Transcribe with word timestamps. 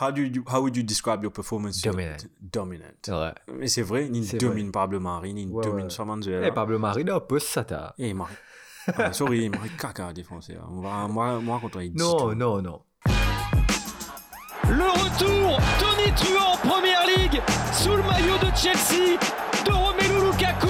how, 0.00 0.10
do 0.10 0.22
you, 0.22 0.42
how 0.46 0.60
would 0.62 0.76
you 0.76 0.82
describe 0.82 1.22
your 1.22 1.30
performance? 1.32 1.82
Dominant. 1.82 2.26
Dominant. 2.40 2.94
C'est 3.02 3.12
vrai. 3.12 3.34
Mais 3.58 3.66
c'est 3.68 3.82
vrai, 3.82 4.08
il 4.12 4.38
domine 4.38 4.72
Pablo 4.72 5.00
Mari, 5.00 5.32
il 5.36 5.48
Ouais, 5.50 5.64
domine 5.64 5.84
ouais. 5.84 5.90
Samanzuela. 5.90 6.46
Eh, 6.48 6.52
Pablo 6.52 6.78
Marino, 6.78 7.20
pousse 7.20 7.44
ça, 7.44 7.64
t'as. 7.64 7.92
Eh, 7.98 8.14
Mari. 8.14 8.34
Ah, 8.96 9.12
sorry, 9.12 9.48
Mari 9.48 9.70
caca 9.78 10.08
à 10.08 10.12
défoncer. 10.12 10.56
On 10.70 10.80
va, 10.80 11.06
moi, 11.06 11.38
moi, 11.40 11.58
contre 11.60 11.82
il 11.82 11.92
dit 11.92 11.98
Non, 11.98 12.16
tout. 12.16 12.34
non, 12.34 12.62
non. 12.62 12.80
Le 14.68 14.84
retour, 14.84 15.58
Tony 15.80 16.12
Truant 16.14 16.52
en 16.54 16.56
première 16.56 17.04
ligue, 17.06 17.40
sous 17.72 17.90
le 17.96 18.02
maillot 18.02 18.38
de 18.38 18.56
Chelsea, 18.56 19.18
de 19.66 19.72
Romelu 19.72 20.26
Lukaku. 20.30 20.68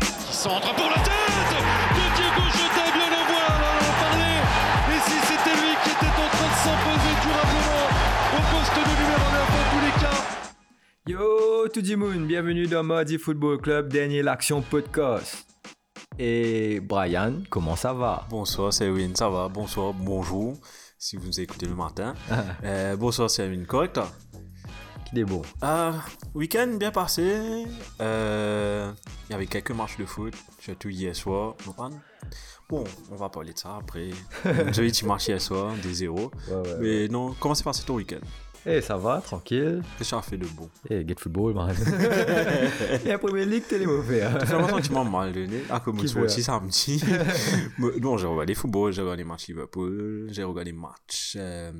Qui 0.00 0.32
centre 0.36 0.74
pour 0.74 0.90
la 0.94 1.01
Yo, 11.06 11.68
tout 11.68 11.80
le 11.84 11.96
monde, 11.96 12.26
bienvenue 12.28 12.66
dans 12.68 12.84
Mardi 12.84 13.18
Football 13.18 13.58
Club, 13.60 13.88
dernier 13.88 14.22
l'action 14.22 14.62
podcast. 14.62 15.46
Et 16.18 16.78
Brian, 16.80 17.42
comment 17.50 17.74
ça 17.74 17.92
va? 17.92 18.24
Bonsoir, 18.30 18.72
Win, 18.80 19.16
ça 19.16 19.28
va? 19.28 19.48
Bonsoir, 19.48 19.92
bonjour, 19.94 20.54
si 20.98 21.16
vous 21.16 21.26
nous 21.26 21.40
écoutez 21.40 21.66
le 21.66 21.74
matin. 21.74 22.14
Euh, 22.64 22.94
bonsoir, 22.96 23.28
Win, 23.38 23.66
correct? 23.66 23.98
Qui 25.10 25.20
est 25.20 25.24
bon 25.24 25.42
Euh, 25.64 25.90
Week-end 26.34 26.76
bien 26.78 26.92
passé. 26.92 27.64
Euh, 28.00 28.92
Il 29.28 29.32
y 29.32 29.34
avait 29.34 29.46
quelques 29.46 29.72
matchs 29.72 29.98
de 29.98 30.04
foot, 30.04 30.34
surtout 30.60 30.88
hier 30.88 31.16
soir. 31.16 31.56
Bon, 32.68 32.84
on 33.10 33.16
va 33.16 33.28
parler 33.28 33.52
de 33.52 33.58
ça 33.58 33.76
après. 33.80 34.10
J'ai 34.72 34.86
petit 34.86 35.04
match 35.04 35.26
hier 35.26 35.40
soir, 35.40 35.74
des 35.82 35.94
zéros. 35.94 36.30
Ouais, 36.48 36.54
ouais. 36.54 36.76
Mais 36.78 37.08
non, 37.08 37.34
comment 37.40 37.54
s'est 37.56 37.64
passé 37.64 37.82
ton 37.84 37.94
week-end? 37.96 38.24
Eh, 38.64 38.80
ça 38.80 38.96
va, 38.96 39.20
tranquille. 39.20 39.82
Qu'est-ce 39.98 40.14
que 40.14 40.20
fait 40.22 40.38
de 40.38 40.46
bon 40.46 40.68
Eh, 40.88 41.06
get 41.06 41.16
football, 41.18 41.54
man. 41.54 41.74
Et 43.04 43.08
la 43.08 43.18
première 43.18 43.46
ligue, 43.46 43.64
t'es 43.68 43.78
les 43.78 43.86
mauvais. 43.86 44.22
Hein. 44.22 44.38
J'ai 44.40 44.82
tu 44.82 44.92
m'as 44.92 45.04
mal 45.04 45.32
donné. 45.32 45.62
Ah, 45.68 45.80
comme 45.80 45.98
veut, 45.98 46.22
aussi 46.22 46.42
samedi. 46.42 47.02
Non, 48.00 48.16
j'ai 48.16 48.26
regardé 48.26 48.54
football, 48.54 48.92
j'ai 48.92 49.02
regardé 49.02 49.24
match 49.24 49.48
Liverpool, 49.48 50.28
j'ai 50.30 50.44
regardé 50.44 50.72
match 50.72 51.34
euh, 51.36 51.72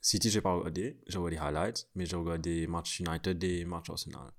City, 0.00 0.30
j'ai 0.30 0.40
pas 0.40 0.54
regardé, 0.54 0.98
j'ai 1.06 1.18
regardé 1.18 1.36
highlights, 1.36 1.88
mais 1.94 2.06
j'ai 2.06 2.16
regardé 2.16 2.66
match 2.66 3.00
United 3.00 3.42
et 3.44 3.64
match 3.64 3.90
Arsenal. 3.90 4.30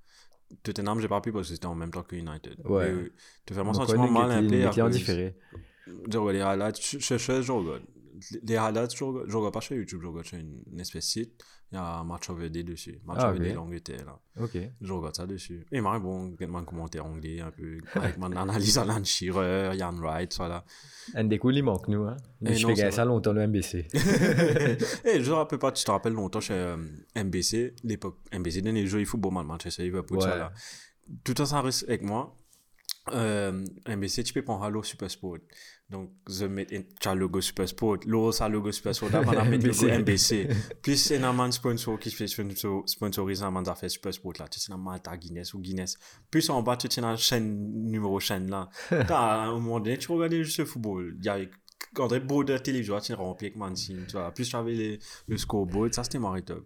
Tottenham, 0.64 1.00
j'ai 1.00 1.08
pas 1.08 1.22
pu 1.22 1.32
parce 1.32 1.50
que 1.50 1.54
c'était 1.54 1.66
en 1.68 1.76
même 1.76 1.92
temps 1.92 2.04
que 2.04 2.16
United. 2.16 2.62
Ouais. 2.66 2.94
Tu 3.46 3.54
fais 3.54 3.56
vraiment 3.56 3.72
Donc, 3.72 3.88
sentiment 3.88 4.10
mal 4.10 4.32
un 4.32 4.48
peu. 4.48 4.82
en 4.82 4.90
différé. 4.90 5.36
Regarde 6.06 6.30
les 6.30 6.42
highlights, 6.42 6.82
je, 6.82 7.52
regarde. 7.52 7.84
Les 8.44 8.56
highlights, 8.56 8.96
je 8.96 9.04
regarde, 9.04 9.54
pas 9.54 9.62
sur 9.62 9.76
YouTube, 9.76 10.00
je 10.02 10.08
regarde 10.08 10.26
sur 10.26 10.38
une 10.38 10.80
espèce 10.80 11.06
de 11.06 11.10
site. 11.10 11.44
Il 11.76 11.80
y 11.80 11.82
a 11.82 11.98
un 12.00 12.04
match 12.06 12.30
OVD 12.30 12.64
dessus. 12.64 13.02
Match 13.06 13.18
Ah, 13.20 13.32
OVD 13.32 13.50
ok. 13.50 13.56
l'Angleterre, 13.56 14.06
là. 14.06 14.20
Ok. 14.42 14.58
Je 14.80 14.94
regarde 14.94 15.14
ça 15.14 15.26
dessus. 15.26 15.66
Et 15.74 15.82
Marie, 15.82 16.00
bon, 16.00 16.34
quelques 16.38 16.64
commentaires 16.64 17.06
anglais, 17.06 17.42
un 17.42 17.52
peu, 17.52 17.80
avec 17.96 18.18
mon 18.18 18.32
analyse 18.34 18.78
Alan 18.78 19.04
Shearer, 19.04 19.76
Ian 19.76 19.94
Wright, 19.98 20.34
voilà. 20.38 20.64
Un 21.16 21.26
des 21.26 21.38
coups, 21.38 21.54
il 21.58 21.64
manque, 21.64 21.90
nous. 21.90 22.04
Hein. 22.06 22.16
Eh 22.46 22.56
je 22.56 22.66
fais 22.66 22.92
ça 22.92 23.04
longtemps, 23.04 23.34
le 23.34 23.46
MBC. 23.46 23.88
Et 23.94 25.22
je 25.22 25.26
te 25.26 25.32
rappelle 25.32 25.60
pas, 25.60 25.74
tu 25.74 25.84
te 25.84 25.92
rappelles 25.92 26.14
longtemps 26.14 26.40
chez 26.40 26.54
euh, 26.54 26.78
MBC, 27.18 27.76
l'époque 27.84 28.20
MBC, 28.34 28.62
dans 28.62 28.72
les 28.74 28.88
jeux 28.88 29.00
de 29.02 29.06
football, 29.06 29.34
man, 29.34 29.46
Manchester 29.46 29.84
Liverpool, 29.84 30.22
ça 30.22 30.30
Ouais. 30.32 30.38
là. 30.38 30.54
Tout 31.26 31.34
ça, 31.38 31.46
ça 31.46 31.60
reste 31.62 31.84
avec 31.90 32.04
moi. 32.04 32.38
Euh, 33.12 33.66
MBC, 33.88 34.24
tu 34.24 34.34
peux 34.34 34.42
prendre 34.44 34.64
Halo 34.64 34.82
Super 34.82 35.12
Sport. 35.12 35.38
Donc, 35.90 36.10
je 36.28 36.46
mets 36.46 36.66
un 36.76 36.82
tu 37.00 37.08
as 37.08 37.14
le 37.14 37.20
logo 37.22 37.40
Super 37.42 37.68
Sport. 37.70 37.98
L'eau, 38.08 38.32
ça 38.32 38.48
le 38.50 38.56
logo 38.56 38.72
Super 38.72 38.96
Sport. 38.96 39.12
Là, 39.12 39.22
on 39.26 39.30
a 39.30 39.44
mis 39.46 39.60
le 39.60 39.70
logo 39.70 39.88
MBC. 39.88 40.48
Plus, 40.82 40.98
c'est 40.98 41.22
un 41.22 41.32
man 41.32 41.52
sponsor 41.52 42.00
qui 42.00 42.10
fait 42.10 42.26
sponsor- 42.28 42.84
sponsoriser 42.90 43.44
un 43.44 43.52
man 43.52 43.68
affaires 43.70 43.92
Super 43.92 44.12
Sport 44.14 44.34
là. 44.40 44.48
Tu 44.48 44.60
sais, 44.60 44.72
un 44.74 44.78
Malta 44.78 45.16
Guinness 45.16 45.54
ou 45.54 45.60
Guinness. 45.60 45.98
Plus 46.32 46.50
en 46.50 46.64
bas, 46.64 46.76
tu 46.76 46.90
tiens 46.90 47.04
la 47.04 47.16
chaîne, 47.16 47.72
numéro 47.90 48.20
chaîne 48.20 48.50
là. 48.50 48.70
À 49.10 49.44
un 49.46 49.52
moment 49.60 49.80
donné, 49.80 49.98
tu 49.98 50.12
regardais 50.12 50.44
juste 50.44 50.58
le 50.58 50.66
football. 50.66 51.16
Il 51.20 51.26
y 51.26 51.30
a 51.30 51.38
André 52.00 52.20
Beau 52.20 52.44
de 52.44 52.58
télévision, 52.58 53.00
tu 53.00 53.14
rempli 53.14 53.48
avec 53.48 53.58
Mancini, 53.58 54.06
tu 54.08 54.14
vois. 54.14 54.32
Plus 54.32 54.50
tu 54.50 54.56
avais 54.56 54.74
les, 54.74 55.00
le 55.28 55.38
scoreboard, 55.38 55.94
ça 55.94 56.04
c'était 56.04 56.20
marré 56.20 56.42
top. 56.42 56.66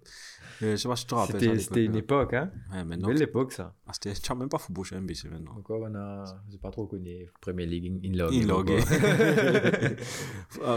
Euh, 0.61 0.71
je 0.71 0.75
sais 0.75 0.87
pas 0.89 0.95
si 0.95 1.05
tu 1.05 1.09
te 1.09 1.15
rappelles. 1.15 1.61
C'était 1.61 1.85
une 1.85 1.93
l'époque, 1.93 2.33
époque, 2.33 2.33
hein. 2.33 2.51
là. 2.71 2.77
Ouais, 2.77 2.83
maintenant. 2.85 3.07
Belle 3.07 3.21
époque, 3.21 3.53
ça. 3.53 3.75
Ah, 3.87 3.91
c'était, 3.93 4.35
même 4.35 4.49
pas 4.49 4.57
football 4.57 4.85
chez 4.85 4.99
MBC 4.99 5.29
maintenant. 5.29 5.53
Encore, 5.57 5.81
on 5.89 5.95
a. 5.95 6.23
Je 6.47 6.51
sais 6.53 6.57
pas 6.57 6.69
trop 6.71 6.85
connu. 6.85 7.29
Premier 7.41 7.65
League, 7.65 8.01
in 8.05 8.17
log. 8.17 8.33
Il 8.33 8.47
logué. 8.47 8.79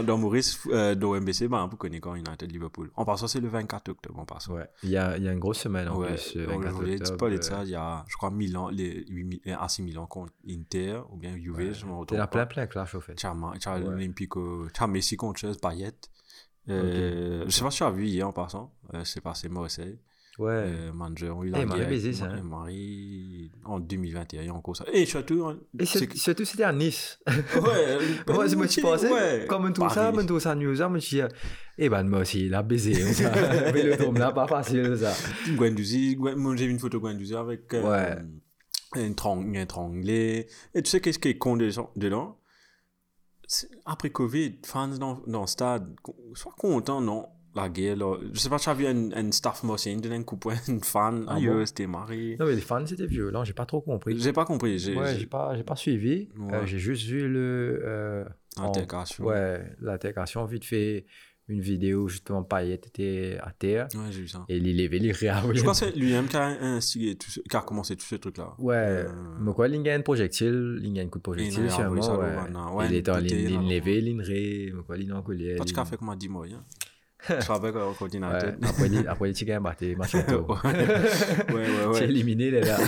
dans 0.05 0.17
Maurice, 0.17 0.59
euh, 0.67 0.95
dans 0.95 1.13
MBC, 1.19 1.47
bah, 1.47 1.63
on 1.63 1.69
peut 1.69 1.77
connaître 1.77 2.03
quand 2.03 2.15
United 2.15 2.51
Liverpool. 2.51 2.91
En 2.95 3.05
passant, 3.05 3.27
c'est 3.27 3.39
le 3.39 3.47
24 3.49 3.89
octobre, 3.89 4.19
en 4.19 4.25
passant. 4.25 4.53
Ouais. 4.53 4.67
Il 4.83 4.89
y 4.89 4.97
a, 4.97 5.17
il 5.17 5.23
y 5.23 5.27
a 5.27 5.31
une 5.31 5.39
grosse 5.39 5.59
semaine 5.59 5.87
en 5.89 5.97
Ouais, 5.97 6.07
plus. 6.15 6.35
le 6.35 6.45
on 6.49 6.57
24 6.59 6.75
voulait 6.75 6.95
octobre, 6.95 7.17
parler 7.17 7.35
de 7.37 7.41
euh, 7.43 7.43
ça. 7.43 7.63
Il 7.63 7.69
y 7.69 7.75
a, 7.75 8.05
je 8.07 8.15
crois, 8.15 8.31
Milan, 8.31 8.69
les 8.69 9.05
8 9.07 9.23
mi- 9.23 9.41
euh, 9.47 9.55
AC 9.59 9.79
Milan 9.79 10.05
contre 10.05 10.33
Inter, 10.49 11.01
ou 11.11 11.17
bien 11.17 11.35
Juve, 11.37 11.73
je 11.73 11.85
me 11.85 11.91
Il 12.11 12.17
y 12.17 12.19
a 12.19 12.27
plein, 12.27 12.45
plein 12.45 12.67
au 12.95 13.01
fait. 13.01 13.15
Tu 13.15 13.25
as, 13.25 13.33
Ma- 13.33 13.53
tu 13.59 13.67
as 13.67 13.73
Ouais. 13.79 13.83
Messi 14.87 15.17
contre 15.17 15.39
Chelsea, 15.39 15.57
Payet. 15.61 15.91
Euh, 16.69 17.43
Je 17.45 17.51
sais 17.51 17.63
pas 17.63 17.71
si 17.71 17.77
tu 17.77 17.83
as 17.83 17.91
vu 17.91 18.05
hier 18.05 18.27
en 18.27 18.31
passant, 18.33 18.73
euh, 18.93 19.01
c'est 19.03 19.21
passé 19.21 19.49
Marseille. 19.49 19.97
Ouais. 20.39 20.49
Euh, 20.51 20.91
manager, 20.93 21.37
oui, 21.37 21.51
Eh, 21.55 21.59
il 21.61 21.67
m'a 21.67 21.77
baisé, 21.77 22.11
ça, 22.11 22.25
Ma- 22.27 22.33
hein. 22.33 22.41
Marie, 22.43 23.51
en 23.65 23.79
2021, 23.79 24.41
il 24.41 24.45
y 24.47 24.49
a 24.49 24.53
encore 24.53 24.75
ça. 24.75 24.83
Et 24.91 25.05
surtout, 25.05 25.45
hein, 25.45 25.59
Et 25.77 25.85
surtout, 25.85 26.43
c'était 26.43 26.63
à 26.63 26.71
Nice. 26.73 27.19
ouais, 27.27 27.97
Moi, 28.33 28.49
c'est 28.49 28.55
moi 28.55 28.65
qui 28.65 28.81
pensais, 28.81 29.11
ouais, 29.13 29.45
comme 29.47 29.71
trouve 29.73 29.91
ça, 29.91 30.11
on 30.11 30.25
trouve 30.25 30.39
ça 30.39 30.55
news, 30.55 30.73
je 30.73 30.83
me 30.85 30.97
suis 30.99 31.17
dit, 31.17 31.23
eh 31.77 31.87
ben, 31.87 32.01
moi 32.03 32.21
aussi, 32.21 32.47
il 32.47 32.53
a 32.55 32.63
baisé. 32.63 32.95
ça. 33.13 33.29
Vélodrome, 33.71 34.17
là, 34.17 34.31
pas 34.31 34.47
facile, 34.47 34.97
ça. 34.97 35.13
Guendouzi, 35.55 36.17
j'ai 36.55 36.65
vu 36.65 36.71
une 36.71 36.79
photo 36.79 36.99
Guendouzi 36.99 37.35
avec 37.35 37.71
euh, 37.75 37.83
Ouais. 38.95 38.99
un 39.03 39.11
trang- 39.13 39.55
un 39.55 39.65
tranglé. 39.67 40.47
Et 40.73 40.81
tu 40.81 40.89
sais 40.89 40.99
qu'est-ce 40.99 41.19
qui 41.19 41.27
est 41.27 41.37
con 41.37 41.57
dedans, 41.57 42.39
Après 43.85 44.09
Covid, 44.09 44.59
fans 44.65 44.87
dans, 44.87 45.21
dans 45.27 45.41
le 45.41 45.47
stade, 45.47 45.95
sois 46.33 46.53
content, 46.57 47.01
non? 47.01 47.27
La 47.55 47.69
guerre, 47.69 47.95
là. 47.97 48.17
Je 48.33 48.39
sais 48.39 48.49
pas, 48.49 48.57
tu 48.57 48.67
as 48.69 48.73
vu 48.73 48.87
un, 48.87 49.11
un 49.11 49.31
staff 49.31 49.61
mossé, 49.63 49.95
donner 49.95 50.15
un 50.15 50.23
coup 50.23 50.39
un 50.49 50.79
fan. 50.81 51.25
Ah 51.27 51.39
bon? 51.39 51.63
c'était 51.67 51.85
marré. 51.85 52.35
Non, 52.39 52.47
mais 52.47 52.55
les 52.55 52.61
fans, 52.61 52.83
c'était 52.85 53.05
violent, 53.05 53.43
j'ai 53.43 53.53
pas 53.53 53.67
trop 53.67 53.79
compris. 53.81 54.19
J'ai 54.19 54.33
pas 54.33 54.45
compris. 54.45 54.79
J'ai, 54.79 54.97
Ouais, 54.97 55.15
j'ai- 55.15 55.27
pas, 55.27 55.55
j'ai 55.55 55.63
pas 55.63 55.75
suivi. 55.75 56.29
Ouais. 56.35 56.53
Euh, 56.55 56.65
j'ai 56.65 56.79
juste 56.79 57.05
vu 57.05 57.27
le. 57.29 57.79
euh, 57.83 58.25
en- 58.57 58.63
Altercation. 58.65 59.25
Ouais, 59.25 59.63
l'altercation, 59.81 60.45
vite 60.45 60.65
fait 60.65 61.05
une 61.49 61.59
vidéo, 61.61 62.07
justement, 62.07 62.43
Payet 62.43 62.75
était 62.75 63.37
à 63.41 63.51
terre. 63.51 63.87
Ouais, 63.95 64.11
j'ai 64.11 64.21
vu 64.21 64.27
ça. 64.27 64.45
Et 64.47 64.57
il 64.57 64.77
levait 64.77 64.99
les 64.99 65.11
réa. 65.11 65.43
Je 65.53 65.61
crois 65.61 65.73
que 65.73 65.97
lui-même 65.97 66.27
qui 66.27 66.37
a 66.37 66.45
instigé 66.61 67.15
tout 67.15 67.29
ce- 67.29 67.41
qui 67.41 67.55
a 67.57 67.61
commencé 67.61 67.95
tout 67.97 68.05
ce 68.05 68.15
truc-là. 68.15 68.53
Ouais, 68.59 68.75
Euh, 68.75 69.09
mais 69.41 69.53
quoi, 69.53 69.67
il 69.67 69.89
a 69.89 69.93
un 69.93 70.01
projectile, 70.01 70.79
il 70.81 70.97
a 70.99 71.03
un 71.03 71.07
coup 71.07 71.19
de 71.19 71.21
Il 71.21 71.23
projectile, 71.23 71.65
a 71.65 71.69
sûrement, 71.69 72.17
ouais. 72.17 72.35
Ouais, 72.75 72.87
Il 72.89 72.95
est 72.95 73.09
en 73.09 73.17
est 73.17 73.21
ligne, 73.21 73.69
levée, 73.69 73.99
ligne 74.01 74.21
ré, 74.21 74.71
mais 74.73 74.83
quoi, 74.83 74.95
ligne 74.97 75.11
en 75.13 75.21
collier. 75.21 75.55
Toi, 75.57 75.65
tu 75.65 75.73
ligne- 75.73 75.81
as 75.81 75.85
fait 75.85 75.97
comme 75.97 76.09
a 76.09 76.15
dit 76.15 76.29
moi, 76.29 76.45
hein? 76.49 76.63
Travaille 77.39 77.69
avec 77.71 77.81
un 77.81 77.93
coordinateur. 77.93 78.53
Ouais, 78.79 79.07
après, 79.07 79.27
les 79.29 79.33
chickens, 79.33 79.61
bah, 79.63 79.75
t'es 79.77 79.95
machin 79.95 80.23
ouais, 80.27 81.53
ouais, 81.53 81.85
ouais. 81.85 81.99
T'es 81.99 82.05
éliminé, 82.05 82.51
les 82.51 82.61
là. 82.61 82.77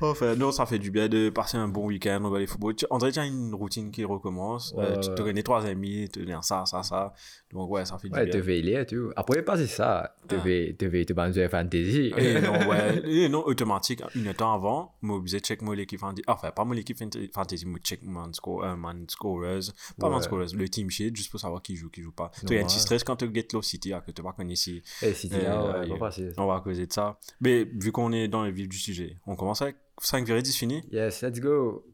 Enfin, 0.00 0.34
non, 0.36 0.52
ça 0.52 0.66
fait 0.66 0.78
du 0.78 0.90
bien 0.90 1.08
de 1.08 1.30
passer 1.30 1.56
un 1.56 1.68
bon 1.68 1.86
week-end, 1.86 2.18
regarder 2.18 2.40
le 2.40 2.46
football. 2.46 2.74
Tu- 2.74 2.86
André, 2.90 3.12
tu 3.12 3.18
as 3.18 3.26
une 3.26 3.54
routine 3.54 3.90
qui 3.90 4.04
recommence. 4.04 4.72
Ouais, 4.76 4.84
Euh, 4.84 4.94
ouais, 4.96 5.00
tu 5.00 5.08
te 5.08 5.20
ouais. 5.22 5.28
connais 5.28 5.42
trois 5.42 5.64
amis, 5.66 6.08
tu 6.12 6.24
dis 6.24 6.32
ça, 6.42 6.64
ça, 6.66 6.82
ça. 6.82 7.14
Donc, 7.52 7.70
ouais, 7.70 7.84
ça 7.84 7.98
fait 7.98 8.08
du 8.08 8.14
Ouais, 8.14 8.26
te 8.26 8.32
bien. 8.32 8.40
veiller, 8.40 8.86
tu. 8.86 9.00
Après, 9.16 9.42
pas 9.42 9.56
c'est 9.56 9.66
ça. 9.66 10.16
Te 10.28 10.34
Ah. 10.34 10.38
veiller, 10.38 10.74
te 10.74 10.84
veiller, 10.84 11.06
te 11.06 11.12
bandes 11.12 11.32
de 11.32 11.48
fantasy. 11.48 12.12
Et 12.16 12.40
non, 12.40 12.68
ouais, 12.68 13.02
et 13.04 13.28
non, 13.28 13.44
automatique, 13.46 14.02
une 14.14 14.32
temps 14.34 14.54
avant, 14.54 14.94
moi, 15.02 15.20
je 15.24 15.38
check 15.38 15.62
moi 15.62 15.74
l'équipe 15.76 16.00
fantasy. 16.00 16.22
Enfin, 16.26 16.50
pas 16.50 16.64
moi 16.64 16.74
l'équipe 16.74 16.98
fant- 16.98 17.10
fantasy, 17.32 17.66
moi, 17.66 17.78
check 17.82 18.00
man 18.02 18.32
scorers. 18.34 19.72
Pas 19.98 20.10
Ouais. 20.10 20.22
scorers, 20.22 20.48
le 20.54 20.68
team 20.68 20.90
sheet, 20.90 21.14
juste 21.16 21.30
pour 21.30 21.40
savoir 21.40 21.62
qui 21.62 21.76
joue, 21.76 21.88
qui 21.88 22.02
joue 22.02 22.12
pas. 22.12 22.21
Non, 22.42 22.48
Tu 22.48 22.58
as 22.58 22.60
un 22.60 22.64
petit 22.64 22.78
stress 22.78 23.02
quand 23.04 23.16
tu 23.16 23.32
get 23.32 23.48
low 23.52 23.62
city, 23.62 23.92
que 24.06 24.10
tu 24.12 24.22
vas 24.22 24.32
connaître 24.32 24.52
ici. 24.52 24.82
Et 25.02 25.12
là, 25.28 25.62
Euh, 25.62 25.84
euh, 25.84 25.88
pas 25.98 26.06
facile. 26.10 26.32
On 26.36 26.46
va 26.46 26.60
causer 26.60 26.86
de 26.86 26.92
ça. 26.92 27.18
Mais 27.40 27.64
vu 27.64 27.92
qu'on 27.92 28.12
est 28.12 28.28
dans 28.28 28.44
le 28.44 28.50
vif 28.50 28.68
du 28.68 28.78
sujet, 28.78 29.16
on 29.26 29.36
commence 29.36 29.62
avec 29.62 29.76
5 30.00 30.24
10 30.26 30.56
fini. 30.56 30.82
Yes, 30.90 31.22
let's 31.22 31.40
go. 31.40 31.84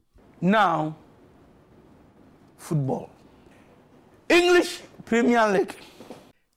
Now, 0.41 0.95
football. 2.57 3.09
English 4.31 4.83
Premier 5.05 5.41
League. 5.53 5.73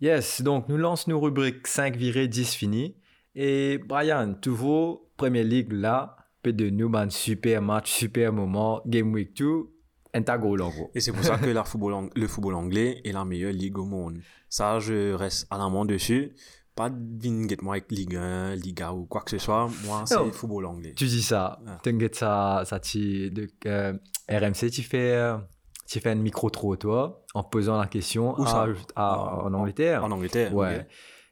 Yes, 0.02 0.42
donc 0.42 0.68
nous 0.68 0.78
lançons 0.78 1.12
nos 1.12 1.20
rubriques 1.20 1.68
5 1.68 1.96
virées, 1.96 2.28
10 2.28 2.54
finis. 2.56 2.96
Et 3.36 3.78
Brian, 3.78 4.34
toujours 4.34 5.04
Premier 5.16 5.44
League 5.44 5.72
là, 5.72 6.18
peu 6.42 6.52
de 6.52 6.70
nous, 6.70 6.90
man, 6.90 7.10
super 7.12 7.62
match, 7.62 7.92
super 7.92 8.34
moment, 8.34 8.82
Game 8.86 9.14
Week 9.14 9.36
2, 9.38 9.70
en. 10.14 10.90
Et 10.96 11.00
c'est 11.00 11.12
pour 11.12 11.24
ça 11.24 11.38
que 11.38 11.50
la 11.50 11.64
football 11.64 11.94
ang- 11.94 12.10
le 12.16 12.28
football 12.28 12.56
anglais 12.56 13.02
est 13.04 13.12
la 13.12 13.26
meilleure 13.26 13.54
ligue 13.54 13.78
au 13.78 13.86
monde. 13.86 14.20
Ça, 14.50 14.80
je 14.80 15.14
reste 15.14 15.48
à 15.50 15.58
la 15.58 15.70
main 15.70 15.86
dessus. 15.86 16.34
Pas 16.76 16.90
de 16.90 16.98
vinget 17.22 17.58
moi 17.62 17.76
avec 17.76 17.92
Ligue 17.92 18.16
1, 18.16 18.56
Liga 18.56 18.94
ou 18.94 19.06
quoi 19.06 19.22
que 19.22 19.32
ce 19.32 19.38
soit. 19.38 19.70
Moi, 19.86 20.04
c'est 20.06 20.24
le 20.24 20.32
football 20.32 20.66
anglais. 20.68 20.94
Tu 20.96 21.06
dis 21.06 21.22
ça, 21.22 21.60
Ah. 21.68 21.78
t'inquiète 21.84 22.16
ça, 22.16 22.64
ça 22.66 22.80
de, 23.30 23.48
euh, 23.66 23.94
RMC, 24.30 24.70
tu 24.72 24.82
fais, 24.82 25.12
euh, 25.14 25.38
tu 25.88 26.00
fais 26.00 26.10
un 26.12 26.16
micro-trottoir 26.16 27.16
en 27.34 27.44
posant 27.44 27.78
la 27.78 27.88
question 27.88 28.40
Où 28.40 28.46
ça 28.46 28.68
à, 28.96 29.14
à- 29.14 29.44
en 29.44 29.54
Angleterre. 29.54 30.04
En 30.04 30.12
Angleterre. 30.12 30.54
Ouais. 30.56 30.80
ok. 30.80 30.86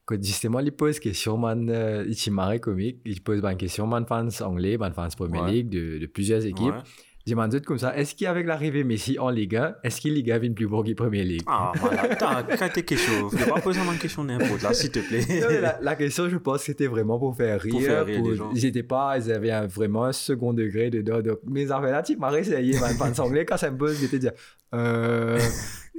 Quand 0.05 0.23
justement, 0.23 0.59
il 0.59 0.71
pose 0.71 0.99
question, 0.99 1.37
man, 1.37 1.69
euh, 1.69 2.03
il 2.07 2.15
comique. 2.59 2.99
Il 3.05 3.21
pose 3.23 3.41
ben, 3.41 3.55
question, 3.55 3.85
man, 3.87 4.05
fans 4.07 4.27
anglais, 4.41 4.75
man, 4.77 4.91
fans 4.93 5.07
Premier 5.15 5.39
Ouais. 5.39 5.51
League 5.51 5.69
de, 5.69 5.99
de 5.99 6.05
plusieurs 6.07 6.43
équipes. 6.45 6.73
Ouais. 6.73 6.81
Je 7.27 7.31
demande 7.31 7.60
comme 7.62 7.77
ça, 7.77 7.95
est-ce 7.95 8.16
qu'avec 8.16 8.48
l'arrivée 8.48 8.83
Messi 8.83 9.19
en 9.19 9.30
Ligue 9.30 9.56
1, 9.57 9.75
est-ce 9.83 10.01
qu'il 10.01 10.13
Ligue 10.16 10.31
1 10.31 10.39
vient 10.39 10.54
plus 10.54 10.68
bon 10.68 10.81
qu'il 10.81 10.95
Premier 10.95 11.24
League? 11.24 11.44
Ah, 11.45 11.71
voilà. 11.75 12.16
T'as 12.16 12.44
quand 12.44 12.69
t'es 12.74 12.81
quelque 12.83 12.98
chose. 12.98 13.31
Faut 13.38 13.54
pas 13.54 13.62
poser 13.62 13.81
une 13.81 13.98
question 14.00 14.24
n'importe 14.24 14.63
là, 14.63 14.74
s'il 14.74 14.89
te 14.89 15.00
plaît. 15.00 15.19
Non, 15.42 15.48
mais 15.50 15.62
la, 15.62 15.77
la 15.81 15.95
question, 15.95 16.27
je 16.30 16.38
pense 16.38 16.60
que 16.60 16.66
c'était 16.68 16.88
vraiment 16.88 17.19
pour 17.19 17.36
faire 17.36 17.62
rire. 17.62 17.71
Pour 17.71 17.81
faire 17.83 18.06
rire 18.06 18.24
les 18.24 18.36
gens. 18.36 18.50
Ils 18.56 18.66
étaient 18.66 18.83
pas, 18.83 19.18
ils 19.19 19.31
avaient 19.31 19.51
un- 19.51 19.68
vraiment 19.68 20.06
un 20.06 20.12
second 20.13 20.54
degré 20.54 20.89
dedans. 20.89 21.21
Donc, 21.21 21.39
mes 21.45 21.66
affaires 21.71 21.92
là, 21.92 22.01
tu 22.01 22.16
m'as 22.18 22.31
essayé, 22.36 22.80
man, 22.80 22.95
fans 22.95 23.24
anglais, 23.24 23.45
quand 23.45 23.57
ça 23.57 23.69
me 23.69 23.77
pose, 23.77 24.00
j'étais 24.00 24.18
dire, 24.19 24.31
euh, 24.74 25.38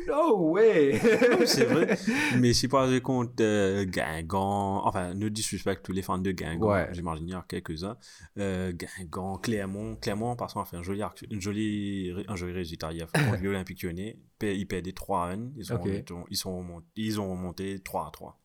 no 0.09 0.51
way. 0.51 0.99
c'est 1.47 1.65
vrai. 1.65 1.97
Mais 2.39 2.53
si 2.53 2.69
par 2.69 2.93
exemple 2.93 3.31
euh, 3.41 3.85
Guingamp, 3.85 4.83
enfin, 4.87 5.15
ne 5.15 5.29
disrespect 5.29 5.81
tous 5.83 5.93
les 5.93 6.03
fans 6.03 6.19
de 6.19 6.31
Guingamp, 6.33 6.69
Ouais. 6.71 6.89
j'imagine 6.93 7.29
il 7.29 7.33
y 7.33 7.35
a 7.35 7.45
quelques-uns. 7.49 7.97
Euh, 8.39 8.73
Guingamp, 8.73 9.39
Clermont, 9.39 9.97
Clermont, 9.97 10.31
en 10.31 10.37
passant, 10.37 10.61
a 10.61 10.65
fait 10.65 10.77
un 10.77 10.83
joli, 10.83 11.03
une 11.31 11.41
jolie, 11.41 12.13
un 12.29 12.37
joli 12.37 12.53
résultat 12.53 12.93
hier 12.93 13.07
contre 13.13 13.39
l'Olympique 13.43 13.83
Lyonnais. 13.83 14.19
Ils 14.43 14.67
perdaient 14.67 14.93
3 14.93 15.27
à 15.27 15.33
1. 15.35 15.51
Ils, 15.57 15.65
sont 15.65 15.75
Ok. 15.75 15.85
remontés- 15.85 16.15
ils, 16.31 16.37
sont 16.37 16.83
ils 16.97 17.21
ont 17.21 17.31
remonté 17.31 17.79
3 17.81 18.07
à 18.07 18.11
3. 18.11 18.41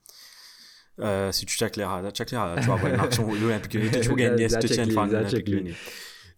Euh, 1.01 1.31
si 1.33 1.45
tu 1.45 1.55
checkes 1.57 1.75
les 1.75 1.83
radars, 1.83 2.11
check 2.11 2.31
les 2.31 2.37
radars, 2.37 2.59
tu 2.63 2.69
vas 2.69 2.75
voir 2.77 2.93
une 2.93 2.99
action 2.99 3.27
l'Olympique 3.33 3.73
Lyonnais, 3.73 3.99
tu 3.99 4.15
La- 4.15 4.29
la 4.35 4.49
si 4.49 4.59
tu 4.59 4.67
tiens 4.73 4.85
check 4.85 4.93
fan 4.93 5.07
de 5.09 5.13
l'Olympique 5.13 5.37
check. 5.37 5.47
Lyonnais. 5.49 5.73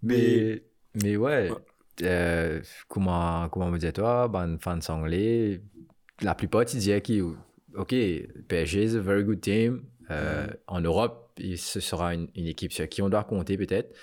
Mais, 0.02 0.64
mais 1.04 1.16
ouais, 1.16 1.50
Ouais. 1.52 1.58
Euh, 2.04 2.62
comment, 2.88 3.50
comment 3.50 3.70
me 3.72 3.78
dis-toi, 3.78 4.28
ben, 4.28 4.58
fans 4.60 4.80
anglais, 4.90 5.62
la 6.22 6.36
plupart, 6.36 6.64
ils 6.64 6.80
disaient 6.80 7.02
que, 7.02 7.34
OK, 7.76 7.94
PSG 8.48 8.84
is 8.84 8.96
a 8.96 9.00
very 9.00 9.24
good 9.24 9.42
team. 9.42 9.84
Euh, 10.10 10.48
En 10.68 10.80
Europe, 10.82 11.32
ce 11.56 11.80
sera 11.80 12.14
une, 12.14 12.28
une 12.36 12.48
équipe 12.48 12.72
sur 12.72 12.88
qui 12.88 13.02
on 13.02 13.10
doit 13.10 13.24
compter 13.26 13.58
peut-être. 13.58 13.94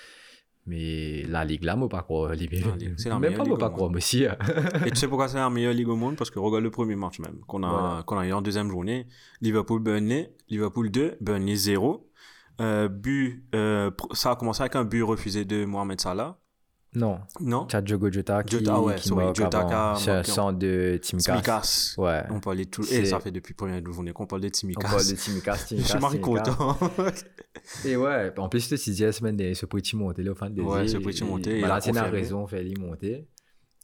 Mais 0.67 1.21
la 1.29 1.45
Ligue 1.45 1.63
là, 1.63 1.75
moi 1.75 1.87
pas 1.89 2.01
croire. 2.01 2.31
C'est 2.97 3.09
la 3.09 3.19
Même 3.19 3.31
meilleure 3.33 3.37
pas, 3.37 3.43
moi 3.43 3.49
ligue 3.49 3.59
pas 3.59 3.69
croire, 3.69 3.89
moi 3.91 3.97
aussi. 3.97 4.23
Et 4.23 4.89
tu 4.91 4.95
sais 4.95 5.07
pourquoi 5.07 5.27
c'est 5.27 5.37
la 5.37 5.49
meilleure 5.49 5.73
ligue 5.73 5.89
au 5.89 5.95
monde? 5.95 6.15
Parce 6.15 6.31
que 6.31 6.39
regarde 6.39 6.63
le 6.63 6.71
premier 6.71 6.95
match 6.95 7.19
même, 7.19 7.39
qu'on 7.47 7.61
a, 7.63 7.69
Voilà. 7.69 8.03
qu'on 8.03 8.17
a 8.17 8.25
eu 8.25 8.33
en 8.33 8.41
deuxième 8.41 8.69
journée. 8.71 9.05
Liverpool-Burnley, 9.41 10.33
Liverpool 10.49 10.89
2, 10.89 11.17
Burnley 11.21 11.55
0. 11.55 12.09
Euh, 12.61 12.87
but, 12.87 13.43
euh, 13.53 13.91
ça 14.13 14.31
a 14.31 14.35
commencé 14.35 14.61
avec 14.61 14.75
un 14.75 14.85
but 14.85 15.03
refusé 15.03 15.45
de 15.45 15.65
Mohamed 15.65 16.01
Salah. 16.01 16.39
Non, 16.95 17.19
Non? 17.41 17.65
Tu 17.65 17.75
as 17.75 17.81
Diogo 17.81 18.11
Jota 18.11 18.43
qui, 18.43 18.57
Jota, 18.57 18.79
ouais, 18.79 18.95
qui 18.95 19.07
sorry, 19.09 19.25
marque 19.25 19.35
Jota 19.35 19.59
avant. 19.59 19.67
qui 19.67 19.73
a 19.73 19.95
C'est 19.97 20.11
un 20.11 20.13
marqué 20.15 20.31
centre 20.31 20.59
de 20.59 20.99
Timikas. 21.01 21.31
Tsimikas. 21.33 21.95
Ouais. 21.97 22.23
On 22.29 22.39
parlait 22.39 22.65
tout. 22.65 22.81
Et 22.83 22.85
C'est- 22.85 23.05
ça 23.05 23.19
fait 23.19 23.31
depuis 23.31 23.53
première 23.53 23.83
journée 23.85 24.13
qu'on 24.13 24.25
parle 24.25 24.41
de 24.41 24.47
On 24.47 24.51
Tsimikas. 24.51 24.81
parle 24.89 25.05
de 25.07 25.13
Timikas, 25.15 25.55
Je 25.61 25.65
Timikas, 25.67 25.87
suis 25.89 25.99
marre 25.99 26.11
Timikas. 26.11 26.43
content. 26.43 26.77
Et 27.85 27.95
ouais, 27.95 28.33
en 28.37 28.49
plus, 28.49 28.67
tu 28.67 28.75
disais 28.75 29.05
la 29.05 29.11
semaine 29.11 29.35
dernière, 29.35 29.55
ce 29.57 29.65
petit 29.65 29.95
monté, 29.95 30.23
là, 30.23 30.31
au 30.31 30.35
fin 30.35 30.49
de 30.49 30.61
Ouais, 30.61 30.87
ce 30.87 30.97
petit 30.97 31.23
monté, 31.23 31.55
il 31.55 31.59
Voilà, 31.59 31.81
tu 31.81 31.89
as 31.97 32.03
raison, 32.03 32.47
fait 32.47 32.63
lui 32.63 32.75
monter. 32.75 33.27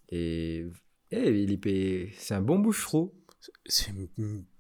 Et, 0.10 0.66
et 1.12 1.30
il 1.30 1.54
est, 1.68 2.10
c'est 2.18 2.34
un 2.36 2.42
bon 2.42 2.60
bouche-trou. 2.60 3.14
c'est 3.66 3.92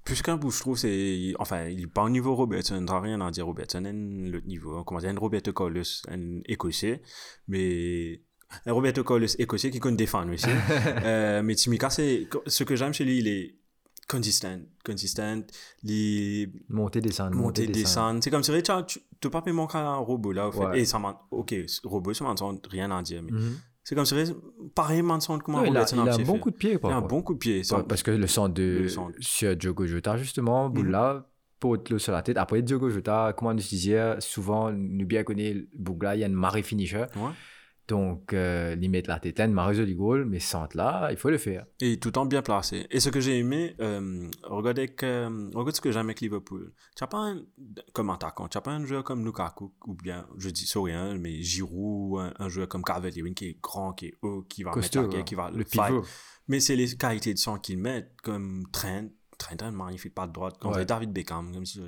plus 0.03 0.21
qu'un 0.23 0.35
bouche-trou, 0.37 0.75
c'est. 0.75 1.33
Enfin, 1.39 1.65
il 1.67 1.77
n'est 1.81 1.87
pas 1.87 2.03
au 2.03 2.09
niveau 2.09 2.35
Robertson, 2.35 2.83
t'as 2.87 2.99
rien 2.99 3.21
à 3.21 3.29
dire 3.31 3.45
Robertson, 3.45 3.83
un 3.85 3.91
le 3.93 4.39
niveau. 4.41 4.83
Comment 4.83 4.99
dire, 4.99 5.09
un 5.09 5.17
Roberto 5.19 5.53
Carlos, 5.53 5.83
un 6.09 6.39
écossais, 6.45 7.01
mais. 7.47 8.21
Un 8.65 8.73
Roberto 8.73 9.03
Carlos 9.03 9.25
écossais 9.39 9.69
qui 9.71 9.79
connaît 9.79 9.97
défendre 9.97 10.33
aussi. 10.33 10.47
euh, 11.03 11.41
mais 11.43 11.55
Timika, 11.55 11.89
c'est. 11.89 12.27
Ce 12.47 12.63
que 12.63 12.75
j'aime 12.75 12.93
chez 12.93 13.05
lui, 13.05 13.19
il 13.19 13.27
est 13.27 13.55
consistent. 14.07 14.59
Consistent. 14.85 15.45
Il 15.83 16.51
Monter, 16.69 17.01
descendre, 17.01 17.35
monter, 17.35 17.67
descendre. 17.67 18.19
C'est 18.23 18.29
comme 18.29 18.43
si 18.43 18.51
tu 18.51 18.71
tu 18.85 18.99
peux 19.19 19.29
pas 19.29 19.43
manquer 19.51 19.77
un 19.77 19.95
robot 19.97 20.31
là. 20.31 20.47
au 20.47 20.51
fait. 20.51 20.59
Ouais. 20.65 20.79
Et 20.81 20.85
ça 20.85 20.99
m'a. 20.99 21.21
Ok, 21.31 21.55
robot, 21.83 22.13
ça 22.13 22.23
m'a 22.25 22.35
rien 22.69 22.91
à 22.91 23.01
dire. 23.01 23.21
Mais 23.23 23.31
Mhm. 23.31 23.57
c'est 23.83 23.95
comme 23.95 24.05
si. 24.05 24.15
Pareil, 24.75 25.01
man, 25.01 25.19
comment 25.43 25.59
Non, 25.59 25.65
il 25.65 25.77
a, 25.77 25.85
il 25.91 25.99
a 26.09 26.15
un 26.15 26.17
bon 26.19 26.39
coup 26.39 26.51
de 26.51 26.55
pied, 26.57 26.71
Il 26.73 26.79
par 26.79 26.91
a 26.91 26.95
un 26.95 27.01
bon 27.01 27.21
coup 27.21 27.33
de 27.33 27.39
pied. 27.39 27.63
ça- 27.63 27.83
Parce 27.87 28.03
que 28.03 28.11
le 28.11 28.27
centre 28.27 28.53
de 28.53 28.79
Le 28.81 28.89
centre. 28.89 29.15
sur 29.19 29.55
Diogo 29.55 29.85
Jota, 29.85 30.17
justement, 30.17 30.67
Mhm. 30.67 30.73
Boula, 30.73 31.27
pour 31.59 31.77
l'eau 31.89 31.99
sur 31.99 32.11
la 32.11 32.23
tête. 32.23 32.37
Après, 32.37 32.61
Diogo 32.63 32.89
Jota, 32.89 33.33
comme 33.37 33.49
on 33.49 33.53
disait, 33.53 34.15
souvent, 34.19 34.71
nous 34.71 35.05
bien 35.05 35.23
connaît 35.23 35.67
Bougla, 35.77 36.15
il 36.15 36.19
y 36.21 36.23
a 36.23 36.27
une 36.27 36.33
marée 36.33 36.63
finisher. 36.63 37.05
Ouais. 37.15 37.31
Donc, 37.91 38.31
euh, 38.31 38.73
limite 38.75 39.07
la 39.07 39.19
tête, 39.19 39.41
une 39.41 39.51
marée 39.51 39.75
joli 39.75 39.95
goal, 39.95 40.23
mais 40.23 40.39
centre 40.39 40.77
là, 40.77 41.09
il 41.11 41.17
faut 41.17 41.29
le 41.29 41.37
faire. 41.37 41.65
Et 41.81 41.99
tout 41.99 42.17
en 42.17 42.25
bien 42.25 42.41
placé. 42.41 42.87
Et 42.89 43.01
ce 43.01 43.09
que 43.09 43.19
j'ai 43.19 43.37
aimé, 43.37 43.75
euh, 43.81 44.29
regardez 44.43 44.87
que, 44.87 45.25
regarde 45.53 45.75
ce 45.75 45.81
que 45.81 45.91
j'aime 45.91 46.05
avec 46.05 46.21
Liverpool. 46.21 46.71
Tu 46.95 47.03
n'as 47.03 47.07
pas 47.09 47.17
un, 47.17 47.41
comme 47.91 48.09
attaquant, 48.09 48.47
tu 48.47 48.57
n'as 48.57 48.61
pas 48.61 48.71
un 48.71 48.85
joueur 48.85 49.03
comme 49.03 49.25
Lukaku, 49.25 49.73
ou 49.87 49.93
bien, 49.93 50.25
je 50.37 50.49
dis 50.49 50.65
sorry, 50.65 50.93
hein, 50.93 51.17
mais 51.19 51.41
Giroud, 51.41 52.21
un, 52.21 52.33
un 52.39 52.47
joueur 52.47 52.69
comme 52.69 52.81
Calvert-Lewin 52.81 53.33
qui 53.33 53.47
est 53.47 53.57
grand, 53.61 53.91
qui 53.91 54.05
est 54.05 54.13
haut, 54.21 54.43
qui 54.43 54.63
va 54.63 54.71
Costaud, 54.71 55.01
mettre 55.01 55.11
la 55.11 55.19
ouais. 55.19 55.25
qui 55.25 55.35
va 55.35 55.51
le 55.51 55.65
fight. 55.65 55.87
pivot. 55.87 56.05
Mais 56.47 56.61
c'est 56.61 56.77
les 56.77 56.95
qualités 56.95 57.33
de 57.33 57.39
sang 57.39 57.59
qu'ils 57.59 57.77
mettent, 57.77 58.21
comme 58.23 58.63
Trent, 58.71 59.09
Trent 59.41 59.55
une 59.69 59.75
magnifique 59.75 60.13
pas 60.13 60.27
de 60.27 60.33
droite, 60.33 60.57
comme 60.59 60.71
Ouais. 60.71 60.85
David 60.85 61.11
Beckham, 61.11 61.51
comme 61.53 61.65
si 61.65 61.81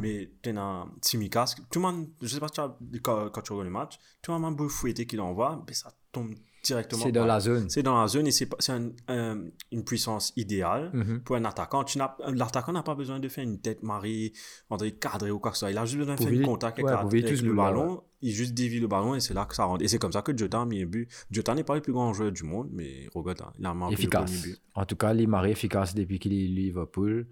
Mais 0.00 0.30
tu 0.42 0.50
as 0.56 0.86
Tsimikas, 1.00 1.54
tout 1.70 1.78
le 1.78 1.86
monde, 1.86 2.08
je 2.22 2.28
sais 2.28 2.40
pas 2.40 2.48
si 2.48 2.54
tu 2.54 2.60
as, 2.60 2.76
quand, 3.02 3.30
quand 3.30 3.42
tu 3.42 3.52
regardes 3.52 3.66
le 3.66 3.72
match, 3.72 3.98
tout 4.22 4.32
le 4.32 4.38
monde 4.38 4.54
a 4.54 4.56
beau 4.56 4.68
fouetter 4.68 5.06
qu'il 5.06 5.20
envoie, 5.20 5.62
mais 5.66 5.74
ça 5.74 5.92
tombe 6.12 6.34
directement. 6.66 7.02
C'est 7.04 7.12
dans 7.12 7.26
la 7.26 7.40
zone. 7.40 7.68
c'est 7.70 7.82
dans 7.82 8.00
la 8.00 8.06
zone 8.08 8.26
et 8.26 8.30
c'est 8.30 8.48
un- 8.70 8.90
un- 9.08 9.44
une 9.72 9.84
puissance 9.84 10.32
idéale 10.36 10.90
Mhm. 10.92 11.20
pour 11.24 11.36
un 11.36 11.44
attaquant. 11.44 11.84
N'as- 11.96 12.16
L'attaquant 12.34 12.72
n'a 12.72 12.82
pas 12.82 12.94
besoin 12.94 13.18
de 13.20 13.28
faire 13.28 13.44
une 13.44 13.60
tête 13.60 13.82
marie, 13.82 14.32
on 14.70 14.76
dirait 14.76 14.92
cadré 14.92 15.30
ou 15.30 15.38
quoi 15.38 15.50
que 15.52 15.56
ce 15.56 15.60
soit. 15.60 15.70
Il 15.70 15.78
a 15.78 15.84
juste 15.84 15.98
besoin 15.98 16.14
de 16.14 16.18
Pour 16.20 16.28
faire 16.28 16.40
un 16.40 16.44
contact 16.44 16.78
ouais, 16.82 16.90
avec, 16.92 17.24
avec 17.24 17.40
le 17.42 17.54
ballon. 17.54 18.02
Il 18.22 18.32
juste 18.32 18.54
dévie 18.54 18.80
le 18.80 18.88
ballon 18.88 19.14
et 19.14 19.20
c'est 19.20 19.34
là 19.34 19.44
que 19.44 19.54
ça 19.54 19.64
rentre. 19.64 19.84
Et 19.84 19.88
c'est 19.88 19.98
comme 19.98 20.12
ça 20.12 20.22
que 20.22 20.36
Jota 20.36 20.60
a 20.62 20.64
mis 20.66 20.82
un 20.82 20.86
but. 20.86 21.08
Jota 21.30 21.54
n'est 21.54 21.64
pas 21.64 21.74
le 21.74 21.82
plus 21.82 21.92
grand 21.92 22.12
joueur 22.12 22.32
du 22.32 22.44
monde, 22.44 22.68
mais 22.72 23.06
regarde, 23.14 23.42
hein, 23.42 23.52
il 23.58 23.66
a 23.66 23.74
marqué 23.74 23.94
efficace. 23.94 24.42
but. 24.42 24.58
En 24.74 24.84
tout 24.86 24.96
cas, 24.96 25.12
il 25.14 25.20
est 25.20 25.26
marré 25.26 25.50
efficace 25.50 25.94
depuis 25.94 26.18
qu'il 26.18 26.32
est 26.32 26.46
Liverpool. 26.48 27.26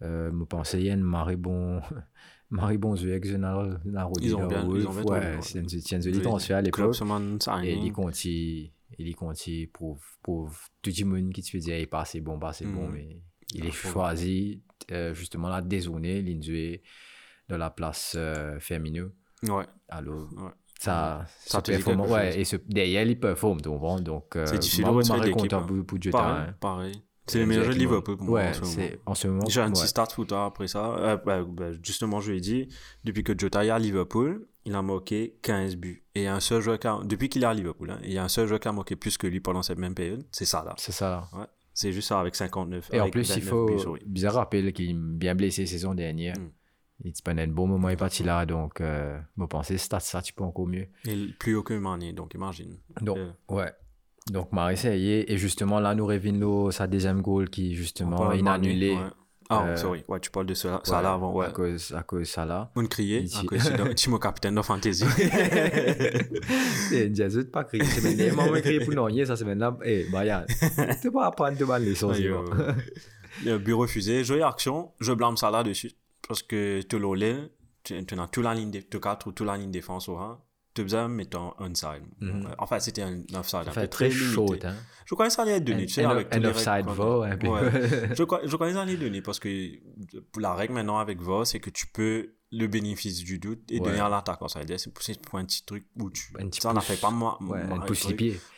Euh, 0.00 0.30
je 0.36 0.44
pensais 0.44 0.78
qu'il 0.78 0.86
y 0.86 0.90
a 0.90 0.94
une 0.94 1.02
marée 1.02 1.36
bon. 1.36 1.80
Que 3.20 3.28
je 3.28 3.36
n'ai 3.36 3.46
Ils 4.26 4.34
ont 4.34 4.46
bien- 4.48 4.62
ils 4.80 4.86
ont 4.86 4.92
bien 4.92 5.02
trouvé, 5.02 5.18
Ouais, 5.20 5.36
ouais. 5.36 5.42
c'est 5.42 5.68
c'est 5.80 5.96
un 5.96 6.00
joli 6.00 6.16
transfert 6.22 6.56
à 6.58 6.62
l'époque. 6.62 6.80
Et 7.64 7.74
il 7.86 7.92
continue, 7.92 8.70
il 8.98 9.16
continue 9.16 9.66
pour, 9.68 9.98
pour 10.22 10.50
tout 10.82 10.90
le 10.98 11.04
monde 11.06 11.32
qui 11.32 11.42
te 11.42 11.48
fait 11.48 11.58
dire, 11.58 11.76
il 11.76 11.82
est 11.82 11.86
pas 11.86 12.00
assez 12.02 12.20
bon, 12.20 12.38
pas 12.38 12.50
assez 12.50 12.66
bon, 12.66 12.88
Mhm. 12.88 12.92
mais 12.94 13.20
il 13.54 13.62
Ah, 13.64 13.66
est 13.66 13.70
choisi, 13.92 14.62
euh, 14.90 15.14
justement, 15.14 15.48
la 15.48 15.62
dézonée, 15.62 16.20
l'induit 16.22 16.80
dans 17.48 17.58
la 17.58 17.70
place 17.70 18.14
euh, 18.18 18.58
féminine. 18.60 19.10
Ouais, 19.44 19.64
Alors, 19.88 20.28
ouais. 20.34 20.50
ça, 20.78 21.26
te 21.62 21.70
performe, 21.84 22.00
ouais, 22.12 22.30
chose. 22.32 22.40
et 22.40 22.44
ce, 22.44 22.56
derrière, 22.68 23.02
il 23.06 23.18
performe, 23.18 23.60
tu 23.60 23.68
comprends? 23.68 24.00
Donc, 24.00 24.36
euh, 24.36 24.46
C'est 24.46 24.58
difficile 24.58 24.84
de 24.84 24.90
moi, 24.90 25.02
de 25.26 25.30
content 25.32 25.66
pour, 25.66 25.86
pour. 25.86 25.98
Pareil, 26.12 26.48
hein. 26.50 26.54
pareil. 26.60 27.02
C'est 27.26 27.38
le 27.38 27.46
meilleur 27.46 27.64
jeu 27.64 27.74
de 27.74 27.78
Liverpool 27.78 28.16
pour 28.16 28.26
moi. 28.26 28.40
Ouais, 28.40 28.52
en 29.06 29.14
ce 29.14 29.28
moment. 29.28 29.44
J'ai 29.48 29.60
un 29.60 29.66
ouais. 29.66 29.72
petit 29.72 29.86
start 29.86 30.12
footer 30.12 30.34
après 30.34 30.66
ça. 30.66 30.96
Euh, 30.96 31.16
bah, 31.16 31.44
bah, 31.46 31.70
justement, 31.82 32.20
je 32.20 32.32
lui 32.32 32.38
ai 32.38 32.40
dit, 32.40 32.68
depuis 33.04 33.22
que 33.22 33.32
Jota 33.38 33.64
est 33.64 33.70
à 33.70 33.78
Liverpool, 33.78 34.46
il 34.64 34.74
a 34.74 34.82
marqué 34.82 35.36
15 35.42 35.76
buts. 35.76 36.04
Et 36.14 36.22
il 36.22 36.24
y 36.24 36.26
a 36.26 36.34
un 36.34 36.40
seul 36.40 36.60
joueur 36.60 36.78
qui 36.78 36.86
a, 36.86 37.00
depuis 37.04 37.28
qu'il 37.28 37.42
est 37.42 37.46
à 37.46 37.54
Liverpool, 37.54 37.90
hein, 37.90 38.00
il 38.02 38.12
y 38.12 38.18
a 38.18 38.24
un 38.24 38.28
seul 38.28 38.46
joueur 38.46 38.60
qui 38.60 38.68
a 38.68 38.72
marqué 38.72 38.96
plus 38.96 39.16
que 39.16 39.26
lui 39.26 39.40
pendant 39.40 39.62
cette 39.62 39.78
même 39.78 39.94
période. 39.94 40.24
C'est 40.32 40.44
ça, 40.44 40.64
là. 40.64 40.74
C'est 40.78 40.92
ça. 40.92 41.28
Ouais. 41.32 41.46
C'est 41.74 41.92
juste 41.92 42.08
ça 42.08 42.20
avec 42.20 42.34
59. 42.34 42.90
Et 42.92 43.00
en 43.00 43.08
plus, 43.08 43.28
il 43.28 43.42
29 43.42 43.48
faut 43.48 43.66
buts, 43.66 43.78
sorry. 43.78 44.02
bien 44.04 44.30
rappeler 44.30 44.72
qu'il 44.72 44.90
est 44.90 44.94
bien 44.94 45.34
blessé 45.34 45.64
saison 45.66 45.94
dernière. 45.94 46.38
Mm. 46.38 46.50
Il 47.04 47.16
se 47.16 47.22
prenait 47.22 47.42
un 47.42 47.48
bon 47.48 47.66
moment, 47.66 47.88
il 47.88 47.94
est 47.94 47.96
parti 47.96 48.22
là. 48.22 48.46
Donc, 48.46 48.80
euh, 48.80 49.18
je 49.36 49.44
pensais, 49.44 49.78
ça, 49.78 49.98
ça, 49.98 50.22
tu 50.22 50.32
peux 50.32 50.44
encore 50.44 50.66
mieux. 50.68 50.86
Et 51.04 51.28
plus 51.38 51.60
que 51.64 51.74
Mané, 51.74 52.12
donc 52.12 52.34
imagine. 52.34 52.78
Donc, 53.00 53.18
Euh, 53.18 53.32
ouais. 53.48 53.72
Donc, 54.30 54.52
Marie 54.52 54.74
essayé. 54.74 55.32
Et 55.32 55.36
justement, 55.38 55.80
là, 55.80 55.94
nous 55.94 56.06
revenons 56.06 56.70
sa 56.70 56.86
deuxième 56.86 57.22
goal 57.22 57.50
qui, 57.50 57.74
justement, 57.74 58.16
parle 58.16 58.32
de 58.34 58.36
il 58.38 58.40
a 58.40 58.42
Mané, 58.52 58.68
annulé. 58.68 58.90
ouais. 58.94 59.00
Ah, 59.48 59.66
Euh, 59.66 59.76
sorry. 59.76 60.02
Ouais, 60.08 60.18
tu 60.20 60.30
parles 60.30 60.46
de 60.46 60.54
ça, 60.54 60.80
Ouais, 60.86 61.02
là 61.02 61.12
avant. 61.12 61.32
Ouais. 61.34 61.46
À 61.46 61.50
cause, 61.50 61.92
à 61.94 62.02
cause 62.02 62.20
de 62.20 62.24
ça 62.24 62.46
là. 62.46 62.70
On 62.74 62.86
criait, 62.86 63.24
à 63.36 63.44
cause 63.44 63.70
de 63.70 63.92
Timo 63.94 64.18
Capitaine 64.18 64.54
de 64.54 64.62
Fantasy. 64.62 65.04
Et 66.92 67.04
une 67.04 67.14
jazz 67.14 67.44
pas 67.52 67.64
crié. 67.64 67.84
C'est 67.84 68.02
maintenant, 68.02 68.44
maman 68.46 68.60
crié 68.60 68.80
pour 68.80 68.94
non, 68.94 69.26
ça 69.26 69.36
c'est 69.36 69.44
maintenant. 69.44 69.78
Eh, 69.84 70.06
Brian, 70.10 70.44
tu 71.02 71.10
peux 71.10 71.20
apprendre 71.22 71.58
de 71.58 71.64
mal 71.64 71.84
les 71.84 72.02
euh, 72.02 72.72
Le 73.44 73.58
but 73.58 73.74
refusé. 73.74 74.24
Jolie 74.24 74.42
action. 74.42 74.92
Je 75.00 75.12
blâme 75.12 75.36
ça 75.36 75.50
là-dessus. 75.50 75.92
Parce 76.26 76.42
que 76.42 76.80
tu 76.82 76.98
l'as 76.98 77.34
tu 77.84 77.94
as 77.96 78.26
toute 78.28 78.44
la 78.44 78.54
ligne 78.54 78.70
de, 78.70 78.78
tu 78.78 78.98
as 79.04 79.16
toute 79.16 79.40
la 79.40 79.56
ligne 79.56 79.70
défense 79.70 80.08
au 80.08 80.16
rang. 80.72 80.74
Tu 80.74 80.80
as 80.80 80.84
besoin 80.84 81.08
de 81.08 81.14
mettre 81.14 81.38
un 81.38 81.54
onside. 81.60 82.02
Mhm. 82.20 82.54
Enfin, 82.58 82.78
c'était 82.80 83.02
un 83.02 83.22
offside. 83.34 83.64
Ça 83.64 83.70
un 83.70 83.74
peu 83.74 83.80
fait 83.80 83.88
très 83.88 84.10
chaud, 84.10 84.54
hein. 84.64 84.74
Je 85.04 85.14
que 85.28 85.32
ça 85.32 85.42
allait 85.42 85.52
être 85.52 85.64
donné. 85.64 85.82
Un- 85.82 85.86
tu 85.86 85.92
sais, 85.92 86.04
un- 86.04 86.10
avec 86.10 86.30
tous 86.30 86.36
un 86.38 86.40
les 86.40 86.48
offside 86.48 86.86
va. 86.86 87.18
Ouais. 87.18 87.30
je, 88.16 88.22
je 88.48 88.56
que 88.68 88.72
ça 88.74 88.82
allait 88.82 88.94
être 88.94 89.00
donné 89.00 89.20
parce 89.22 89.38
que 89.40 89.48
la 90.38 90.54
règle 90.54 90.74
maintenant 90.74 90.98
avec 90.98 91.20
VAR, 91.20 91.46
c'est 91.46 91.60
que 91.60 91.70
tu 91.70 91.86
peux 91.86 92.34
le 92.54 92.66
bénéfice 92.66 93.24
du 93.24 93.38
doute 93.38 93.60
et 93.70 93.80
Ouais. 93.80 93.86
donner 93.88 94.00
à 94.00 94.08
dire, 94.64 94.78
c'est 94.78 94.92
pour, 94.92 95.38
un 95.38 95.44
petit 95.44 95.64
truc 95.64 95.84
où 95.98 96.10
tu. 96.10 96.32
Un 96.38 96.48
petit 96.48 96.60
ça, 96.60 96.72
n'a 96.72 96.80
fait 96.80 97.00
pas 97.00 97.10
moi. 97.10 97.38
Ouais, 97.42 97.60
un 97.62 97.78
pouce. 97.80 98.06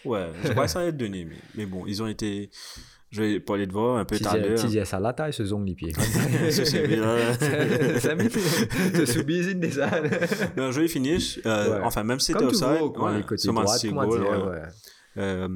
Ouais, 0.05 0.31
je 0.43 0.49
crois 0.51 0.65
que 0.65 0.71
ça 0.71 0.81
allait 0.81 0.93
donné, 0.93 1.25
mais, 1.25 1.39
mais 1.55 1.67
bon, 1.67 1.85
ils 1.87 2.03
ont 2.03 2.07
été. 2.09 2.51
Je 3.15 3.23
vais 3.23 3.39
parler 3.41 3.67
de 3.67 3.73
voir 3.73 3.97
un 3.99 4.05
peu 4.05 4.17
l'heure. 4.19 4.59
Tu 4.61 4.67
disais 4.67 4.85
ça, 4.85 4.99
la 4.99 5.13
taille, 5.13 5.33
ce 5.33 5.45
zong 5.45 5.65
les 5.65 5.75
pieds. 5.77 5.93
Ça, 6.51 6.65
c'est 6.65 6.83
Tu 8.95 9.07
subis 9.07 9.51
une 9.53 9.61
des 9.61 9.79
ânes. 9.79 10.11
Un 10.57 10.71
joli 10.73 10.89
finish. 10.89 11.39
euh, 11.47 11.79
Ouais. 11.79 11.81
Enfin, 11.85 12.03
même 12.03 12.19
si 12.19 12.27
c'était 12.27 12.41
Comme 12.41 12.49
offside. 12.49 12.67
ouais, 12.83 13.23
droits, 13.53 13.67
City 13.77 13.89
comment 13.89 14.07
goal, 14.07 14.21
dire, 14.21 14.31
ouais. 14.31 14.51
ouais. 14.51 14.63
Euh, 15.17 15.47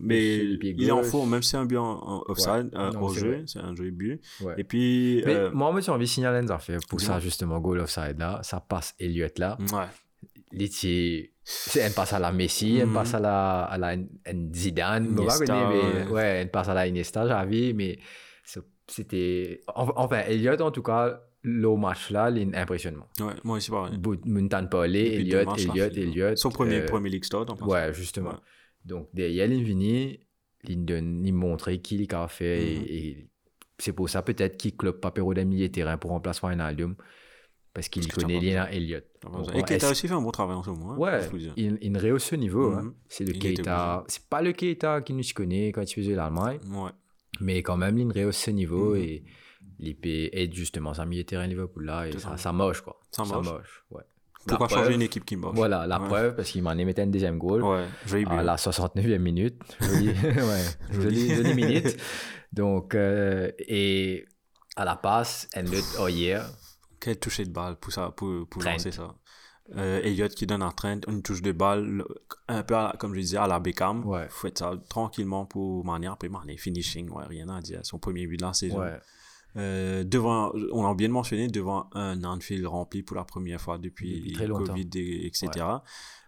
mais 0.00 0.36
il 0.44 0.84
est 0.86 0.92
en 0.92 1.02
faux, 1.02 1.26
même 1.26 1.42
si 1.42 1.50
c'est 1.50 1.56
un 1.56 1.64
but 1.64 1.76
en, 1.76 2.22
offside, 2.28 2.70
Ouais. 2.72 2.78
euh, 2.80 2.92
Non, 2.92 3.02
au 3.02 3.12
c'est 3.12 3.20
jeu, 3.20 3.42
c'est 3.46 3.58
un 3.58 3.74
joli 3.74 3.90
but. 3.90 4.20
Ouais. 4.40 4.54
Et 4.58 4.62
puis, 4.62 5.22
Mais 5.26 5.34
euh, 5.34 5.50
moi, 5.52 5.72
moi, 5.72 5.80
j'ai 5.80 5.90
envie 5.90 6.04
de 6.04 6.08
signaler 6.10 6.40
une 6.40 6.50
affaire 6.52 6.78
pour 6.88 7.00
ça, 7.00 7.18
justement, 7.18 7.58
goal 7.58 7.80
offside 7.80 8.16
là. 8.18 8.38
Ça 8.44 8.60
passe 8.60 8.94
Elliott 9.00 9.36
là. 9.40 9.58
ouais. 9.72 9.86
L'étier, 10.52 11.32
c'est 11.37 11.37
elle 11.76 11.92
passe 11.92 12.12
à 12.12 12.18
la 12.18 12.32
Messi, 12.32 12.78
elle 12.78 12.86
Mhm. 12.88 12.94
passe 12.94 13.14
à 13.14 13.20
la, 13.20 13.62
à 13.64 13.78
la 13.78 13.96
Zidane, 14.54 15.06
Iniesta, 15.22 15.68
mais 15.70 16.04
ouais. 16.04 16.10
ouais, 16.12 16.22
elle 16.42 16.50
passe 16.50 16.68
à 16.68 16.74
la 16.74 16.86
Iniesta, 16.86 17.26
j'avais, 17.26 17.72
mais 17.72 17.98
c'était. 18.86 19.60
en- 19.74 19.88
Enfin, 19.96 20.20
Elliott, 20.26 20.60
en 20.60 20.70
tout 20.70 20.82
cas, 20.82 21.20
le 21.42 21.76
match 21.76 22.10
là, 22.10 22.30
il 22.30 22.38
est 22.38 22.56
impressionnant. 22.56 23.06
ouais, 23.20 23.34
moi 23.44 23.56
aussi, 23.58 23.70
pareil. 23.70 23.96
Là, 23.96 25.22
Elliott, 25.72 25.92
il- 25.96 26.02
Elliott. 26.02 26.38
Son 26.38 26.50
premier, 26.50 26.80
euh, 26.80 26.86
premier 26.86 27.10
League 27.10 27.24
Start, 27.24 27.48
en 27.50 27.56
passant. 27.56 27.70
Ouais, 27.70 27.92
justement. 27.92 28.30
Ouais. 28.30 28.36
Donc, 28.84 29.08
derrière, 29.12 29.46
il 29.46 29.60
est 29.60 29.64
venu, 29.64 30.18
il 30.64 31.32
montre 31.34 31.70
qui 31.72 31.96
il 31.96 32.14
a 32.14 32.26
fait, 32.28 32.58
Mhm. 32.76 32.84
et, 32.88 33.08
et 33.08 33.28
c'est 33.78 33.92
pour 33.92 34.08
ça 34.10 34.22
peut-être 34.22 34.56
qu'il 34.56 34.76
club 34.76 34.98
Papero 35.00 35.34
d'un 35.34 35.44
milieu 35.44 35.68
de 35.68 35.72
terrain 35.72 35.96
pour 35.98 36.10
remplacer 36.10 36.40
Wijnaldum, 36.44 36.96
parce 37.78 37.88
qu'il 37.88 38.12
connaît 38.12 38.40
Lina 38.40 38.68
Elliott. 38.72 39.04
Et 39.54 39.62
Keita 39.62 39.88
aussi 39.92 40.08
fait 40.08 40.14
un 40.14 40.20
bon 40.20 40.32
travail 40.32 40.56
en 40.56 40.64
ce 40.64 40.70
moment. 40.70 40.94
hein, 40.94 40.96
Ouais, 40.96 41.20
il, 41.56 41.78
il 41.80 41.96
rehausse 41.96 42.24
ce 42.24 42.34
niveau. 42.34 42.72
hein. 42.72 42.82
Mhm. 42.82 42.94
C'est 43.08 43.24
le 43.24 43.32
Keita. 43.34 44.02
C'est 44.08 44.24
pas 44.28 44.42
le 44.42 44.52
Keita 44.52 45.00
qui 45.02 45.12
nous 45.12 45.22
connaît 45.32 45.68
quand 45.68 45.82
il 45.82 45.94
faisait 45.94 46.16
l'Allemagne, 46.16 46.58
Ouais. 46.72 46.90
mais 47.40 47.62
quand 47.62 47.76
même, 47.76 47.96
il 47.98 48.10
rehausse 48.10 48.38
ce 48.38 48.50
niveau 48.50 48.96
Mhm. 48.96 49.00
et 49.02 49.24
l'IP 49.78 50.06
aide 50.32 50.52
justement 50.54 50.92
sa 50.92 51.06
milieu 51.06 51.22
de 51.22 51.28
terrain 51.28 51.46
Liverpool 51.46 51.84
là 51.84 52.08
et 52.08 52.18
ça, 52.18 52.36
ça. 52.36 52.52
moche 52.52 52.80
quoi. 52.80 52.98
Ça 53.12 53.22
moche. 53.24 53.84
ouais. 53.92 54.02
Pourquoi 54.48 54.66
changer 54.68 54.94
une 54.94 55.02
équipe 55.02 55.24
qui 55.24 55.36
moche 55.36 55.54
Voilà, 55.54 55.86
la 55.86 56.00
preuve, 56.00 56.34
parce 56.34 56.50
qu'il 56.50 56.62
m'en 56.64 56.72
est 56.72 56.84
mis 56.84 56.94
un 56.98 57.06
deuxième 57.06 57.38
goal 57.38 57.62
à 58.26 58.42
la 58.42 58.56
69e 58.56 59.18
minute. 59.22 59.56
Jolie, 60.90 61.44
minute. 61.54 61.96
Donc, 62.52 62.94
euh, 62.96 63.50
et 63.58 64.24
à 64.74 64.84
la 64.84 64.96
passe, 64.96 65.48
and 65.56 65.64
le 65.70 65.78
oh 66.00 66.08
yeah, 66.08 66.46
Quel 67.00 67.18
toucher 67.18 67.44
de 67.44 67.50
balle 67.50 67.76
pour, 67.76 67.92
ça, 67.92 68.10
pour, 68.10 68.46
pour 68.48 68.62
lancer 68.62 68.90
ça. 68.92 69.14
Euh, 69.76 70.00
Elliott 70.02 70.34
qui 70.34 70.46
donne 70.46 70.62
à 70.62 70.72
Trent 70.72 71.00
une 71.08 71.22
touche 71.22 71.42
de 71.42 71.52
balle, 71.52 71.84
le- 71.84 72.08
un 72.48 72.62
peu 72.62 72.74
à 72.74 72.84
la- 72.84 72.96
comme 72.98 73.14
je 73.14 73.20
disais, 73.20 73.36
à 73.36 73.46
la 73.46 73.60
Beckham. 73.60 74.04
Ouais. 74.06 74.26
Faites 74.30 74.58
ça 74.58 74.72
tranquillement 74.88 75.44
pour 75.44 75.84
Mania. 75.84 76.12
Après, 76.12 76.28
Mania, 76.30 76.56
finishing, 76.56 77.10
ouais, 77.10 77.24
rien 77.26 77.48
à 77.50 77.60
dire. 77.60 77.80
Son 77.82 77.98
premier 77.98 78.26
but 78.26 78.38
de 78.38 78.44
la 78.46 78.52
saison. 78.54 78.80
ouais. 78.80 78.98
Euh, 79.56 80.04
devant, 80.04 80.52
on 80.72 80.86
a 80.86 80.94
bien 80.94 81.08
mentionné, 81.08 81.48
devant 81.48 81.88
un 81.94 82.22
Anfield 82.24 82.66
rempli 82.66 83.02
pour 83.02 83.16
la 83.16 83.24
première 83.24 83.60
fois 83.60 83.76
depuis, 83.78 84.16
Depuis 84.20 84.32
très 84.32 84.46
longtemps. 84.46 84.72
Covid, 84.74 84.88
et- 84.94 85.26
etc. 85.26 85.50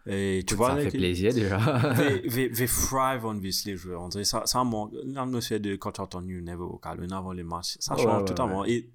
Et 0.07 0.43
tu 0.47 0.55
vois, 0.55 0.71
ça 0.71 0.77
là, 0.77 0.83
fait 0.83 0.91
plaisir 0.99 1.33
déjà. 1.33 1.59
they, 2.29 2.67
thrive 2.67 3.25
on 3.25 3.39
this, 3.39 3.65
les 3.67 3.77
joueurs. 3.77 4.01
On 4.03 4.09
dirait 4.09 4.25
ça, 4.25 4.43
ça 4.47 4.65
manque. 4.65 4.93
L'atmosphère 5.05 5.61
de 5.61 5.77
quand 5.77 5.93
tu 5.93 6.01
entends 6.01 6.23
New 6.23 6.41
Never 6.43 6.63
au 6.65 6.79
calme 6.79 7.07
avant 7.13 7.33
les 7.33 7.43
matchs, 7.43 7.77
ça 7.79 7.95
Ouais, 7.95 8.03
change 8.03 8.21
ouais, 8.23 8.25
totalement. 8.25 8.65
Et 8.65 8.91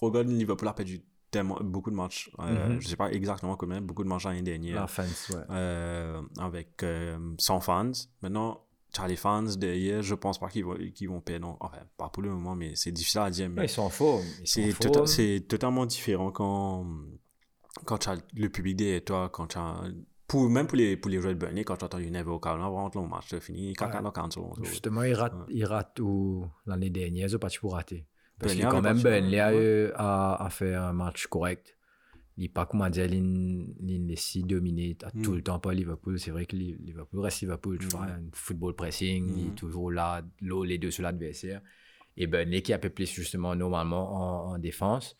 regarde, 0.00 0.28
Liverpool 0.28 0.68
a 0.68 0.72
perdu 0.74 1.00
tellement, 1.30 1.58
beaucoup 1.62 1.90
de 1.90 1.96
matchs. 1.96 2.30
Euh, 2.40 2.68
Mhm. 2.74 2.80
Je 2.80 2.88
sais 2.88 2.96
pas 2.96 3.10
exactement 3.12 3.56
combien, 3.56 3.80
beaucoup 3.80 4.02
de 4.04 4.08
matchs 4.08 4.24
l'année 4.24 4.42
dernière. 4.42 4.76
La 4.76 4.86
fence, 4.86 5.30
ouais. 5.30 5.42
euh, 5.50 6.22
avec 6.38 6.82
euh, 6.82 7.18
100 7.38 7.60
fans. 7.60 7.92
Maintenant, 8.22 8.64
tu 8.94 9.00
as 9.02 9.06
les 9.08 9.16
fans 9.16 9.42
derrière, 9.42 10.02
je 10.02 10.14
pense 10.14 10.38
pas 10.38 10.48
qu'ils 10.48 10.64
vont, 10.64 10.76
qu'ils 10.94 11.08
vont 11.10 11.20
perdre. 11.20 11.46
non. 11.48 11.56
Enfin, 11.60 11.80
pas 11.98 12.08
pour 12.08 12.22
le 12.22 12.30
moment, 12.30 12.54
mais 12.54 12.72
c'est 12.76 12.92
difficile 12.92 13.20
à 13.20 13.30
dire. 13.30 13.50
Mais 13.50 13.64
ils 13.66 13.68
sont 13.68 13.82
en 13.82 13.90
forme. 13.90 14.24
ils 14.40 14.46
c'est 14.48 14.70
tota- 14.70 15.06
c'est 15.06 15.44
totalement 15.46 15.84
différent 15.84 16.30
quand, 16.32 16.86
quand 17.84 17.98
tu 17.98 18.08
as 18.08 18.16
le 18.34 18.48
public 18.48 18.76
derrière 18.76 19.04
toi, 19.04 19.28
quand 19.28 19.48
tu 19.48 19.58
as. 19.58 19.82
Pour, 20.26 20.48
même 20.50 20.66
pour 20.66 20.76
les, 20.76 20.96
pour 20.98 21.10
les 21.10 21.20
joueurs 21.22 21.32
de 21.34 21.38
Burnley, 21.38 21.64
quand 21.64 21.76
tu 21.78 21.84
entends 21.86 21.98
une 21.98 22.16
au 22.28 22.38
calme, 22.38 22.60
avant 22.60 22.90
le 22.94 23.06
match, 23.08 23.34
fini, 23.38 23.72
caca 23.72 24.02
dans 24.02 24.10
cancel. 24.10 24.42
Justement, 24.62 25.02
il 25.02 25.14
rate, 25.14 25.32
Ouais. 25.34 25.44
il 25.48 25.64
rate 25.64 26.00
l'année 26.66 26.90
dernière, 26.90 27.28
ils 27.28 27.36
ont 27.36 27.38
pas 27.38 27.48
pour 27.60 27.72
rater. 27.74 28.06
Parce 28.38 28.54
que 28.54 28.62
quand 28.62 28.82
même, 28.82 29.02
pas- 29.02 29.10
Burnley 29.20 29.40
a, 29.40 29.50
ouais. 29.52 29.86
eu- 29.88 29.92
a, 29.94 30.44
a 30.44 30.50
fait 30.50 30.74
un 30.74 30.92
match 30.92 31.26
correct. 31.26 31.76
Il 32.36 32.42
n'est 32.42 32.48
pas, 32.48 32.66
comment 32.66 32.88
dire, 32.88 33.06
il 33.12 34.06
laissé 34.06 34.42
dominer 34.42 34.96
à 35.02 35.08
Mm. 35.12 35.22
tout 35.22 35.32
le 35.34 35.42
temps 35.42 35.58
par 35.58 35.72
Liverpool. 35.72 36.20
C'est 36.20 36.30
vrai 36.30 36.46
que 36.46 36.54
Li- 36.54 36.76
Liverpool 36.84 37.18
reste 37.20 37.40
Liverpool. 37.40 37.78
Tu 37.78 37.86
Mm. 37.86 37.90
vois, 37.90 38.02
un 38.02 38.22
football 38.32 38.74
pressing, 38.74 39.28
il 39.36 39.46
est 39.46 39.50
Mm. 39.50 39.54
toujours 39.54 39.90
là, 39.90 40.22
l'eau, 40.40 40.62
les 40.62 40.78
deux 40.78 40.92
sur 40.92 41.02
l'adversaire. 41.02 41.60
Et 42.16 42.26
Burnley 42.28 42.62
qui 42.62 42.72
a 42.72 42.78
peu 42.78 42.90
plus 42.90 43.10
justement 43.12 43.54
normalement 43.56 44.48
en, 44.50 44.54
en 44.54 44.58
défense. 44.58 45.16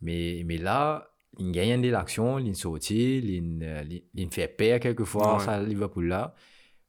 Mais, 0.00 0.42
mais 0.46 0.56
là, 0.58 1.10
il 1.38 1.50
gagne 1.52 1.82
de 1.82 1.88
l'action, 1.90 2.38
il 2.38 2.54
sortit, 2.56 3.18
il, 3.18 3.58
euh, 3.62 3.82
il, 4.14 4.30
fait 4.32 4.48
peur 4.48 4.80
quelquefois 4.80 5.34
Ouais. 5.38 5.44
ça 5.44 5.62
Liverpool 5.62 6.06
là. 6.08 6.34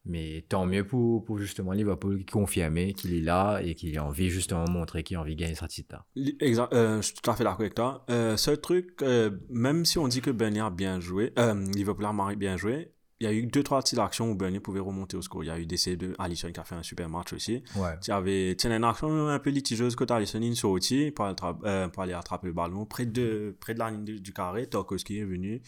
Mais 0.05 0.45
tant 0.47 0.65
mieux 0.65 0.85
pour, 0.85 1.23
pour 1.23 1.39
justement 1.39 1.71
Liverpool 1.71 2.19
qui 2.19 2.25
confirme 2.25 2.75
qu'il 2.93 3.15
est 3.15 3.21
là 3.21 3.59
et 3.59 3.75
qu'il 3.75 3.97
a 3.97 4.03
envie 4.03 4.29
justement 4.29 4.65
de 4.65 4.71
montrer 4.71 5.03
qu'il 5.03 5.17
a 5.17 5.21
envie 5.21 5.35
de 5.35 5.41
gagner 5.41 5.55
sa 5.55 5.67
titre. 5.67 5.95
Exact, 6.39 6.73
euh, 6.73 6.97
je 6.97 7.07
suis 7.07 7.15
tout 7.15 7.29
à 7.29 7.35
fait 7.35 7.43
d'accord 7.43 7.59
avec 7.61 7.75
toi. 7.75 8.05
Euh, 8.09 8.37
seul 8.37 8.59
truc, 8.59 9.01
euh, 9.01 9.31
même 9.49 9.85
si 9.85 9.97
on 9.97 10.07
dit 10.07 10.21
que 10.21 10.31
Burnley 10.31 10.59
a 10.59 10.69
bien 10.69 10.99
joué, 10.99 11.33
euh, 11.39 11.53
Liverpool 11.73 12.05
a 12.05 12.35
bien 12.35 12.57
joué, 12.57 12.91
il 13.19 13.23
y 13.25 13.29
a 13.29 13.33
eu 13.33 13.45
deux, 13.45 13.63
trois 13.63 13.79
petites 13.79 13.99
actions 13.99 14.29
où 14.29 14.35
Burnley 14.35 14.59
pouvait 14.59 14.81
remonter 14.81 15.15
au 15.15 15.21
score. 15.21 15.43
Il 15.43 15.47
y 15.47 15.49
a 15.49 15.57
eu 15.57 15.65
des 15.65 15.95
de 15.95 16.13
Alisson 16.19 16.51
qui 16.51 16.59
a 16.59 16.63
fait 16.65 16.75
un 16.75 16.83
super 16.83 17.07
match 17.07 17.31
aussi. 17.31 17.63
Ouais. 17.77 17.91
Il 18.05 18.09
y 18.09 18.11
avait 18.11 18.55
tiens, 18.57 18.75
une 18.75 18.83
action 18.83 19.27
un 19.29 19.39
peu 19.39 19.51
litigeuse 19.51 19.95
côté 19.95 20.13
Alisson, 20.13 20.41
il 20.41 20.55
sorti 20.55 21.11
pour, 21.11 21.25
euh, 21.63 21.87
pour 21.87 22.03
aller 22.03 22.13
attraper 22.13 22.47
le 22.47 22.53
ballon 22.53 22.85
près 22.85 23.05
de, 23.05 23.55
près 23.61 23.73
de 23.73 23.79
la 23.79 23.91
ligne 23.91 24.03
du, 24.03 24.19
du 24.19 24.33
carré. 24.33 24.67
Tarkowski 24.67 25.19
est 25.19 25.25
venu, 25.25 25.61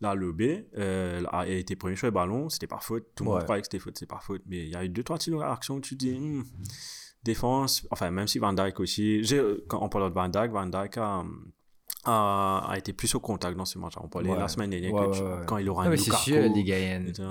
l'a 0.00 0.14
lobé, 0.14 0.66
euh, 0.78 1.22
a 1.30 1.46
été 1.46 1.76
premier 1.76 1.96
sur 1.96 2.06
le 2.06 2.12
ballon. 2.12 2.48
C'était 2.48 2.66
pas 2.66 2.80
faute. 2.80 3.04
Tout 3.14 3.24
le 3.24 3.30
monde 3.30 3.44
croyait 3.44 3.60
que 3.60 3.66
c'était 3.66 3.80
faute, 3.80 3.98
c'est 3.98 4.06
pas 4.06 4.20
faute. 4.20 4.42
Mais 4.46 4.64
il 4.64 4.70
y 4.70 4.76
a 4.76 4.82
eu 4.82 4.88
deux, 4.88 5.02
trois 5.02 5.18
petites 5.18 5.34
actions 5.42 5.74
où 5.74 5.80
tu 5.80 5.96
dis, 5.96 6.18
hmm, 6.18 6.42
défense, 7.22 7.86
enfin, 7.90 8.10
même 8.10 8.28
si 8.28 8.38
Van 8.38 8.52
Dijk 8.52 8.80
aussi, 8.80 9.22
quand 9.68 9.82
on 9.82 9.88
parle 9.90 10.08
de 10.08 10.14
Van 10.14 10.28
Dijk, 10.28 10.52
Van 10.52 10.66
Dijk 10.66 10.96
a, 10.98 11.18
a, 11.18 11.24
a 12.06 12.74
été 12.76 12.92
plus 12.92 13.14
au 13.14 13.20
contact 13.20 13.56
dans 13.56 13.64
ce 13.64 13.78
match. 13.78 13.94
On 14.00 14.08
parlait 14.08 14.30
Ouais. 14.30 14.38
la 14.38 14.48
semaine 14.48 14.70
dernière 14.70 14.92
Ouais, 14.92 15.06
ouais, 15.08 15.44
quand 15.46 15.58
il 15.58 15.68
aura 15.68 15.84
un 15.84 15.88
mais 15.90 15.96
c'est 15.96 16.06
Lukaku, 16.06 16.22
sûr, 16.24 16.42
les 16.54 16.64
gagnent. 16.64 17.08
et 17.08 17.12
tout. 17.12 17.22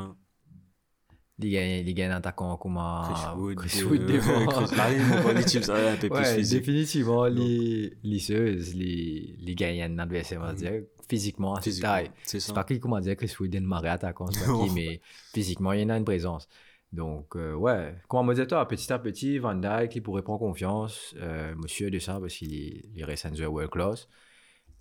Il 1.39 1.49
gagne, 1.51 1.85
il 1.87 1.93
gagne 1.95 2.11
un 2.11 2.17
attaquant 2.17 2.55
comme 2.57 2.79
Chris 3.05 3.21
Wood, 3.37 3.55
Chris 3.57 3.81
euh, 3.81 3.85
Wood 3.89 4.05
devant. 4.05 4.45
Chris- 4.45 4.75
vont 4.99 5.23
pas 5.23 5.33
les 5.33 5.43
teams, 5.43 5.63
ça, 5.63 5.75
un 5.91 5.95
peu 5.97 6.07
plus 6.07 6.17
Ouais, 6.19 6.35
physique. 6.35 6.59
définitivement, 6.59 7.25
les 7.25 7.97
lisseuses, 8.03 8.75
les, 8.75 9.35
les 9.39 9.55
gagnants 9.55 9.89
d'adversaire, 9.95 10.39
on 10.41 10.45
va 10.45 10.53
dire, 10.53 10.83
physiquement, 11.09 11.55
c'est 11.55 11.63
Physiquement, 11.63 11.89
taille. 11.89 12.11
C'est 12.23 12.53
pas 12.53 12.63
qui, 12.63 12.79
comment 12.79 12.99
dire, 12.99 13.17
Chris 13.17 13.33
Wood 13.39 13.53
est 13.55 13.59
maré 13.59 13.89
attaquant, 13.89 14.27
c'est 14.31 14.45
pas 14.45 14.53
qui, 14.67 14.69
mais 14.73 15.01
physiquement, 15.33 15.73
il 15.73 15.81
y 15.81 15.83
en 15.83 15.89
a 15.89 15.97
une 15.97 16.05
présence. 16.05 16.47
Donc, 16.93 17.35
euh, 17.35 17.55
ouais, 17.55 17.95
comment 18.07 18.23
me 18.23 18.35
dire 18.35 18.45
toi, 18.45 18.65
petit 18.67 18.93
à 18.93 18.99
petit, 18.99 19.39
Van 19.39 19.55
Dijk, 19.55 19.95
il 19.95 20.03
pourrait 20.03 20.21
prendre 20.21 20.39
confiance, 20.39 21.15
euh, 21.17 21.55
monsieur 21.55 21.89
de 21.89 21.97
ça, 21.97 22.19
parce 22.21 22.35
qu'il 22.35 22.53
est- 22.53 22.85
il 22.95 23.03
reste 23.03 23.25
un 23.25 23.33
joueur 23.33 23.51
world 23.51 23.71
class. 23.71 24.07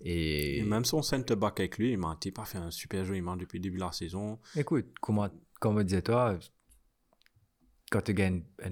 Et, 0.01 0.59
Et 0.59 0.63
même 0.63 0.83
son 0.85 1.01
center 1.01 1.35
back 1.35 1.59
avec 1.59 1.77
lui, 1.77 1.91
il 1.91 1.97
m'a 1.97 2.17
il 2.25 2.33
pas 2.33 2.45
fait 2.45 2.57
un 2.57 2.71
super 2.71 3.05
jeu, 3.05 3.15
il 3.15 3.23
m'a 3.23 3.35
depuis 3.35 3.57
le 3.59 3.63
début 3.63 3.77
de 3.77 3.83
la 3.83 3.91
saison. 3.91 4.39
écoute, 4.55 4.87
comment, 5.01 5.27
comme 5.59 5.75
me 5.75 5.83
disais 5.83 6.01
toi, 6.01 6.37
quand 7.91 8.01
tu 8.01 8.13
gagnes 8.13 8.43
un 8.63 8.71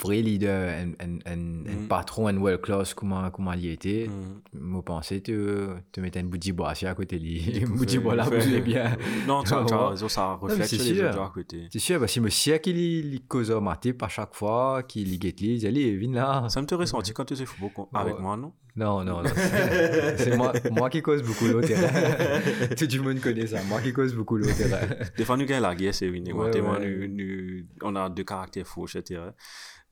vrai 0.00 0.22
leader, 0.22 0.68
un, 0.70 0.92
un, 1.04 1.18
un, 1.26 1.66
un 1.66 1.76
Mhm. 1.82 1.88
patron, 1.88 2.28
un 2.28 2.36
world 2.38 2.60
class, 2.60 2.94
comment, 2.94 3.28
comment 3.30 3.52
il 3.52 3.66
était, 3.66 4.08
Mm. 4.08 4.40
Moi, 4.60 4.84
pensais 4.84 5.20
te, 5.20 5.76
te 5.92 6.00
mettre 6.00 6.18
un 6.18 6.24
bout 6.24 6.38
de 6.38 6.52
bois 6.52 6.70
à 6.70 6.94
côté 6.94 7.18
de 7.18 7.24
lui. 7.24 7.38
Il 7.40 7.64
bois 8.02 8.14
là, 8.14 8.28
il 8.30 8.38
vous 8.38 8.60
bien. 8.64 8.96
Non, 9.26 9.42
tu 9.42 9.48
tu 9.50 9.74
raison, 9.74 10.08
ça 10.08 10.34
reflète 10.34 10.68
sur 10.68 10.82
les 10.84 10.94
joueurs 10.94 11.24
à 11.24 11.30
côté. 11.30 11.68
C'est 11.72 11.78
sûr, 11.80 11.98
parce 12.00 12.14
que 12.14 12.20
monsieur 12.20 12.58
qui 12.58 12.70
il 12.70 13.26
cause 13.26 13.50
au 13.50 13.60
matin 13.60 13.90
à 14.00 14.08
chaque 14.08 14.34
fois, 14.34 14.82
qu'il 14.84 15.12
y 15.12 15.18
guette, 15.18 15.40
il 15.40 15.58
dit 15.58 15.66
Allez, 15.66 15.96
viens 15.96 16.12
là. 16.12 16.48
Ça 16.48 16.60
me 16.62 16.66
te 16.66 16.74
ressenti 16.74 17.12
quand 17.12 17.24
tu 17.24 17.34
fais 17.36 17.44
football 17.46 17.70
Ouais. 17.92 18.00
avec 18.00 18.18
moi, 18.20 18.36
non? 18.36 18.52
Non, 18.76 19.04
non, 19.04 19.22
non. 19.22 19.30
C'est 20.16 20.36
moi, 20.36 20.52
moi 20.72 20.90
qui 20.90 21.00
cause 21.00 21.22
beaucoup 21.22 21.46
l'eau 21.46 21.60
terrain. 21.60 21.88
Tout 22.76 22.86
le 22.90 23.02
monde 23.02 23.20
connaît 23.20 23.46
ça. 23.46 23.62
Moi 23.62 23.80
qui 23.80 23.92
cause 23.92 24.14
beaucoup 24.14 24.36
l'eau 24.36 24.46
terrain. 24.52 24.80
Des 25.16 25.24
fois, 25.24 25.36
nous 25.36 25.46
gagnons 25.46 25.62
la 25.62 25.74
guerre, 25.76 25.94
c'est 25.94 26.06
une 26.06 26.32
Ouais, 26.32 26.50
ouais. 26.80 27.06
nous- 27.06 27.08
nous- 27.24 27.64
On 27.82 27.94
a 27.94 28.08
deux 28.10 28.24
caractères 28.24 28.66
faux, 28.66 28.86
etc. 28.88 29.20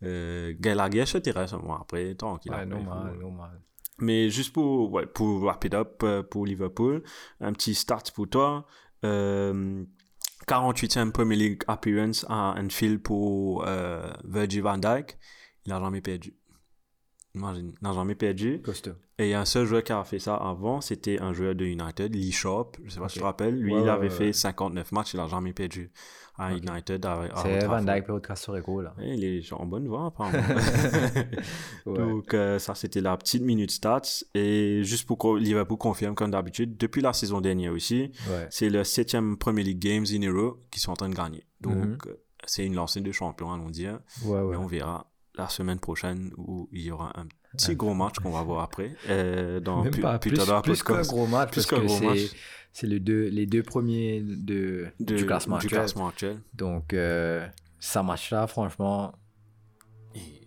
Euh, 0.02 0.52
gagner 0.58 0.76
la 0.76 0.88
guerre, 0.88 1.06
etc. 1.14 1.38
après, 1.80 2.14
tant 2.16 2.38
qu'il 2.38 2.52
a 2.52 2.66
normal, 2.66 3.12
faut- 3.14 3.20
normal. 3.20 3.60
Mais 3.98 4.30
juste 4.30 4.52
pour, 4.52 4.90
ouais, 4.92 5.06
pour 5.06 5.42
wrap 5.44 5.64
it 5.64 5.74
up 5.74 6.02
euh, 6.02 6.24
pour 6.24 6.44
Liverpool, 6.44 7.02
un 7.40 7.52
petit 7.52 7.74
start 7.74 8.10
pour 8.10 8.28
toi. 8.28 8.66
Euh, 9.04 9.84
48e 10.48 11.12
Premier 11.12 11.36
League 11.36 11.62
appearance 11.68 12.26
à 12.28 12.54
Anfield 12.58 13.00
pour 13.00 13.64
euh, 13.66 14.10
Virgil 14.24 14.62
van 14.62 14.78
Dijk. 14.78 15.16
Il 15.66 15.72
n'a 15.72 15.78
jamais 15.78 16.00
perdu. 16.00 16.34
N'a 17.34 17.92
jamais 17.92 18.14
perdu. 18.14 18.60
Costaud. 18.62 18.92
Et 19.18 19.26
il 19.26 19.30
y 19.30 19.34
a 19.34 19.40
un 19.40 19.44
seul 19.44 19.64
joueur 19.66 19.82
qui 19.84 19.92
a 19.92 20.04
fait 20.04 20.18
ça 20.18 20.34
avant, 20.34 20.80
c'était 20.80 21.18
un 21.20 21.32
joueur 21.32 21.54
de 21.54 21.64
United, 21.64 22.14
Lee 22.14 22.30
Sharp, 22.32 22.76
je 22.84 22.90
sais 22.90 23.00
pas 23.00 23.08
si 23.08 23.14
tu 23.14 23.20
te 23.20 23.24
rappelles. 23.24 23.58
Lui, 23.58 23.72
Ouais, 23.74 23.82
il 23.82 23.88
avait 23.88 24.08
ouais, 24.08 24.10
fait 24.10 24.26
ouais. 24.26 24.32
59 24.32 24.92
matchs, 24.92 25.14
il 25.14 25.20
a 25.20 25.28
jamais 25.28 25.52
perdu 25.52 25.90
à 26.36 26.52
United. 26.52 27.06
C'est 27.42 27.66
Van. 27.66 27.82
Dijk, 27.82 28.20
Castro 28.26 28.80
là. 28.82 28.94
Et 29.00 29.14
il 29.14 29.24
est 29.24 29.52
en 29.52 29.64
bonne 29.64 29.86
voie, 29.88 30.06
apparemment. 30.06 30.42
Donc, 31.86 32.34
euh, 32.34 32.58
ça, 32.58 32.74
c'était 32.74 33.00
la 33.00 33.16
petite 33.16 33.42
minute 33.42 33.70
stats. 33.70 34.02
Et 34.34 34.82
juste 34.84 35.06
pour 35.06 35.18
que 35.18 35.36
Liverpool 35.38 35.78
confirme, 35.78 36.14
comme 36.14 36.30
d'habitude, 36.30 36.76
depuis 36.76 37.00
la 37.02 37.12
saison 37.12 37.40
dernière 37.40 37.72
aussi, 37.72 38.10
c'est 38.50 38.70
le 38.70 38.84
septième 38.84 39.36
Premier 39.36 39.62
League 39.62 39.78
Games 39.78 40.06
in 40.12 40.22
a 40.22 40.30
row 40.32 40.58
qui 40.70 40.80
sont 40.80 40.92
en 40.92 40.96
train 40.96 41.08
de 41.08 41.14
gagner. 41.14 41.46
Donc, 41.60 41.76
Mhm. 41.76 41.98
euh, 42.06 42.14
c'est 42.44 42.66
une 42.66 42.74
lancée 42.74 43.00
de 43.00 43.12
champion, 43.12 43.52
allons 43.52 43.70
dire. 43.70 44.00
Mais 44.24 44.32
on 44.56 44.66
verra 44.66 45.06
la 45.36 45.48
semaine 45.48 45.78
prochaine 45.78 46.30
où 46.36 46.68
il 46.72 46.82
y 46.82 46.90
aura 46.90 47.12
un 47.18 47.26
petit 47.56 47.74
gros 47.76 47.94
match 47.94 48.18
qu'on 48.18 48.30
va 48.30 48.42
voir 48.42 48.62
après. 48.64 48.94
euh, 49.08 49.60
dans 49.60 49.82
Même 49.82 49.98
pas, 50.00 50.18
plus, 50.18 50.32
plus 50.62 50.82
qu'un 50.82 51.02
gros 51.02 51.26
match, 51.26 51.50
Plus 51.52 51.66
parce 51.66 51.82
que 51.82 52.28
c'est, 52.72 52.86
les, 52.86 53.00
deux, 53.00 53.28
les 53.28 53.46
deux 53.46 53.62
premiers 53.62 54.20
de, 54.22 54.86
de- 55.00 55.16
du 55.16 55.26
classement 55.26 55.58
du 55.58 55.66
actuel. 55.66 55.78
classement 55.80 56.08
actuel. 56.08 56.40
Donc, 56.54 56.92
euh, 56.94 57.46
ça 57.78 58.02
match-là, 58.02 58.46
franchement, 58.46 59.14
Et 60.14 60.41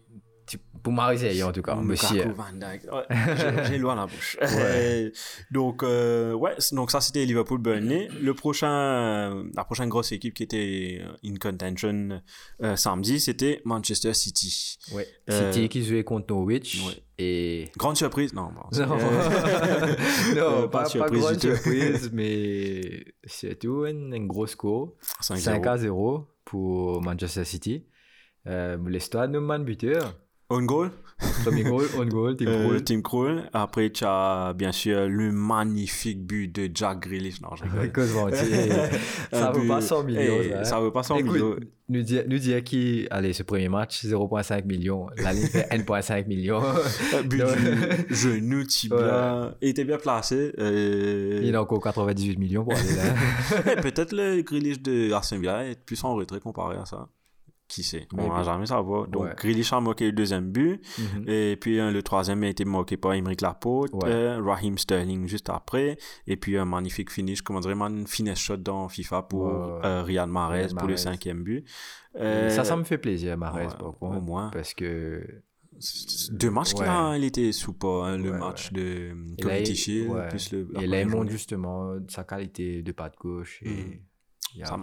pour 0.85 0.93
Marseille 0.93 1.41
en 1.41 1.51
tout 1.51 1.63
cas, 1.63 1.73
Lukaku, 1.75 1.87
monsieur. 1.87 2.31
Van 2.35 2.53
Dijk. 2.53 2.83
Ouais, 2.93 3.05
j'ai- 3.67 3.75
à 3.89 3.95
la 3.95 4.05
bouche. 4.05 4.37
Donc, 5.51 5.81
euh, 5.83 6.33
ouais, 6.33 6.53
donc 6.73 6.91
ça 6.91 7.01
c'était 7.01 7.25
Liverpool 7.25 7.59
Burnley. 7.59 8.07
Le 8.21 8.33
prochain, 8.35 9.43
la 9.55 9.63
prochaine 9.65 9.89
grosse 9.89 10.11
équipe 10.11 10.35
qui 10.35 10.43
était 10.43 10.99
euh, 11.01 11.11
in 11.29 11.35
contention 11.37 12.21
euh, 12.61 12.75
samedi, 12.75 13.19
c'était 13.19 13.61
Manchester 13.65 14.13
City. 14.13 14.77
Ouais. 14.93 15.07
Euh, 15.31 15.51
City 15.51 15.69
qui 15.69 15.83
jouait 15.83 16.03
contre 16.03 16.27
Norwich. 16.33 16.83
ouais. 16.85 17.01
Et. 17.17 17.71
Grande 17.77 17.95
surprise, 17.97 18.33
non. 18.33 18.49
c'est- 18.71 18.85
Non, 18.85 18.97
non 20.35 20.67
pas, 20.67 20.83
pas, 20.83 20.85
surprise 20.85 21.21
grande 21.21 21.33
du 21.37 21.47
tout. 21.47 21.55
surprise, 21.55 22.09
mais 22.13 23.05
un, 23.87 24.11
un 24.11 24.25
gros 24.27 24.45
score. 24.47 24.93
5-0. 25.21 25.37
5 25.39 25.65
à 25.67 25.77
0 25.77 26.27
pour 26.43 27.01
Manchester 27.01 27.43
City. 27.45 27.85
Euh, 28.47 28.77
L'histoire 28.87 29.27
de 29.27 29.39
man 29.39 29.63
buteur. 29.63 30.13
On 30.49 30.61
goal, 30.61 30.91
Premier 31.43 31.63
goal, 31.63 31.85
on 31.97 32.05
goal, 32.05 32.37
euh. 32.41 32.79
Tim 32.79 33.01
Krul. 33.01 33.49
Après, 33.53 33.89
tu 33.89 34.03
as 34.05 34.53
bien 34.53 34.71
sûr 34.71 35.07
le 35.07 35.31
magnifique 35.31 36.23
but 36.25 36.47
de 36.53 36.69
Jack 36.73 36.99
Grealish. 36.99 37.41
Non, 37.41 37.55
je 37.55 37.63
rigole. 37.63 38.05
Ça 39.31 39.49
Un 39.49 39.51
vaut 39.51 39.67
pas 39.67 39.81
100 39.81 40.03
millions. 40.03 40.19
Eh, 40.43 40.49
ça, 40.49 40.63
ça 40.65 40.79
vaut 40.79 40.91
pas 40.91 41.03
100 41.03 41.17
Écoute, 41.17 41.33
millions. 41.33 41.55
Nous 41.87 42.01
dire, 42.01 42.23
nous 42.27 42.37
dire 42.37 42.63
qui, 42.63 43.07
allez, 43.11 43.33
ce 43.33 43.43
premier 43.43 43.69
match, 43.69 44.05
0,5 44.05 44.65
millions. 44.65 45.07
La 45.17 45.33
ligne 45.33 45.47
fait 45.47 45.67
1,5 45.71 46.27
millions. 46.27 46.61
Euh, 46.63 47.23
but 47.23 47.43
du 48.09 48.13
genou, 48.15 48.63
tibia. 48.65 49.55
Il 49.61 49.69
était 49.69 49.85
bien 49.85 49.97
placé. 49.97 50.51
euh, 50.59 51.41
Il 51.43 51.55
a 51.55 51.61
encore 51.61 51.81
98 51.81 52.37
millions 52.37 52.63
pour 52.65 52.73
aller 52.73 52.95
là. 52.95 53.75
Peut-être 53.81 54.11
le 54.11 54.41
Grealish 54.41 54.81
de 54.81 55.09
Villa 55.39 55.65
est 55.65 55.79
plus 55.83 56.03
en 56.03 56.13
retrait 56.15 56.39
comparé 56.39 56.77
à 56.77 56.85
ça. 56.85 57.07
Qui 57.67 57.81
sait? 57.83 58.07
On 58.13 58.17
Maybe. 58.17 58.29
va 58.31 58.43
jamais 58.43 58.67
savoir. 58.67 59.07
Donc, 59.07 59.23
Ouais. 59.23 59.33
Grealish 59.35 59.73
a 59.73 59.81
marqué 59.81 60.05
le 60.05 60.11
deuxième 60.11 60.51
but. 60.51 60.79
Mhm. 60.99 61.25
Et 61.27 61.57
puis, 61.59 61.77
le 61.77 62.01
troisième 62.03 62.43
a 62.43 62.47
été 62.47 62.63
marqué 62.63 62.95
par 62.95 63.13
Emeric 63.13 63.41
Laporte. 63.41 63.91
Ouais. 63.93 64.01
euh, 64.05 64.39
Raheem 64.41 64.77
Sterling 64.77 65.27
juste 65.27 65.49
après. 65.49 65.97
Et 66.27 66.37
puis, 66.37 66.57
un 66.57 66.65
magnifique 66.65 67.09
finish, 67.11 67.41
comment 67.41 67.59
dire, 67.61 67.71
un 67.81 68.05
finesse 68.05 68.37
shot 68.39 68.57
dans 68.57 68.87
FIFA 68.87 69.23
pour 69.23 69.45
Ouais, 69.45 69.79
euh, 69.85 70.03
Riyad 70.03 70.29
Mahrez 70.29 70.57
Riyad 70.65 70.75
pour 70.77 70.87
le 70.87 70.97
cinquième 70.97 71.43
but. 71.43 71.65
Euh, 72.19 72.49
Ça, 72.49 72.63
ça 72.63 72.75
me 72.77 72.83
fait 72.83 72.99
plaisir, 72.99 73.35
Mahrez, 73.37 73.67
au 73.99 74.21
moins. 74.21 74.51
Parce 74.51 74.73
que. 74.75 75.23
Deux 76.31 76.51
matchs 76.51 76.73
qu'il 76.73 76.83
Ouais. 76.83 76.87
a, 76.89 77.17
il 77.17 77.23
était 77.25 77.51
sous 77.51 77.73
pas. 77.73 78.05
hein, 78.07 78.17
le 78.17 78.31
Ouais, 78.31 78.37
match 78.37 78.71
ouais. 78.71 78.79
de 78.79 79.43
ouais. 79.43 80.27
plus 80.29 80.51
le. 80.53 80.67
Et 80.81 80.87
là, 80.87 81.01
il 81.01 81.07
montre 81.09 81.29
justement 81.31 81.95
sa 82.07 82.23
qualité 82.23 82.81
de 82.81 82.91
pas 82.93 83.09
de 83.09 83.15
gauche. 83.17 83.59
Et 83.63 83.69
Mhm. 83.69 83.99
Il 84.55 84.59
y 84.59 84.63
a 84.63 84.65
Ça 84.67 84.77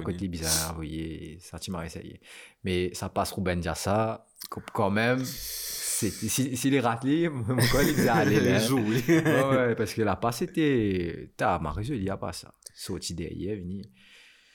connaît. 0.00 0.04
côté 0.14 0.28
bizarre, 0.28 0.70
vous 0.70 0.76
voyez, 0.76 1.38
ça, 1.40 1.58
tu 1.58 1.70
m'as 1.70 1.84
essayé. 1.84 2.20
Mais 2.64 2.92
ça 2.94 3.08
passe 3.08 3.32
Ruben 3.32 3.60
Diassa, 3.60 4.26
quand 4.72 4.90
même. 4.90 5.24
c'est- 5.24 6.10
si- 6.10 6.56
S'il 6.56 6.74
est 6.74 6.80
raté, 6.80 7.28
mon 7.28 7.54
gars, 7.56 7.82
il 7.86 8.08
aller 8.08 8.40
là. 8.40 8.58
oui. 8.72 9.02
ouais, 9.08 9.74
parce 9.74 9.92
que 9.94 10.02
la 10.02 10.16
passe 10.16 10.42
était. 10.42 11.32
T'as 11.36 11.58
Mahrez, 11.58 11.84
il 11.88 12.00
n'y 12.00 12.10
a 12.10 12.16
pas 12.16 12.32
ça. 12.32 12.54
Sorti 12.74 13.14
derrière, 13.14 13.56
venu. 13.56 13.82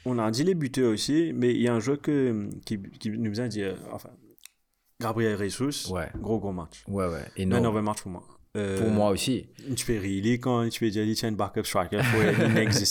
On 0.06 0.18
a 0.20 0.30
dit 0.32 0.44
les 0.44 0.56
buteurs 0.56 0.92
aussi, 0.94 1.32
mais 1.34 1.52
il 1.54 1.62
y 1.62 1.68
a 1.68 1.74
un 1.74 1.80
jeu 1.80 1.98
que, 1.98 2.50
qui, 2.66 2.82
qui 3.00 3.10
nous 3.12 3.40
a 3.40 3.48
dit, 3.48 3.62
euh, 3.64 3.76
enfin, 3.92 4.10
Gabriel 5.00 5.38
Jesus, 5.38 5.92
Ouais. 5.92 6.10
gros 6.16 6.40
gros 6.40 6.52
match. 6.54 6.84
Ouais, 6.88 7.08
ouais. 7.08 7.46
Non, 7.46 7.62
mauvais 7.62 7.82
match 7.82 8.02
pour 8.02 8.12
moi. 8.12 8.24
Euh, 8.56 8.78
pour 8.80 8.90
moi 8.90 9.10
aussi. 9.10 9.50
Tu 9.76 9.86
peux 9.86 9.98
rire 10.00 10.38
quand 10.42 10.70
tu 10.70 10.80
peux 10.80 10.90
dire 10.90 11.04
qu'il 11.04 11.16
tient 11.16 11.30
un 11.30 11.34
backup 11.34 11.64
striker, 11.66 12.02
faut 12.04 12.22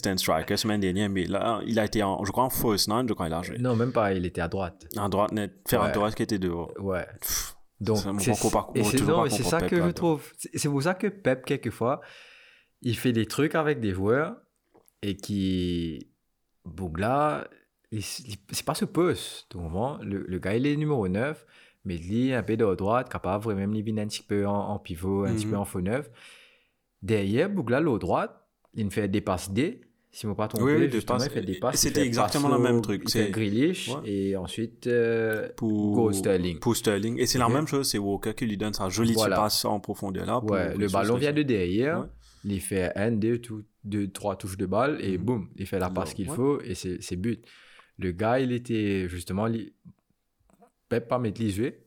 un 0.08 0.16
striker 0.16 0.56
semaine 0.56 0.80
dernière, 0.80 1.08
mais 1.08 1.24
là, 1.24 1.60
il 1.66 1.78
a 1.78 1.84
été, 1.86 2.02
en, 2.02 2.22
je 2.24 2.30
crois, 2.32 2.44
en 2.44 2.50
first 2.50 2.88
nine, 2.88 3.06
je 3.08 3.14
crois, 3.14 3.28
il 3.28 3.32
a 3.32 3.42
joué. 3.42 3.58
Non, 3.58 3.74
même 3.76 3.92
pas, 3.92 4.12
il 4.12 4.26
était 4.26 4.40
à 4.42 4.48
droite. 4.48 4.86
En 4.96 5.08
droite 5.08 5.32
net, 5.32 5.52
Ferran 5.68 5.86
Ouais. 5.86 5.92
Torres 5.92 6.14
qui 6.14 6.22
était 6.22 6.38
dehors. 6.38 6.72
Ouais. 6.78 7.06
Pff, 7.20 7.56
Donc, 7.80 7.96
c'est 7.98 8.06
non, 8.06 8.18
ça 9.50 9.58
Pep 9.58 9.70
que 9.70 9.76
je 9.76 9.80
là-dedans. 9.80 9.92
trouve. 9.94 10.32
C'est 10.54 10.68
pour 10.68 10.82
ça 10.82 10.94
que 10.94 11.06
Pep, 11.06 11.44
quelquefois, 11.46 12.00
il 12.82 12.96
fait 12.96 13.12
des 13.12 13.26
trucs 13.26 13.54
avec 13.54 13.80
des 13.80 13.92
joueurs 13.92 14.36
et 15.02 15.16
qui. 15.16 16.10
Bougla, 16.64 17.46
il- 17.90 17.98
il- 17.98 18.36
c'est 18.50 18.64
pas 18.64 18.74
ce 18.74 18.84
poste. 18.84 19.46
Donc, 19.52 19.62
vraiment, 19.64 19.98
le, 20.02 20.24
le 20.26 20.38
gars, 20.38 20.54
il 20.54 20.66
est 20.66 20.76
numéro 20.76 21.06
9, 21.08 21.44
mais 21.84 21.96
lui, 21.98 22.32
un 22.32 22.42
peu 22.42 22.56
de 22.56 22.74
droite, 22.74 23.08
capable 23.10 23.44
vraiment 23.44 23.72
de 23.74 23.82
venir 23.82 24.02
un 24.02 24.06
petit 24.06 24.22
peu 24.22 24.46
en, 24.46 24.54
en 24.70 24.78
pivot, 24.78 25.24
un 25.24 25.34
petit 25.34 25.46
Mhm. 25.46 25.52
peu 25.52 25.58
en 25.58 25.64
faux 25.64 25.80
neuf. 25.80 26.10
Derrière, 27.02 27.50
Bougla, 27.50 27.80
l'eau 27.80 27.98
droite, 27.98 28.34
il 28.74 28.90
fait 28.90 29.08
des 29.08 29.20
passes 29.20 29.50
D. 29.52 29.80
Si 30.10 30.22
je 30.22 30.26
ne 30.28 30.32
me 30.32 30.36
pas 30.36 30.46
trompé, 30.46 30.76
Oui, 30.76 30.90
justement, 30.90 31.18
passes. 31.18 31.26
il 31.26 31.32
fait 31.32 31.42
des 31.42 31.58
passes. 31.58 31.76
C'était 31.80 32.06
exactement 32.06 32.48
le 32.48 32.58
même 32.62 32.80
truc, 32.80 33.08
c'est- 33.10 33.30
Grealish 33.32 33.88
Ouais. 33.88 34.10
et 34.10 34.36
ensuite 34.36 34.86
euh, 34.86 35.48
Pour, 35.56 35.92
Go 35.94 36.12
Sterling. 36.12 36.60
Pour 36.60 36.76
Sterling. 36.76 37.18
Et 37.18 37.26
c'est 37.26 37.38
la 37.38 37.48
même 37.48 37.66
chose, 37.66 37.90
c'est 37.90 37.98
Walker 37.98 38.32
qui 38.34 38.46
lui 38.46 38.56
donne 38.56 38.72
sa 38.74 38.88
jolie 38.88 39.12
Voilà. 39.12 39.36
passe 39.36 39.64
en 39.64 39.80
profondeur 39.80 40.24
là. 40.24 40.40
pour 40.40 40.52
Ouais, 40.52 40.74
le 40.76 40.86
ballon 40.88 41.16
vient 41.16 41.32
de 41.32 41.42
derrière. 41.42 42.00
Ouais. 42.00 42.06
Il 42.44 42.60
fait 42.60 42.92
un, 42.96 43.10
deux, 43.10 43.38
tout- 43.38 43.64
deux, 43.82 44.06
trois 44.08 44.36
touches 44.36 44.56
de 44.56 44.66
balle 44.66 44.98
et 45.00 45.18
Mhm. 45.18 45.24
boum, 45.24 45.48
il 45.56 45.66
fait 45.66 45.80
la 45.80 45.90
passe 45.90 46.14
qu'il 46.14 46.28
faut 46.28 46.60
et 46.60 46.74
c'est 46.76 47.16
but. 47.16 47.44
Le 47.98 48.12
gars, 48.12 48.38
il 48.38 48.52
était 48.52 49.08
justement. 49.08 49.48
Les 51.40 51.50
jouer. 51.50 51.80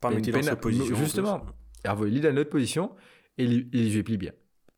Pas 0.00 0.08
Peine- 0.08 0.16
mettre 0.20 0.30
dans 0.32 0.42
cette 0.42 0.60
position. 0.60 0.94
en 0.94 0.98
justement. 0.98 1.46
Il 1.84 1.90
volé 1.94 2.20
dans 2.20 2.32
notre 2.34 2.50
position 2.50 2.94
et 3.38 3.44
il, 3.44 3.90
jouait 3.90 4.02
plus 4.02 4.16
bien. 4.18 4.32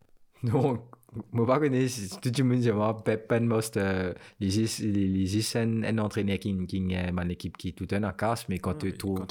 Donc, 0.43 0.83
moi, 1.31 1.47
pas 1.47 1.59
connais, 1.61 1.89
si 1.89 2.09
tout 2.21 2.31
le 2.39 2.45
monde 2.45 2.61
dit, 2.61 2.71
moi, 2.73 3.03
pas 3.05 3.41
most, 3.41 3.77
euh, 3.77 4.15
les 4.41 4.61
is- 4.61 4.83
les 4.83 5.07
les 5.09 5.37
is 5.37 5.53
un 5.59 5.99
entraîneur 5.99 6.39
qui, 6.39 6.67
qui 6.67 6.77
est 6.77 7.09
une 7.11 7.31
équipe 7.31 7.57
qui 7.57 7.69
est 7.69 7.73
tout 7.73 7.89
un 7.93 8.03
en 8.05 8.13
casse, 8.13 8.49
mais 8.49 8.59
quand 8.59 8.83
Ouais, 8.83 8.93
tu 8.93 8.99
trouves 8.99 9.27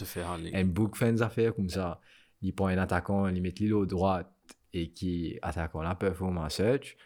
un 0.54 0.65
book 0.65 0.96
fait 0.96 1.12
des 1.13 1.22
affaires 1.22 1.56
comme 1.56 1.70
ça. 1.70 2.00
Il 2.41 2.54
prend 2.54 2.67
un 2.67 2.78
attaquant, 2.78 3.28
il 3.28 3.41
met 3.41 3.54
l'île 3.60 3.74
au 3.74 3.86
droite 3.86 4.32
et 4.74 4.91
qui 4.91 5.38
attaquant 5.41 5.82
la 5.82 5.96
performance 5.96 6.56
search. 6.56 6.98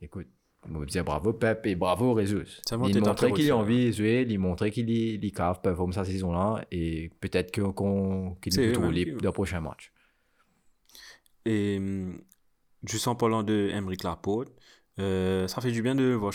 Écoute, 0.00 0.28
on 0.70 0.78
va 0.78 0.84
dire 0.86 1.04
bravo 1.04 1.32
Pep 1.32 1.64
et 1.66 1.74
bravo. 1.74 2.18
Ça 2.64 2.76
montre 2.76 2.90
Il 2.90 2.98
montrait 3.00 3.32
qu'il 3.32 3.50
a 3.50 3.54
interruptions, 3.54 3.58
envie 3.58 3.86
de 3.86 3.92
jouer, 3.92 4.26
il 4.28 4.38
montrait 4.38 4.70
qu'il 4.70 4.90
est 4.90 5.30
capable 5.30 5.58
de 5.58 5.62
performer 5.62 5.92
sa 5.94 6.04
saison-là 6.04 6.64
et 6.70 7.10
peut-être 7.20 7.50
qu'il 7.52 7.62
trouver 8.72 8.88
même 8.88 8.94
qui- 9.04 9.12
dans 9.12 9.28
le 9.28 9.32
prochain 9.32 9.60
match. 9.60 9.92
Et 11.46 11.80
juste 12.86 13.08
en 13.08 13.14
parlant 13.14 13.42
de 13.42 13.70
Emeric 13.72 14.02
Laporte, 14.04 14.52
euh, 14.98 15.46
ça 15.48 15.60
fait 15.60 15.70
du 15.70 15.82
bien 15.82 15.94
de 15.94 16.12
voir 16.12 16.32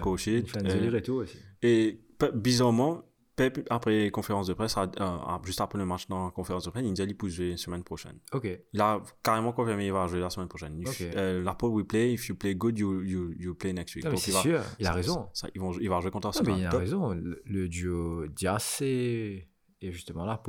coachée. 0.00 0.38
Il 0.38 0.48
fait 0.48 0.58
un 0.58 0.68
joli 0.70 0.88
retour 0.88 1.18
aussi. 1.18 1.36
Et 1.62 2.00
bizarrement, 2.34 3.02
Pep, 3.36 3.66
après 3.68 4.10
conférence 4.10 4.46
de 4.46 4.54
presse, 4.54 4.76
a- 4.78 5.40
juste 5.44 5.60
après 5.60 5.78
le 5.78 5.84
match 5.84 6.08
dans 6.08 6.24
la 6.24 6.30
conférence 6.30 6.64
de 6.64 6.70
presse, 6.70 6.84
il 6.86 6.92
dit 6.94 7.14
peut 7.14 7.28
jouer 7.28 7.50
la 7.50 7.56
semaine 7.58 7.84
prochaine. 7.84 8.18
Ok. 8.32 8.48
Il 8.72 8.80
a 8.80 9.02
carrément 9.22 9.52
confirmé 9.52 9.84
qu'il 9.84 9.92
va 9.92 10.06
jouer 10.06 10.20
la 10.20 10.30
semaine 10.30 10.48
prochaine. 10.48 10.80
If, 10.80 10.88
Ok. 10.88 11.02
euh, 11.16 11.42
Laporte 11.42 11.72
will 11.74 11.86
play, 11.86 12.12
if 12.14 12.28
you 12.28 12.34
play 12.34 12.54
good, 12.54 12.78
you, 12.78 13.02
you, 13.02 13.34
you 13.38 13.54
play 13.54 13.74
next 13.74 13.94
week. 13.94 14.06
C'est 14.16 14.30
il 14.30 14.34
va- 14.34 14.40
sûr, 14.40 14.60
il 14.78 14.86
a 14.86 14.90
ça- 14.90 14.94
raison. 14.94 15.28
ça- 15.34 15.48
ils 15.54 15.60
vont, 15.60 15.72
il 15.78 15.88
va 15.90 16.00
jouer 16.00 16.10
contre 16.10 16.28
Arsenal. 16.28 16.58
il 16.58 16.64
a 16.66 16.70
Top. 16.70 16.80
raison. 16.80 17.10
Le, 17.10 17.42
le 17.44 17.68
duo 17.68 18.26
Diaz 18.28 18.78
et, 18.80 19.46
justement 19.82 20.24
la. 20.24 20.42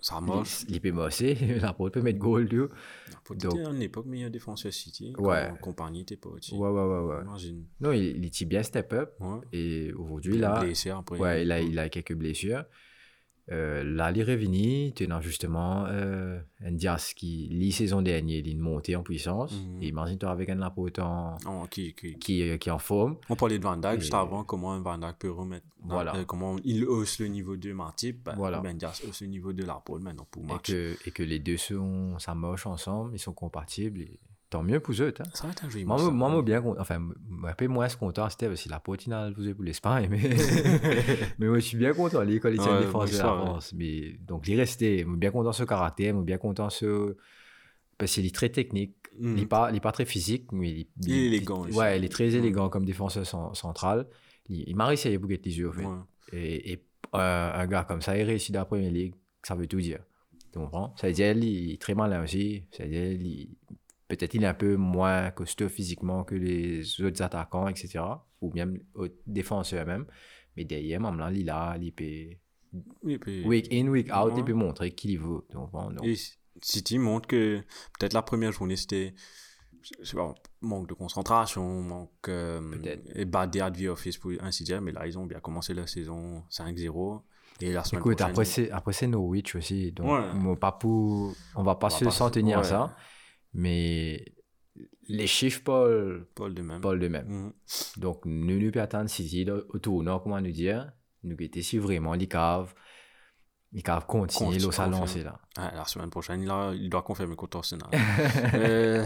Ça 0.00 0.20
marche. 0.20 0.64
Il, 0.68 0.76
il 0.76 0.80
peut 0.80 0.92
bosser, 0.92 1.34
la 1.60 1.72
pote 1.72 1.94
peut 1.94 2.02
mettre 2.02 2.18
goal, 2.18 2.44
lui. 2.44 2.58
Donc- 3.30 3.44
était 3.54 3.64
à 3.64 3.70
une 3.70 3.82
époque 3.82 4.06
meilleur 4.06 4.30
défenseur 4.30 4.72
City. 4.72 5.14
Ouais. 5.18 5.50
Compagnie 5.60 6.02
était 6.02 6.16
pas 6.16 6.28
au-dessus. 6.28 6.54
Ouais, 6.54 6.68
ouais, 6.68 6.84
ouais, 6.84 7.04
ouais. 7.14 7.22
Imagine. 7.24 7.64
Non, 7.80 7.92
il, 7.92 8.16
il 8.16 8.24
était 8.26 8.44
bien 8.44 8.62
step 8.62 8.92
up. 8.92 9.14
Ouais. 9.20 9.40
Et 9.52 9.92
aujourd'hui, 9.94 10.38
là, 10.38 10.60
blessé 10.60 10.90
après. 10.90 11.18
ouais, 11.18 11.42
il 11.42 11.52
a, 11.52 11.60
il 11.60 11.78
a 11.78 11.88
quelques 11.88 12.14
blessures. 12.14 12.64
Euh, 13.52 13.84
là, 13.84 14.10
il 14.10 14.18
est 14.18 14.24
revenu, 14.24 14.92
tenant 14.92 15.20
justement 15.20 15.84
euh, 15.86 16.40
un 16.64 16.72
Dias 16.72 17.12
qui, 17.14 17.48
la 17.52 17.70
saison 17.70 18.02
dernière, 18.02 18.38
il 18.40 18.48
est 18.50 18.54
monté 18.56 18.96
en 18.96 19.02
puissance. 19.04 19.52
Mhm. 19.52 19.82
Et 19.82 19.86
imagine-toi 19.88 20.30
avec 20.30 20.48
un 20.48 20.56
Laporte 20.56 20.98
en- 20.98 21.36
Oh, 21.46 21.64
qui, 21.70 21.94
qui, 21.94 22.18
qui, 22.18 22.42
est- 22.42 22.58
qui 22.58 22.68
est 22.68 22.72
en 22.72 22.80
forme. 22.80 23.16
On 23.30 23.36
parlait 23.36 23.58
de 23.58 23.62
Van 23.62 23.76
Dijk 23.76 24.00
juste 24.00 24.12
Et- 24.12 24.16
avant, 24.16 24.42
comment 24.42 24.72
un 24.72 24.80
Van 24.80 24.98
Dijk 24.98 25.16
peut 25.20 25.30
remettre. 25.30 25.66
Voilà. 25.84 26.16
euh, 26.16 26.24
comment 26.24 26.56
il 26.64 26.84
hausse 26.86 27.20
le 27.20 27.28
niveau 27.28 27.56
de 27.56 27.72
Martip. 27.72 28.24
Ben, 28.24 28.34
Voilà. 28.36 28.58
Ben 28.58 28.76
Diaz 28.76 29.00
hausse 29.06 29.20
le 29.22 29.28
niveau 29.28 29.52
de 29.52 29.62
Laporte 29.64 30.02
maintenant 30.02 30.26
pour 30.28 30.42
Et 30.42 30.46
match. 30.46 30.66
que, 30.66 30.96
et 31.06 31.10
que 31.12 31.22
les 31.22 31.38
deux 31.38 31.56
sont, 31.56 32.18
ça 32.18 32.34
marche 32.34 32.66
ensemble, 32.66 33.12
ils 33.14 33.20
sont 33.20 33.32
compatibles. 33.32 34.00
Et 34.00 34.18
tant 34.50 34.62
mieux 34.62 34.80
pour 34.80 34.94
eux. 35.00 35.12
hein. 35.18 35.22
Ça 35.34 35.44
va 35.46 35.52
être 35.52 35.64
un 35.64 35.68
joli 35.70 35.84
Moi, 35.84 35.96
match, 35.96 36.04
moi, 36.04 36.12
moi, 36.12 36.28
moi, 36.30 36.42
bien, 36.42 36.62
enfin, 36.78 36.98
moi, 37.28 37.50
un 37.50 37.54
peu 37.54 37.66
moins 37.66 37.88
content, 37.88 38.28
c'était 38.30 38.46
aussi 38.46 38.68
la 38.68 38.80
potinale 38.80 39.34
vous 39.36 39.54
pour 39.54 39.64
l'Espagne, 39.64 40.08
mais, 40.10 40.20
mais 41.38 41.46
moi, 41.48 41.58
je 41.58 41.64
suis 41.64 41.76
bien 41.78 41.92
content, 41.92 42.22
les 42.22 42.40
qualités 42.40 42.62
Ouais, 42.64 42.78
de 42.80 42.84
défense 42.84 43.10
de 43.12 43.18
la 43.18 43.24
ouais. 43.36 43.44
France. 43.44 43.72
Mais, 43.74 44.12
donc, 44.26 44.46
il 44.48 44.54
est 44.54 44.58
resté, 44.58 45.04
moi, 45.04 45.16
bien 45.16 45.30
content 45.30 45.52
ce 45.52 45.64
caractère, 45.64 46.14
moi, 46.14 46.22
bien 46.24 46.38
content 46.38 46.70
ce, 46.70 47.16
parce 47.98 48.12
qu'il 48.12 48.26
est 48.26 48.34
très 48.34 48.48
technique, 48.50 48.94
Mhm. 49.18 49.28
il 49.30 49.40
n'est 49.40 49.46
pas, 49.46 49.70
il 49.70 49.76
est 49.76 49.80
pas 49.80 49.92
très 49.92 50.04
physique, 50.04 50.52
mais 50.52 50.70
il, 50.70 50.86
Il 51.06 51.12
est 51.14 51.26
élégant 51.26 51.60
aussi. 51.62 51.76
Ouais, 51.76 51.98
il 51.98 52.04
est 52.04 52.08
très 52.10 52.28
Mhm. 52.28 52.34
élégant 52.36 52.68
comme 52.68 52.84
défenseur 52.84 53.24
cen- 53.24 53.54
central. 53.54 54.06
Il, 54.48 54.64
il 54.68 54.76
m'a 54.76 54.86
réussi 54.86 55.08
à 55.08 55.18
bouger 55.18 55.40
les 55.42 55.58
yeux, 55.58 55.70
en 55.70 55.72
fait. 55.72 55.84
Ouais. 55.86 55.96
Et, 56.32 56.72
et 56.72 56.84
un, 57.14 57.20
un 57.54 57.66
gars 57.66 57.84
comme 57.84 58.02
ça, 58.02 58.16
il 58.16 58.22
réussit 58.24 58.52
dans 58.52 58.60
la 58.60 58.64
première 58.66 58.90
ligue, 58.92 59.14
ça 59.42 59.54
veut 59.54 59.66
tout 59.66 59.80
dire. 59.80 60.00
Tu 60.52 60.58
comprends? 60.58 60.94
Ça 60.96 61.06
veut 61.06 61.12
dire 61.14 61.32
qu'il 61.34 61.72
est 61.72 61.80
très 61.80 61.94
malin 61.94 62.22
aussi. 62.24 62.64
Ça 62.72 62.82
veut 62.84 62.90
dire 62.90 63.12
il- 63.12 63.56
peut-être 64.08 64.34
il 64.34 64.44
est 64.44 64.46
un 64.46 64.54
peu 64.54 64.76
moins 64.76 65.30
costaud 65.30 65.68
physiquement 65.68 66.24
que 66.24 66.34
les 66.34 67.00
autres 67.02 67.22
attaquants, 67.22 67.68
etc. 67.68 68.00
Ou 68.40 68.52
même 68.54 68.78
autres 68.94 69.16
défenseurs 69.26 69.86
même. 69.86 70.06
Mais 70.56 70.64
derrière, 70.64 71.00
là, 71.00 71.30
il 71.32 71.50
a, 71.50 71.76
il 71.80 71.92
peut, 71.92 72.36
week 73.02 73.68
in, 73.72 73.88
week 73.88 74.08
out, 74.14 74.32
Ouais. 74.32 74.38
il 74.38 74.44
peut 74.44 74.52
montrer 74.52 74.90
qu'il 74.92 75.18
vaut. 75.18 75.44
Tu 75.50 75.56
comprends 75.56 75.90
Donc, 75.90 76.04
Et 76.04 76.16
City 76.62 76.98
montre 76.98 77.26
que 77.28 77.60
peut-être 77.98 78.12
la 78.14 78.22
première 78.22 78.52
journée 78.52 78.76
c'était 78.76 79.14
je 80.00 80.04
sais 80.04 80.16
pas, 80.16 80.34
manque 80.62 80.88
de 80.88 80.94
concentration, 80.94 81.80
manque 81.82 82.10
euh, 82.28 82.60
et 83.14 83.24
bad 83.24 83.50
day 83.50 83.60
at 83.60 83.70
the 83.70 83.84
office 83.84 84.18
pour 84.18 84.32
ainsi 84.40 84.64
dire, 84.64 84.82
mais 84.82 84.90
là 84.90 85.06
ils 85.06 85.16
ont 85.16 85.26
bien 85.26 85.38
commencé 85.38 85.74
la 85.74 85.86
saison 85.86 86.42
5-0 86.50 87.22
et 87.60 87.72
la 87.72 87.84
semaine 87.84 88.00
Écoute, 88.00 88.16
prochaine. 88.16 88.30
après 88.32 88.44
c'est, 88.44 88.70
après 88.72 88.92
c'est 88.92 89.06
Norwich 89.06 89.54
aussi. 89.54 89.92
Donc, 89.92 90.08
Ouais. 90.10 90.34
moi, 90.34 90.56
pas 90.58 90.72
pour, 90.72 91.34
on 91.54 91.62
va 91.62 91.76
pas 91.76 91.86
On 91.86 91.90
va 91.90 91.96
se 91.98 92.04
pas 92.04 92.10
s'en 92.10 92.28
se- 92.28 92.32
tenir 92.32 92.58
à 92.58 92.64
ça. 92.64 92.96
Mais 93.54 94.24
les 95.08 95.26
chiffres 95.26 95.62
parlent, 95.62 96.26
Paul 96.34 96.54
de 96.54 96.62
même. 96.62 96.80
parlent 96.80 96.98
de 97.00 97.08
même. 97.08 97.26
Mhm. 97.28 97.52
Donc, 97.98 98.22
nous 98.24 98.58
nous 98.60 98.78
attendre 98.80 99.08
City 99.08 99.44
là, 99.44 99.58
au 99.70 99.78
tournant, 99.78 100.18
comment 100.20 100.40
nous 100.40 100.52
dire. 100.52 100.92
Nous 101.22 101.36
étions 101.40 101.62
si 101.62 101.78
vraiment 101.78 102.14
les 102.14 102.28
caves, 102.28 102.74
les 103.72 103.82
caves 103.82 104.06
continuent 104.06 104.48
Continue, 104.50 104.66
au 104.66 104.72
salon, 104.72 105.06
c'est 105.06 105.24
là. 105.24 105.40
Ah, 105.56 105.72
la 105.74 105.84
semaine 105.86 106.10
prochaine, 106.10 106.42
il, 106.42 106.50
a- 106.50 106.72
il 106.74 106.88
doit 106.88 107.02
confirmer 107.02 107.34
contre 107.34 107.56
Arsenal. 107.58 107.88
euh... 108.54 109.04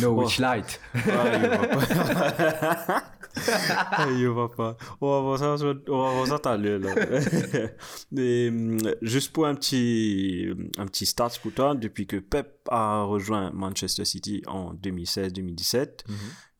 Norwich 0.00 0.38
Light. 0.38 0.80
Va 4.34 4.48
pas. 4.48 4.76
On 5.00 5.10
va 5.10 5.20
voir 5.20 5.38
ça, 5.38 5.66
on 5.88 6.02
va 6.02 6.12
voir 6.12 6.26
ça 6.26 6.38
tout 6.38 6.48
à 6.48 6.56
l'heure, 6.56 6.80
là. 6.80 6.94
Mais, 8.10 8.48
hum, 8.48 8.78
juste 9.02 9.32
pour 9.32 9.46
un 9.46 9.54
petit, 9.54 10.48
un 10.78 10.86
petit 10.86 11.12
toi, 11.54 11.74
depuis 11.74 12.06
que 12.06 12.16
Pep 12.16 12.66
a 12.70 13.02
rejoint 13.02 13.50
Manchester 13.52 14.04
City 14.04 14.42
en 14.46 14.74
2016-2017, 14.74 16.04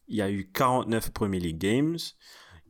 il 0.09 0.17
y 0.17 0.23
a 0.23 0.31
eu 0.31 0.51
49 0.53 1.11
Premier 1.11 1.41
League 1.41 1.59
Games 1.59 1.99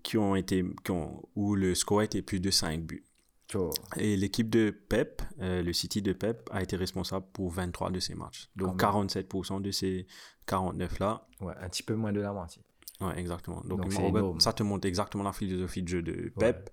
qui 0.02 0.18
ont 0.18 0.36
été, 0.36 0.64
qui 0.84 0.90
ont, 0.92 1.28
où 1.34 1.54
le 1.54 1.74
score 1.74 2.02
était 2.02 2.22
plus 2.22 2.40
de 2.40 2.50
5 2.50 2.82
buts. 2.82 3.04
Ciao. 3.48 3.70
Et 3.96 4.16
l'équipe 4.16 4.50
de 4.50 4.70
Pep, 4.70 5.22
euh, 5.40 5.62
le 5.62 5.72
City 5.72 6.02
de 6.02 6.12
Pep, 6.12 6.48
a 6.52 6.62
été 6.62 6.76
responsable 6.76 7.26
pour 7.32 7.50
23 7.52 7.90
de 7.90 8.00
ces 8.00 8.14
matchs. 8.14 8.50
Donc 8.56 8.80
Quand 8.80 9.04
47% 9.04 9.62
de 9.62 9.70
ces 9.70 10.06
49-là. 10.48 11.26
Ouais, 11.40 11.54
un 11.60 11.68
petit 11.68 11.82
peu 11.82 11.94
moins 11.94 12.12
de 12.12 12.20
la 12.20 12.32
moitié. 12.32 12.62
Ouais, 13.00 13.18
exactement. 13.18 13.62
Donc, 13.64 13.92
ça 14.38 14.52
te 14.52 14.62
montre 14.62 14.86
exactement 14.86 15.24
la 15.24 15.32
philosophie 15.32 15.82
de 15.82 15.88
jeu 15.88 16.02
de 16.02 16.32
Pep. 16.38 16.70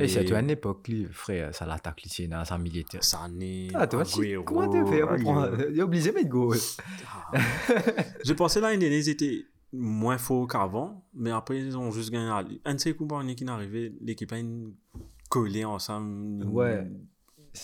Et, 0.00 0.06
c'est 0.06 0.32
à 0.32 0.40
une 0.40 0.50
époque, 0.50 0.86
lui, 0.86 1.06
frère, 1.10 1.52
ça 1.52 1.66
l'attaque, 1.66 2.02
lui, 2.02 2.08
c'est 2.08 2.28
dans 2.28 2.44
sa 2.44 2.56
militaire. 2.56 3.02
Sané, 3.02 3.68
Ah, 3.74 3.86
toi, 3.88 4.04
tu- 4.04 4.20
Agüero, 4.20 4.44
comment 4.44 4.68
tu 4.70 4.86
fais 4.86 5.02
Il 5.70 5.78
est 5.78 5.82
obligé 5.82 6.10
de 6.10 6.14
mettre 6.14 6.28
goal. 6.28 6.56
Ah. 7.32 7.38
Je 8.24 8.32
pensais 8.32 8.60
dernière, 8.60 8.92
ils 8.92 9.08
étaient 9.08 9.44
moins 9.72 10.16
forts 10.16 10.46
qu'avant, 10.46 11.04
mais 11.14 11.32
après, 11.32 11.58
ils 11.58 11.76
ont 11.76 11.90
juste 11.90 12.10
gagné. 12.10 12.30
Un 12.64 12.74
de 12.74 12.80
ces 12.80 12.94
coups, 12.94 13.12
on 13.12 13.26
est 13.26 13.34
qui 13.34 13.42
est 13.42 13.50
arrivé, 13.50 13.92
l'équipe 14.00 14.32
a 14.32 14.38
une 14.38 14.74
collée 15.28 15.64
ensemble. 15.64 16.44
Ouais. 16.46 16.86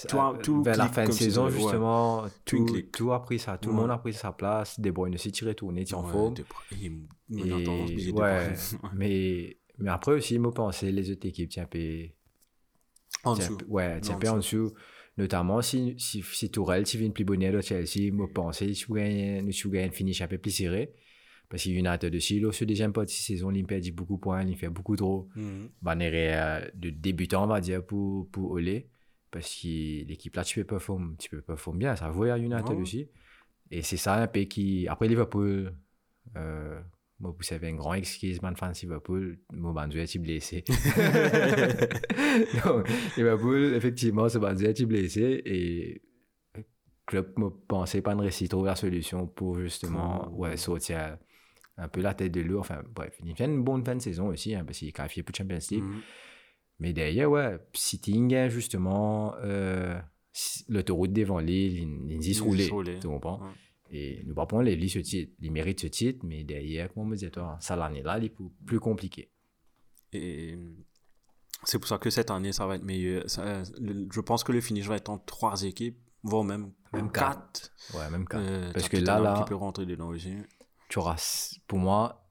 Tout 0.09 0.19
a- 0.19 0.39
tout 0.43 0.63
Vers 0.63 0.77
la 0.77 0.89
fin 0.89 1.05
de 1.07 1.13
si 1.13 1.25
saison, 1.25 1.47
ouais. 1.47 1.53
justement, 1.53 2.25
Tout 2.45 2.67
tout, 2.93 3.13
a 3.13 3.23
pris 3.23 3.39
ça. 3.39 3.59
Tout 3.59 3.71
le 3.71 3.75
monde 3.77 3.91
a 3.91 3.99
pris 3.99 4.13
sa 4.13 4.33
place. 4.33 4.79
De 4.81 4.91
Bruyne 4.91 5.15
aussi 5.15 5.33
tiré 5.33 5.55
tourné, 5.55 5.83
il 5.83 5.89
est 5.89 5.95
en 5.95 6.05
forme. 6.05 6.35
De 6.35 6.45
mais 8.95 9.57
de 9.57 9.57
mais, 9.79 9.91
après 9.91 10.13
aussi, 10.13 10.39
moi, 10.39 10.53
penser 10.53 10.93
les 10.93 11.11
autres 11.11 11.27
équipes, 11.27 11.49
tiens, 11.51 11.67
peu- 11.67 12.09
En 13.25 13.35
dessous. 13.37 13.57
peu- 13.57 13.67
ouais, 13.67 14.01
tiens, 14.01 14.19
En 14.31 14.37
dessous. 14.37 14.73
Notamment 15.17 15.63
si, 15.63 15.95
si, 15.99 16.23
si 16.23 16.51
Tourelle, 16.51 16.87
si 16.87 16.97
vient 16.99 17.11
plus 17.11 17.25
bonnet 17.25 17.53
de 17.53 17.61
Chelsea, 17.61 18.11
moi, 18.13 18.29
penser, 18.33 18.75
si 18.75 18.85
vous 18.87 18.95
gagnez, 18.95 19.51
si 19.53 19.63
vous 19.63 19.71
gagnez 19.71 19.89
un 19.89 19.93
finish 19.93 20.21
un 20.23 20.27
peu 20.27 20.39
plus 20.39 20.51
serré. 20.51 20.93
Parce 21.49 21.63
que 21.65 21.69
United 21.71 22.13
aussi, 22.15 22.41
là, 22.41 22.51
sur 22.51 22.67
deuxième 22.67 22.93
partie 22.93 23.15
de 23.15 23.21
saison, 23.21 23.51
il 23.53 23.65
perd 23.65 23.89
beaucoup 23.93 24.15
de 24.17 24.21
points, 24.21 24.43
il 24.43 24.57
fait 24.57 24.69
beaucoup 24.69 24.97
trop. 24.97 25.29
Mhm. 25.37 25.69
Ben, 25.83 25.97
on 25.97 26.01
est, 26.01 26.35
euh, 26.35 26.69
de 26.75 26.91
débutant, 26.91 27.45
on 27.45 27.47
va 27.47 27.61
dire, 27.61 27.85
pour, 27.85 28.29
pour 28.31 28.51
Olé. 28.53 28.89
Parce 29.35 29.53
que 29.63 30.05
l'équipe 30.07 30.37
là, 30.37 30.45
tu 30.45 30.61
peux 30.61 30.65
performer, 30.65 31.17
tu 31.19 31.29
peux 31.29 31.43
performer 31.43 31.81
bien. 31.81 31.97
Ça 31.97 32.09
vaut 32.09 32.23
à 32.23 32.39
United 32.39 32.69
Ouais. 32.71 32.77
aussi. 32.83 33.09
Et 33.69 33.83
c'est 33.83 33.97
ça 33.97 34.15
un 34.15 34.29
peu 34.29 34.43
qui. 34.43 34.87
Après 34.87 35.09
Liverpool, 35.09 35.75
euh, 36.37 36.81
moi, 37.19 37.35
vous 37.37 37.43
savez, 37.43 37.67
un 37.69 37.75
grand 37.75 37.95
excuse, 37.95 38.41
man, 38.43 38.55
fan 38.57 38.73
de 38.73 38.79
Liverpool, 38.79 39.39
moi, 39.53 39.73
Bandu 39.73 39.99
est 39.99 40.19
blessé? 40.19 40.63
Donc, 42.65 42.89
Liverpool, 43.17 43.75
effectivement, 43.75 44.29
ce 44.29 44.39
Bandu 44.39 44.65
est 44.67 44.85
blessé? 44.87 45.43
Et 45.45 46.03
le 46.57 46.63
club 47.07 47.33
m'a 47.37 47.51
pensé 47.69 48.03
pas 48.03 48.15
de 48.15 48.21
réussir 48.21 48.49
trouver 48.49 48.69
la 48.69 48.77
solution 48.77 49.27
pour 49.27 49.59
justement 49.61 50.25
Pour- 50.29 50.39
ouais, 50.41 50.57
sortir 50.57 51.19
un 51.77 51.89
peu 51.89 52.01
la 52.01 52.15
tête 52.15 52.33
de 52.33 52.41
l'eau. 52.41 52.61
Enfin, 52.61 52.83
bref, 52.95 53.19
il 53.25 53.35
fait 53.35 53.47
une 53.47 53.63
bonne 53.65 53.85
fin 53.85 53.97
de 53.97 54.01
saison 54.01 54.29
aussi, 54.29 54.55
hein, 54.55 54.65
parce 54.65 54.79
qu'il 54.79 54.89
est 54.89 54.93
qualifié 54.93 55.23
pour 55.23 55.35
Champions 55.35 55.59
League. 55.71 55.83
Mhm. 55.83 56.01
Mais 56.81 56.93
derrière, 56.93 57.31
ouais, 57.31 57.59
gagne 58.29 58.51
justement 58.51 59.35
euh, 59.39 59.99
l'autoroute 60.69 61.13
devant 61.13 61.39
l'île, 61.39 61.79
ils 61.79 61.87
rouler. 62.41 62.59
disent 62.65 62.71
rouler. 62.73 62.99
Tu 63.01 63.07
comprends? 63.07 63.41
Ouais. 63.41 63.53
Et 63.91 64.23
nous 64.27 64.35
pas 64.35 64.47
prendre 64.47 64.65
les 64.65 64.75
ce 64.89 64.99
titre. 64.99 65.33
Ils 65.41 65.53
méritent 65.53 65.81
ce 65.81 65.87
titre, 65.87 66.25
mais 66.27 66.43
derrière, 66.43 66.93
comme 66.93 67.05
on 67.05 67.07
me 67.07 67.17
toi, 67.31 67.57
ça 67.61 67.77
l'année 67.77 68.03
là, 68.03 68.19
il 68.19 68.25
est 68.25 68.35
plus, 68.67 68.81
compliqué. 68.81 69.31
Et 70.13 70.59
c'est 71.65 71.79
pour 71.79 71.87
ça 71.89 71.99
que 71.99 72.11
cette 72.11 72.31
année, 72.31 72.53
ça 72.53 72.67
va 72.67 72.77
être 72.77 72.83
meilleur. 72.85 73.29
Ça- 73.31 73.63
je 73.65 74.21
pense 74.21 74.43
que 74.43 74.53
le 74.53 74.61
finish 74.61 74.87
va 74.89 74.97
être 74.97 75.11
en 75.11 75.19
trois 75.19 75.63
équipes, 75.63 75.99
voire 76.23 76.43
même, 76.45 76.73
Même 76.93 77.11
quatre. 77.13 77.71
Ouais, 77.95 78.09
même 78.11 78.27
cas. 78.27 78.39
Euh, 78.39 78.73
Parce 78.73 78.89
que 78.89 78.97
là, 78.97 79.19
là- 79.21 79.35
qui 79.39 79.49
peut 79.49 79.55
rentrer 79.55 79.87
dedans 79.87 80.09
aussi. 80.09 80.35
Tu 80.89 80.99
auras, 80.99 81.17
pour 81.67 81.79
moi, 81.79 82.29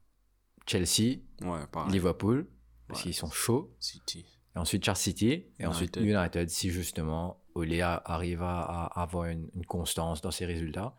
Chelsea, 0.67 1.19
Ouais. 1.41 1.59
Liverpool, 1.89 2.47
parce 2.87 3.01
Ouais. 3.01 3.03
qu'ils 3.03 3.13
sont 3.13 3.29
chauds. 3.31 3.75
City. 3.79 4.25
Et 4.55 4.59
ensuite, 4.59 4.83
Charles 4.85 4.97
City. 4.97 5.27
Et 5.31 5.43
United. 5.59 5.67
ensuite, 5.67 5.95
United, 5.97 6.49
si 6.49 6.69
justement, 6.69 7.39
Ole 7.55 7.81
a- 7.81 8.01
arrive 8.05 8.41
à, 8.43 8.61
à 8.61 9.01
avoir 9.03 9.25
une, 9.25 9.49
une 9.55 9.65
constance 9.65 10.21
dans 10.21 10.31
ses 10.31 10.45
résultats. 10.45 10.95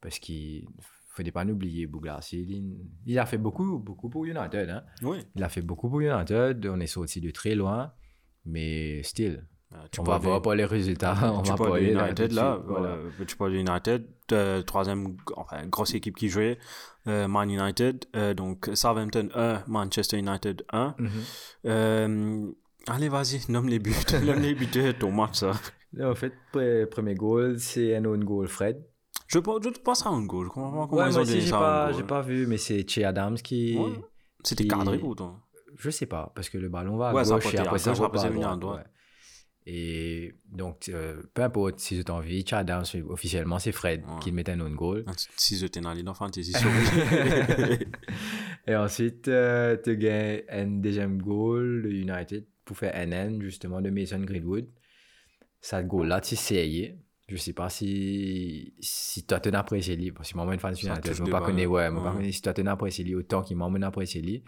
Parce 0.00 0.18
qu'il 0.18 0.64
ne 0.64 1.24
faut 1.24 1.30
pas 1.32 1.44
l'oublier, 1.44 1.86
Douglas. 1.86 2.28
Il, 2.32 2.76
il 3.06 3.18
a 3.18 3.26
fait 3.26 3.38
beaucoup, 3.38 3.78
beaucoup 3.78 4.08
pour 4.08 4.24
United. 4.24 4.70
Hein. 4.70 4.84
Oui. 5.02 5.18
Il 5.34 5.42
a 5.42 5.48
fait 5.48 5.62
beaucoup 5.62 5.88
pour 5.90 6.00
United. 6.00 6.64
On 6.66 6.78
est 6.80 6.86
sorti 6.86 7.20
de 7.20 7.30
très 7.30 7.54
loin. 7.54 7.92
Mais 8.46 9.02
still, 9.02 9.44
Euh, 9.74 9.76
tu 9.92 10.00
on 10.00 10.04
va 10.04 10.16
voir 10.16 10.40
pas 10.40 10.54
les 10.54 10.64
résultats. 10.64 11.14
on 11.34 11.42
tu 11.42 11.50
va 11.50 11.56
parles 11.56 11.82
United 11.82 12.30
de 12.30 12.34
là. 12.36 12.58
Voilà. 12.64 12.88
euh, 12.90 13.10
tu 13.26 13.36
parles 13.36 13.52
United, 13.54 14.06
euh, 14.32 14.62
troisième 14.62 15.14
enfin, 15.36 15.66
grosse 15.66 15.92
équipe 15.94 16.16
qui 16.16 16.28
jouait, 16.30 16.58
euh, 17.06 17.28
Man 17.28 17.50
United, 17.50 18.06
euh, 18.16 18.32
donc 18.32 18.70
Southampton 18.72 19.28
1, 19.34 19.64
Manchester 19.66 20.16
United 20.18 20.64
1. 20.72 20.94
Mhm. 20.98 21.10
Euh, 21.66 22.50
allez, 22.86 23.08
vas-y, 23.08 23.40
nomme 23.50 23.68
les 23.68 23.78
buts, 23.78 23.94
nomme 24.24 24.40
les 24.40 24.54
buts 24.54 24.66
de 24.66 24.92
ton 24.92 25.10
match. 25.12 25.36
Ça. 25.38 25.52
En 26.00 26.14
fait, 26.14 26.32
pre- 26.52 26.86
premier 26.86 27.14
goal, 27.14 27.58
c'est 27.58 27.96
un 27.96 28.04
own 28.04 28.22
goal, 28.24 28.48
Fred. 28.48 28.82
Je, 29.26 29.38
pense- 29.38 29.62
je 29.64 29.70
pense 29.80 30.06
à 30.06 30.10
un 30.10 30.24
goal, 30.24 30.46
je 30.46 30.50
comprends 30.50 30.70
pas 30.70 30.86
comment 30.88 31.02
Ouais, 31.02 31.10
ils 31.10 31.18
ont 31.18 31.24
j'ai 31.24 31.40
ça 31.42 31.58
pas, 31.58 31.92
j'ai 31.92 32.02
pas 32.02 32.22
vu, 32.22 32.46
mais 32.46 32.56
c'est 32.58 32.88
Che 32.88 32.98
Adams 32.98 33.36
qui. 33.36 33.76
Ouais. 33.78 33.92
C'était 34.44 34.64
qui- 34.64 34.68
cadré 34.70 34.98
pourtant. 34.98 35.40
Je 35.76 35.90
sais 35.90 36.06
pas, 36.06 36.32
parce 36.34 36.48
que 36.48 36.58
le 36.58 36.68
ballon 36.68 36.96
va 36.96 37.10
à 37.10 37.14
Ouais, 37.14 37.24
ça 37.24 37.34
gauche 37.34 37.54
et 37.54 37.58
après 37.58 37.78
ça 37.78 37.90
gauche, 37.90 38.00
va 38.00 38.08
pas 38.08 38.18
ça 38.18 38.26
à 38.28 38.30
droite. 38.30 38.64
ouais. 38.78 38.84
Et 39.70 40.34
donc, 40.50 40.88
euh, 40.88 41.22
peu 41.34 41.42
importe 41.42 41.78
si 41.78 41.96
j'ai 41.96 42.10
envie, 42.10 42.44
Chad 42.46 42.70
Adams, 42.70 42.84
officiellement, 43.10 43.58
c'est 43.58 43.72
Fred 43.72 44.00
Ouais. 44.02 44.18
qui 44.20 44.32
met 44.32 44.48
un 44.48 44.60
own 44.60 44.74
goal. 44.74 45.04
Si 45.36 45.58
je 45.58 45.66
t'ai 45.66 45.80
dans 45.80 45.94
dans 45.94 46.14
Fantasy. 46.14 46.52
Et 48.66 48.76
ensuite, 48.76 49.28
euh, 49.28 49.76
tu 49.82 49.96
gagnes 49.96 50.42
un 50.50 50.66
deuxième 50.66 51.22
goal, 51.22 51.80
le 51.82 51.92
United, 51.92 52.44
pour 52.68 52.76
faire 52.76 52.94
NN, 52.94 53.40
justement, 53.42 53.80
de 53.80 53.88
Mason 53.90 54.20
Greenwood. 54.20 54.66
Ça 55.60 55.82
goal-là, 55.82 56.20
tu 56.20 56.36
sais, 56.36 56.98
je 57.26 57.36
sais 57.36 57.52
pas 57.54 57.68
si, 57.70 58.74
si 58.80 59.24
toi, 59.26 59.40
tu 59.40 59.48
apprécié 59.48 59.96
lui, 59.96 60.12
parce 60.12 60.30
que 60.32 60.36
moi, 60.36 60.46
je 60.46 60.52
suis 60.52 60.60
fan 60.60 60.74
de 60.74 60.78
United. 60.78 61.14
Je 61.14 61.22
ne 61.22 61.30
pas 61.30 61.40
connais, 61.40 61.66
ouais, 61.66 61.88
Ouais. 61.88 62.02
pas 62.04 62.12
connais 62.12 62.30
si 62.32 62.42
toi, 62.42 62.52
tu 62.54 62.60
apprécié 62.66 63.04
lui 63.04 63.14
autant 63.14 63.42
qu'il 63.42 63.56
m'a 63.56 63.66
apprécié 63.86 64.20
lui. 64.22 64.44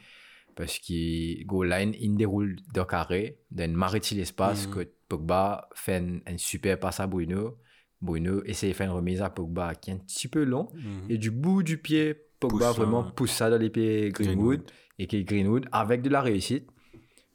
Parce 0.54 0.78
que 0.78 1.42
goal 1.44 1.70
line, 1.70 1.94
il 1.98 2.16
déroule 2.16 2.56
de 2.74 2.82
carré, 2.82 3.38
d'un 3.50 3.68
maritime 3.68 4.18
l'espace, 4.18 4.66
Mhm. 4.68 4.74
que 4.74 4.88
Pogba 5.08 5.68
fait 5.74 5.96
un, 5.96 6.18
un 6.26 6.36
super 6.36 6.78
passe 6.78 7.00
à 7.00 7.06
Bruno. 7.06 7.56
Bruno 8.02 8.42
essaie 8.44 8.68
de 8.68 8.72
faire 8.74 8.86
une 8.90 8.96
remise 8.96 9.22
à 9.22 9.30
Pogba 9.30 9.74
qui 9.74 9.90
est 9.90 9.94
un 9.94 9.98
petit 9.98 10.28
peu 10.28 10.44
long. 10.44 10.68
Mhm. 10.74 11.06
Et 11.08 11.18
du 11.18 11.30
bout 11.30 11.62
du 11.62 11.78
pied, 11.78 12.14
Pogba 12.40 12.68
Pousse 12.68 12.76
vraiment 12.76 13.02
ouais. 13.04 13.12
pousse 13.16 13.32
ça 13.32 13.48
dans 13.50 13.58
les 13.58 13.70
pieds 13.70 14.10
Greenwood. 14.10 14.36
Greenwood. 14.60 14.70
Et 14.98 15.06
que 15.06 15.16
Greenwood, 15.18 15.66
avec 15.72 16.02
de 16.02 16.08
la 16.10 16.20
réussite, 16.20 16.68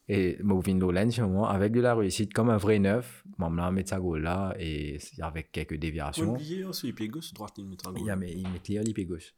et 0.07 0.37
Moving 0.43 0.79
Lowland, 0.79 1.09
sûrement, 1.09 1.47
avec 1.47 1.71
de 1.71 1.81
la 1.81 1.95
réussite, 1.95 2.31
comme 2.31 2.49
un 2.49 2.57
vrai 2.57 2.77
neuf, 2.77 3.23
Mamla 3.39 3.71
met 3.71 3.85
sa 3.87 3.99
goal 3.99 4.21
là, 4.21 4.55
et 4.59 4.99
avec 5.19 5.51
quelques 5.51 5.77
déviations. 5.77 6.33
Oublié 6.33 6.63
aussi, 6.63 6.93
pied 6.93 7.07
gauche, 7.07 7.33
droite, 7.33 7.53
il 7.57 7.65
mettra 7.65 7.91
Il, 7.95 8.15
mais 8.15 8.31
il 8.31 8.43
met 8.43 8.83
les 8.83 8.93
pieds 8.93 9.05
gauche. 9.05 9.33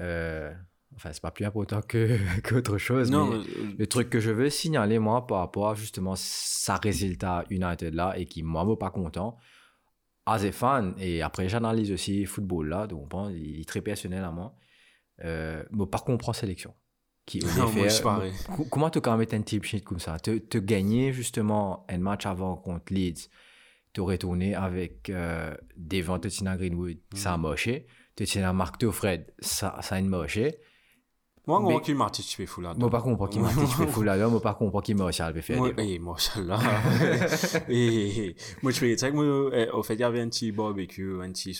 Euh, 0.00 0.54
enfin, 0.94 1.12
c'est 1.12 1.22
pas 1.22 1.32
plus 1.32 1.44
important 1.44 1.82
que, 1.82 2.16
qu'autre 2.48 2.78
chose. 2.78 3.10
Non, 3.10 3.26
mais 3.26 3.36
euh, 3.38 3.74
le 3.76 3.86
truc 3.88 4.08
que 4.08 4.20
je 4.20 4.30
veux 4.30 4.50
signaler, 4.50 5.00
moi, 5.00 5.26
par 5.26 5.38
rapport 5.38 5.70
à 5.70 5.74
justement 5.74 6.14
sa 6.16 6.76
résultat 6.76 7.44
United 7.50 7.92
là, 7.94 8.14
et 8.16 8.26
qui, 8.26 8.44
moi, 8.44 8.64
me 8.64 8.76
pas 8.76 8.90
content, 8.90 9.36
as 10.26 10.44
a 10.44 10.52
fan, 10.52 10.94
et 10.98 11.22
après, 11.22 11.48
j'analyse 11.48 11.90
aussi 11.90 12.24
football 12.24 12.68
là, 12.68 12.86
donc 12.86 13.08
bon, 13.08 13.30
il 13.30 13.60
est 13.60 13.68
très 13.68 13.80
personnel 13.80 14.22
à 14.22 14.30
moi, 14.30 14.54
euh, 15.24 15.64
me 15.72 15.86
pas 15.86 15.98
comprendre 15.98 16.36
sélection. 16.36 16.72
Qui, 17.26 17.38
Non, 17.56 17.72
moi, 17.72 17.88
co- 18.56 18.64
comment 18.66 18.90
tu 18.90 19.00
quand 19.00 19.16
mettre 19.16 19.34
un 19.34 19.42
type 19.42 19.64
sheet 19.64 19.80
comme 19.82 19.98
ça? 20.00 20.18
Te, 20.18 20.38
te 20.38 20.58
gagner 20.58 21.12
justement 21.12 21.84
un 21.88 21.98
match 21.98 22.26
avant 22.26 22.56
contre 22.56 22.92
Leeds, 22.92 23.28
te 23.92 24.00
retourner 24.00 24.54
avec 24.54 25.08
euh, 25.10 25.54
devant 25.76 26.18
Tina 26.18 26.56
Greenwood, 26.56 26.98
ça 27.14 27.30
Mm. 27.30 27.34
a 27.34 27.38
marché. 27.38 27.86
Tina 28.16 28.52
Marc 28.52 28.90
Fred, 28.90 29.32
ça, 29.40 29.78
ça 29.82 29.94
a 29.96 30.00
marché. 30.02 30.58
Moi, 31.46 31.60
moi, 31.60 31.80
qui 31.82 31.92
Martin, 31.92 32.22
tu 32.22 32.36
fais 32.36 32.46
fou 32.46 32.62
là. 32.62 32.72
Moi, 32.74 32.88
pas 32.88 33.02
comprendre 33.02 33.30
qui 33.30 33.38
m'a 33.38 33.52
dit, 33.52 33.60
je 33.60 33.66
fais 33.76 33.86
fou 33.86 34.02
là, 34.02 34.16
moi, 34.28 34.40
pas 34.40 34.54
comprendre 34.54 34.82
qui 34.84 34.94
m'a 34.94 35.08
à 35.08 35.30
le 35.30 35.40
faire. 35.42 35.58
Moi, 35.58 35.68
des 35.72 35.74
fois. 35.74 35.84
eh, 35.84 35.98
et, 37.68 38.36
moi, 38.62 38.72
je 38.72 38.78
fais 38.78 38.96
ça. 38.96 39.10
Moi, 39.10 39.50
eh, 39.52 39.68
au 39.70 39.82
fait, 39.82 39.94
il 39.94 40.00
y 40.00 40.04
avait 40.04 40.20
un 40.22 40.28
petit 40.28 40.52
barbecue, 40.52 41.20
un 41.20 41.30
petit, 41.32 41.58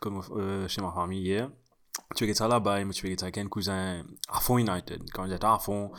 comme 0.00 0.20
euh, 0.36 0.68
chez 0.68 0.82
ma 0.82 0.92
famille 0.92 1.22
hier. 1.22 1.50
Tu 2.14 2.26
fais 2.26 2.34
ça 2.34 2.48
là-bas, 2.48 2.80
et 2.80 2.84
moi, 2.84 2.92
tu 2.92 3.06
fais 3.06 3.16
ça 3.18 3.26
avec 3.26 3.38
un 3.38 3.48
cousin 3.48 4.02
à 4.28 4.40
fond 4.40 4.58
United. 4.58 5.02
Quand 5.12 5.26
j'étais 5.28 5.44
à 5.44 5.58
fond, 5.58 5.90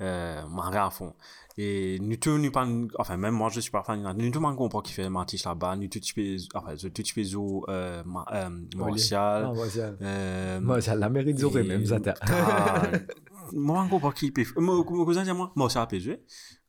euh, 0.00 0.46
marré 0.48 0.78
à 0.78 0.90
fond. 0.90 1.14
Et 1.60 1.98
nous 2.00 2.16
tous, 2.16 2.38
nous 2.38 2.52
pas, 2.52 2.64
enfin, 2.98 3.16
même 3.16 3.34
moi, 3.34 3.48
je 3.50 3.58
suis 3.58 3.72
pas 3.72 3.82
fan 3.82 3.98
United. 3.98 4.16
Nous 4.16 4.30
tous, 4.30 4.44
on 4.44 4.54
comprend 4.54 4.80
qui 4.80 4.92
fait 4.92 5.08
Martis 5.10 5.42
là-bas. 5.44 5.74
Nous 5.76 5.88
tous, 5.88 6.48
enfin, 6.54 6.76
tout 6.76 7.02
tu 7.02 7.12
fais 7.12 7.24
zo, 7.24 7.64
euh, 7.68 8.02
euh, 8.32 8.48
Martial. 8.76 9.48
Ah, 9.48 9.52
Martial. 9.52 9.96
euh, 10.00 10.60
Martial, 10.60 10.98
la 11.00 11.08
mérite 11.08 11.40
d'aurer 11.40 11.64
même, 11.64 11.84
ça 11.84 11.98
moi, 13.52 13.84
je 13.84 13.90
comprends 13.90 14.10
qui 14.10 14.30
peut. 14.30 14.44
Mon 14.56 14.82
cousin 14.82 15.22
dit 15.24 15.30
à 15.30 15.34
moi, 15.34 15.52
moi, 15.56 15.68
ça 15.70 15.86
peut 15.86 15.98
jouer. 15.98 16.20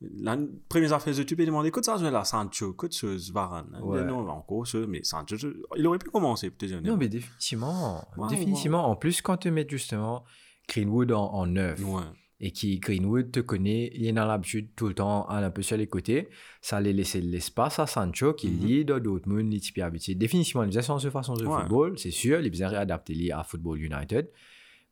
La 0.02 0.38
première 0.70 0.94
affaire 0.94 1.15
de 1.15 1.24
tu 1.24 1.36
peux 1.36 1.46
demander, 1.46 1.70
écoute 1.70 1.86
ça, 1.86 1.98
jouer 1.98 2.12
là, 2.12 2.24
Sancho, 2.24 2.72
écoute 2.72 2.94
ce 2.94 3.32
Varane. 3.32 3.68
Non, 3.82 4.30
encore 4.30 4.65
ce, 4.68 4.78
mais 4.86 5.04
Sancho, 5.04 5.36
je- 5.38 5.48
il 5.78 5.86
aurait 5.88 6.00
pu 6.00 6.10
commencer, 6.10 6.50
peut-être. 6.50 6.82
Non, 6.84 6.98
mais 6.98 7.10
définitivement. 7.10 8.04
Définitivement. 8.30 8.88
En 8.89 8.96
plus, 8.96 9.22
quand 9.22 9.38
tu 9.38 9.52
mets 9.52 9.68
justement 9.70 10.24
Greenwood 10.68 11.12
en, 11.12 11.46
neuf, 11.48 11.84
Ouais. 11.84 12.04
et 12.39 12.52
qui 12.52 12.80
Greenwood 12.80 13.32
te 13.32 13.39
connaît, 13.42 13.92
il 13.94 14.06
est 14.08 14.13
dans 14.13 14.26
l'habitude 14.26 14.70
tout 14.76 14.88
le 14.88 14.94
temps 14.94 15.26
à 15.28 15.38
un 15.44 15.50
peu 15.52 15.62
sur 15.62 15.76
les 15.76 15.88
côtés, 15.88 16.30
ça 16.62 16.78
allait 16.78 16.94
laisser 16.94 17.20
l'espace 17.20 17.80
à 17.80 17.88
Sancho 17.88 18.34
qui 18.34 18.48
Mhm. 18.50 18.65
lit 18.65 18.86
dans 18.86 19.00
Dortmund, 19.00 19.52
il 19.52 19.58
est 19.58 19.60
typé 19.60 19.82
habitué. 19.82 20.15
Définitivement, 20.15 20.63
il 20.63 20.68
faisait 20.70 20.82
son 20.84 21.00
façon 21.10 21.34
de 21.34 21.46
Ouais. 21.46 21.60
football, 21.62 21.98
c'est 22.00 22.12
sûr, 22.12 22.39
faisait 22.52 22.68
réadapter 22.68 23.13
lui 23.13 23.32
à 23.32 23.44
Football 23.44 23.80
United. 23.82 24.30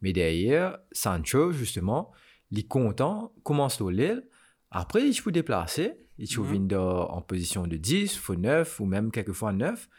Mais 0.02 0.14
derrière, 0.14 0.78
Sancho, 0.92 1.52
justement, 1.52 2.12
il 2.52 2.60
est 2.60 2.68
content, 2.68 3.34
commence 3.44 3.82
au 3.82 3.90
l'île, 3.90 4.28
après 4.72 5.08
il 5.08 5.22
peut 5.22 5.32
déplacer, 5.32 5.94
il 6.18 6.28
peut 6.28 6.42
Mhm. 6.42 6.48
venir 6.48 6.82
en 6.82 7.22
position 7.22 7.68
de 7.68 7.78
10, 7.78 8.16
faut 8.18 8.36
9 8.36 8.80
ou 8.80 8.86
même 8.86 9.12
quelquefois 9.12 9.54
9. 9.54 9.90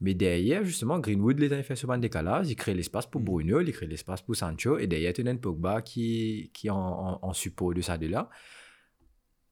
Mais 0.00 0.14
derrière, 0.14 0.64
justement, 0.64 1.00
Greenwood, 1.00 1.40
les 1.40 1.52
a 1.52 1.60
fait 1.64 1.74
souvent 1.74 1.98
décalage. 1.98 2.48
Il 2.48 2.54
crée 2.54 2.72
l'espace 2.72 3.06
pour 3.06 3.20
Mhm. 3.20 3.24
Bruno, 3.26 3.60
il 3.60 3.72
crée 3.72 3.88
l'espace 3.88 4.22
pour 4.22 4.36
Sancho. 4.36 4.78
Et 4.78 4.86
derrière, 4.86 5.12
tu 5.12 5.26
as 5.26 5.30
un 5.30 5.36
Pogba 5.36 5.82
qui, 5.82 6.50
qui 6.54 6.68
est 6.68 6.70
en, 6.70 6.76
en, 6.78 7.18
en 7.20 7.32
support 7.32 7.74
de 7.74 7.80
ça 7.80 7.98
de 7.98 8.06
là. 8.06 8.30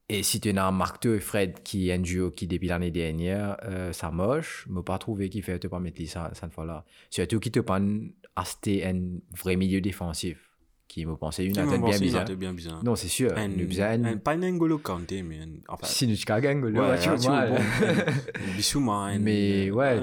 Et 0.08 0.22
si 0.22 0.40
tu 0.40 0.56
as 0.56 0.64
un 0.66 0.70
Marc 0.70 1.04
et 1.06 1.18
Fred 1.18 1.64
qui 1.64 1.88
est 1.88 1.94
un 1.94 1.98
duo 1.98 2.30
qui, 2.30 2.46
depuis 2.46 2.68
l'année 2.68 2.92
dernière, 2.92 3.56
euh, 3.64 3.92
ça 3.92 4.12
moche, 4.12 4.68
je 4.72 4.80
pas 4.80 4.98
trouvé 4.98 5.28
qu'il 5.28 5.42
fait 5.42 5.58
te 5.58 5.66
pas 5.66 5.80
mettre 5.80 6.00
ça, 6.06 6.30
cette 6.32 6.52
fois-là. 6.52 6.84
Surtout 7.10 7.40
qu'il 7.40 7.50
te 7.50 7.58
pas 7.58 7.80
acheter 8.36 8.86
un 8.86 9.18
vrai 9.36 9.56
milieu 9.56 9.80
défensif 9.80 10.38
qui 10.88 11.04
me 11.04 11.16
pensait 11.16 11.44
United 11.44 11.66
bien 11.82 11.98
bizarre. 11.98 12.24
Bien 12.36 12.54
bizarre. 12.54 12.84
Non, 12.84 12.94
c'est 12.94 13.08
sûr. 13.08 13.36
Un- 13.36 13.48
Nous 13.48 13.66
besoin 13.66 14.04
un- 14.04 14.16
Pas 14.18 14.32
un 14.32 14.36
N'Golo 14.36 14.78
Kanté, 14.78 15.22
mais. 15.24 15.40
Enfin. 15.68 15.84
si 15.86 16.06
nous 16.06 16.14
gagne, 16.40 16.62
Ouais, 16.64 16.96
tu 17.00 17.08
vois. 17.08 17.46
Bissouma, 18.56 18.92
un- 19.06 19.18
Mais 19.18 19.70
ouais. 19.70 20.00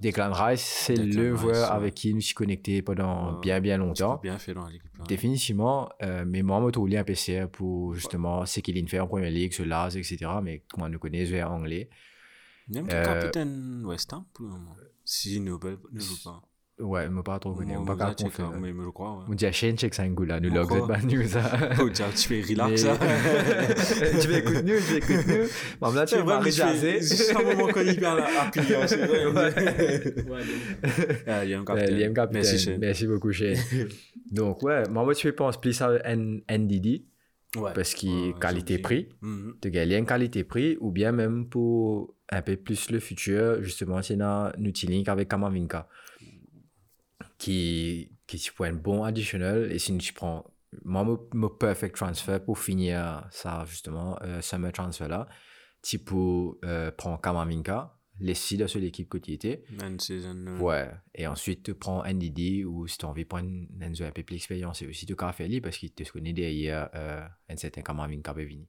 Declan 0.00 0.32
Rice, 0.32 0.62
c'est 0.62 0.96
le 0.96 1.36
joueur 1.36 1.72
avec 1.72 1.94
qui 1.94 2.10
je 2.10 2.14
me 2.16 2.20
suis 2.20 2.34
connecté 2.34 2.80
pendant 2.82 3.38
bien 3.40 3.60
bien 3.60 3.76
longtemps. 3.76 4.18
bien 4.22 4.38
fait 4.38 4.54
dans 4.54 4.66
l'équipe. 4.66 4.82
Définitivement, 5.08 5.90
euh, 6.02 6.24
mais 6.26 6.42
moi, 6.42 6.58
je 6.60 6.66
me 6.66 6.70
trouve 6.70 6.88
un 6.94 7.04
PCR 7.04 7.46
pour 7.50 7.94
justement 7.94 8.46
ce 8.46 8.60
qu'il 8.60 8.76
fait 8.88 9.00
en 9.00 9.06
première 9.06 9.30
ligue, 9.30 9.52
ce 9.52 9.62
Laz, 9.62 9.96
etc. 9.96 10.18
Mais 10.42 10.62
comment 10.72 10.88
nous 10.88 10.98
connaît, 10.98 11.26
joueur 11.26 11.50
anglais. 11.52 11.90
Même 12.68 12.86
Euh, 12.90 13.00
le 13.00 13.04
capitaine 13.06 13.82
West 13.84 14.12
Ham, 14.12 14.24
pour 14.32 14.46
le 14.46 14.52
moment. 14.52 14.74
Si 15.04 15.38
ne 15.40 15.50
joue 15.50 15.58
pas. 16.22 16.40
Ouais, 16.82 17.04
je 17.04 17.10
je 17.10 18.24
mais 18.60 18.72
je 18.72 18.82
le 18.82 18.90
crois. 18.90 19.12
ouais. 19.18 19.24
On 19.28 19.34
dit 19.34 19.46
à 19.46 19.52
Shane, 19.52 19.76
check 19.76 19.94
ça 19.94 20.02
un 20.02 20.08
goût 20.10 20.24
là. 20.24 20.40
Nous 20.40 20.50
Moi, 20.50 20.58
log 20.60 20.68
quoi. 20.68 20.78
cette 20.78 20.88
bad 20.88 21.12
news. 21.12 21.36
hein. 21.38 21.88
Tiens, 21.92 22.06
tu 22.14 22.28
fais 22.28 22.42
relax. 22.42 22.84
Hein. 22.84 22.98
Je 23.00 24.28
écouter 24.38 24.62
nous, 24.62 24.78
je 24.78 24.92
vais 24.92 24.98
écouter 24.98 25.24
nous. 25.42 25.46
Bon, 25.80 25.92
là, 25.92 26.04
tu 26.06 26.16
vas 26.16 26.40
je 26.50 26.62
fais- 26.76 27.00
c'est 27.02 27.36
un 27.36 27.42
moment 27.42 27.68
qu'on 27.72 27.80
la- 28.16 28.42
appuyé, 28.42 28.76
hein, 28.76 28.86
c'est 28.86 29.06
vrai. 29.06 29.54
Euh, 31.28 31.44
capitaine. 31.64 31.98
Liam 31.98 32.14
Capitaine. 32.14 32.42
Merci, 32.80 33.06
beaucoup, 33.06 33.32
Shane. 33.32 33.56
Donc, 34.30 34.62
ouais, 34.62 34.88
moi, 35.04 35.14
tu 35.14 35.32
penses 35.32 35.60
plus 35.60 35.80
à 35.80 35.98
NDD 36.48 37.02
Ouais. 37.56 37.70
parce 37.74 37.92
qu'il 37.94 38.28
Ouais, 38.28 38.34
qualité-prix. 38.40 39.08
Mhm. 39.20 39.54
de 39.60 39.68
gagner 39.68 40.02
qualité-prix 40.06 40.78
ou 40.80 40.90
bien 40.90 41.12
même 41.12 41.46
pour 41.50 42.14
un 42.30 42.40
peu 42.40 42.56
plus 42.56 42.90
le 42.90 42.98
futur, 42.98 43.62
justement, 43.62 44.00
c'est 44.00 44.16
dans 44.16 44.50
Nutilink 44.58 45.06
avec 45.08 45.28
Kamavinka 45.28 45.86
qui, 47.42 48.12
qui 48.26 48.36
est 48.36 48.64
un 48.64 48.72
bon 48.72 49.02
additionnel 49.02 49.72
et 49.72 49.78
si 49.80 49.96
tu 49.98 50.12
prends 50.12 50.44
moi, 50.84 51.04
mon, 51.04 51.18
mon 51.34 51.48
perfect 51.48 51.96
transfer 51.96 52.38
pour 52.42 52.58
finir 52.58 53.26
ça, 53.30 53.64
justement, 53.66 54.16
euh, 54.22 54.40
summer 54.40 54.72
transfer 54.72 55.08
là, 55.08 55.28
tu 55.82 55.98
peux 55.98 56.52
euh, 56.64 56.90
prendre 56.92 57.20
Kamavinka, 57.20 57.98
laisser 58.20 58.56
dans 58.56 58.68
seule 58.68 58.84
équipe 58.84 59.08
que 59.08 59.18
tu 59.18 59.32
étais. 59.32 59.64
Ouais. 60.60 60.90
Et 61.14 61.26
ensuite, 61.26 61.64
tu 61.64 61.74
prends 61.74 62.04
NDD 62.04 62.64
ou 62.64 62.86
si 62.86 62.96
tu 62.96 63.04
as 63.04 63.08
envie 63.08 63.24
de 63.24 63.28
prendre 63.28 63.50
joueur 63.92 64.08
un 64.08 64.12
peu 64.12 64.22
plus 64.22 64.36
expérience, 64.36 64.78
c'est 64.78 64.86
aussi 64.86 65.04
tu 65.04 65.14
faire 65.32 65.48
lui 65.48 65.60
parce 65.60 65.76
qu'il 65.76 65.92
te 65.92 66.10
connaît 66.10 66.32
derrière 66.32 66.88
euh, 66.94 67.26
un 67.48 67.56
certain 67.56 67.82
Kamavinka 67.82 68.32
peut 68.32 68.44
venir. 68.44 68.66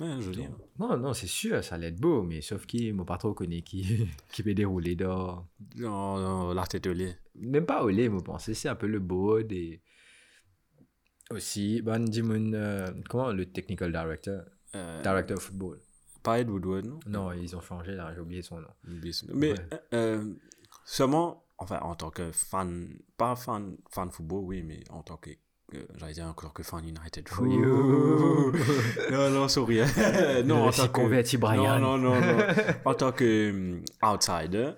Ouais, 0.00 0.20
joli. 0.20 0.44
hein. 0.44 0.56
Non, 0.78 0.96
non, 0.96 1.12
c'est 1.12 1.26
sûr, 1.26 1.62
ça 1.64 1.74
allait 1.74 1.88
être 1.88 2.00
beau, 2.00 2.22
mais 2.22 2.40
sauf 2.40 2.66
qu'il 2.66 2.94
m'a 2.94 3.04
pas 3.04 3.18
trop 3.18 3.34
connu 3.34 3.62
qui, 3.62 4.06
qui 4.32 4.42
peut 4.42 4.54
dérouler 4.54 4.94
dans. 4.94 5.48
Non, 5.76 6.18
non, 6.18 6.54
la 6.54 6.66
tête 6.66 6.86
au 6.86 6.92
lait. 6.92 7.18
Même 7.34 7.66
pas 7.66 7.82
au 7.82 7.88
lait, 7.88 8.08
moi, 8.08 8.22
pensais, 8.22 8.54
c'est 8.54 8.68
un 8.68 8.76
peu 8.76 8.86
le 8.86 9.00
beau 9.00 9.42
des. 9.42 9.82
Aussi, 11.30 11.82
ben, 11.82 11.98
dis-moi, 12.04 12.36
euh, 12.36 12.90
comment 13.08 13.32
le 13.32 13.44
technical 13.46 13.92
director, 13.92 14.42
Euh, 14.74 15.02
director 15.02 15.36
of 15.36 15.42
football. 15.42 15.78
Pas 16.22 16.40
Ed 16.40 16.48
Woodward, 16.48 16.86
non? 16.86 16.98
Non, 17.06 17.32
ils 17.32 17.54
ont 17.54 17.60
changé 17.60 17.92
là, 17.92 18.12
j'ai 18.14 18.20
oublié 18.20 18.42
son 18.42 18.60
nom. 18.60 18.68
Mais 19.34 19.52
Ouais. 19.52 19.80
euh, 19.94 20.34
seulement, 20.84 21.44
enfin, 21.58 21.80
en 21.80 21.94
tant 21.94 22.10
que 22.10 22.32
fan, 22.32 22.88
pas 23.16 23.36
fan, 23.36 23.76
fan 23.90 24.10
football, 24.10 24.44
oui, 24.44 24.62
mais 24.62 24.82
en 24.90 25.02
tant 25.02 25.16
que, 25.18 25.30
euh, 25.30 25.34
j'allais 25.96 26.14
dire 26.14 26.26
encore 26.26 26.52
que 26.52 26.62
fan 26.62 26.84
United. 26.84 27.28
For 27.28 27.46
you. 27.46 28.52
non, 29.10 29.30
non, 29.30 29.48
sorry. 29.48 29.78
Non, 30.44 30.68
en 30.68 30.70
tant 30.70 30.88
que. 30.88 31.36
Brian. 31.36 31.78
Non, 31.78 31.98
non, 31.98 32.20
non, 32.20 32.20
non. 32.20 32.44
en 32.84 32.94
tant 32.94 33.12
que 33.12 33.50
hum, 33.50 33.82
outsider, 34.02 34.72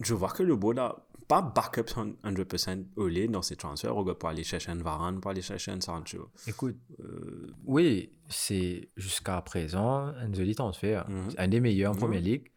je 0.00 0.14
vois 0.14 0.30
que 0.30 0.42
le 0.42 0.56
beau 0.56 0.74
n'a 0.74 0.96
pas 1.28 1.42
backup 1.42 1.82
100% 1.82 2.84
au 2.96 3.08
lait 3.08 3.28
dans 3.28 3.42
ses 3.42 3.56
transferts. 3.56 3.94
Pour 3.94 4.28
aller 4.28 4.44
chercher 4.44 4.70
un 4.70 4.82
Varane, 4.82 5.20
pour 5.20 5.30
aller 5.30 5.42
chercher 5.42 5.70
un 5.70 5.80
Sancho. 5.80 6.30
Écoute, 6.46 6.76
Euh, 7.00 7.52
oui, 7.64 8.12
c'est 8.28 8.90
jusqu'à 8.96 9.40
présent 9.42 10.06
un 10.06 10.32
joli 10.32 10.54
transfert. 10.54 11.08
Mhm. 11.08 11.30
Un 11.38 11.48
des 11.48 11.60
meilleurs 11.60 11.92
en 11.92 11.96
première 11.96 12.20
ligue. 12.20 12.50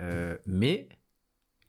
Euh, 0.00 0.36
mais, 0.46 0.88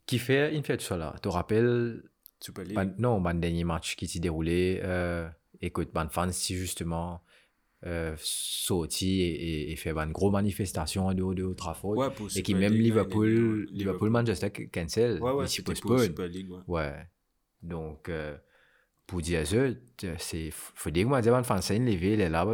qui 0.06 0.20
fait 0.20 0.54
une 0.54 0.64
fête 0.64 0.82
sur 0.82 0.98
là 0.98 1.14
Tu 1.16 1.22
te 1.22 1.30
rappelles 1.30 2.04
Super 2.40 2.66
League. 2.66 2.94
Non, 2.98 3.22
ban 3.22 3.34
dernier 3.34 3.64
match 3.64 3.96
qui 3.96 4.08
s'est 4.08 4.20
déroulé, 4.20 4.80
euh, 4.84 5.28
écoute, 5.62 5.90
ban 5.94 6.08
fans, 6.10 6.32
si 6.32 6.56
justement, 6.56 7.22
euh, 7.86 8.16
sorti 8.18 9.22
et, 9.22 9.72
et, 9.72 9.76
fait 9.76 9.92
une 9.92 10.12
grosse 10.12 10.32
manifestation 10.32 11.08
en 11.08 11.14
dehors 11.14 11.36
de 11.36 11.54
Trafford. 11.54 11.98
Ouais, 11.98 12.08
et 12.36 12.42
qui 12.42 12.56
même 12.56 12.74
League, 12.74 12.84
Liverpool, 12.84 13.28
Liverpool, 13.28 13.68
Liverpool, 13.72 14.10
Manchester 14.10 14.50
cancel. 14.50 15.22
Ouais, 15.22 15.32
ouais, 15.32 15.46
ils 15.46 15.64
postponent. 15.64 16.00
Super 16.00 16.28
League, 16.28 16.52
ouais. 16.52 16.62
Ouais. 16.68 16.94
Donc, 17.62 18.10
euh, 18.10 18.38
pour 19.06 19.22
dire 19.22 19.46
ça, 19.46 19.58
c'est, 20.18 20.50
faut 20.52 20.90
dire 20.90 21.04
que 21.04 21.10
moi, 21.10 21.22
dire, 21.22 21.46
fan 21.46 21.62
scène 21.62 21.86
levé, 21.86 22.14
il 22.14 22.22
est 22.22 22.30
là, 22.30 22.46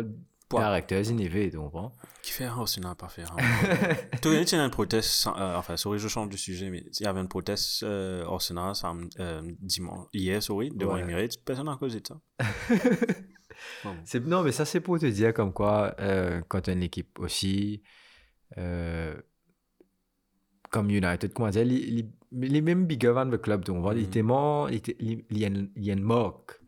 levé, 0.51 1.49
tu 1.49 1.57
comprends? 1.57 1.91
Qui 2.21 2.31
fait 2.31 2.45
un 2.45 2.57
aussi 2.57 2.79
n'a 2.79 2.95
pas 2.95 3.07
fait 3.09 3.23
un. 3.23 3.27
Toi, 4.21 4.33
il 4.35 4.49
y 4.49 4.55
a 4.55 4.63
une 4.63 4.69
proteste, 4.71 5.27
euh, 5.27 5.55
enfin, 5.55 5.75
sorry, 5.77 5.97
je 5.99 6.07
change 6.07 6.29
de 6.29 6.37
sujet, 6.37 6.69
mais 6.69 6.83
il 6.99 7.03
y 7.03 7.07
avait 7.07 7.19
une 7.21 7.27
proteste 7.27 7.83
euh, 7.83 8.23
Arsenal 8.25 8.75
sam- 8.75 9.09
euh, 9.19 9.41
dimanche, 9.59 10.07
hier, 10.13 10.41
sorry, 10.43 10.69
devant 10.69 10.93
Ouais. 10.93 11.01
Emirates. 11.01 11.37
Personne 11.43 11.65
n'a 11.65 11.75
causé 11.77 11.99
de 12.01 12.07
ça. 12.07 12.19
Non, 14.25 14.43
mais 14.43 14.51
ça, 14.51 14.65
c'est 14.65 14.81
pour 14.81 14.99
te 14.99 15.05
dire 15.05 15.33
comme 15.33 15.53
quoi, 15.53 15.95
euh, 15.99 16.41
quand 16.47 16.67
une 16.67 16.83
équipe 16.83 17.19
aussi, 17.19 17.81
euh, 18.57 19.15
comme 20.69 20.89
United, 20.89 21.31
comment 21.33 21.49
dire, 21.49 21.63
les, 21.65 21.79
les, 21.85 22.05
les 22.49 22.61
mêmes 22.61 22.85
bigger 22.85 23.11
van 23.11 23.25
le 23.25 23.37
club, 23.37 23.63
donc, 23.63 23.81
voilà, 23.81 23.99
Mhm. 23.99 24.05
il 25.71 25.85
y 25.85 25.89
a 25.91 25.93
une 25.93 26.03
marque, 26.03 26.59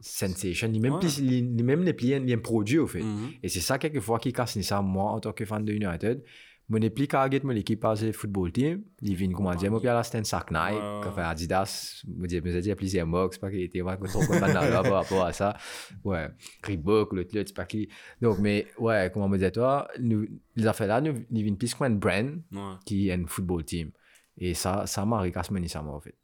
sensation, 0.00 0.68
il 0.68 0.76
y 0.76 0.86
a 0.86 0.90
même, 0.90 1.00
il 1.02 1.56
y 1.56 1.60
a 1.60 1.64
même 1.64 1.82
les 1.82 1.94
il 2.00 2.42
produit, 2.42 2.78
au 2.78 2.86
fait. 2.86 3.02
Mhm. 3.02 3.30
Et 3.42 3.48
c'est 3.48 3.60
ça, 3.60 3.78
quelquefois, 3.78 4.18
qui 4.18 4.32
casse 4.32 4.58
ça, 4.60 4.80
moi, 4.80 5.12
en 5.12 5.20
tant 5.20 5.32
que 5.32 5.44
fan 5.44 5.64
de 5.64 5.72
United. 5.72 6.22
Mon 6.68 6.78
plus 6.88 7.08
qu'à 7.08 7.28
mon 7.42 7.50
équipe 7.50 7.84
à 7.84 7.94
le 8.00 8.12
football 8.12 8.52
team. 8.52 8.84
Il 9.02 9.16
vient, 9.16 9.32
comment 9.32 9.52
dire, 9.56 9.72
moi, 9.72 9.80
puis 9.80 9.88
à 9.88 9.94
la 9.94 10.04
stand 10.04 10.24
sac 10.24 10.52
Nike, 10.52 10.80
enfin 11.04 11.24
Adidas, 11.24 12.04
je 12.06 12.26
dis, 12.26 12.40
je 12.44 12.58
dis, 12.60 12.74
plusieurs 12.76 13.08
marques, 13.08 13.40
pas 13.40 13.50
qu'il 13.50 13.62
était, 13.62 13.80
vraiment 13.80 14.06
trop 14.06 14.20
content 14.20 14.46
là 14.46 14.80
par 14.80 14.92
rapport 14.92 15.24
à 15.24 15.32
ça. 15.32 15.56
Ouais. 16.04 16.28
Reebok, 16.64 17.12
l'autre, 17.12 17.30
l'autre, 17.34 17.48
c'est 17.48 17.56
pas 17.56 17.64
qui. 17.64 17.88
Donc, 18.22 18.38
mais, 18.38 18.68
ouais, 18.78 19.10
comment 19.12 19.28
me 19.28 19.36
dire, 19.36 19.50
toi, 19.50 19.88
nous, 19.98 20.28
les 20.54 20.66
affaires 20.68 20.86
là, 20.86 21.00
nous, 21.00 21.14
nous 21.28 21.40
viennent 21.40 21.58
plus 21.58 21.74
comme 21.74 21.88
un 21.88 21.96
brand 21.96 22.40
qui 22.86 23.08
est 23.08 23.14
un 23.14 23.26
football 23.26 23.64
team. 23.64 23.90
Et 24.38 24.54
ça, 24.54 24.86
ça 24.86 25.04
m'a 25.04 25.28
casse 25.28 25.50
ça, 25.66 25.82
moi, 25.82 25.96
en 25.96 26.00
fait. 26.00 26.14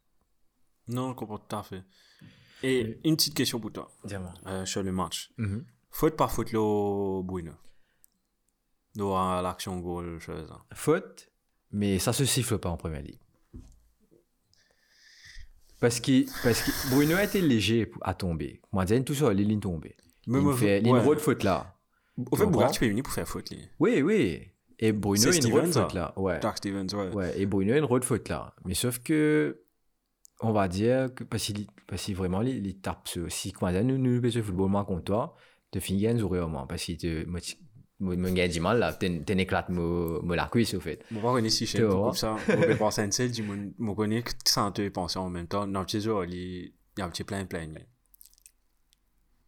Non, 0.87 1.09
je 1.11 1.15
comprends 1.15 1.37
tout 1.39 1.55
à 1.55 1.63
fait. 1.63 1.83
Et 2.63 2.99
une 3.03 3.15
petite 3.15 3.35
question 3.35 3.59
pour 3.59 3.71
toi, 3.71 3.91
Dis-moi. 4.03 4.33
euh, 4.47 4.65
sur 4.65 4.81
le 4.83 4.91
match. 4.91 5.31
Mhm. 5.37 5.65
Faute 5.91 6.15
par 6.15 6.31
faute, 6.31 6.51
le 6.51 7.21
Bruno. 7.23 7.51
Dans 8.95 9.41
l'action 9.41 9.79
goal, 9.79 10.19
chose. 10.19 10.49
là. 10.49 10.59
Faute, 10.73 11.29
mais 11.71 11.99
ça 11.99 12.13
se 12.13 12.25
siffle 12.25 12.57
pas 12.57 12.69
en 12.69 12.77
première 12.77 13.01
ligue. 13.01 13.19
Parce 15.79 15.99
que, 15.99 16.25
parce 16.43 16.61
que 16.63 16.89
Bruno 16.89 17.15
a 17.15 17.23
été 17.23 17.39
léger 17.39 17.91
à 18.01 18.15
tomber. 18.15 18.61
Moi, 18.71 18.85
j'ai 18.87 19.03
tout 19.03 19.13
ça, 19.13 19.31
il 19.31 19.51
est 19.51 19.59
tombé. 19.59 19.95
Mais 20.25 20.39
Il 20.41 20.53
fait 20.57 20.81
il 20.81 20.91
ouais. 20.91 20.99
une 20.99 21.05
road 21.05 21.19
faute 21.19 21.43
là. 21.43 21.75
Au 22.31 22.35
fait? 22.35 22.47
Bouga, 22.47 22.69
tu 22.71 22.79
peux 22.79 22.87
venir 22.87 23.03
pour 23.03 23.13
faire 23.13 23.27
faute, 23.27 23.51
lui. 23.51 23.61
Oui, 23.79 24.01
oui. 24.01 24.47
Et 24.79 24.91
Bruno 24.91 25.29
a 25.29 25.35
une 25.35 25.71
faute 25.71 25.93
là. 25.93 26.13
Ouais. 26.17 26.39
Stevens, 26.55 26.87
ouais. 26.93 27.13
ouais. 27.13 27.39
Et 27.39 27.45
Bruno 27.45 27.73
a 27.73 27.77
une 27.77 28.03
faute 28.03 28.27
là. 28.29 28.55
Mais 28.65 28.73
sauf 28.73 28.99
que, 28.99 29.61
on 30.41 30.51
va 30.51 30.67
dire 30.67 31.13
que, 31.15 31.23
parce 31.23 31.43
qu'il 32.03 32.15
vraiment, 32.15 32.41
il, 32.41 32.79
tape 32.79 33.07
ce, 33.07 33.27
si, 33.29 33.51
dire, 33.71 33.83
nous, 33.83 33.97
nous, 33.97 34.21
football, 34.41 34.69
moi, 34.69 34.85
contre 34.85 35.03
toi, 35.05 35.35
te 35.71 35.79
finis 35.79 36.07
un 36.07 36.17
au 36.39 36.47
moins. 36.47 36.65
Parce 36.67 36.85
moi, 37.25 37.41
tu- 37.41 37.55
moi, 37.99 38.15
moi, 38.15 38.29
gagne 38.31 38.51
du 38.51 38.59
mal 38.59 38.77
là. 38.77 38.93
T'es 38.93 39.21
t'es 39.25 39.33
éclate, 39.41 39.69
moi, 39.69 40.19
moi, 40.23 40.35
la 40.35 40.47
cuisse, 40.47 40.73
au 40.75 40.79
fait. 40.79 41.03
Bon, 41.09 41.21
on 41.23 41.33
connaître 41.33 41.49
si 41.49 41.65
Tu 41.65 41.83
vois. 41.83 42.05
comme 42.05 42.13
ça. 42.13 42.35
On 42.49 42.61
peut 42.61 42.75
penser 42.77 43.01
à 43.01 43.05
une 43.05 43.11
seule, 43.11 43.33
je 43.33 43.41
connais 43.95 44.21
que 44.21 44.31
ça 44.45 44.71
te 44.71 44.87
penser 44.89 45.17
en 45.19 45.29
même 45.29 45.47
temps. 45.47 45.67
Petit 45.83 46.01
jour, 46.01 46.23
il 46.25 46.71
il 46.97 47.01
y 47.01 47.03
a 47.03 47.05
un 47.05 47.09
petit 47.09 47.23
plein 47.23 47.45
plein. 47.45 47.67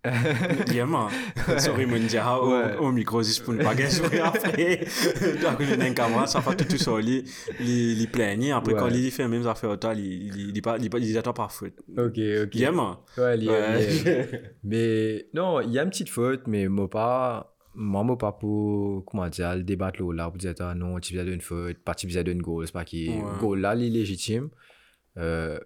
Vraiment. 0.04 1.10
Sorry, 1.58 1.86
dia, 2.08 2.24
Ouais. 2.42 2.78
au, 2.80 2.86
au 2.86 2.92
micro, 2.92 3.22
si 3.22 3.38
je 3.40 3.44
peux 3.44 3.58
pas 3.58 3.76
gagner 3.76 4.20
après. 4.24 4.78
Donc, 5.42 5.58
il 5.60 5.70
y 5.78 5.82
a 5.82 5.88
une 5.88 5.94
caméra, 5.94 6.26
ça 6.26 6.42
fait 6.42 6.56
tout 6.56 6.66
tout 6.66 6.78
ça, 6.78 6.92
il, 7.02 7.24
il, 7.60 8.02
il 8.02 8.08
plaigne. 8.10 8.52
Après, 8.54 8.74
quand 8.74 8.88
il 8.88 9.12
fait 9.12 9.28
même 9.28 9.46
affaires 9.48 9.72
autant, 9.72 9.92
il, 9.92 10.00
il, 10.00 10.56
il, 10.56 10.62
pas- 10.62 10.78
il, 10.78 10.90
il 11.06 11.18
attend 11.18 11.34
pas 11.34 11.50
faute. 11.50 11.74
Ok, 11.98 12.18
ok. 12.44 12.54
Ouais. 13.18 13.38
Ouais. 13.48 14.30
Mais 14.64 15.28
non, 15.34 15.62
il 15.62 15.72
y 15.72 15.80
a 15.80 15.84
une 15.84 15.90
petite 15.90 16.10
faute, 16.10 16.44
mais 16.48 16.68
moi 16.68 16.90
pas, 16.90 17.56
moi, 17.76 18.04
moi 18.04 18.18
pas 18.18 18.32
pour, 18.32 19.04
comment 19.06 19.28
dire, 19.28 19.56
le 19.56 19.64
débattre 19.64 20.02
là, 20.14 20.30
pour 20.30 20.38
dire, 20.38 20.54
ah, 20.60 20.74
non, 20.76 21.00
tu 21.00 21.14
viens 21.14 21.26
d'une 21.26 21.42
faute, 21.42 21.78
pas 21.80 21.94
tu 21.96 22.08
viens 22.08 22.24
d'une 22.24 22.42
goal, 22.42 22.66
c'est 22.66 22.74
pas 22.74 22.86
qui, 22.86 23.12
goal 23.40 23.60
là, 23.60 23.76
il 23.76 23.84
est 23.84 23.90
légitime. 23.90 24.50
Euh, 25.18 25.60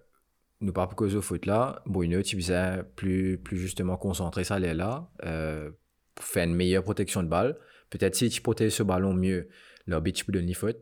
nous 0.64 0.72
pas 0.72 0.86
pour 0.86 0.96
cause 0.96 1.14
de 1.14 1.20
faute 1.20 1.46
là, 1.46 1.82
Bruno, 1.86 2.22
tu 2.22 2.36
viens 2.36 2.84
plus, 2.96 3.38
plus 3.38 3.58
justement 3.58 3.96
concentrer 3.96 4.44
ça, 4.44 4.58
là, 4.58 4.74
là, 4.74 5.10
euh, 5.24 5.70
pour 6.14 6.24
faire 6.24 6.44
une 6.44 6.54
meilleure 6.54 6.82
protection 6.82 7.22
de 7.22 7.28
balle. 7.28 7.58
Peut-être 7.90 8.14
si 8.14 8.28
tu 8.28 8.40
protèges 8.40 8.72
ce 8.72 8.82
ballon 8.82 9.14
mieux, 9.14 9.48
l'arbitre, 9.86 10.18
tu 10.18 10.24
peux 10.24 10.32
donner 10.32 10.54
faute. 10.54 10.78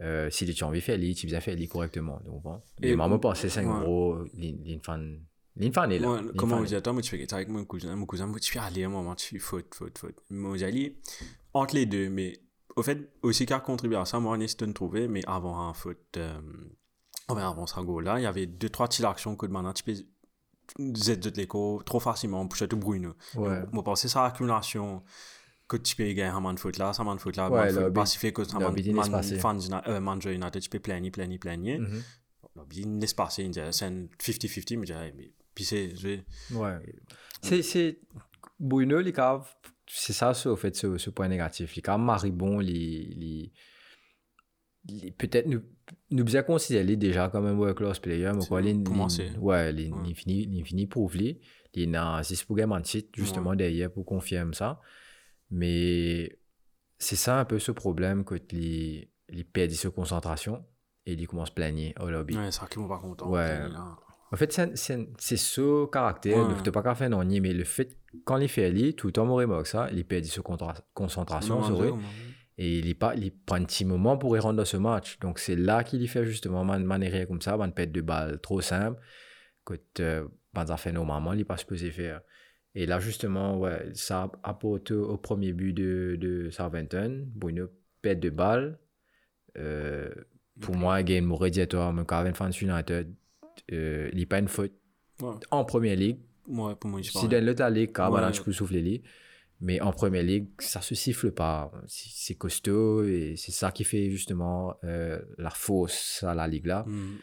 Euh, 0.00 0.28
si 0.30 0.52
tu 0.52 0.64
as 0.64 0.66
envie 0.66 0.80
de 0.80 0.84
faire, 0.84 0.98
tu 0.98 1.26
viens 1.26 1.40
faire 1.40 1.56
correctement. 1.68 2.20
Donc, 2.24 2.42
bon. 2.42 2.62
Et- 2.82 2.96
pense 2.96 3.40
que 3.40 3.48
c'est 3.48 3.60
un 3.60 3.80
gros, 3.80 4.24
ligne 4.34 4.80
fan, 4.82 5.20
est 5.92 5.98
là. 5.98 6.20
Comment 6.36 6.58
vous 6.58 6.74
est 6.74 6.76
attends, 6.76 6.92
moi, 6.92 7.02
tu 7.02 7.16
fais 7.16 7.32
avec 7.32 7.48
mon 7.48 7.64
cousin, 7.64 7.94
mon 7.94 8.06
cousin, 8.06 8.26
moi, 8.26 8.40
tu 8.40 8.52
fais 8.52 8.58
aller 8.58 8.84
un 8.84 8.88
moment, 8.88 9.14
tu 9.14 9.28
fais 9.28 9.38
faute, 9.38 9.72
faute, 9.74 9.96
faute. 9.98 10.16
Moi, 10.30 10.56
dit, 10.72 10.96
entre 11.52 11.76
les 11.76 11.86
deux, 11.86 12.08
mais 12.08 12.40
au 12.74 12.82
fait, 12.82 13.12
aussi 13.22 13.46
qu'à 13.46 13.60
contribuer 13.60 13.96
à 13.96 14.04
ça, 14.04 14.18
moi, 14.18 14.36
on 14.36 14.40
de 14.66 14.72
trouver, 14.72 15.06
mais 15.06 15.22
avant 15.26 15.68
un 15.68 15.74
faute, 15.74 16.18
euh, 17.30 17.34
enfin, 17.34 17.50
avant 17.50 17.66
goal 17.84 18.04
là, 18.04 18.18
il 18.18 18.22
y 18.22 18.26
avait 18.26 18.46
deux, 18.46 18.68
trois 18.68 18.86
petites 18.88 19.04
actions 19.04 19.36
que 19.36 19.46
de 19.46 19.52
maintenant, 19.52 19.72
tu 19.72 19.82
peux 19.82 19.94
Z 20.78 21.18
de 21.20 21.30
l'écho 21.36 21.82
trop 21.84 22.00
facilement 22.00 22.46
pour 22.46 22.56
tout 22.66 22.76
Bruno. 22.76 23.14
Ouais. 23.34 23.62
Moi, 23.72 23.84
penser 23.84 24.08
ça, 24.08 24.24
accumulation, 24.24 25.02
que 25.68 25.76
tu 25.76 25.94
peux 25.96 26.04
gagner 26.04 26.22
un 26.24 26.40
man 26.40 26.54
de 26.54 26.60
faute 26.60 26.78
là, 26.78 26.92
ça 26.92 27.04
man 27.04 27.16
de 27.16 27.20
faute 27.20 27.36
là, 27.36 27.48
man 27.50 27.58
le 27.66 27.72
faute 27.74 27.82
hobby- 27.84 27.94
pacifié, 27.94 28.32
que 28.32 28.44
ça 28.44 28.58
man 28.94 29.10
man 29.10 29.22
fan 29.38 29.58
euh, 29.86 30.00
United, 30.32 30.62
tu 30.62 30.68
peux 30.70 30.78
plaigner, 30.80 31.10
plaigner, 31.10 31.38
plaigner. 31.38 31.78
Mhm. 31.78 32.02
C'est 33.72 33.84
un 33.86 34.06
50-50, 34.16 34.78
mais 34.78 34.86
je 34.86 34.92
dis, 34.94 35.12
mais, 35.16 35.32
puis 35.54 35.64
c'est, 35.64 35.94
Ouais. 36.52 36.78
C'est, 37.42 37.62
c'est, 37.62 38.00
Bruno, 38.60 39.00
les 39.00 39.12
caves, 39.12 39.46
c'est 39.86 40.12
ça, 40.12 40.32
au 40.46 40.56
fait, 40.56 40.74
ce, 40.76 40.96
ce 40.98 41.10
point 41.10 41.28
négatif. 41.28 41.74
Les 41.76 41.82
caves 41.82 42.00
les, 42.60 43.12
les, 43.16 43.52
les- 44.88 45.10
peut-être 45.12 45.46
nous, 45.46 45.62
nous 46.14 46.24
bien 46.24 46.42
considérer 46.42 46.96
déjà 46.96 47.28
comme 47.28 47.46
un 47.46 47.54
world 47.54 47.76
class 47.76 47.98
player, 47.98 48.30
mais 48.34 48.46
quoi, 48.46 48.60
pour 48.62 48.84
commencer. 48.84 49.30
ouais, 49.38 49.72
Ouais. 49.90 49.98
les 50.06 50.14
fini, 50.14 50.46
prouvé. 50.86 51.40
Les 51.74 51.86
n'a, 51.86 52.22
c'est 52.22 52.42
pour 52.46 52.56
gagner 52.56 52.74
un 52.74 52.80
titre, 52.82 53.10
justement, 53.16 53.54
derrière, 53.54 53.90
pour 53.90 54.04
confirmer 54.06 54.54
ça. 54.54 54.80
Mais 55.50 56.38
c'est 56.98 57.16
ça 57.16 57.38
un 57.40 57.44
peu 57.44 57.58
ce 57.58 57.72
problème 57.72 58.24
que 58.24 58.36
les, 58.52 59.10
les 59.28 59.44
perdent 59.44 59.70
de 59.72 59.88
concentration 59.88 60.64
et 61.06 61.12
ils 61.14 61.26
commencent 61.26 61.50
à 61.50 61.54
plaigner 61.54 61.94
au 62.00 62.08
lobby. 62.10 62.36
Ouais, 62.36 62.50
ça 62.50 62.66
qui 62.70 62.78
m'ont 62.78 62.88
pas 62.88 62.98
content. 62.98 63.28
Ouais. 63.30 63.58
En 64.32 64.36
fait, 64.36 64.52
c'est- 64.52 64.74
ce 65.36 65.86
caractère. 65.90 66.38
Ouais. 66.38 66.48
Ne 66.48 66.54
faut 66.54 66.70
pas 66.72 66.82
qu'à 66.82 66.94
faire 66.94 67.10
non 67.10 67.22
mais 67.40 67.52
le 67.52 67.64
fait, 67.64 67.98
quand 68.24 68.38
il 68.38 68.48
fait 68.48 68.64
aller, 68.64 68.94
tout 68.94 69.08
le 69.08 69.12
temps, 69.12 69.26
m'aurait 69.26 69.46
moqué 69.46 69.68
ça, 69.68 69.88
il 69.92 70.04
perd 70.04 70.24
sa 70.24 70.42
concentration, 70.94 71.62
c'est 71.64 71.72
vrai. 71.72 71.92
Et 72.56 72.78
il, 72.78 72.94
pas, 72.96 73.14
il 73.16 73.32
prend 73.32 73.56
un 73.56 73.64
petit 73.64 73.84
moment 73.84 74.16
pour 74.16 74.36
y 74.36 74.40
rendre 74.40 74.58
dans 74.58 74.64
ce 74.64 74.76
match. 74.76 75.18
Donc, 75.20 75.38
c'est 75.38 75.56
là 75.56 75.82
qu'il 75.84 76.02
y 76.02 76.06
fait 76.08 76.24
justement 76.24 76.64
man- 76.64 76.84
manière 76.84 77.26
comme 77.26 77.40
ça, 77.40 77.54
une 77.54 77.72
perte 77.72 77.92
de 77.92 78.00
balle 78.00 78.40
trop 78.40 78.60
simple, 78.60 79.00
que 79.64 79.74
euh, 80.00 80.26
ben, 80.52 80.66
ça 80.66 80.76
fait 80.76 80.92
normalement, 80.92 81.32
il 81.32 81.44
pas 81.44 81.56
supposé 81.56 81.90
faire. 81.90 82.20
Et 82.76 82.86
là, 82.86 82.98
justement, 83.00 83.58
ouais, 83.58 83.90
ça 83.94 84.30
apporte 84.42 84.90
au 84.90 85.16
premier 85.16 85.52
but 85.52 85.72
de, 85.72 86.16
de 86.20 86.50
Southampton, 86.50 87.24
Bruno 87.34 87.68
perte 88.02 88.20
de 88.20 88.30
balle. 88.30 88.78
Euh, 89.56 90.10
pour 90.60 90.76
moi, 90.76 91.02
game 91.02 91.32
toi, 91.68 91.92
mais 91.92 92.04
quand 92.04 92.22
même, 92.22 92.34
fans 92.34 92.50
United, 92.50 93.12
euh, 93.72 94.10
il 94.12 94.18
n'est 94.18 94.26
pas 94.26 94.38
une 94.38 94.48
faute 94.48 94.72
Ouais. 95.22 95.34
en 95.52 95.64
première 95.64 95.96
ligue. 95.96 96.18
Ouais, 96.48 96.74
pour 96.74 96.90
moi, 96.90 97.00
je 97.00 97.10
Si 97.10 97.28
dans 97.28 97.44
l'autre 97.44 97.66
ligue, 97.68 97.90
quand 97.92 98.12
Ouais. 98.12 98.20
même, 98.20 98.32
tu 98.32 98.42
peux 98.42 98.52
souffler. 98.52 99.02
Mais 99.60 99.80
en 99.80 99.92
première 99.92 100.22
ligue, 100.22 100.48
ça 100.58 100.80
se 100.80 100.94
siffle 100.94 101.30
pas. 101.32 101.70
C'est 101.86 102.34
costaud 102.34 103.04
et 103.04 103.34
c'est 103.36 103.52
ça 103.52 103.70
qui 103.70 103.84
fait 103.84 104.10
justement 104.10 104.74
euh, 104.84 105.20
la 105.38 105.50
force 105.50 106.22
à 106.22 106.34
la 106.34 106.46
ligue 106.46 106.66
là. 106.66 106.84
Mm. 106.86 107.16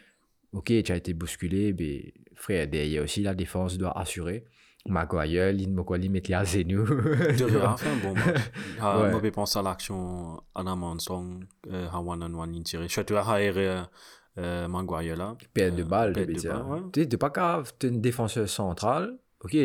Ok, 0.54 0.72
tu 0.82 0.92
as 0.92 0.96
été 0.96 1.14
bousculé, 1.14 1.74
mais 1.78 2.12
frère, 2.34 2.68
derrière 2.68 3.04
aussi, 3.04 3.22
la 3.22 3.34
défense 3.34 3.78
doit 3.78 3.98
assurer. 3.98 4.44
Maguire, 4.86 5.52
Lynn 5.52 5.72
Mokwali, 5.72 6.08
mettre 6.08 6.30
les 6.30 6.34
à 6.34 6.44
genoux. 6.44 6.84
De 6.84 7.44
rien, 7.44 7.76
fait 7.76 7.88
un 7.88 7.96
bon 7.96 8.14
match. 8.14 8.50
Moi, 8.80 9.20
je 9.22 9.28
pense 9.28 9.56
à 9.56 9.62
l'action 9.62 10.42
Anna 10.54 10.74
Mansong, 10.74 11.44
euh, 11.70 11.88
à 11.88 12.00
one 12.00 12.22
on 12.22 12.40
one 12.40 12.62
tiré. 12.64 12.88
Surtout 12.88 13.16
à 13.16 13.40
Haire 13.40 13.88
euh, 14.38 14.68
Maguire 14.68 15.16
là. 15.16 15.36
Perte 15.54 15.76
de 15.76 15.82
Euh, 15.82 15.86
balle, 15.86 16.14
je 16.16 16.20
veux 16.20 16.32
dire. 16.34 16.64
Tu 16.92 17.08
t'es 17.08 17.16
pas 17.16 17.28
grave, 17.28 17.72
t'es 17.78 17.88
un 17.88 17.92
défenseur 17.92 18.48
central. 18.48 19.18
Ok, 19.40 19.56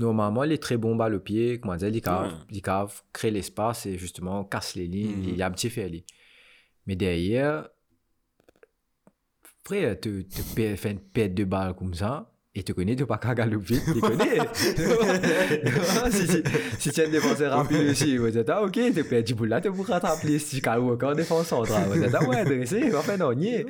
normalement, 0.00 0.44
il 0.44 0.52
est 0.52 0.62
très 0.62 0.76
bon 0.76 0.96
balle 0.96 1.14
au 1.14 1.20
pied. 1.20 1.60
Comment 1.60 1.76
dire, 1.76 1.88
il 1.88 2.00
cave, 2.02 2.32
il 2.50 2.62
cave, 2.62 3.02
crée 3.12 3.30
l'espace 3.30 3.86
et 3.86 3.98
justement 3.98 4.44
casse 4.44 4.74
les 4.74 4.86
lignes. 4.86 5.16
Mhm. 5.16 5.34
Il 5.34 5.42
a 5.42 5.46
un 5.46 5.50
petit 5.50 5.70
fait. 5.70 6.04
Mais 6.86 6.96
derrière, 6.96 7.68
frère, 9.64 9.98
tu 10.00 10.26
tu 10.26 10.42
fais 10.42 10.90
une 10.90 11.00
perte 11.00 11.34
de 11.34 11.44
balle 11.44 11.74
comme 11.74 11.94
ça. 11.94 12.29
Et 12.52 12.64
tu 12.64 12.74
connais, 12.74 12.96
tu 12.96 13.06
pas 13.06 13.18
qu'à 13.18 13.32
galoper 13.32 13.74
vite, 13.74 13.84
tu 13.94 14.00
connais? 14.00 14.38
si, 16.10 16.26
si, 16.26 16.42
si 16.80 16.90
tu 16.90 17.00
es 17.00 17.06
un 17.06 17.10
défenseur 17.10 17.52
rapide 17.56 17.90
aussi, 17.90 18.16
vous 18.16 18.36
êtes, 18.36 18.50
ah, 18.50 18.64
ok, 18.64 18.72
tu 18.92 19.04
peux 19.04 19.22
du 19.22 19.34
bout 19.36 19.44
là, 19.44 19.60
tu 19.60 19.70
pourras 19.70 20.00
t'appeler 20.00 20.40
si 20.40 20.60
tu 20.60 20.68
as 20.68 20.80
encore 20.80 21.14
défense 21.14 21.46
centrale. 21.46 21.88
Vous 21.88 22.02
êtes, 22.02 22.12
ah, 22.12 22.28
ouais, 22.28 22.44
dressé, 22.56 22.92
en 22.94 23.02
fait, 23.02 23.16
non, 23.18 23.32
nier. 23.34 23.64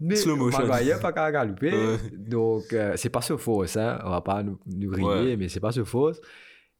Mais 0.00 0.14
Slow 0.14 0.36
motion. 0.36 0.66
Pas. 0.68 0.80
Ouais. 0.80 1.98
Donc, 2.12 2.72
euh, 2.72 2.92
c'est 2.96 3.08
pas 3.10 3.20
ce 3.20 3.36
fausse, 3.36 3.76
hein. 3.76 3.98
On 4.04 4.10
va 4.10 4.20
pas 4.20 4.42
nous, 4.44 4.58
nous 4.66 4.90
griller, 4.90 5.06
Ouais. 5.08 5.36
mais 5.36 5.48
c'est 5.48 5.60
pas 5.60 5.72
ce 5.72 5.82
fausse. 5.82 6.20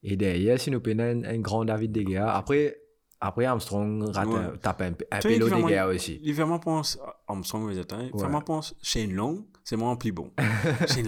Et 0.05 0.17
derrière, 0.17 0.61
si 0.61 0.71
nous 0.71 0.81
prenons 0.81 1.03
un, 1.03 1.25
un 1.25 1.39
grand 1.39 1.65
David 1.65 1.91
De 1.91 2.03
Gea, 2.03 2.33
après, 2.37 2.77
après 3.21 3.47
Armstrong 3.47 4.05
rate 4.15 4.29
Ouais. 4.29 4.59
tape 4.63 4.83
un, 4.83 4.93
un 5.11 5.19
pélo 5.21 5.49
De 5.49 5.69
Gea 5.69 5.89
aussi. 5.89 6.21
Il 6.23 6.35
vraiment 6.35 6.59
pense, 6.61 6.99
Armstrong, 7.27 7.65
vous 7.65 7.79
êtes, 7.79 7.93
hein, 7.93 8.09
il 8.13 8.21
vraiment 8.21 8.41
pense, 8.43 8.77
Shane 8.83 9.13
Long, 9.13 9.47
c'est 9.65 9.77
moins 9.77 9.97
plus 9.97 10.13
bon. 10.13 10.31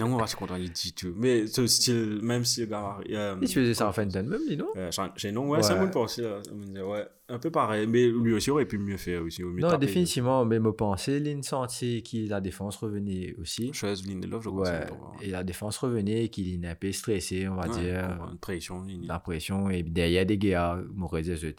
On 0.01 0.17
va 0.17 0.25
se 0.27 0.35
content, 0.35 0.55
il 0.55 0.71
dit 0.71 0.93
tout. 0.93 1.13
Mais 1.15 1.45
ce 1.45 1.67
style, 1.67 2.19
même 2.23 2.43
si 2.43 2.61
le 2.61 2.65
gars, 2.65 2.97
euh, 3.09 3.35
Il 3.41 3.47
faisait 3.47 3.73
ça 3.75 3.87
en 3.87 3.91
Fenton 3.91 4.23
même, 4.23 4.41
dis 4.47 4.57
non 4.57 4.67
euh, 4.75 4.89
Shane 4.91 5.11
Shane 5.15 5.35
Long, 5.35 5.47
ouais, 5.49 5.61
c'est 5.61 5.73
Ouais. 5.73 5.79
bon 5.85 5.91
pensée, 5.91 6.23
là. 6.23 6.39
Me 6.55 6.83
ouais, 6.83 7.05
un 7.29 7.37
peu 7.37 7.51
pareil, 7.51 7.85
mais 7.85 8.07
lui 8.07 8.33
aussi 8.33 8.49
aurait 8.49 8.65
pu 8.65 8.79
mieux 8.79 8.97
faire 8.97 9.21
aussi. 9.21 9.43
mieux 9.43 9.59
Non, 9.61 9.77
définitivement, 9.77 10.43
mais 10.43 10.59
me 10.59 10.71
penser, 10.71 11.19
Lynn 11.19 11.43
sentit 11.43 12.01
que 12.01 12.27
la 12.29 12.41
défense 12.41 12.77
revenait 12.77 13.35
aussi. 13.39 13.71
Chose 13.73 14.07
Lindelof, 14.07 14.43
je 14.43 14.49
crois. 14.49 14.63
Ouais, 14.63 14.87
c'est 15.19 15.27
et 15.27 15.29
la 15.31 15.43
défense 15.43 15.77
revenait, 15.77 16.29
qu'il 16.29 16.63
est 16.63 16.67
un 16.67 16.73
peu 16.75 16.91
stressé, 16.91 17.47
on 17.47 17.55
va 17.55 17.67
Ouais, 17.67 17.79
dire. 17.79 18.17
Une 18.31 18.39
pression, 18.39 18.83
La 19.03 19.19
pression, 19.19 19.69
et 19.69 19.83
derrière 19.83 20.25
des 20.25 20.37
gars, 20.39 20.79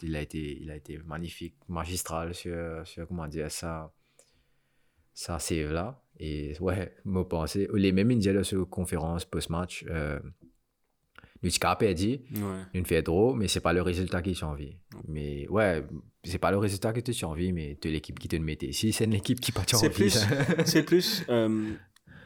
il 0.03 0.15
a 0.17 0.21
été, 0.21 0.59
il 0.61 0.69
a 0.69 0.75
été 0.75 0.99
magnifique, 1.05 1.55
magistral 1.69 2.33
sur, 2.33 2.81
sur 2.83 3.07
comment 3.07 3.27
dire, 3.27 3.49
ça, 3.49 3.93
ça 5.13 5.39
save 5.39 5.71
là. 5.71 6.01
Et 6.19 6.53
ouais, 6.59 6.93
me 7.05 7.23
penser, 7.23 7.67
les 7.73 7.91
mêmes 7.91 8.11
indiens 8.11 8.43
sur 8.43 8.67
conférence 8.69 9.23
post-match, 9.25 9.85
euh, 9.89 10.19
nous 11.41 11.49
a 11.61 11.75
perdu, 11.77 12.19
Ouais. 12.33 12.61
une 12.73 12.85
fait 12.85 13.01
trop, 13.01 13.33
mais 13.33 13.47
c'est 13.47 13.61
pas 13.61 13.71
le 13.71 13.81
résultat 13.81 14.21
qui 14.21 14.31
envie. 14.43 14.75
Mais 15.07 15.47
ouais, 15.47 15.85
c'est 16.25 16.37
pas 16.37 16.51
le 16.51 16.57
résultat 16.57 16.91
que 16.91 16.99
tu 16.99 17.23
envie, 17.23 17.53
mais 17.53 17.77
tu 17.81 17.87
l'équipe 17.89 18.19
qui 18.19 18.27
te 18.27 18.35
le 18.35 18.43
mettait. 18.43 18.73
Si 18.73 18.91
c'est 18.91 19.05
une 19.05 19.13
équipe 19.13 19.39
qui 19.39 19.53
pas 19.53 19.63
envie, 19.87 19.89
plus, 19.95 20.17
c'est 20.65 20.83
plus, 20.83 21.23
euh, 21.29 21.71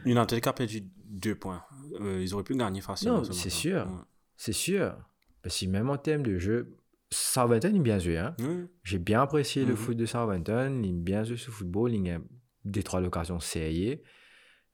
United 0.05 0.41
qui 0.41 0.49
a 0.49 0.53
perdu 0.53 0.81
deux 1.05 1.35
points. 1.35 1.61
Euh, 2.01 2.19
ils 2.21 2.33
auraient 2.33 2.43
pu 2.43 2.55
gagner 2.55 2.81
facilement. 2.81 3.17
Non, 3.19 3.23
ce 3.23 3.33
c'est 3.33 3.49
matin. 3.49 3.85
sûr. 3.85 4.05
C'est 4.35 4.53
sûr. 4.53 4.95
Parce 5.43 5.59
que 5.59 5.65
même 5.67 5.91
en 5.91 5.97
termes 5.97 6.23
de 6.23 6.39
jeu, 6.39 6.75
Southampton 7.11 7.75
est 7.75 7.79
bien 7.79 7.99
joué. 7.99 8.17
Hein? 8.17 8.35
Ouais. 8.39 8.47
Ouais. 8.47 8.65
J'ai 8.83 8.97
bien 8.97 9.21
apprécié 9.21 9.63
le 9.65 9.73
Mhm. 9.73 9.77
foot 9.77 9.97
de 9.97 10.05
Southampton. 10.07 10.81
Il 10.83 10.95
bien 11.03 11.23
joué 11.23 11.37
ce 11.37 11.51
football. 11.51 11.93
Il 11.93 12.19
des 12.65 12.83
trois 12.83 13.01
occasions 13.01 13.39
sérieuses. 13.39 13.99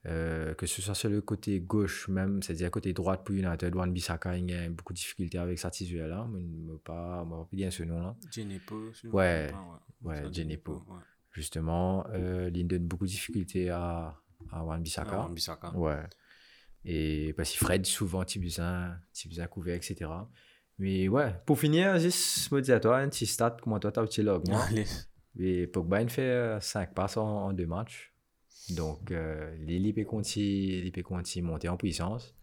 Euh, 0.06 0.54
que 0.54 0.66
ce 0.66 0.82
soit 0.82 0.96
sur 0.96 1.10
le 1.10 1.20
côté 1.20 1.60
gauche 1.60 2.08
même, 2.08 2.42
c'est-à-dire 2.42 2.72
côté 2.72 2.94
droite 2.94 3.26
pour 3.26 3.36
United, 3.36 3.76
Wan 3.76 3.92
Bissaka, 3.92 4.38
il 4.38 4.54
a 4.56 4.70
beaucoup 4.70 4.94
de 4.94 4.98
difficultés 4.98 5.38
avec 5.38 5.60
sa 5.60 5.70
tissu 5.70 5.98
là. 5.98 6.26
Je 6.34 6.38
ne 6.38 6.78
pas, 6.78 7.18
rappelle 7.26 7.48
bien 7.58 7.70
ce 7.70 7.84
nom-là. 7.84 8.16
Genepo, 8.32 8.94
si 8.94 9.08
Ouais. 9.08 9.50
pas, 9.52 9.84
Ouais, 10.02 10.24
Ça, 10.24 10.32
Genepo. 10.32 10.86
ouais. 10.88 11.02
Justement, 11.32 12.08
euh, 12.14 12.50
il 12.54 12.66
donne 12.66 12.88
beaucoup 12.88 13.06
de 13.06 13.10
difficultés 13.12 13.70
à, 13.70 14.16
à 14.54 14.64
Wan 14.64 14.82
Bissaka. 14.82 15.12
Ah, 15.12 15.20
Wan-Bissaka. 15.24 15.76
Ouais. 15.76 16.04
Et 16.86 17.34
parce 17.34 17.52
que 17.52 17.58
Fred, 17.58 17.86
souvent, 17.86 18.24
tu 18.24 18.40
besoin 18.40 18.98
couvert, 19.52 19.76
etc. 19.76 20.10
Mais 20.78 21.10
ouais, 21.10 21.36
pour 21.46 21.60
finir, 21.60 22.00
juste 22.00 22.50
me 22.54 22.62
dire 22.62 22.78
à 22.78 22.80
toi, 22.80 23.00
un 23.00 23.10
petit 23.10 23.26
stat, 23.28 23.58
comment 23.62 23.80
toi, 23.80 23.92
tu 23.92 24.00
as 24.00 24.04
petit 24.04 24.24
log, 24.24 24.48
moi? 24.48 24.66
Et 25.40 25.68
Pogba, 25.68 26.02
il 26.02 26.10
fait 26.10 26.58
5 26.60 26.94
passes 26.94 27.18
en, 27.18 27.46
en 27.46 27.54
deux 27.54 27.66
matchs. 27.66 28.14
Donc, 28.72 29.12
euh, 29.12 29.56
il 29.68 29.94
peut 29.94 30.04
continuer 30.04 31.42
monter 31.42 31.70
en 31.70 31.78
puissance. 31.78 32.36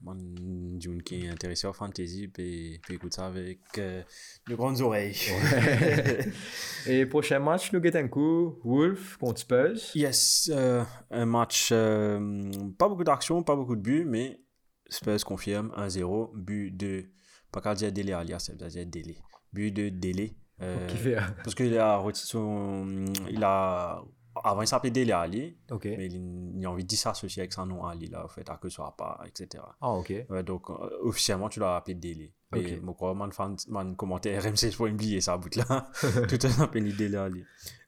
Mon 0.00 0.80
June 0.80 1.00
qui 1.02 1.24
est 1.24 1.28
intéressé 1.28 1.68
au 1.68 1.72
fantasy, 1.72 2.26
puis, 2.26 2.80
puis 2.82 2.96
écoute 2.96 3.14
ça 3.14 3.26
avec 3.26 3.60
euh, 3.78 4.02
de 4.48 4.54
grandes 4.56 4.80
oreilles. 4.80 5.16
Et 6.88 7.06
prochain 7.06 7.38
match, 7.38 7.72
nous 7.72 7.78
guettons 7.80 8.00
un 8.00 8.08
coup, 8.08 8.58
Wolf 8.64 9.16
contre 9.18 9.40
Spurs. 9.40 9.94
yes, 9.94 10.50
euh, 10.52 10.82
un 11.12 11.26
match, 11.26 11.68
euh, 11.70 12.50
pas 12.76 12.88
beaucoup 12.88 13.04
d'action, 13.04 13.44
pas 13.44 13.54
beaucoup 13.54 13.76
de 13.76 13.80
buts, 13.80 14.04
mais 14.04 14.40
Spurs 14.88 15.24
confirme 15.24 15.72
1-0, 15.76 16.32
but 16.34 16.72
de, 16.76 17.04
pas 17.52 17.60
qu'à 17.60 17.76
dire 17.76 17.92
délai 17.92 18.12
alias, 18.12 18.40
c'est 18.40 18.60
à 18.60 18.68
dire 18.68 18.86
délai. 18.86 19.18
But 19.52 19.70
de 19.70 19.88
délai. 19.88 20.34
Euh, 20.62 20.88
fait 20.96 21.16
parce 21.42 21.54
qu'il 21.54 21.76
a, 21.78 21.96
retiré 21.96 22.26
son- 22.26 23.04
il 23.28 23.42
a, 23.44 24.02
avant 24.44 24.62
il 24.62 24.66
s'appelait 24.68 24.90
Dele 24.90 25.12
Ali, 25.12 25.56
mais 25.96 26.06
il, 26.06 26.52
il 26.56 26.64
a 26.66 26.70
envie 26.70 26.84
de 26.84 26.92
s'associer 26.92 27.42
avec 27.42 27.52
son 27.52 27.66
nom 27.66 27.84
Ali, 27.84 28.06
là, 28.08 28.24
en 28.24 28.28
fait, 28.28 28.48
à 28.48 28.56
que 28.56 28.68
ce 28.68 28.76
soit 28.76 28.94
pas, 28.96 29.20
etc. 29.26 29.64
Ah, 29.80 29.90
ok. 29.92 30.12
Ouais, 30.30 30.42
donc, 30.42 30.70
euh, 30.70 30.74
officiellement, 31.02 31.48
tu 31.48 31.60
l'as 31.60 31.76
appelé 31.76 31.94
Dele. 31.94 32.32
Mais 32.52 32.60
Ok. 32.76 32.82
mon 32.82 32.92
quoi, 32.92 33.14
man, 33.14 33.32
fan, 33.32 33.56
man 33.68 33.96
commentaire 33.96 34.42
RMC, 34.42 34.74
pour 34.76 34.86
oublier 34.86 35.20
ça, 35.20 35.36
bout 35.36 35.54
là. 35.56 35.88
Tout 36.28 36.38
un 36.46 36.62
appelé 36.62 36.92
Dele 36.92 37.16
Ali. 37.16 37.44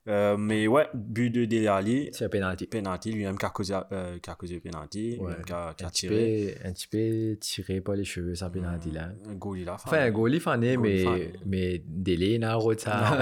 Euh, 0.06 0.36
mais 0.36 0.66
ouais, 0.66 0.86
but 0.92 1.30
de 1.30 1.46
Dele 1.46 1.68
Ali, 1.68 2.10
C'est 2.12 2.26
un 2.26 2.28
penalty. 2.28 2.66
penalty, 2.66 3.12
lui-même 3.12 3.38
qui 3.38 3.46
a 3.46 3.50
causé, 3.50 3.74
euh, 3.92 4.18
qui 4.18 4.28
a 4.28 4.34
causé 4.34 4.54
le 4.56 4.60
penalty, 4.60 5.16
Ouais. 5.18 5.28
lui-même 5.28 5.44
qui 5.46 5.52
a, 5.52 5.74
qui 5.74 5.84
a 5.84 5.86
Un 5.86 5.90
petit, 5.90 6.00
tiré. 6.08 6.58
un 6.64 6.72
petit 6.72 6.86
peu 6.88 7.36
tiré 7.40 7.80
par 7.80 7.94
les 7.94 8.04
cheveux, 8.04 8.34
ça 8.34 8.50
penalty 8.50 8.90
là. 8.90 9.10
Un 9.28 9.34
goal, 9.34 9.60
il 9.60 9.68
a 9.68 9.78
fait. 9.78 9.88
Enfin, 9.88 10.00
un 10.02 10.10
goal, 10.10 10.34
il 10.34 10.40
fané, 10.40 10.76
mais, 10.76 11.04
fané. 11.04 11.32
mais 11.46 11.82
délai, 11.86 12.38
n'a 12.38 12.58
ça. 12.78 13.18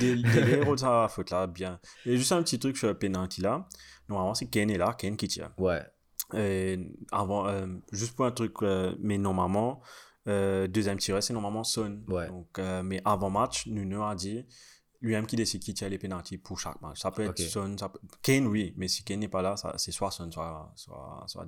Délai, 0.00 0.60
ça 0.76 1.06
faute 1.08 1.30
là, 1.30 1.46
bien. 1.46 1.78
Et 2.06 2.16
juste 2.16 2.32
un 2.32 2.42
petit 2.42 2.58
truc 2.58 2.76
sur 2.76 2.88
le 2.88 2.94
penalty 2.94 3.40
là. 3.40 3.66
Normalement, 4.08 4.34
c'est 4.34 4.46
Ken 4.46 4.70
est 4.70 4.78
là, 4.78 4.94
Ken 4.98 5.16
qui 5.16 5.28
tire. 5.28 5.50
Ouais. 5.58 5.80
Euh, 6.34 6.76
avant, 7.10 7.46
euh, 7.46 7.66
juste 7.92 8.16
pour 8.16 8.24
un 8.26 8.30
truc, 8.32 8.54
euh, 8.62 8.94
mais 9.00 9.18
normalement, 9.18 9.80
euh, 10.28 10.66
deuxième 10.68 10.98
tireur, 10.98 11.22
c'est 11.22 11.32
normalement 11.32 11.64
Son. 11.64 12.02
Ouais. 12.08 12.28
Donc, 12.28 12.58
euh, 12.58 12.82
mais 12.82 13.00
avant 13.04 13.30
match, 13.30 13.66
Nuno 13.66 14.02
a 14.04 14.14
dit 14.14 14.44
lui-même 15.00 15.26
qui 15.26 15.34
décide 15.34 15.60
qui 15.60 15.74
tire 15.74 15.88
les 15.88 15.98
pénaltys 15.98 16.38
pour 16.38 16.60
chaque 16.60 16.80
match. 16.80 17.00
Ça 17.00 17.10
peut 17.10 17.22
être. 17.24 17.36
Son, 17.40 17.76
ça 17.76 17.88
peut... 17.88 17.98
Kane, 18.22 18.46
oui, 18.46 18.72
mais 18.76 18.86
si 18.86 19.02
Kane 19.02 19.18
n'est 19.18 19.26
pas 19.28 19.42
là, 19.42 19.56
c'est 19.76 19.90
soit 19.90 20.12
Son, 20.12 20.30
soit, 20.30 20.72
soit, 20.76 21.24
soit. 21.26 21.46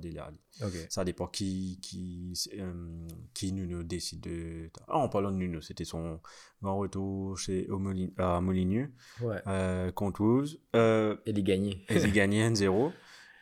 Ça 0.89 1.05
dépend 1.05 1.27
qui, 1.27 1.79
qui, 1.81 2.33
euh, 2.59 3.07
qui 3.33 3.53
Nuno 3.53 3.81
décide 3.83 4.19
de. 4.21 4.69
Ah, 4.89 4.97
en 4.97 5.07
parlant 5.07 5.31
de 5.31 5.37
Nuno, 5.37 5.61
c'était 5.61 5.85
son 5.85 6.19
grand 6.61 6.77
retour 6.77 7.37
chez, 7.37 7.69
au 7.69 7.79
Molin- 7.79 8.09
à 8.17 8.41
Molineux 8.41 8.91
Ouais. 9.21 9.41
contre 9.93 10.21
Wolves. 10.21 10.57
Et 11.25 11.29
il 11.31 11.43
gagne. 11.45 11.67
et 11.87 11.95
ils 11.95 12.11
gagnaient 12.11 12.49
1-0. 12.49 12.91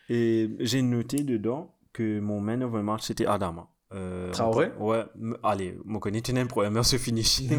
Et 0.10 0.56
j'ai 0.60 0.84
noté 0.84 1.24
dedans 1.24 1.74
que 1.92 2.20
mon 2.20 2.40
man 2.40 2.62
of 2.62 2.72
the 2.74 2.84
match, 2.84 3.02
c'était 3.04 3.26
Adama. 3.26 3.68
Euh, 3.94 4.32
Traoré 4.32 4.72
on- 4.80 4.88
Ouais, 4.90 5.04
allez, 5.44 5.78
mon 5.86 6.00
connaît, 6.00 6.22
tu 6.22 6.34
n'as 6.34 6.42
un 6.44 6.46
problème, 6.48 6.82
ce 6.84 6.98
finishing. 6.98 7.52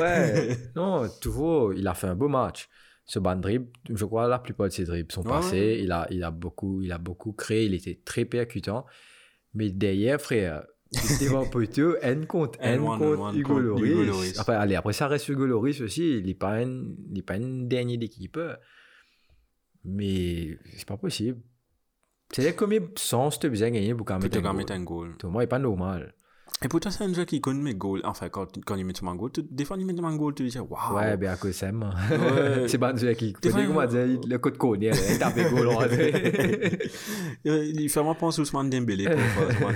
ouais. 0.00 0.56
Non, 0.76 1.08
toujours, 1.20 1.72
il 1.74 1.86
a 1.88 1.94
fait 1.94 2.06
un 2.06 2.14
beau 2.14 2.28
match. 2.28 2.68
Ce 3.04 3.18
ban 3.18 3.34
dribble, 3.36 3.66
je 3.92 4.04
crois 4.04 4.28
la 4.28 4.38
plupart 4.38 4.68
de 4.68 4.72
ses 4.72 4.84
dribbles 4.84 5.10
sont 5.10 5.22
Ouais, 5.24 5.30
passés. 5.32 5.56
ouais. 5.58 5.80
Il, 5.82 5.90
a, 5.90 6.06
il, 6.10 6.22
a 6.22 6.30
beaucoup, 6.30 6.80
il 6.80 6.92
a 6.92 6.98
beaucoup 6.98 7.32
créé, 7.32 7.64
il 7.64 7.74
était 7.74 8.00
très 8.04 8.24
percutant. 8.24 8.86
Mais 9.54 9.70
derrière, 9.70 10.20
frère, 10.20 10.64
devant 11.20 11.44
poteau, 11.50 11.96
N 12.02 12.26
contre 12.26 12.58
N 12.62 12.80
N1, 12.82 12.98
contre 12.98 13.32
N1 13.32 13.36
Hugo 13.36 13.58
Loris. 13.58 14.38
Enfin, 14.38 14.54
allez, 14.54 14.76
après 14.76 14.92
ça 14.92 15.08
reste 15.08 15.28
Hugo 15.28 15.44
Loris 15.44 15.80
aussi. 15.80 16.18
Il 16.18 16.26
n'est 16.26 16.34
pas 16.34 16.54
un, 16.58 16.84
il 17.10 17.18
est 17.18 17.22
pas 17.22 17.34
un 17.34 17.64
dernier 17.66 17.96
d'équipe. 17.96 18.38
Mais 19.84 20.56
c'est 20.76 20.86
pas 20.86 20.96
possible. 20.96 21.40
C'est 22.32 22.54
combien 22.54 22.80
de 22.80 22.90
sens 22.96 23.38
tu 23.38 23.46
as 23.46 23.50
besoin 23.50 23.68
de 23.70 23.74
gagner 23.74 23.94
pour 23.94 24.06
quand 24.06 24.18
mettre 24.18 24.72
un 24.72 24.82
goal. 24.82 25.16
Pour 25.18 25.30
moi, 25.30 25.44
il 25.44 25.48
pas 25.48 25.58
normal. 25.58 26.14
Et 26.62 26.68
pourtant, 26.68 26.90
c'est 26.90 27.04
un 27.04 27.14
jeu 27.14 27.24
qui 27.24 27.40
connaît 27.40 27.62
mes 27.62 27.74
goals. 27.74 28.02
Enfin, 28.04 28.28
quand, 28.28 28.46
quand 28.66 28.76
il 28.76 28.84
met 28.84 28.92
un 29.02 29.14
goal, 29.14 29.30
des 29.50 29.64
fois, 29.64 29.78
il 29.78 29.86
met 29.86 29.98
un 29.98 30.16
goal, 30.16 30.34
tu 30.34 30.46
te 30.46 30.50
dis, 30.50 30.58
waouh. 30.58 30.94
Ouais, 30.94 31.16
ben 31.16 31.30
à 31.30 31.36
cause 31.36 31.54
ça, 31.54 31.72
moi. 31.72 31.94
C'est 32.66 32.76
pas 32.76 32.92
un 32.92 32.96
jeu 32.96 33.14
qui 33.14 33.32
connaît 33.32 33.66
comment 33.66 33.86
dire 33.86 34.20
le 34.28 34.36
code 34.38 34.58
connaît, 34.58 34.90
il 35.10 35.18
tape 35.18 35.36
des 35.36 35.44
goals 35.48 35.68
Euh, 37.46 37.64
il 37.74 37.88
fait 37.88 38.02
moi 38.02 38.14
penser 38.14 38.42
Ousmane 38.42 38.68
Dembélé. 38.68 39.06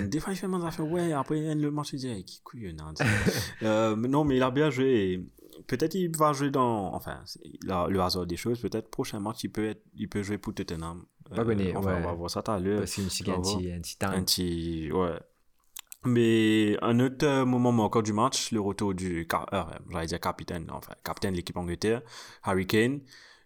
Des 0.09 0.21
fois, 0.21 0.33
il 0.35 0.37
fait 0.37 0.47
des 0.47 0.65
affaires, 0.65 0.87
ouais, 0.87 1.13
après 1.13 1.55
le 1.55 1.71
match, 1.71 1.95
il 1.95 2.01
dit, 2.01 2.25
qui 2.25 2.43
couillonnant. 2.43 2.93
euh, 3.63 3.97
mais 3.97 4.09
non, 4.09 4.25
mais 4.25 4.37
il 4.37 4.43
a 4.43 4.51
bien 4.51 4.69
joué. 4.69 5.25
Peut-être 5.67 5.95
il 5.95 6.15
va 6.15 6.35
jouer 6.35 6.51
dans. 6.51 6.93
Enfin, 6.93 7.21
c'est- 7.25 7.41
le 7.65 8.01
hasard 8.01 8.27
des 8.27 8.37
choses. 8.37 8.61
Peut-être 8.61 8.91
prochain 8.91 9.21
match, 9.21 9.45
il 9.45 9.49
peut, 9.51 9.69
être, 9.69 9.83
il 9.97 10.09
peut 10.11 10.23
jouer 10.23 10.37
pour 10.37 10.53
Tottenham. 10.53 11.05
Euh, 11.33 11.37
Pas 11.37 11.45
connu, 11.45 11.75
enfin, 11.77 11.95
ouais. 11.95 12.01
on 12.03 12.07
va 12.07 12.13
voir 12.13 12.31
ça 12.31 12.43
tout 12.43 12.51
à 12.51 12.59
l'heure. 12.59 12.81
Parce 12.81 12.99
On 12.99 13.03
a 13.03 13.35
un 13.35 13.41
petit, 13.81 13.97
temps. 13.99 14.09
Un 14.11 14.23
petit. 14.23 14.91
Ouais. 14.93 15.19
Mais 16.07 16.77
un 16.83 17.01
autre 17.01 17.27
euh, 17.27 17.45
moment 17.47 17.73
marquant 17.73 18.03
du 18.03 18.13
match, 18.13 18.53
le 18.53 18.61
retour 18.61 18.95
du. 18.95 19.27
euh, 19.53 19.63
J'allais 19.91 20.07
dire 20.07 20.21
capitaine, 20.21 20.67
enfin, 20.71 20.93
capitaine 21.03 21.33
de 21.33 21.37
l'équipe 21.39 21.57
Angleterre, 21.57 22.03
Harry 22.43 22.67
Kane. 22.67 23.01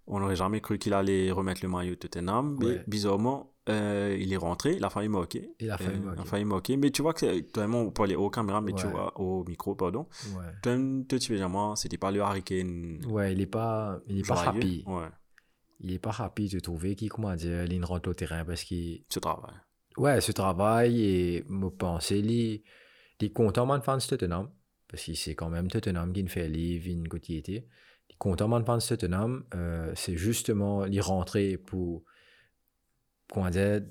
On 0.09 0.18
n'aurait 0.20 0.37
jamais 0.37 0.61
cru 0.61 0.79
qu'il 0.79 0.95
allait 0.95 1.31
remettre 1.31 1.61
le 1.62 1.68
maillot 1.68 1.91
de 1.91 1.97
Tottenham. 1.97 2.57
Mais 2.59 2.66
Ouais. 2.66 2.85
bizarrement, 2.89 3.53
euh, 3.68 4.16
il 4.18 4.33
est 4.33 4.37
rentré, 4.39 4.74
il 4.74 4.85
a 4.85 4.89
failli 4.91 5.09
marquer. 5.09 5.51
Il 5.61 5.70
a 5.70 5.76
failli 5.76 5.99
Euh, 6.05 6.24
failli 6.24 6.45
marquer. 6.47 6.76
Mais 6.79 6.91
tu 6.91 7.03
vois 7.03 7.12
que 7.12 7.20
c'est- 7.20 7.53
toi, 7.53 7.66
on 7.70 7.91
parlait 7.91 8.16
aux 8.16 8.31
caméras, 8.31 8.61
mais 8.62 8.72
tu 8.72 8.87
vois, 8.87 9.12
au 9.20 9.45
micro, 9.45 9.74
pardon. 9.76 10.07
Ouais. 10.35 10.45
Toi, 10.62 10.76
toi, 11.09 11.18
tu 11.18 11.39
c'était 11.76 11.99
pas 11.99 12.11
le 12.11 12.22
Harry 12.22 12.43
Kane. 12.43 13.01
Ouais, 13.09 13.35
il 13.35 13.41
est 13.43 13.47
pas, 13.47 14.01
il 14.09 14.18
est 14.20 14.26
pas 14.26 14.49
happy. 14.49 14.83
Ouais, 14.87 15.05
Il 15.81 15.93
est 15.93 15.99
pas 15.99 16.14
happy 16.18 16.49
de 16.49 16.59
trouver 16.61 16.97
qui, 16.97 17.09
comment 17.09 17.35
dire, 17.37 17.64
il 17.64 17.85
rentre 17.85 18.09
au 18.11 18.14
terrain 18.14 18.45
parce 18.45 18.64
qu'il, 18.64 19.05
ce 19.09 19.20
travail. 19.20 19.55
ouais, 19.97 20.20
ce 20.20 20.33
travail 20.33 21.03
et 21.05 21.45
me 21.49 21.68
penser, 21.70 22.20
les, 22.20 22.64
les 23.20 23.31
contents 23.33 23.66
man 23.66 23.81
fans 23.83 23.99
Tottenham, 23.99 24.51
parce 24.89 25.05
que 25.05 25.14
c'est 25.14 25.35
quand 25.35 25.51
même 25.51 25.68
Tottenham 25.68 26.12
qui 26.12 26.26
fait 26.26 26.49
livre 26.49 26.89
une 26.89 27.07
quotidienne. 27.09 27.62
Les 28.11 28.16
contents 28.18 28.49
man 28.49 28.64
fans 28.64 28.79
Tottenham, 28.79 29.45
euh, 29.55 29.93
c'est 29.95 30.16
justement 30.16 30.85
les 30.85 31.01
rentrer 31.01 31.59
pour, 31.59 32.05
comment 33.33 33.51
dire, 33.51 33.83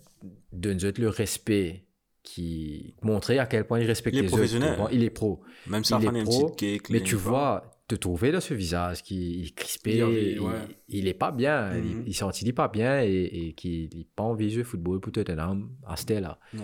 donner 0.51 0.91
le 0.91 1.09
respect 1.09 1.85
qui 2.23 2.95
montrer 3.01 3.39
à 3.39 3.45
quel 3.45 3.65
point 3.65 3.79
il 3.79 3.85
respecte 3.87 4.15
Il 4.17 4.19
est 4.19 4.21
les 4.23 4.27
professionnel. 4.27 4.79
autres. 4.81 4.91
Il 4.93 5.03
est 5.03 5.09
pro. 5.09 5.41
Même 5.67 5.85
si 5.85 5.93
Il 5.93 6.03
est 6.05 6.19
il 6.19 6.23
pro. 6.25 6.55
Mais 6.89 7.01
tu 7.01 7.15
vois, 7.15 7.71
te 7.87 7.95
trouver 7.95 8.31
dans 8.33 8.41
ce 8.41 8.53
visage 8.53 9.01
qui 9.03 9.45
est 9.45 9.55
crispé, 9.55 9.97
Il- 9.97 10.31
il, 10.33 10.39
ouais. 10.41 10.51
il 10.89 11.07
est 11.07 11.13
pas 11.13 11.31
bien, 11.31 11.73
Mhm. 11.73 12.01
il, 12.03 12.07
il 12.09 12.13
sentit 12.13 12.51
pas 12.51 12.67
bien 12.67 13.01
et, 13.01 13.23
et 13.23 13.53
qu'il 13.53 13.85
n'a 13.97 14.03
pas 14.15 14.23
envie 14.23 14.47
de 14.47 14.51
jouer 14.51 14.61
au 14.63 14.65
football 14.65 14.99
pour 14.99 15.11
Tottenham 15.13 15.69
à 15.85 15.95
ce 15.95 16.19
là 16.19 16.37
Ouais. 16.53 16.59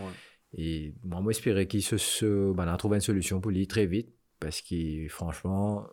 Et 0.57 0.93
moi, 1.03 1.21
j'espérais 1.32 1.65
qu'il 1.65 1.82
se, 1.82 1.97
se 1.97 2.53
ben, 2.53 2.67
a 2.67 2.76
trouvé 2.78 2.97
une 2.97 3.01
solution 3.01 3.39
pour 3.41 3.51
lui 3.51 3.65
très 3.67 3.86
vite 3.86 4.09
parce 4.39 4.61
que 4.61 5.07
franchement, 5.07 5.88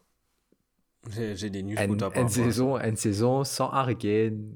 J'ai 1.08 1.48
des 1.48 1.62
news 1.62 1.76
une, 1.80 1.96
part. 1.96 2.12
une 2.16 2.28
saison, 2.28 2.76
une 2.78 2.96
saison 2.96 3.42
sans 3.44 3.70
Hurricane, 3.72 4.52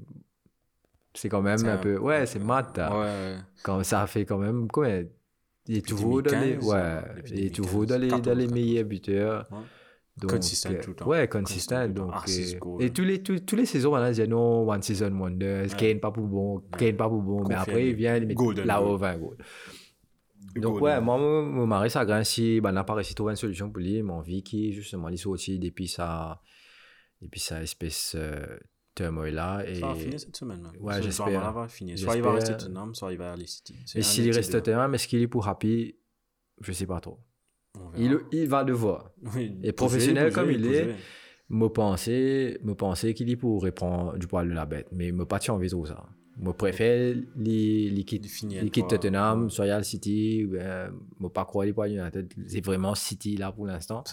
c'est 1.13 1.29
quand 1.29 1.41
même 1.41 1.65
un 1.65 1.73
un- 1.73 1.77
peu. 1.77 1.97
Ouais, 1.97 2.25
c'est 2.25 2.39
mat. 2.39 2.77
Ouais, 2.77 2.83
hein. 2.83 2.99
ouais. 3.01 3.37
Quand 3.63 3.81
ça 3.83 4.05
fait 4.07 4.25
quand 4.25 4.37
même. 4.37 4.67
Quoi, 4.67 4.89
il 5.67 5.77
est 5.77 5.87
toujours 5.87 6.21
dans 6.21 6.31
les. 6.39 6.55
2015, 6.57 6.67
Ouais, 6.69 7.01
depuis 7.15 7.31
il 7.33 7.45
est 7.45 7.55
toujours 7.55 7.85
2015, 7.85 7.87
dans 7.87 7.97
les, 7.97 8.07
dans 8.09 8.33
les 8.35 8.45
14, 8.45 8.53
meilleurs 8.53 8.85
buteurs. 8.85 9.47
Ouais. 9.51 9.57
Donc, 10.17 10.31
Consistent 10.31 10.67
euh, 10.71 10.81
tout 10.81 10.91
le 10.91 10.95
temps. 10.95 11.07
Ouais, 11.07 11.27
Consistent. 11.27 11.93
Donc, 11.93 12.11
Ah, 12.13 12.23
euh, 12.27 12.59
cool. 12.59 12.81
et 12.81 12.89
tous 12.91 13.03
les, 13.03 13.21
tous, 13.21 13.39
tous 13.41 13.55
les 13.57 13.65
saisons, 13.65 13.91
maintenant, 13.91 14.07
ils 14.07 14.13
disent 14.15 14.29
non, 14.29 14.69
one 14.69 14.81
season 14.81 15.11
wonder, 15.11 15.67
Kane 15.77 15.99
pas 15.99 16.11
pour 16.11 16.25
bon, 16.27 16.61
Kane 16.77 16.95
pas 16.95 17.09
pour 17.09 17.21
bon. 17.21 17.43
Mais 17.47 17.55
après, 17.55 17.89
il 17.89 17.95
vient, 17.95 18.15
il 18.15 18.27
met 18.27 18.35
là-haut 18.63 18.97
goal. 18.97 18.99
20 18.99 19.17
goals. 19.17 19.37
Donc, 20.55 20.79
ouais, 20.79 21.01
moi, 21.01 21.17
mon 21.17 21.67
mari, 21.67 21.89
ça 21.89 22.05
grince 22.05 22.29
si 22.29 22.61
ben, 22.61 22.71
n'a 22.71 22.85
pas 22.85 22.93
réussi 22.93 23.11
à 23.11 23.15
trouver 23.15 23.31
une 23.33 23.37
solution 23.37 23.69
pour 23.69 23.81
lui, 23.81 24.01
mais 24.01 24.13
envie 24.13 24.41
qui, 24.41 24.71
justement, 24.71 25.09
il 25.09 25.17
sorti 25.17 25.59
depuis 25.59 25.89
sa, 25.89 26.41
depuis 27.21 27.41
sa 27.41 27.61
espèce 27.61 28.15
euh, 28.15 28.57
turmoil 28.95 29.33
là. 29.33 29.63
Et, 29.67 29.75
Ça 29.81 29.87
va 29.87 29.95
finir 29.95 30.17
cette 30.17 30.37
semaine. 30.37 30.61
même. 30.61 30.71
Ouais, 30.81 31.01
j'espère. 31.01 31.41
Ça 31.43 31.51
va 31.51 31.67
finir. 31.67 31.99
Soit 31.99 32.15
il 32.15 32.21
va 32.21 32.31
rester 32.31 32.55
Tottenham, 32.55 32.95
soit 32.95 33.11
il 33.11 33.17
va 33.17 33.33
aller 33.33 33.47
City. 33.47 33.75
Et 33.95 34.01
s'il 34.01 34.31
reste. 34.31 34.53
Tottenham, 34.53 34.95
est-ce 34.95 35.09
qu'il 35.09 35.21
est 35.21 35.27
pour 35.27 35.45
Happy? 35.45 35.97
Je 36.61 36.71
sais 36.71 36.85
pas 36.87 37.01
trop. 37.01 37.19
Il, 37.97 38.19
il 38.31 38.47
va 38.47 38.63
devoir. 38.63 39.11
Oui, 39.35 39.57
Et 39.63 39.71
professionnel 39.71 40.31
comme 40.33 40.51
il 40.51 40.65
est, 40.65 40.95
me 41.49 41.67
penser, 41.67 42.57
me 42.63 42.73
penser 42.73 43.13
qu'il 43.13 43.29
est 43.29 43.35
pour 43.35 43.61
reprendre 43.61 44.17
du 44.17 44.27
poil 44.27 44.47
de 44.49 44.53
la 44.53 44.65
bête, 44.65 44.87
mais 44.91 45.11
me 45.11 45.25
pas 45.25 45.39
envie 45.51 45.69
de 45.69 45.85
ça. 45.85 46.05
Je 46.43 46.51
préfère 46.51 47.15
les 47.37 47.89
les 47.89 48.03
quitter. 48.03 48.87
Tottenham, 48.87 49.47
Royal 49.55 49.85
City, 49.85 50.45
ben, 50.45 50.91
me 51.19 51.29
pas 51.29 51.45
croire 51.45 51.65
les 51.65 51.71
poils 51.73 51.91
United. 51.91 52.33
C'est 52.47 52.63
vraiment 52.65 52.93
City 52.95 53.37
là 53.37 53.51
pour 53.53 53.65
l'instant. 53.67 54.03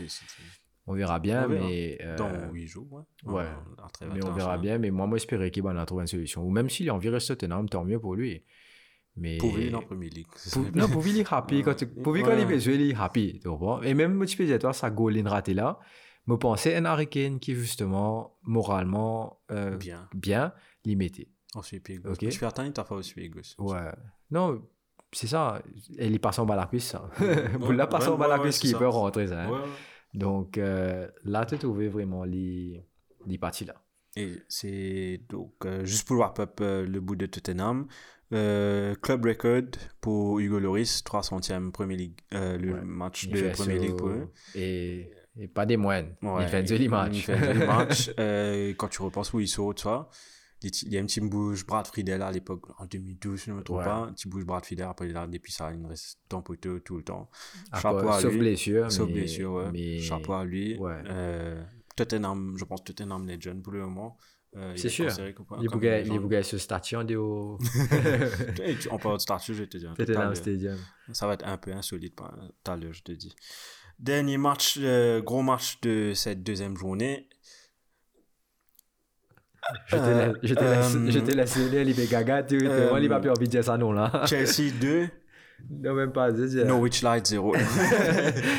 On 0.87 0.95
verra 0.95 1.19
bien, 1.21 1.45
On 1.45 1.49
verra. 1.49 1.67
mais 1.69 1.99
euh, 2.03 2.17
Dans 2.17 2.53
8 2.53 2.67
jours, 2.67 2.87
ouais. 2.93 3.33
ouais. 3.33 3.45
En- 3.79 3.85
en 3.85 3.89
trêve 3.89 4.11
mais 4.15 4.25
on 4.25 4.33
verra 4.33 4.59
bien. 4.59 4.79
Mais 4.79 4.91
moi, 4.91 5.07
moi, 5.07 5.17
j'espérais 5.17 5.51
qu'il 5.53 5.63
va 5.63 5.73
trouver 5.87 6.03
une 6.03 6.07
solution. 6.09 6.45
Ou 6.45 6.51
même 6.51 6.69
s'il 6.69 6.89
a 6.91 6.95
envie 6.95 7.07
de 7.09 7.13
rester 7.13 7.35
Tottenham, 7.37 7.69
tant 7.69 7.85
mieux 7.85 8.01
pour 8.01 8.17
lui. 8.17 8.43
Mais 9.17 9.37
Pour 9.39 9.55
lui, 9.57 9.75
en 9.75 9.83
Premier 9.83 10.09
League. 10.09 10.27
non, 10.75 10.89
pour 10.89 11.03
est 11.21 11.33
happy. 11.33 11.63
Quand, 11.63 11.75
tu- 11.75 11.87
pour 11.87 12.15
lui, 12.15 12.23
quand 12.23 12.37
il 12.37 12.47
veut 12.47 12.59
jouer, 12.59 12.77
il 12.77 12.91
est 12.93 12.95
happy. 12.97 13.41
tu 13.41 13.49
comprends? 13.49 13.83
Et 13.83 13.93
même, 13.95 14.15
toi, 14.59 14.73
sa 14.73 14.91
goal 14.91 15.19
in 15.19 15.29
raté 15.29 15.53
là, 15.53 15.79
me 16.27 16.37
pensais 16.37 16.77
un 16.77 16.85
Hurricane 16.87 17.39
qui, 17.39 17.55
justement, 17.55 18.39
moralement, 18.43 19.41
euh, 19.51 19.77
Bien. 19.77 20.09
bien, 20.15 20.53
limité. 20.85 21.29
Ensuite, 21.55 21.83
puis 21.83 21.99
Ok. 21.99 22.19
Je 22.23 22.31
suis 22.31 22.47
atteint, 22.47 22.71
t'as 22.71 22.85
fait 22.85 22.95
aussi 22.95 23.13
Pégos. 23.15 23.41
Ouais. 23.59 23.93
Non, 24.31 24.67
c'est 25.13 25.27
ça. 25.27 25.61
Elle 25.99 26.15
y 26.15 26.19
passe 26.19 26.39
en 26.39 26.47
bas 26.47 26.57
la 26.57 26.65
cuisse, 26.67 26.87
ça. 26.89 27.11
Vous 27.61 27.73
la 27.73 27.87
passez 27.87 28.09
en 28.09 28.17
bas 28.17 28.29
la 28.29 28.39
cuisse 28.39 28.59
qui 28.61 28.73
peut 28.73 28.89
rentrer, 28.89 29.27
ça. 29.29 29.43
hein. 29.43 29.51
Ouais, 29.51 29.59
ouais. 29.59 29.67
Donc, 30.15 30.57
euh, 30.57 31.07
là, 31.25 31.45
tu 31.45 31.59
trouvé 31.59 31.89
vraiment 31.89 32.25
les, 32.25 32.83
les 33.27 33.37
parties 33.39 33.67
là. 33.67 33.75
Et 34.17 34.37
c'est 34.49 35.21
donc, 35.29 35.55
euh, 35.65 35.85
juste 35.87 36.07
pour 36.07 36.19
wrap 36.19 36.39
up 36.39 36.59
euh, 36.61 36.87
le 36.87 37.01
bout 37.01 37.17
de 37.17 37.25
Tottenham, 37.27 37.87
euh, 38.33 38.95
club 38.97 39.25
record 39.27 39.63
pour 40.01 40.39
Hugo 40.41 40.59
Loris, 40.59 41.03
300e 41.05 41.71
Premier 41.73 41.97
League, 41.97 42.19
euh, 42.35 42.57
le 42.59 42.75
Ouais. 42.75 42.81
match 42.83 43.25
Il 43.25 43.31
de 43.33 43.51
Premier 43.51 43.79
League 43.79 43.97
pour 43.97 44.09
eux. 44.09 44.31
Et, 44.55 45.11
et 45.39 45.49
pas 45.49 45.67
des 45.67 45.77
moines. 45.77 46.15
Ouais, 46.23 46.43
il 46.45 46.49
fait 46.49 46.59
un 46.59 46.65
joli 46.67 46.89
match. 46.89 47.13
Il 47.15 47.23
fait 47.23 47.67
match. 47.67 48.11
Euh, 48.19 48.75
quand 48.77 48.89
tu 48.89 49.03
repenses 49.03 49.33
où 49.33 49.41
il 49.41 49.49
saute, 49.49 49.79
tu 49.79 49.83
vois, 49.85 50.09
il 50.63 50.93
y 50.93 50.97
a 50.97 51.01
un 51.01 51.07
petit 51.07 51.21
bouge 51.21 51.67
Brad 51.67 51.87
Friedel 51.87 52.23
à 52.23 52.31
l'époque, 52.31 52.67
en 52.79 52.87
2012, 52.87 53.39
si 53.41 53.47
je 53.47 53.51
ne 53.51 53.57
me 53.57 53.63
trompe 53.65 53.79
Ouais. 53.79 53.85
pas, 53.85 53.97
un 53.97 54.13
petit 54.13 54.29
bouge 54.29 54.45
Brad 54.45 54.65
Friedel, 54.65 54.87
après 54.87 55.09
il 55.09 55.17
a 55.17 55.27
depuis 55.27 55.53
ça, 55.53 55.73
il 55.73 55.85
reste 55.87 56.19
le 56.31 56.41
poteau 56.41 56.79
tout 56.79 56.97
le 56.99 57.03
temps. 57.03 57.29
À 57.73 57.81
Chapeau 57.81 58.09
à 58.09 58.21
sauf 58.21 58.33
lui. 58.33 58.39
blessure. 58.39 58.91
Sauf 58.93 59.09
mais- 59.09 59.15
blessure, 59.15 59.53
ouais. 59.55 59.71
mais- 59.73 59.99
Chapeau 59.99 60.35
à 60.35 60.45
lui. 60.45 60.79
Tottenham, 61.95 62.55
je 62.57 62.65
pense 62.65 62.83
Tottenham 62.85 63.27
Legend 63.29 63.63
pour 63.63 63.73
le 63.75 63.81
moment. 63.81 64.17
Euh, 64.55 64.73
il 64.75 64.79
C'est 64.79 64.89
est 64.89 64.91
sûr. 64.91 65.07
en 66.97 67.05
déo. 67.05 67.59
Hey, 68.63 68.77
tu- 68.77 68.89
En 68.91 68.99
parlant 68.99 69.17
de 69.17 69.23
statut, 69.23 69.55
je 69.55 69.65
te 69.65 69.79
t'as 70.13 70.29
le- 70.29 70.35
Stadium. 70.35 70.79
Ça 71.13 71.27
va 71.27 71.35
être 71.35 71.47
un 71.47 71.57
peu 71.57 71.73
insolite 71.73 72.15
tout 72.17 72.71
à 72.71 72.77
l'heure, 72.77 72.93
je 72.93 73.03
te 73.03 73.13
dis. 73.13 73.35
Dernier 73.99 74.37
match, 74.37 74.79
euh, 74.81 75.23
gros 75.23 75.43
match 75.43 75.81
de 75.81 76.13
cette 76.15 76.43
deuxième 76.43 76.77
journée. 76.77 77.29
Je 79.87 79.97
te 79.97 80.01
Euh, 80.03 80.27
laisse, 80.27 80.37
je 80.43 80.55
te 80.55 80.65
laisse, 80.65 80.93
je 81.13 81.19
te 81.21 81.31
laisse 81.31 81.57
les 81.85 82.07
gaga, 82.09 82.43
tu, 82.43 82.59
moi, 82.91 82.99
il 83.01 83.09
va 83.09 83.21
plus 83.21 83.31
envie 83.31 83.47
de 83.47 83.51
dire 83.53 83.63
ça, 83.65 83.79
non, 83.79 83.93
là. 83.93 84.25
Chelsea 84.27 84.73
2, 84.81 85.09
Non, 85.71 85.95
même 85.95 86.13
pas, 86.13 86.31
je 86.35 86.43
dis. 86.45 86.65
Norwich 86.65 87.03
Light 87.03 87.27
0. 87.27 87.55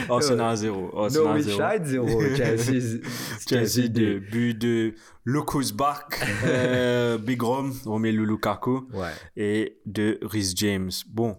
Arsenal 0.09 0.55
0. 0.57 0.91
Arsenal 0.97 1.25
Norwich 1.25 1.45
0. 1.45 1.59
Light 1.59 1.85
0, 1.85 2.07
Chelsea, 2.35 2.99
Chelsea 3.47 3.87
2. 3.89 4.19
2. 4.19 4.19
But 4.31 4.57
de 4.57 4.93
Lucas 5.25 5.71
Bach, 5.73 6.05
euh, 6.45 7.17
Big 7.17 7.41
Rom, 7.41 7.73
Romelu 7.85 8.25
Lukaku 8.25 8.87
Ouais. 8.93 9.11
et 9.37 9.77
de 9.85 10.19
Rhys 10.23 10.53
James. 10.55 10.91
Bon, 11.09 11.37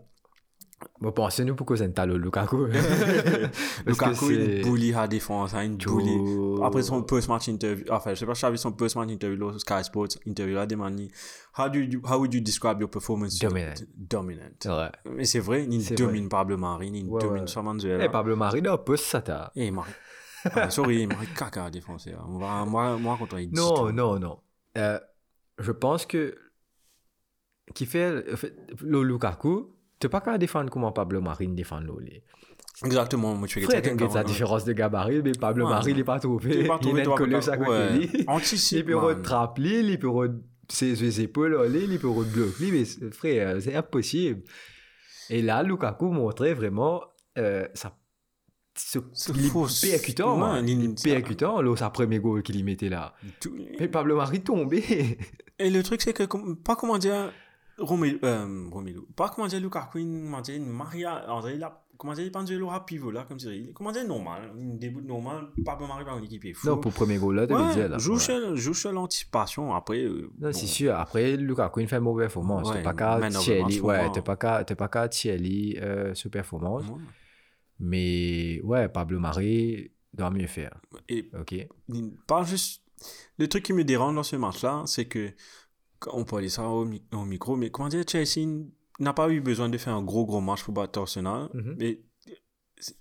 Moi, 1.01 1.13
pensez-nous 1.13 1.57
pourquoi 1.57 1.77
c'est 1.77 1.99
un 1.99 2.07
Lukaku. 2.07 2.67
Lukaku, 3.87 4.31
il 4.31 4.63
bully 4.63 4.95
à 4.95 5.09
défense, 5.09 5.53
hein, 5.55 5.65
il 5.65 5.77
Tu- 5.77 5.89
bully. 5.89 6.63
Après 6.63 6.83
son 6.83 7.03
post-match 7.03 7.49
interview, 7.49 7.85
enfin, 7.91 8.11
je 8.15 8.21
sais 8.21 8.27
pas 8.27 8.35
si 8.35 8.43
j'avais 8.43 8.57
son 8.57 8.73
post-match 8.73 9.11
interview, 9.11 9.37
là, 9.51 9.59
Sky 9.59 9.83
Sports 9.85 10.09
interview, 10.25 10.55
là, 10.55 10.67
demandé, 10.67 11.11
how, 11.59 11.69
do 11.69 11.81
you, 11.81 12.01
how 12.09 12.19
would 12.19 12.33
you 12.33 12.41
describe 12.41 12.81
your 12.81 12.89
performance? 12.89 13.39
Dominant. 13.41 13.75
Dominant. 13.97 14.91
Mais 15.11 15.25
c'est 15.25 15.41
vrai, 15.41 15.65
il 15.69 15.95
domine 15.97 16.29
Pablo 16.29 16.57
Mari, 16.57 16.91
il 16.95 17.09
Ouais, 17.09 17.21
domine 17.21 17.43
ouais. 17.43 17.47
sur 17.49 17.61
Eh, 17.61 17.65
Manzuela. 17.65 18.09
Pablo 18.09 18.37
Marino, 18.37 18.79
poste 18.79 19.05
ça, 19.07 19.21
t'as. 19.21 19.51
Eh, 19.57 19.71
Mari. 19.73 19.91
Ah, 20.55 20.71
sorry, 20.71 21.07
Mari 21.07 21.27
caca 21.37 21.65
à 21.65 21.71
défoncer. 21.71 22.13
hein. 22.13 22.25
On 22.29 22.39
va, 22.39 22.65
moi, 22.67 22.97
moi, 22.99 23.17
contre 23.19 23.39
il 23.41 23.51
dit 23.51 23.57
Non, 23.57 23.91
non, 23.93 24.19
non. 24.21 24.39
Euh, 24.79 25.01
je 25.59 25.73
pense 25.73 26.07
que. 26.07 26.37
Qui 27.75 27.87
fait, 27.87 28.25
Le 28.83 29.03
Lukaku, 29.03 29.74
tu 30.07 30.11
pas 30.11 30.21
qu'à 30.21 30.39
défendre 30.39 30.71
comment 30.71 30.93
Pablo 30.93 31.21
Marine 31.21 31.55
défend 31.55 31.81
l'Oli. 31.81 32.23
Exactement, 32.85 33.35
moi, 33.35 33.47
tu 33.47 33.61
fais 33.61 33.81
quelqu'un 33.81 34.09
la 34.15 34.25
différence 34.25 34.65
de 34.65 34.73
gabarit, 34.73 35.23
mais 35.23 35.33
Pablo 35.33 35.65
Ouais. 35.65 35.71
Marie, 35.71 35.91
il 35.93 35.97
n'est 35.99 36.05
pas 36.05 36.19
trouvé. 36.19 36.63
l'as 36.63 36.69
pas 36.69 36.79
trouvé, 36.79 37.03
il 37.03 37.43
sa 37.43 37.57
côté. 37.57 38.25
Anticipe, 38.27 38.79
Il 38.79 38.85
peut 38.87 38.97
rattraper, 38.97 39.81
il 39.81 39.99
peut 39.99 40.09
ses 40.69 40.97
ses 40.97 41.21
épaules, 41.21 41.57
il 41.73 41.99
peut 41.99 42.09
bloquer, 42.09 42.71
mais 42.73 42.85
frère, 43.13 43.57
c'est 43.61 43.75
impossible. 43.77 44.43
Et 45.31 45.41
là, 45.43 45.63
Lukaku 45.63 46.11
montrait 46.11 46.55
vraiment 46.55 47.03
euh, 47.39 47.67
ça. 47.75 47.97
Ce, 48.77 48.99
C'est 49.13 49.33
il 49.37 49.47
est 49.47 49.91
percutant, 49.93 50.37
Ouais, 50.37 50.59
hein. 50.59 50.65
il- 50.67 50.85
il 50.85 50.91
est 50.91 51.03
percutant, 51.05 51.63
là, 51.63 51.77
sa 51.77 51.91
premier 51.91 52.19
goal 52.19 52.43
qu'il 52.43 52.57
y 52.57 52.63
mettait 52.65 52.89
là. 52.89 53.15
Tout- 53.41 53.55
Mais 53.79 53.87
Pablo 53.87 54.17
Marie 54.17 54.41
tombé. 54.43 55.17
Et 55.61 55.71
le 55.71 55.83
truc, 55.85 56.03
c'est 56.03 56.13
que, 56.13 56.25
pas 56.55 56.75
comment 56.75 56.99
dire, 56.99 57.31
Romelu, 57.79 58.19
euh, 58.23 58.69
Romelu, 58.71 59.01
pas 59.17 59.29
comment 59.35 59.47
dire 59.49 59.61
Lukaku, 59.61 59.99
il 59.99 60.07
m'a 60.07 60.41
dit, 60.43 60.59
Maria, 60.61 61.25
André, 61.33 61.61
a, 61.63 61.85
comment 61.99 62.13
dire, 62.15 62.31
le 62.59 62.65
rap 62.65 62.87
pivot, 62.87 63.11
là, 63.11 63.25
comme 63.27 63.37
dis, 63.39 63.73
comment 63.75 63.91
dire, 63.91 64.07
normal, 64.07 64.53
un 64.57 64.75
début 64.77 65.03
normal, 65.03 65.49
pas 65.65 65.75
pour 65.77 65.89
Marie 65.89 66.05
par 66.05 66.17
une 66.19 66.25
équipe 66.25 66.45
est 66.45 66.53
fou. 66.53 66.69
non, 66.69 66.79
pour 66.79 66.91
le 66.93 66.95
premier 66.95 67.19
goal 67.19 67.35
là, 67.37 67.47
tu 67.47 67.53
veux 67.55 67.73
dire 67.75 67.89
là. 67.89 67.97
Ouais, 67.97 68.01
joue 68.03 68.15
Ouais. 68.15 68.75
sur 68.75 68.93
l'anticipation, 68.93 69.75
après, 69.75 70.03
euh, 70.05 70.31
Non, 70.39 70.49
bon, 70.49 70.53
c'est 70.53 70.67
sûr. 70.67 70.95
Après, 70.95 71.37
Lukaku, 71.37 71.81
il 71.81 71.89
fait 71.89 71.97
une 71.97 72.03
mauvaise 72.03 72.27
performance. 72.27 72.69
Ouais, 72.69 72.77
t'es 72.77 72.83
pas 72.83 72.95
qu'à 72.95 73.29
Thierry. 73.31 73.63
match, 73.63 73.81
Ouais, 73.81 74.13
t'es 74.13 74.23
pas 74.23 74.37
qu'à, 74.37 74.65
t'es 74.65 74.75
pas 74.77 74.89
qu'à 74.89 75.09
Thierry, 75.09 75.77
euh, 75.81 76.15
ce 76.15 76.29
performance. 76.29 76.85
ouais. 76.89 76.97
Mais 77.81 78.61
ouais, 78.63 78.89
Pablo 78.89 79.19
Marie 79.19 79.91
doit 80.13 80.31
mieux 80.31 80.47
faire. 80.47 80.81
Et 81.09 81.29
Ok. 81.39 81.67
pas 82.27 82.45
juste, 82.45 82.83
le 83.39 83.49
truc 83.49 83.65
qui 83.65 83.73
me 83.73 83.83
dérange 83.85 84.15
dans 84.15 84.23
ce 84.23 84.37
match-là, 84.37 84.85
c'est 84.87 85.07
que, 85.07 85.31
on 86.13 86.25
peut 86.25 86.37
aller 86.37 86.49
ça 86.49 86.69
au, 86.69 86.85
mi- 86.85 87.03
au 87.13 87.25
micro, 87.25 87.57
mais 87.57 87.71
comment 87.71 87.89
dire, 87.89 88.05
Chelsea 88.09 88.47
n'a 89.01 89.13
pas 89.13 89.29
eu 89.31 89.41
besoin 89.41 89.69
de 89.69 89.79
faire 89.79 89.95
un 89.95 90.03
gros, 90.03 90.25
gros 90.27 90.41
match 90.41 90.63
pour 90.65 90.75
battre 90.75 91.01
Arsenal, 91.01 91.49
Mhm. 91.55 91.77
mais 91.79 92.01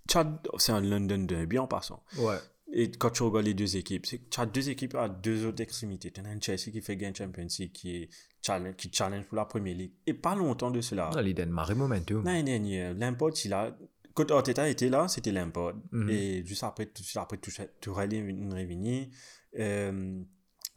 Chad, 0.10 0.40
c'est 0.58 0.72
un 0.72 0.82
London 0.82 1.20
derby 1.26 1.60
en 1.60 1.68
passant. 1.68 2.04
Ouais. 2.18 2.38
et 2.76 2.90
quand 2.90 3.12
tu 3.12 3.22
regardes 3.22 3.46
les 3.46 3.54
deux 3.54 3.76
équipes, 3.78 4.06
c'est 4.08 4.28
tu 4.30 4.40
as 4.40 4.48
deux 4.48 4.68
équipes 4.70 4.96
à 4.96 5.08
deux 5.08 5.46
autres 5.46 5.62
extrémités. 5.62 6.10
Tu 6.10 6.20
as 6.22 6.24
un 6.24 6.40
Chelsea 6.42 6.72
qui 6.72 6.82
fait 6.82 6.96
gain 6.98 7.14
Champions 7.14 7.46
League, 7.60 7.72
qui, 7.72 7.96
est 7.98 8.10
challenge, 8.42 8.76
qui 8.78 8.90
challenge 8.92 9.26
pour 9.26 9.36
la 9.36 9.46
Première 9.46 9.76
Ligue. 9.76 9.92
Et 10.08 10.14
pas 10.16 10.34
longtemps 10.34 10.72
de 10.72 10.82
cela. 10.82 11.12
Non, 11.14 11.22
l'idée 11.22 11.46
de 11.46 11.52
marrer 11.52 11.76
momentum. 11.76 12.24
L'année 12.26 12.42
dernière, 12.44 12.96
l'import, 12.96 13.30
il 13.46 13.54
a. 13.54 13.78
Quand 14.16 14.32
Arteta 14.32 14.68
était 14.70 14.90
là, 14.90 15.08
c'était 15.08 15.32
l'import. 15.32 15.74
Mhm. 15.92 16.10
Et 16.10 16.44
juste 16.46 16.64
après, 16.64 16.88
tout 16.88 17.04
après, 17.18 17.38
tout, 17.38 17.52
tout 17.80 17.94
rallye 17.94 18.18
une 18.18 18.52
réunie. 18.54 19.12
Euh, 19.60 20.22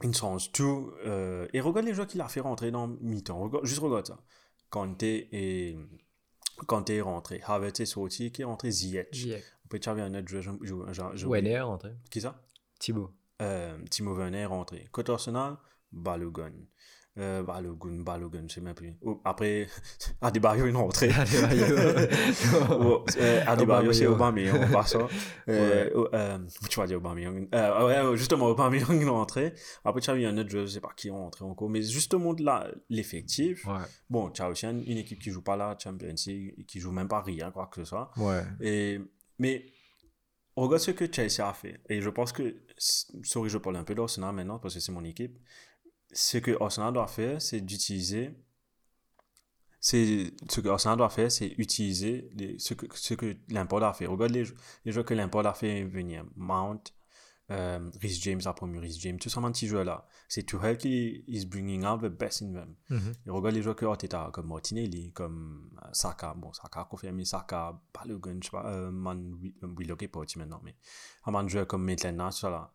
il 0.03 0.15
change 0.15 0.51
tout. 0.51 0.91
Euh, 1.05 1.47
et 1.53 1.59
regarde 1.61 1.85
les 1.85 1.93
joueurs 1.93 2.07
qu'il 2.07 2.21
a 2.21 2.27
fait 2.27 2.39
rentrer 2.41 2.71
dans 2.71 2.87
mi-temps. 2.87 3.39
Regarde- 3.39 3.65
juste 3.65 3.79
regarde 3.79 4.07
ça. 4.07 4.19
Et. 5.31 5.77
Kanté 6.67 6.95
est 6.97 7.01
rentré. 7.01 7.39
Havertz 7.45 7.79
est 7.81 7.85
sorti, 7.85 8.31
qui 8.31 8.41
est 8.41 8.45
rentré? 8.45 8.71
Ziyech. 8.71 9.09
Avais 9.85 10.01
un 10.01 10.13
autre 10.15 10.27
joueur. 10.27 11.31
Werner 11.31 11.59
rentré. 11.59 11.91
Qui 12.09 12.21
ça? 12.21 12.41
Thibaut. 12.79 13.11
euh, 13.41 13.77
Timo 13.91 14.15
Werner 14.15 14.39
est 14.39 14.45
rentré. 14.45 14.87
Côté 14.91 15.11
Arsenal, 15.11 15.57
Balogun. 15.91 16.51
Euh, 17.19 17.41
Balogun, 17.41 18.03
Balogun, 18.03 18.43
je 18.47 18.53
sais 18.53 18.61
même 18.61 18.75
plus. 18.75 18.93
Oh, 19.01 19.19
après, 19.25 19.67
Adebayo 20.21 20.67
est 20.67 20.71
rentré. 20.71 21.09
Oh, 22.69 23.03
euh, 23.17 23.43
Adebayo, 23.47 23.91
c'est 23.91 24.05
Aubameyang, 24.05 24.55
on 24.61 24.71
passe 24.71 24.91
ça. 24.91 25.07
Euh, 25.49 25.89
oh, 25.95 26.07
euh, 26.13 26.37
tu 26.69 26.79
vas 26.79 26.85
dire 26.85 26.97
Aubameyang. 26.97 27.47
Euh, 27.55 27.87
ouais, 27.87 28.09
ouais, 28.09 28.17
justement, 28.17 28.45
Aubameyang 28.45 29.01
est 29.01 29.09
rentré. 29.09 29.53
Après, 29.83 29.99
tu 29.99 30.11
as 30.11 30.15
eu 30.15 30.25
un 30.25 30.37
autre 30.37 30.49
joueur, 30.49 30.67
je 30.67 30.73
sais 30.73 30.79
pas 30.79 30.91
qui 30.95 31.07
est 31.07 31.11
rentré 31.11 31.43
encore. 31.43 31.69
Mais 31.69 31.81
justement, 31.81 32.35
là, 32.37 32.67
l'effectif. 32.89 33.65
Ouais. 33.65 33.81
Bon, 34.09 34.29
tu 34.29 34.43
as 34.43 34.49
aussi 34.49 34.67
une, 34.67 34.83
une 34.85 34.97
équipe 34.97 35.19
qui 35.19 35.31
joue 35.31 35.41
pas 35.41 35.55
la 35.55 35.75
Champions 35.81 36.13
League, 36.27 36.65
qui 36.67 36.79
joue 36.79 36.91
même 36.91 37.07
pas 37.07 37.21
rien, 37.21 37.49
quoi 37.49 37.65
que 37.65 37.83
ce 37.83 37.85
soit. 37.85 38.11
Ouais. 38.17 38.43
Et, 38.61 39.01
mais 39.39 39.65
regarde 40.55 40.81
ce 40.81 40.91
que 40.91 41.11
Chelsea 41.11 41.47
a 41.47 41.53
fait. 41.53 41.81
Et 41.89 41.99
je 41.99 42.09
pense 42.09 42.31
que, 42.31 42.57
sorry, 42.77 43.49
je 43.49 43.57
parle 43.57 43.77
un 43.77 43.83
peu 43.83 43.95
d'Arsenal 43.95 44.35
maintenant 44.35 44.59
parce 44.59 44.75
que 44.75 44.79
c'est 44.79 44.91
mon 44.91 45.03
équipe. 45.03 45.39
Ce 46.19 46.39
que 46.39 46.57
Arsenal 46.59 46.93
doit 46.93 47.05
faire, 47.07 47.39
c'est 47.39 47.61
d'utiliser. 47.61 48.31
C'est 49.79 50.33
ce 50.49 50.59
que 50.61 50.67
Arsenal 50.69 50.97
doit 50.97 51.09
faire, 51.09 51.31
c'est 51.31 51.53
utiliser 51.59 52.29
les, 52.33 52.57
ce 52.57 52.73
que 52.73 52.87
ce 52.97 53.13
que 53.13 53.37
l'import 53.49 53.83
a 53.83 53.93
fait. 53.93 54.07
Regarde 54.07 54.31
les, 54.31 54.43
les 54.83 54.91
joueurs 54.91 55.05
que 55.05 55.13
l'import 55.13 55.45
a 55.45 55.53
fait 55.53 55.83
venir. 55.83 56.25
Mount, 56.35 56.79
euh, 57.51 57.87
Rhys 58.01 58.19
James 58.23 58.41
a 58.45 58.53
promu 58.53 58.79
Rhys 58.79 58.97
James, 58.99 59.19
tous 59.19 59.29
ces 59.29 59.39
petits 59.39 59.67
joueurs 59.67 59.85
là. 59.85 60.07
C'est 60.27 60.41
Tuchel 60.43 60.79
qui 60.79 61.23
is 61.27 61.45
bringing 61.45 61.85
out 61.85 62.01
the 62.01 62.07
best 62.09 62.41
in 62.41 62.51
them. 62.53 62.75
Mhm. 62.89 63.13
Et 63.27 63.29
regarde 63.29 63.53
les 63.55 63.61
joueurs 63.61 63.75
que 63.75 63.85
Arteta 63.85 64.31
comme 64.33 64.47
Martinelli, 64.47 65.11
comme 65.13 65.69
euh, 65.85 65.89
Saka. 65.93 66.33
Bon, 66.33 66.51
Saka 66.51 66.81
a 66.81 66.85
confirmé 66.85 67.23
Saka, 67.25 67.79
Balogun, 67.93 68.39
je 68.41 68.45
sais 68.45 68.51
pas, 68.51 68.65
euh, 68.65 68.89
Man, 68.89 69.33
Wi- 69.39 69.53
Willock 69.77 70.01
est 70.01 70.15
aussi 70.17 70.39
maintenant, 70.39 70.61
mais 70.63 70.75
un 71.25 71.47
joueur 71.47 71.67
comme 71.67 71.83
Maitland, 71.83 72.17
tout 72.31 72.37
ça 72.37 72.49
là. 72.49 72.73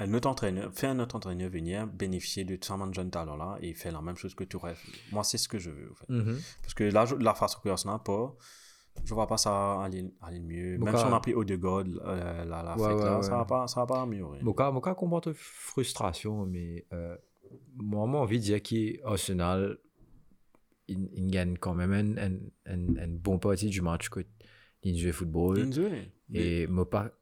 Un 0.00 0.14
autre 0.14 0.28
entraîneur, 0.28 0.72
fait 0.72 0.86
un 0.88 0.98
autre 0.98 1.14
entraîneur 1.16 1.50
venir 1.50 1.86
bénéficier 1.86 2.44
de 2.44 2.56
tout 2.56 2.66
ça, 2.66 2.76
man, 2.76 2.92
jeune 2.92 3.10
talent 3.10 3.36
là, 3.36 3.58
et 3.60 3.74
faire 3.74 3.92
la 3.92 4.00
même 4.02 4.16
chose 4.16 4.34
que 4.34 4.44
tu 4.44 4.56
rêves. 4.56 4.80
Moi, 5.12 5.22
c'est 5.24 5.38
ce 5.38 5.46
que 5.48 5.58
je 5.58 5.70
veux, 5.70 5.90
en 5.90 5.94
fait. 5.94 6.08
Mhm. 6.08 6.38
Parce 6.62 6.74
que 6.74 6.84
là, 6.84 7.04
la 7.18 7.34
façon 7.34 7.58
que 7.62 7.68
Arsenal 7.68 8.00
pas, 8.02 8.34
je 9.04 9.14
vois 9.14 9.26
pas 9.26 9.36
ça 9.36 9.82
aller, 9.82 10.04
aller 10.22 10.40
mieux. 10.40 10.78
Même 10.78 10.96
si 10.96 11.04
on 11.04 11.12
a 11.14 11.20
pris 11.20 11.34
Odegaard, 11.34 11.84
euh, 11.86 12.44
la, 12.44 12.62
la 12.62 12.76
Ouais, 12.76 12.88
fête 12.88 12.98
ouais, 12.98 13.04
là, 13.04 13.16
ouais. 13.18 13.22
ça 13.22 13.36
va 13.36 13.44
pas, 13.44 13.66
ça 13.68 13.80
va 13.80 13.86
pas 13.86 14.02
améliorer. 14.02 14.42
Moka, 14.42 14.70
Moka 14.70 14.94
comporte 14.94 15.32
frustration, 15.32 16.46
mais 16.46 16.86
euh, 16.92 17.16
moi, 17.76 18.06
moi, 18.06 18.20
envie 18.20 18.38
de 18.38 18.44
dire 18.44 18.62
qu'Arsenal, 18.62 19.78
il, 20.88 21.08
il 21.14 21.26
gagne 21.30 21.56
quand 21.56 21.74
même 21.74 21.92
un, 21.92 22.16
un, 22.16 22.36
un, 22.66 22.96
un 22.96 23.08
bon 23.08 23.38
partie 23.38 23.68
du 23.68 23.80
match 23.80 24.08
que 24.08 24.20
il 24.82 24.98
joue 24.98 25.10
au 25.10 25.12
football. 25.12 25.58
Inzoué. 25.60 26.10
Et 26.32 26.66
moi, 26.66 26.88
pas, 26.88 27.12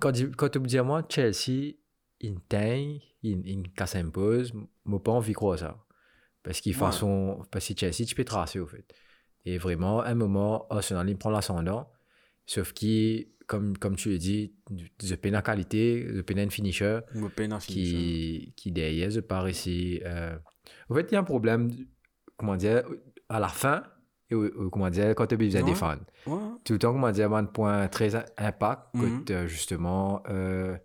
quand, 0.00 0.12
tu- 0.12 0.30
quand 0.30 0.48
tu 0.48 0.58
me 0.60 0.66
dis 0.66 0.78
à 0.78 0.82
moi, 0.82 1.02
Chelsea, 1.08 1.74
il 2.20 2.40
teint, 2.48 2.96
il, 3.22 3.72
casse 3.74 3.96
un 3.96 4.08
pause, 4.10 4.52
moi, 4.84 5.02
pas 5.02 5.12
envie 5.12 5.32
de 5.32 5.36
croire 5.36 5.58
ça. 5.58 5.84
Parce 6.42 6.60
qu'il 6.60 6.74
fait 6.74 6.84
Ouais. 6.84 6.92
son. 6.92 7.42
Parce 7.50 7.66
que 7.68 7.74
Chelsea, 7.78 8.04
tu 8.06 8.14
peux 8.14 8.24
tracer, 8.24 8.58
au 8.60 8.66
fait. 8.66 8.84
Et 9.46 9.58
vraiment, 9.58 10.00
à 10.00 10.08
un 10.10 10.14
moment, 10.14 10.66
Arsenal, 10.68 11.08
il 11.08 11.16
prend 11.16 11.30
l'ascendant. 11.30 11.90
Sauf 12.46 12.72
qu'il, 12.72 13.28
comme, 13.46 13.76
comme 13.78 13.96
tu 13.96 14.10
l'as 14.10 14.18
dit, 14.18 14.54
je 15.02 15.14
peine 15.14 15.40
qualité, 15.42 16.06
je 16.14 16.20
peine 16.20 16.38
un 16.40 16.50
finisher 16.50 17.00
finir. 17.12 17.58
qui, 17.60 18.52
qui 18.56 18.72
derrière, 18.72 19.10
je 19.10 19.20
pars 19.20 19.48
ici. 19.48 20.00
euh, 20.04 20.36
En 20.90 20.94
fait, 20.94 21.10
il 21.10 21.14
y 21.14 21.16
a 21.16 21.20
un 21.20 21.24
problème, 21.24 21.70
comment 22.36 22.56
dire, 22.56 22.84
à 23.28 23.40
la 23.40 23.48
fin, 23.48 23.82
comment 24.70 24.90
dire, 24.90 25.14
quand 25.14 25.26
tu 25.26 25.34
as 25.34 25.36
besoin 25.38 25.60
de 25.60 25.66
Ouais. 25.66 25.70
défendre 25.72 26.02
tout 26.64 26.72
le 26.74 26.78
temps, 26.78 26.92
comment 26.92 27.10
dire, 27.10 27.32
un 27.32 27.44
point 27.44 27.88
très 27.88 28.14
impact, 28.38 28.82
Mhm. 28.94 29.02
que 29.20 29.24
t'as 29.24 29.46
justement, 29.46 30.22
euh, 30.28 30.76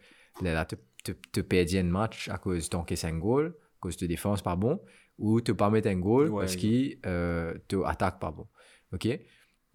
là, 0.42 0.66
tu 0.66 0.76
te, 1.04 1.12
te 1.32 1.42
perds 1.42 1.68
un 1.76 1.84
match 1.84 2.28
à 2.30 2.38
cause 2.38 2.66
de 2.66 2.70
ton 2.70 2.84
caisse 2.84 3.06
un 3.06 3.18
goal, 3.18 3.48
à 3.48 3.80
cause 3.80 3.98
de 3.98 4.06
défense 4.08 4.42
pas 4.42 4.56
bon, 4.56 4.80
ou 5.18 5.42
tu 5.42 5.54
pas 5.56 5.70
mettre 5.70 5.88
un 5.90 5.98
goal 6.00 6.30
parce 6.32 6.56
que 6.56 6.96
euh, 7.06 7.54
tu 7.68 7.84
attaques 7.86 8.20
pas 8.20 8.32
bon. 8.32 8.48
OK? 8.94 9.08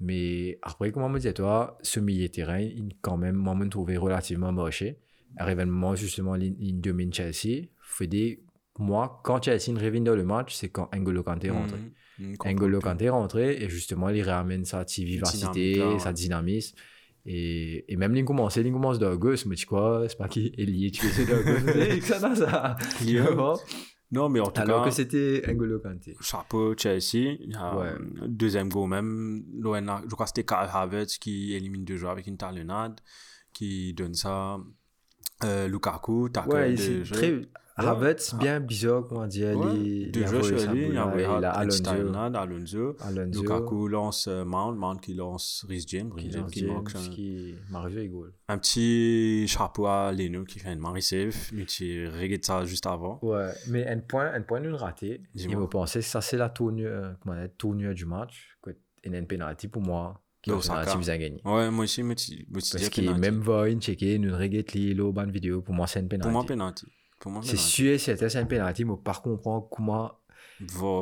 Mais 0.01 0.59
après, 0.63 0.91
comment 0.93 1.09
me 1.09 1.19
dire, 1.19 1.33
toi, 1.35 1.79
ce 1.83 2.01
milieu 2.01 2.27
de 2.29 2.33
terrain, 2.33 2.59
il 2.61 2.89
quand 3.01 3.17
même, 3.17 3.37
moi, 3.37 3.55
me 3.55 3.69
trouvé 3.69 3.97
relativement 3.97 4.53
moché. 4.53 4.99
Arrive 5.37 5.61
un 5.61 5.67
moment, 5.67 5.95
justement, 5.95 6.35
il, 6.37 6.55
il 6.61 6.81
domine 6.81 7.13
Chelsea. 7.13 7.67
Fait 7.81 8.07
des, 8.07 8.43
moi, 8.79 9.21
quand 9.25 9.43
Chelsea 9.43 9.73
revient 9.79 10.01
dans 10.01 10.15
le 10.17 10.25
match, 10.25 10.55
c'est 10.55 10.69
quand 10.69 10.93
N'Golo 10.95 11.23
Kanté 11.23 11.47
est 11.49 11.51
rentré. 11.51 11.79
Mhm, 12.19 12.37
N'Golo. 12.45 12.81
Kanté 12.81 13.07
est 13.07 13.11
rentré 13.11 13.63
et 13.63 13.69
justement, 13.69 14.09
il 14.11 14.23
ramène 14.23 14.65
sa 14.65 14.85
petite 14.85 15.05
vivacité, 15.05 15.73
Dynamique, 15.75 16.01
sa 16.01 16.13
dynamisme. 16.13 16.77
Et, 17.27 17.91
et 17.93 17.97
même, 17.97 18.15
il 18.15 18.25
commence, 18.25 18.57
il 18.57 18.71
commence 18.73 18.99
de 18.99 19.07
mais 19.47 19.57
tu 19.57 19.67
quoi, 19.67 20.05
c'est 20.09 20.19
pas 20.19 20.29
qui 20.29 20.53
est 20.59 20.65
lié, 20.65 20.91
tu 20.91 21.07
fais 21.07 21.25
de 21.25 22.01
ça 22.03 22.21
n'a 22.21 22.35
ça. 22.37 22.77
Lié. 23.03 23.21
Non, 24.13 24.29
mais 24.29 24.39
en 24.39 24.51
tout 24.51 24.61
Alors 24.61 24.83
cas, 24.85 24.91
que 24.91 24.95
c'était 24.95 25.43
N'Golo 25.49 25.81
Kanté. 25.81 26.15
chapeau 26.21 26.77
Chelsea. 26.77 27.37
Ouais. 27.77 27.89
euh, 27.89 27.99
Deuxième 28.29 28.69
goal 28.69 28.89
même. 28.91 29.43
Je 30.09 30.15
crois 30.15 30.27
que 30.27 30.31
c'était 30.31 30.45
Karl 30.45 30.69
Havertz 30.73 31.19
qui 31.19 31.55
élimine 31.55 31.85
deux 31.85 31.97
joueurs 31.97 32.13
avec 32.13 32.27
une 32.29 32.37
talonnade, 32.37 33.01
qui 33.53 33.93
donne 33.95 34.15
ça. 34.15 34.59
Euh, 35.43 35.67
Lukaku, 35.67 36.29
tackle 36.29 36.51
Ouais, 36.53 36.71
de 36.73 36.77
c'est 36.77 37.05
jeu. 37.05 37.15
très. 37.17 37.41
Havertz, 37.77 38.35
bien 38.37 38.61
bizarre, 38.61 39.05
comment 39.09 39.27
dire. 39.27 39.53
Il- 39.75 40.11
sur 40.45 40.61
sa 40.61 40.73
lui, 40.73 40.83
il 40.83 40.87
boule, 40.87 40.95
y 40.95 40.99
a 40.99 41.01
là, 41.01 41.07
envoyé 41.07 41.25
il 41.25 41.29
a 41.31 41.37
une 41.37 41.71
Alonso. 42.37 42.97
Alonso. 43.01 43.43
Lukaku 43.43 43.89
lance 43.89 44.29
euh, 44.29 44.45
Mount, 44.45 44.75
Mount 44.77 44.97
qui 45.01 45.15
lance 45.15 45.65
Rhys 45.69 45.85
James, 45.89 46.13
qui 46.17 46.27
Rhys 46.27 46.33
James 46.33 46.47
qui 46.51 46.65
marque 46.67 46.95
un, 46.95 47.09
qui 47.11 47.55
marque 47.71 47.93
un 47.97 48.07
goal. 48.07 48.33
un 48.49 48.59
petit 48.59 49.47
chapeau 49.49 49.87
à 49.87 50.13
Leno 50.13 50.45
qui 50.45 50.59
fait 50.61 50.73
une 50.73 50.79
Marie 50.79 51.03
save, 51.03 51.35
lui 51.53 51.67
qui 51.67 52.07
regarde 52.07 52.45
ça 52.45 52.65
juste 52.65 52.87
avant. 52.87 53.19
Ouais, 53.23 53.51
mais 53.69 53.87
un 53.89 53.99
point, 53.99 54.33
un 54.33 54.43
point 54.43 54.61
nul 54.61 54.75
raté. 54.75 55.21
Il 55.35 55.41
Dis-moi. 55.41 55.63
me 55.63 55.67
pensait, 55.67 56.03
ça 56.03 56.21
c'est 56.21 56.37
la 56.37 56.51
tournure, 56.51 57.15
comment 57.23 57.35
dire, 57.37 57.49
tournure 57.59 57.95
du 57.95 58.05
match. 58.07 58.57
que- 58.63 58.71
a 59.15 59.19
une 59.19 59.27
penalty 59.27 59.69
pour 59.69 59.83
moi. 59.83 60.21
Qui 60.43 60.51
vous 60.51 61.11
a 61.11 61.17
gagné. 61.19 61.41
Ouais, 61.45 61.71
moi 61.71 61.85
aussi, 61.85 62.03
me 62.03 62.15
suis 62.17 62.45
Parce 62.53 62.71
penalty. 63.01 63.21
même 63.21 63.41
une 63.69 63.81
checker, 63.81 64.19
nous 64.19 64.37
regarde 64.37 64.67
les 64.75 64.95
bonne 65.13 65.31
vidéo, 65.31 65.63
pour 65.63 65.75
moi 65.75 65.87
c'est 65.87 66.01
une 66.01 66.05
moi, 66.05 66.11
penalty. 66.11 66.23
Pour 66.29 66.33
moi, 66.33 66.45
penalty. 66.47 66.87
Sûr 67.57 67.93
et 67.93 67.99
certain, 67.99 68.29
c'est 68.29 68.41
une 68.41 68.49
penalty, 68.49 68.85
mais 68.85 68.95
par 69.03 69.23
contre, 69.23 69.43
comprends 69.43 69.61
comment. 69.61 70.13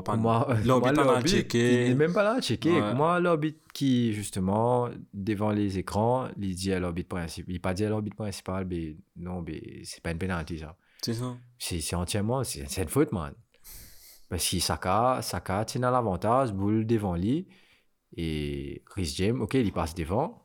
Comment 0.04 0.46
L'arbitre 0.64 0.64
comment 0.64 0.78
en 0.78 0.86
a 0.86 1.04
l'arbitre, 1.04 1.36
checké. 1.36 1.82
Il 1.84 1.88
n'est 1.90 1.94
même 1.94 2.12
pas 2.14 2.22
là 2.22 2.36
à 2.36 2.40
checker. 2.40 2.72
Ouais. 2.72 2.80
Comment 2.80 3.18
l'arbitre 3.18 3.60
qui, 3.74 4.14
justement, 4.14 4.88
devant 5.12 5.50
les 5.50 5.78
écrans, 5.78 6.28
il 6.40 6.54
dit 6.54 6.72
à 6.72 6.80
l'arbitre 6.80 7.10
principal. 7.10 7.52
Il 7.54 7.60
pas 7.60 7.74
dit 7.74 7.84
à 7.84 7.90
l'arbitre 7.90 8.16
principal, 8.16 8.66
mais 8.66 8.96
non, 9.16 9.42
mais 9.42 9.82
c'est 9.84 10.02
pas 10.02 10.10
une 10.10 10.18
penalty 10.18 10.58
ça. 10.58 10.76
C'est 11.02 11.14
ça. 11.14 11.36
C'est 11.58 11.94
entièrement, 11.94 12.44
c'est 12.44 12.64
c'est 12.68 12.82
une 12.82 12.88
faute, 12.88 13.12
man. 13.12 13.34
Parce 14.30 14.48
que 14.48 14.58
Saka, 14.60 15.20
Saka 15.20 15.64
tient 15.66 15.82
à 15.82 15.90
l'avantage, 15.90 16.52
boule 16.54 16.86
devant 16.86 17.16
lui. 17.16 17.46
Et 18.16 18.82
Chris 18.86 19.12
James, 19.16 19.40
ok, 19.42 19.54
il 19.54 19.72
passe 19.72 19.94
devant, 19.94 20.41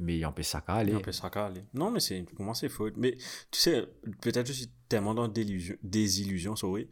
mais 0.00 0.18
il 0.18 0.24
empêche 0.26 0.46
Saka 0.46 0.74
aller. 0.74 0.94
Il 1.06 1.12
ça 1.14 1.28
aller. 1.28 1.62
Non, 1.74 1.90
mais 1.90 2.00
c'est, 2.00 2.22
pour 2.22 2.44
moi, 2.44 2.54
c'est 2.54 2.68
faute. 2.68 2.94
Mais 2.96 3.16
tu 3.50 3.60
sais, 3.60 3.86
peut-être 4.20 4.46
je 4.46 4.52
suis 4.52 4.70
tellement 4.88 5.14
dans 5.14 5.28
des 5.28 6.20
illusions, 6.22 6.56
sorry. 6.56 6.88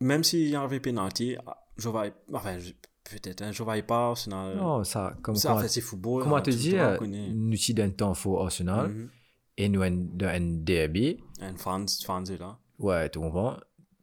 Même 0.00 0.24
s'il 0.24 0.48
y 0.48 0.56
avait 0.56 0.80
penalty, 0.80 1.36
je 1.76 1.88
vais, 1.88 2.12
enfin, 2.32 2.58
peut-être, 3.04 3.42
hein, 3.42 3.52
je 3.52 3.62
vais 3.62 3.82
pas 3.82 4.08
Arsenal. 4.10 4.56
Non, 4.56 4.84
ça, 4.84 5.16
comme 5.22 5.36
ça, 5.36 5.54
en 5.54 5.58
fait, 5.58 5.68
c'est 5.68 5.80
football. 5.80 6.22
comment 6.22 6.36
hein, 6.36 6.42
te 6.42 6.50
dire, 6.50 6.98
nous 7.00 7.56
sommes 7.56 7.74
d'un 7.76 7.90
temps 7.90 8.14
faux 8.14 8.40
Arsenal, 8.40 8.88
Mhm. 8.90 9.08
et 9.58 9.68
nous 9.68 9.80
dans 10.16 10.26
un 10.28 10.40
derby, 10.40 11.22
Un 11.40 11.56
fans 11.56 11.86
est 11.86 12.38
là. 12.38 12.58
ouais, 12.78 13.08
tu 13.10 13.18
comprends, 13.20 13.56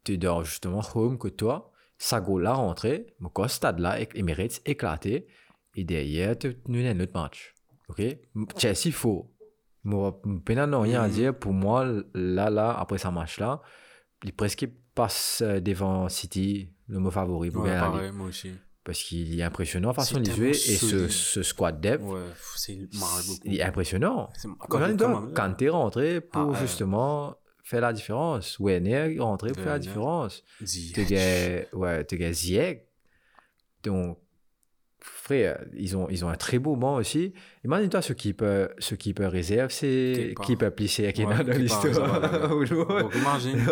tu 0.04 0.14
es 0.14 0.18
dans 0.18 0.44
justement 0.44 0.82
home 0.96 1.18
que 1.18 1.28
toi, 1.28 1.72
ça 1.98 2.22
go 2.22 2.40
là 2.40 2.54
rentré, 2.54 3.08
mais 3.20 3.30
quoi, 3.34 3.50
stade 3.50 3.80
là, 3.80 4.00
Emirates 4.16 4.62
éclaté, 4.66 5.28
et 5.76 5.84
derrière, 5.84 6.38
tu 6.38 6.56
nous 6.68 6.80
un 6.86 7.00
autre 7.02 7.12
match. 7.14 7.54
Ok? 7.90 8.02
Chelsea, 8.58 8.92
faux. 8.92 9.30
Moi, 9.84 10.22
peine 10.46 10.66
non 10.66 10.82
rien 10.82 11.02
à 11.02 11.08
Mhm. 11.08 11.14
dire. 11.14 11.38
Pour 11.38 11.54
moi, 11.54 11.86
là, 12.14 12.50
là, 12.50 12.78
après 12.78 12.98
ce 12.98 13.08
match-là, 13.08 13.62
il 14.24 14.34
presque 14.34 14.68
passe 14.94 15.42
euh, 15.42 15.60
devant 15.60 16.08
City, 16.10 16.72
le 16.88 17.00
mot 17.00 17.12
favori 17.12 17.50
pour 17.52 17.64
Ouais, 17.64 17.70
gagner 17.70 17.80
pareil, 17.80 18.12
moi 18.12 18.28
aussi. 18.28 18.52
Parce 18.84 19.04
qu'il 19.04 19.40
est 19.40 19.44
impressionnant 19.44 19.94
façon 19.94 20.20
de 20.20 20.30
jouer. 20.32 20.50
Et 20.50 20.54
ce, 20.54 21.08
ce 21.08 21.44
squad 21.44 21.80
depth, 21.80 22.04
Ouais, 22.04 22.22
c'est 22.56 22.78
il 23.46 23.60
est 23.60 23.62
impressionnant. 23.64 24.30
Quand 24.68 24.98
quand 24.98 25.34
quand 25.34 25.54
t'es 25.54 25.70
rentré 25.70 26.22
pour 26.22 26.56
Ah, 26.56 26.60
justement 26.60 27.36
faire 27.64 27.82
la 27.82 27.94
différence. 27.94 28.58
Werner 28.60 29.16
est 29.16 29.20
rentré 29.20 29.52
pour 29.54 29.62
faire 29.64 29.74
la 29.74 29.80
différence. 29.80 30.44
Tu 30.60 31.06
gagnes, 31.06 31.66
ouais, 31.74 32.06
tu 32.06 32.34
Ziyech. 32.34 32.88
Donc, 33.84 34.18
frère, 35.02 35.64
ils 35.74 35.96
ont, 35.96 36.10
ils 36.10 36.26
ont 36.26 36.30
un 36.30 36.36
très 36.36 36.60
beau 36.60 36.76
banc 36.76 36.96
aussi. 36.96 37.34
Imagine-toi 37.64 38.02
ce 38.02 38.14
keeper, 38.14 38.70
ce 38.80 38.96
keeper 38.96 39.32
réserve, 39.32 39.72
c'est 39.72 40.30
Kepa. 40.30 40.44
keeper 40.44 40.76
plissé 40.76 41.14
qui 41.14 41.26
Ouais, 41.26 41.44
dans 41.44 41.58
l'histoire. 41.58 42.50
Donc, 42.50 43.16
imagine. 43.16 43.60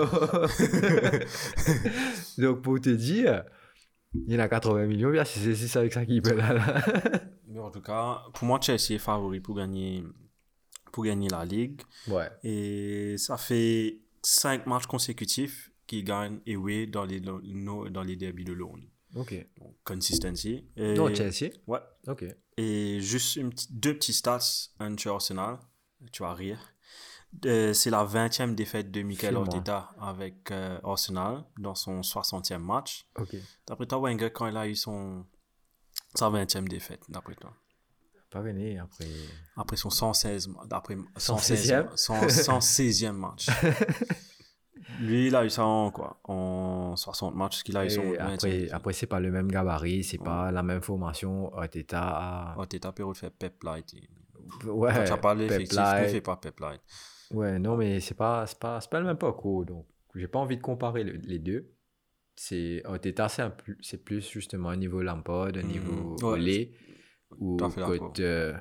Donc, 2.38 2.62
pour 2.62 2.80
te 2.80 2.90
dire, 2.90 3.44
il 4.14 4.34
y 4.34 4.36
en 4.36 4.40
a 4.40 4.48
80 4.48 4.86
millions, 4.86 5.12
bien, 5.12 5.26
c'est 5.26 5.56
c'est 5.56 5.68
ça 5.68 5.80
avec 5.80 5.94
ça 5.94 6.06
keeper 6.06 6.36
là. 6.36 6.54
là. 6.54 6.84
Mais 7.48 7.60
en 7.60 7.72
tout 7.72 7.82
cas, 7.82 8.22
pour 8.34 8.46
moi, 8.46 8.60
Chelsea 8.62 8.92
est 8.92 8.98
favori 9.00 9.40
pour 9.40 9.56
gagner, 9.56 10.04
pour 10.92 11.04
gagner 11.04 11.30
la 11.30 11.46
Ligue. 11.46 11.82
Ouais. 12.08 12.30
Et 12.44 13.16
ça 13.18 13.38
fait 13.38 13.98
5 14.22 14.68
matchs 14.68 14.86
consécutifs 14.86 15.72
qu'ils 15.88 16.04
gagnent 16.04 16.40
away 16.48 16.86
dans 16.86 17.06
les, 17.06 17.20
dans, 17.20 18.04
les 18.04 18.16
derbies 18.16 18.44
de 18.44 18.54
Londres. 18.54 18.84
Ok. 19.18 19.34
Donc, 19.60 19.76
consistency. 19.84 20.66
Et, 20.76 20.94
Non, 20.94 21.14
Chelsea. 21.14 21.52
Ouais. 21.68 21.80
Ok. 22.08 22.26
Et 22.58 23.00
juste 23.02 23.36
une 23.36 23.52
deux 23.70 23.94
petits 23.96 24.14
stats, 24.14 24.40
un 24.80 24.96
chez 24.98 25.10
Arsenal, 25.10 25.60
tu 26.12 26.24
vas 26.24 26.34
rire. 26.34 26.60
Euh, 27.46 27.74
c'est 27.74 27.90
la 27.90 28.06
20e 28.06 28.56
défaite 28.56 28.90
de 28.90 29.02
Mikel. 29.02 29.36
Arteta 29.36 29.92
avec 30.00 30.50
euh, 30.52 30.80
Arsenal 30.84 31.44
dans 31.60 31.76
son 31.76 32.02
60e 32.02 32.58
match. 32.60 33.06
Ok. 33.20 33.36
D'après 33.68 33.86
toi, 33.86 34.00
Wenger, 34.00 34.32
quand 34.32 34.48
il 34.48 34.56
a 34.58 34.68
eu 34.68 34.76
son, 34.76 35.26
sa 36.16 36.30
20e 36.30 36.68
défaite, 36.68 37.02
d'après 37.10 37.36
toi? 37.36 37.54
Pas 38.30 38.42
gagné 38.44 38.78
après. 38.80 39.06
Après 39.56 39.78
son 39.78 39.90
116, 39.90 40.48
ma- 40.48 40.66
d'après 40.66 40.96
116e? 41.18 41.94
116e 41.96 42.60
116e 42.60 43.12
match. 43.12 43.48
Lui, 45.02 45.28
il 45.28 45.36
a 45.36 45.46
eu 45.46 45.50
ça 45.50 45.66
en 45.66 45.92
quoi 45.92 46.20
En 46.26 46.96
60 46.96 47.36
matchs 47.36 47.64
qu'il 47.64 47.76
a 47.78 47.86
eu 47.86 47.90
son 47.90 48.04
Et 48.04 48.18
20e 48.18 48.34
après, 48.34 48.70
après 48.72 48.94
c'est 48.94 49.08
pas 49.08 49.20
le 49.20 49.32
même 49.32 49.50
gabarit, 49.50 50.04
c'est 50.04 50.18
Ouais. 50.20 50.26
pas 50.26 50.52
la 50.52 50.64
même 50.64 50.82
formation. 50.82 51.54
Arteta 51.56 52.02
a. 52.02 52.56
Arteta, 52.60 52.92
Perrault 52.92 53.14
fait 53.14 53.30
Pep 53.30 53.64
Light. 53.64 53.94
Ouais. 54.66 54.92
Quand 54.94 55.04
tu 55.06 55.12
as 55.12 55.18
parlé 55.18 55.46
effectif, 55.46 55.78
ne 55.80 56.08
fait 56.08 56.22
pas 56.22 56.38
Pep 56.38 56.60
Light. 56.60 56.82
Ouais, 57.32 57.60
non, 57.60 57.76
mais 57.76 58.00
c'est 58.00 58.16
pas, 58.16 58.46
pas, 58.60 58.80
pas 58.90 59.00
le 59.00 59.06
même 59.06 59.18
parcours. 59.18 59.66
Donc, 59.66 59.86
j'ai 60.16 60.28
pas 60.28 60.40
envie 60.40 60.56
de 60.58 60.62
comparer 60.62 61.04
le- 61.04 61.18
les 61.24 61.40
deux. 61.40 61.70
C'est 62.36 62.82
Arteta, 62.86 63.28
c'est 63.30 64.04
plus, 64.04 64.30
justement 64.32 64.70
un 64.70 64.78
niveau 64.78 65.02
Lampard, 65.02 65.48
un 65.48 65.64
Mhm. 65.64 65.68
niveau 65.68 66.16
Ouais, 66.22 66.24
Olé, 66.34 66.72
ou 67.40 67.58
côté, 67.58 68.24
euh, 68.24 68.54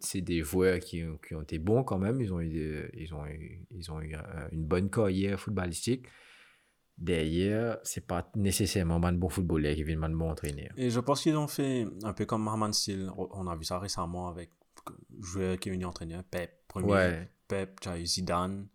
c'est 0.00 0.20
des 0.20 0.42
joueurs 0.42 0.78
qui, 0.80 1.02
ont- 1.04 1.18
qui 1.18 1.34
ont 1.34 1.42
été 1.42 1.58
bons 1.58 1.82
quand 1.84 1.98
même. 1.98 2.20
Ils 2.20 2.32
ont 2.32 2.40
eu, 2.40 2.48
des- 2.48 2.90
ils 2.94 3.14
ont 3.14 3.24
eu, 3.26 3.66
ils 3.70 3.90
ont 3.90 4.00
eu 4.00 4.14
euh, 4.14 4.48
une 4.52 4.64
bonne 4.64 4.90
carrière 4.90 5.38
footballistique. 5.40 6.06
Derrière, 6.98 7.78
c'est 7.84 8.06
pas 8.06 8.30
nécessairement 8.36 9.02
un 9.02 9.12
bon 9.14 9.28
footballeur 9.28 9.74
qui 9.74 9.82
vient 9.82 10.02
un 10.02 10.10
bon 10.10 10.30
entraîneur. 10.30 10.70
Et 10.76 10.90
je 10.90 11.00
pense 11.00 11.22
qu'ils 11.22 11.36
ont 11.36 11.48
fait 11.48 11.86
un 12.04 12.12
peu 12.12 12.26
comme 12.26 12.44
Marman 12.44 12.72
Steel. 12.72 13.10
On 13.16 13.46
a 13.48 13.56
vu 13.56 13.64
ça 13.64 13.78
récemment 13.78 14.28
avec 14.28 14.50
joueur 15.18 15.58
qui 15.58 15.70
est 15.70 15.72
venu 15.72 15.84
entraîner 15.86 16.18
Pep. 16.30 16.50
Premier 16.68 16.92
Ouais. 16.92 17.30
Pep, 17.48 17.80
tu 17.80 17.88
as 17.88 17.98
eu 17.98 18.06
Zidane. 18.06 18.68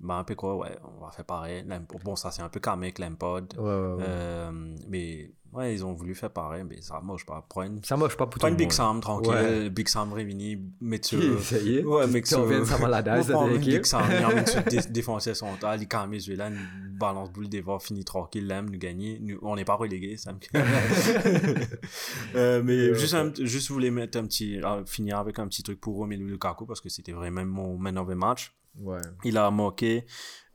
Bah, 0.00 0.14
un 0.16 0.24
peu 0.24 0.34
quoi, 0.34 0.56
ouais, 0.56 0.76
on 0.84 1.00
va 1.04 1.10
faire 1.10 1.24
pareil. 1.24 1.64
Bon, 2.04 2.16
ça 2.16 2.30
c'est 2.30 2.42
un 2.42 2.48
peu 2.48 2.60
calmé 2.60 2.86
avec 2.86 2.98
Lampard. 2.98 3.42
Ouais, 3.56 3.62
ouais, 3.62 3.94
ouais. 3.94 4.04
Euh, 4.06 4.76
mais 4.88 5.32
ouais, 5.54 5.74
ils 5.74 5.84
ont 5.84 5.92
voulu 5.94 6.14
faire 6.14 6.30
pareil, 6.30 6.64
mais 6.68 6.80
ça 6.82 7.00
marche 7.02 7.24
pas. 7.24 7.46
Ça 7.82 7.96
marche 7.96 8.16
pas 8.16 8.26
pour 8.26 8.40
tout 8.40 8.46
le 8.46 8.54
Big 8.54 8.66
monde. 8.66 8.72
Sam 8.72 9.00
tranquille, 9.00 9.30
Ouais. 9.32 9.70
Big 9.70 9.88
Sam 9.88 10.12
Révini, 10.12 10.58
sur. 11.04 11.18
Qui, 11.20 11.42
ça 11.42 11.58
y 11.58 11.76
est 11.76 11.84
Ouais, 11.84 12.06
mec, 12.06 12.24
Tu 12.24 12.34
reviens 12.34 12.64
sa 12.64 12.78
maladage, 12.78 13.24
On 13.30 13.32
prend 13.32 13.46
cette 13.46 13.54
une 13.56 13.60
Big. 13.78 13.84
Sam, 13.86 14.04
il 14.10 14.16
amène 14.24 14.46
sur 14.46 14.62
dé- 14.70 14.80
défenseur 14.90 15.36
central, 15.36 15.80
il 15.80 15.88
calme 15.88 16.12
les 16.12 16.28
là, 16.36 16.50
balance 16.98 17.30
boule 17.32 17.48
devant, 17.48 17.78
fini 17.78 18.04
tranquille, 18.04 18.46
l'aime, 18.46 18.70
nous 18.70 18.78
gagner. 18.78 19.18
Nous- 19.22 19.38
on 19.42 19.56
n'est 19.56 19.64
pas 19.64 19.74
relégués, 19.74 20.16
ça 20.16 20.32
me 20.32 20.38
euh, 22.34 22.62
Mais 22.62 22.90
Ouais, 22.90 22.94
juste, 22.98 23.14
un, 23.14 23.32
juste 23.40 23.68
voulais 23.70 23.90
mettre 23.90 24.18
un 24.18 24.24
petit, 24.26 24.58
ah, 24.62 24.82
finir 24.86 25.18
avec 25.18 25.38
un 25.38 25.46
petit 25.48 25.62
truc 25.62 25.80
pour 25.80 25.96
Romelu 25.96 26.26
Lukaku 26.26 26.66
parce 26.66 26.80
que 26.80 26.88
c'était 26.88 27.12
vraiment 27.12 27.44
mon 27.44 27.78
man 27.78 27.98
of 27.98 28.08
the 28.08 28.14
match. 28.14 28.54
Ouais. 28.80 28.98
Il 29.24 29.38
a 29.38 29.50
marqué 29.50 30.04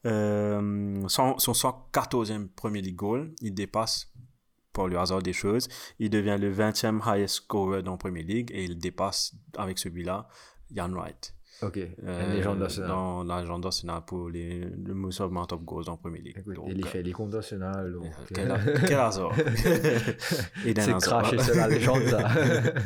euh, 0.05 1.03
son, 1.07 1.37
son 1.37 1.53
114e 1.53 2.47
Premier 2.55 2.81
League 2.81 2.95
goal. 2.95 3.31
Il 3.41 3.53
dépasse, 3.53 4.09
par 4.73 4.87
le 4.87 4.97
hasard 4.97 5.21
des 5.21 5.33
choses, 5.33 5.67
il 5.99 6.09
devient 6.09 6.37
le 6.39 6.53
20e 6.53 6.99
highest 7.05 7.35
scorer 7.35 7.83
dans 7.83 7.97
Premier 7.97 8.23
League 8.23 8.51
et 8.53 8.63
il 8.63 8.77
dépasse 8.77 9.33
avec 9.57 9.77
celui-là 9.79 10.27
Jan 10.73 10.89
Wright. 10.91 11.33
Ok. 11.61 11.77
Euh, 11.77 12.33
légende. 12.35 12.65
Dans 12.87 13.23
la 13.23 13.41
légende 13.41 13.63
d'Arsenal 13.63 14.03
pour 14.07 14.29
les, 14.29 14.59
le 14.61 14.93
amount 14.93 15.47
of 15.51 15.61
goals 15.63 15.85
dans 15.85 15.97
Premier 15.97 16.19
League. 16.19 16.37
Écoute, 16.39 16.55
Donc, 16.55 16.69
il 16.73 16.81
euh, 16.85 16.87
fait 16.87 17.03
les 17.03 17.11
comptes 17.11 17.33
nationaux. 17.33 17.89
donc, 17.91 18.05
quel, 18.33 18.49
euh, 18.49 18.77
quel 18.87 18.97
hasard. 18.99 19.33
Et 20.65 20.73
d'un 20.73 20.81
C'est 20.83 20.93
hasard. 20.93 21.23
craché 21.23 21.39
sur 21.39 21.55
la 21.55 21.67
légende, 21.67 22.03
ça. 22.03 22.29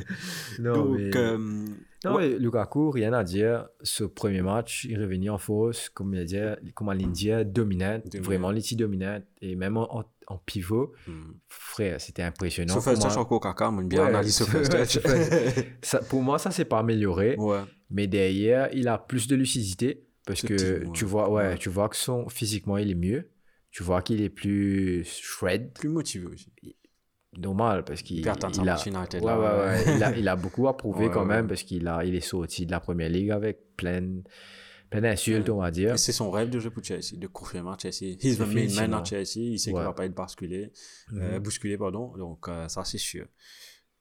non, 0.59 0.73
Donc, 0.73 0.97
mais... 0.97 1.15
euh, 1.15 1.65
non, 2.03 2.15
ouais. 2.15 2.29
mais 2.29 2.39
Lukaku, 2.39 2.91
rien 2.91 3.13
à 3.13 3.23
dire. 3.23 3.67
Ce 3.81 4.03
premier 4.03 4.41
match, 4.41 4.85
il 4.85 4.93
est 4.93 4.97
revenu 4.97 5.29
en 5.29 5.37
force, 5.37 5.89
comme 5.89 6.13
il 6.13 6.25
dit, 6.25 6.37
comme 6.73 6.89
à 6.89 6.95
l'India, 6.95 7.43
dominante, 7.43 8.03
Dominante. 8.05 8.25
vraiment 8.25 8.51
l'India 8.51 8.77
dominante, 8.77 9.23
et 9.41 9.55
même 9.55 9.77
en, 9.77 10.03
pivot, 10.45 10.93
hmm. 11.07 11.33
frère, 11.47 12.01
c'était 12.01 12.23
impressionnant. 12.23 12.73
Sauf 12.79 12.85
je 12.85 13.17
encore 13.17 13.39
caca, 13.41 13.71
bien 13.83 14.05
analyse 14.05 14.43
ça, 15.81 15.99
pour 15.99 16.21
moi, 16.21 16.39
ça 16.39 16.51
s'est 16.51 16.65
pas 16.65 16.79
amélioré, 16.79 17.35
Ouais. 17.37 17.61
mais 17.89 18.07
derrière, 18.07 18.69
il 18.73 18.87
a 18.87 18.97
plus 18.97 19.27
de 19.27 19.35
lucidité, 19.35 20.05
parce 20.25 20.41
Ce 20.41 20.47
que 20.47 20.53
petit, 20.53 20.85
ouais. 20.87 20.93
tu 20.93 21.05
vois, 21.05 21.29
Ouais. 21.29 21.57
tu 21.57 21.69
vois 21.69 21.89
que 21.89 21.95
son, 21.95 22.27
physiquement, 22.29 22.77
il 22.77 22.89
est 22.91 22.95
mieux. 22.95 23.29
Tu 23.71 23.81
vois 23.81 24.01
qu'il 24.03 24.21
est 24.21 24.29
plus 24.29 25.03
shred, 25.03 25.73
Plus 25.73 25.89
motivé 25.89 26.27
aussi. 26.27 26.51
Normal, 27.39 27.83
parce 27.83 28.01
qu'il 28.01 28.17
Il 28.17 28.21
il 28.21 28.29
a, 28.29 28.35
Manchester 28.41 28.89
United. 28.89 29.21
Ouais, 29.23 29.27
là, 29.31 29.39
ouais, 29.39 29.65
ouais. 29.85 29.95
Il, 29.97 30.03
a, 30.03 30.17
il 30.17 30.27
a 30.27 30.35
beaucoup 30.35 30.67
à 30.67 30.77
prouver 30.77 31.09
quand 31.09 31.25
même 31.25 31.47
parce 31.47 31.63
qu'il 31.63 31.87
a, 31.87 32.03
il 32.05 32.15
est 32.15 32.21
sorti 32.21 32.65
de 32.65 32.71
la 32.71 32.79
première 32.79 33.09
ligue 33.09 33.31
avec 33.31 33.75
plein, 33.77 34.21
plein 34.89 35.01
d'insultes, 35.01 35.49
on 35.49 35.57
va 35.61 35.71
dire. 35.71 35.97
C'est 35.97 36.11
son 36.11 36.29
rêve 36.31 36.49
de 36.49 36.59
jouer 36.59 36.71
pour 36.71 36.83
Chelsea, 36.83 37.15
de 37.17 37.27
confirmer 37.27 37.71
à 37.71 37.77
Chelsea. 37.81 38.15
He's 38.21 38.37
the 38.37 38.41
main 38.47 38.67
man 38.75 38.93
à 38.93 39.03
Chelsea. 39.03 39.37
Il 39.37 39.59
sait 39.59 39.71
qu'il 39.71 39.79
va 39.79 39.93
pas 39.93 40.05
être 40.05 40.15
basculé, 40.15 40.71
Mhm. 41.11 41.21
euh, 41.21 41.39
bousculé, 41.39 41.77
pardon. 41.77 42.13
Donc, 42.17 42.47
euh, 42.47 42.67
ça, 42.67 42.83
c'est 42.83 42.97
sûr. 42.99 43.25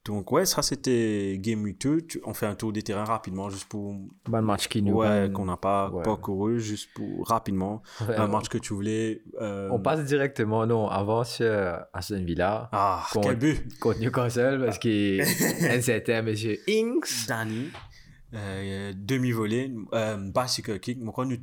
Donc, 0.04 0.32
ouais, 0.32 0.44
ça, 0.46 0.62
c'était 0.62 1.38
Game 1.40 1.62
Week 1.62 1.80
2. 1.80 2.00
Tu- 2.02 2.20
On 2.24 2.34
fait 2.34 2.46
un 2.46 2.56
tour 2.56 2.72
des 2.72 2.82
terrains 2.82 3.04
rapidement, 3.04 3.48
juste 3.50 3.68
pour. 3.68 3.94
Bon 4.26 4.42
match 4.42 4.66
qui 4.66 4.82
nous. 4.82 4.94
Ouais, 4.96 5.30
qu'on 5.32 5.44
n'a 5.44 5.56
pas, 5.56 5.90
ouais. 5.90 6.02
pas 6.02 6.16
couru, 6.16 6.58
juste 6.58 6.90
pour 6.94 7.26
rapidement. 7.28 7.82
Ouais, 8.08 8.16
un 8.16 8.26
match 8.26 8.48
que 8.48 8.58
tu 8.58 8.74
voulais. 8.74 9.22
euh, 9.40 9.68
On 9.70 9.78
passe 9.78 10.04
directement, 10.04 10.66
non, 10.66 10.88
avant 10.88 11.22
sur 11.22 11.46
Aston 11.92 12.24
Villa 12.24 12.68
Ah, 12.72 13.04
Contre- 13.12 13.28
quel 13.28 13.36
but! 13.36 13.78
contre 13.78 14.00
Newcastle 14.00 14.60
parce 14.64 14.78
qu'un 14.80 15.22
certain 15.80 16.22
monsieur 16.22 16.58
Inks. 16.68 17.26
Danny, 17.28 17.70
euh, 18.34 18.92
demi-volée, 18.96 19.72
euh, 19.94 20.16
bicycle 20.34 20.80
kick. 20.80 20.98
Moi, 21.00 21.12
quand 21.14 21.26
nous, 21.26 21.36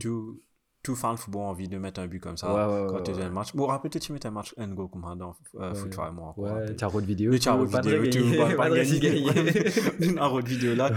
tout, 0.90 0.96
tout 0.96 1.00
fan 1.00 1.16
de 1.16 1.20
football, 1.20 1.42
envie 1.44 1.68
de 1.68 1.78
mettre 1.78 2.00
un 2.00 2.08
but 2.08 2.20
comme 2.20 2.38
ça, 2.38 2.54
Ouais, 2.54 2.82
ouais, 2.82 2.88
quand 2.90 3.02
tu 3.04 3.12
faisais 3.12 3.24
un 3.24 3.30
match. 3.30 3.56
Bon, 3.56 3.66
rappelle-toi, 3.68 4.02
tu 4.02 4.14
mettais 4.14 4.28
un 4.28 4.32
match 4.32 4.54
un 4.58 4.68
goal 4.68 4.90
comme 4.90 5.04
ça 5.04 5.16
dans 5.16 5.36
euh, 5.56 5.70
Ouais. 5.70 5.76
Foot 5.76 5.94
Fire, 5.94 6.14
moi. 6.14 6.34
Ouais, 6.38 6.76
tu 6.76 6.84
as 6.84 6.88
de 6.90 7.06
vidéo. 7.06 7.32
Le 7.32 7.40
de 7.82 7.98
vidéo, 7.98 8.24
tu 8.32 8.38
vas 8.38 8.56
pas 8.56 8.70
de 8.70 8.76
gagner. 8.76 10.10
Une 10.12 10.20
route 10.20 10.48
vidéo 10.48 10.76
là, 10.76 10.90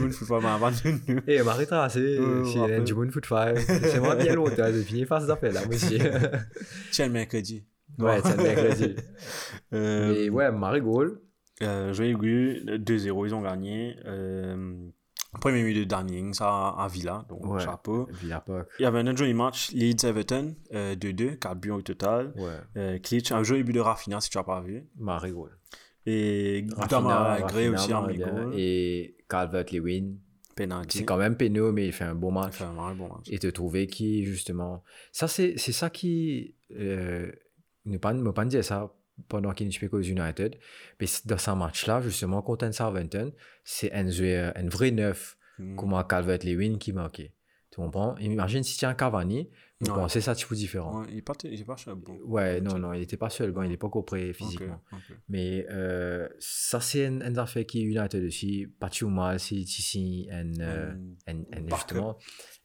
monde 0.00 0.12
Foot 0.12 0.28
mais 0.42 0.48
avant 0.48 0.70
de 0.70 1.12
nous. 1.12 1.20
Et 1.26 1.42
m'arrête 1.42 1.68
tracé, 1.68 2.18
Ouais, 2.18 2.42
c'est 2.44 2.74
un 2.74 2.80
du 2.80 2.94
foot 3.10 3.26
five. 3.26 3.58
C'est 3.58 4.00
moi 4.00 4.14
bien 4.16 4.34
faire 5.06 5.20
ces 5.20 5.30
affaires 5.30 5.52
là, 5.52 5.60
monsieur. 5.66 5.98
Tiens, 6.90 7.06
le 7.06 7.12
mercredi. 7.12 7.64
Ouais, 7.98 8.20
le 8.36 8.42
mercredi. 8.42 8.96
Euh, 9.72 10.14
Et 10.14 10.30
ouais, 10.30 10.50
Marie. 10.52 10.80
Euh, 11.62 11.92
Joyeux 11.92 12.16
Gu, 12.16 12.62
2-0, 12.66 13.26
ils 13.26 13.34
ont 13.34 13.42
gagné. 13.42 13.96
Euh, 14.04 14.88
premier 15.40 15.62
milieu 15.62 15.80
de 15.80 15.88
Danny 15.88 16.34
ça 16.34 16.68
à 16.70 16.88
Villa, 16.88 17.24
donc 17.28 17.44
Ouais. 17.46 17.60
chapeau. 17.64 18.08
Villa. 18.10 18.44
Il 18.78 18.82
y 18.82 18.84
avait 18.86 18.98
un 19.00 19.06
autre 19.06 19.18
joli 19.18 19.34
match, 19.34 19.70
Leeds-Everton, 19.72 20.54
euh, 20.74 20.94
2-2, 20.94 21.36
4 21.38 21.58
buts 21.58 21.70
au 21.70 21.82
total. 21.82 22.32
Ouais, 22.36 22.52
Euh, 22.76 22.98
Klitsch, 22.98 23.32
un 23.32 23.42
joli 23.42 23.62
but 23.62 23.72
de 23.72 23.80
Rafinha, 23.80 24.20
si 24.20 24.30
tu 24.30 24.38
n'as 24.38 24.44
pas 24.44 24.60
vu. 24.60 24.84
Marie 24.96 25.32
Gaulle. 25.32 25.56
Et 26.06 26.64
Gray 27.48 27.68
aussi 27.68 27.92
en 27.92 28.06
bien. 28.06 28.50
Et 28.54 29.16
Calvert-Lewin. 29.28 30.14
Penalty. 30.54 30.98
C'est 30.98 31.04
quand 31.04 31.18
même 31.18 31.36
pénal, 31.36 31.70
mais 31.72 31.86
il 31.86 31.92
fait 31.92 32.04
un 32.04 32.14
bon 32.14 32.32
match. 32.32 32.48
Enfin, 32.60 32.74
un 32.78 32.94
bon 32.94 33.08
match. 33.08 33.26
et 33.30 33.38
te 33.38 33.46
trouver 33.48 33.86
qui 33.86 34.24
justement 34.24 34.82
ça 35.12 35.28
c'est 35.28 35.52
c'est 35.58 35.72
ça 35.72 35.90
qui 35.90 36.54
euh, 36.74 37.30
ne 37.84 37.98
pas 37.98 38.14
me 38.14 38.32
pas 38.32 38.46
dire 38.46 38.64
ça 38.64 38.90
pendant 39.28 39.52
qu'il 39.52 39.66
ne 39.66 39.72
aux 39.96 40.02
United 40.02 40.56
mais 41.00 41.06
dans 41.24 41.38
ce 41.38 41.50
match 41.52 41.86
là 41.86 42.00
justement 42.00 42.42
contre 42.42 42.70
Southampton 42.72 43.32
c'est 43.64 43.92
un 43.92 44.08
un 44.56 44.68
vrai 44.68 44.90
neuf 44.90 45.36
Mm. 45.58 45.76
comme 45.76 46.04
Calvert 46.06 46.40
Lewin 46.44 46.76
qui 46.76 46.92
marquait 46.92 47.32
tu 47.70 47.80
comprends? 47.80 48.16
Imagine 48.18 48.62
si 48.62 48.78
tu 48.78 48.84
as 48.84 48.90
un 48.90 48.94
Cavani 48.94 49.50
Ouais. 49.82 49.88
bon, 49.90 50.08
c'est 50.08 50.22
ça, 50.22 50.34
type 50.34 50.50
différent. 50.54 51.02
Ouais, 51.02 51.06
il 51.10 51.18
est 51.18 51.22
pas, 51.66 51.76
cher, 51.76 51.94
bon. 51.94 52.18
Ouais, 52.24 52.62
non, 52.62 52.78
non, 52.78 52.94
il 52.94 53.00
n'était 53.00 53.18
pas 53.18 53.28
seul, 53.28 53.52
bon, 53.52 53.62
il 53.62 53.68
n'est 53.68 53.76
pas 53.76 53.90
copré 53.90 54.32
physiquement. 54.32 54.80
Mais 55.28 55.66
euh, 55.70 56.26
ça, 56.38 56.80
c'est 56.80 57.04
une, 57.04 57.22
une 57.22 57.36
affaire 57.38 57.66
qui 57.66 57.80
est 57.80 57.82
United 57.82 58.24
aussi. 58.24 58.66
Pas 58.80 58.88
tout 58.88 59.10
mal, 59.10 59.38
c'est 59.38 59.54
ici, 59.56 60.26
un, 60.32 60.50
euh, 60.60 60.94
un, 61.26 61.36
un, 61.52 61.68
justement, 61.76 62.16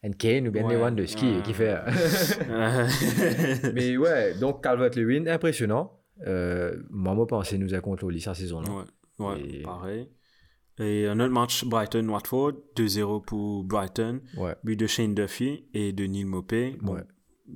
un 0.02 0.12
Kane 0.12 0.48
ou 0.48 0.52
bien 0.52 0.66
Lewandowski 0.66 1.42
qui 1.44 1.52
fait. 1.52 1.76
Mais 3.74 3.98
ouais, 3.98 4.32
donc 4.38 4.62
Calvert-Lewin, 4.64 5.26
impressionnant. 5.26 6.01
Euh, 6.26 6.76
moi, 6.90 7.14
moi, 7.14 7.26
pensais 7.26 7.58
nous 7.58 7.74
a 7.74 7.80
contrôlé 7.80 8.20
sa 8.20 8.34
saison-là. 8.34 8.70
Ouais, 8.70 8.84
ouais 9.26 9.40
Et- 9.58 9.62
pareil. 9.62 10.08
Et 10.78 11.06
un 11.06 11.20
autre 11.20 11.32
match, 11.32 11.64
Brighton-Watford, 11.66 12.52
2-0 12.76 13.20
pour 13.20 13.64
Brighton. 13.64 14.20
Ouais. 14.36 14.56
But 14.64 14.76
de 14.76 14.86
Shane 14.86 15.14
Duffy 15.14 15.66
et 15.74 15.92
de 15.92 16.04
Neil 16.06 16.24
Mopé. 16.24 16.78
Bon, 16.80 16.94
Ouais. 16.94 17.02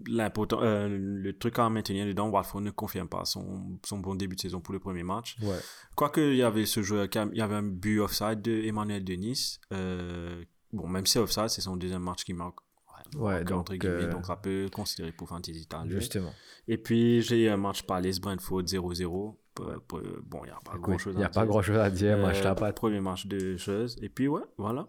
l'important- 0.07 0.61
euh, 0.63 0.89
le 0.91 1.33
truc 1.39 1.59
à 1.59 1.69
maintenir 1.71 2.07
dedans, 2.07 2.29
Watford 2.29 2.61
ne 2.61 2.71
confirme 2.71 3.09
pas 3.09 3.25
son, 3.25 3.79
son 3.85 3.99
bon 4.01 4.15
début 4.17 4.37
de 4.37 4.41
saison 4.43 4.61
pour 4.61 4.75
le 4.75 4.81
premier 4.81 5.03
match. 5.03 5.37
Ouais. 5.43 5.57
Quoique, 5.97 6.21
il 6.21 6.37
y 6.37 6.43
avait 6.43 6.67
ce 6.67 6.83
joueur, 6.83 7.07
il 7.33 7.39
y 7.39 7.41
avait 7.41 7.55
un 7.55 7.63
but 7.63 8.01
offside 8.01 8.43
de 8.43 8.53
Emmanuel 8.65 9.03
Denis. 9.03 9.59
Euh, 9.73 10.45
bon, 10.73 10.87
même 10.87 11.07
si 11.07 11.13
c'est 11.15 11.19
offside, 11.19 11.49
c'est 11.49 11.63
son 11.63 11.77
deuxième 11.77 12.03
match 12.03 12.23
qui 12.25 12.35
marque. 12.35 12.59
Ouais, 13.17 13.45
donc, 13.45 13.61
entre 13.61 13.75
guillemets, 13.77 14.05
euh, 14.05 14.11
donc 14.11 14.27
ça 14.27 14.37
peut 14.37 14.67
considérer 14.73 15.13
pour 15.13 15.29
Fantasy 15.29 15.63
Star. 15.63 15.87
Justement. 15.89 16.33
Et 16.69 16.79
puis, 16.79 17.23
j'ai 17.23 17.49
un 17.49 17.57
match 17.57 17.83
Palace-Brentford 17.83 18.63
0-0. 18.65 19.37
Pour- 19.55 19.73
pour- 19.89 20.01
Bon, 20.25 20.41
il 20.45 20.49
n'y 20.49 20.51
a 20.53 20.59
pas 20.65 20.77
grand-chose 20.79 21.15
Il 21.15 21.19
n'y 21.19 21.25
à 21.25 21.27
a 21.27 21.31
pas 21.31 21.41
dire. 21.43 21.49
grand 21.49 21.63
chose 21.63 21.79
à 21.79 21.89
dire. 21.91 22.35
Je 22.35 22.43
t'ai 22.43 22.55
pas. 22.55 22.73
Premier 22.73 23.01
match 23.01 23.27
de 23.27 23.57
choses. 23.57 23.97
Et 24.03 24.09
puis, 24.09 24.29
ouais, 24.29 24.43
voilà. 24.59 24.89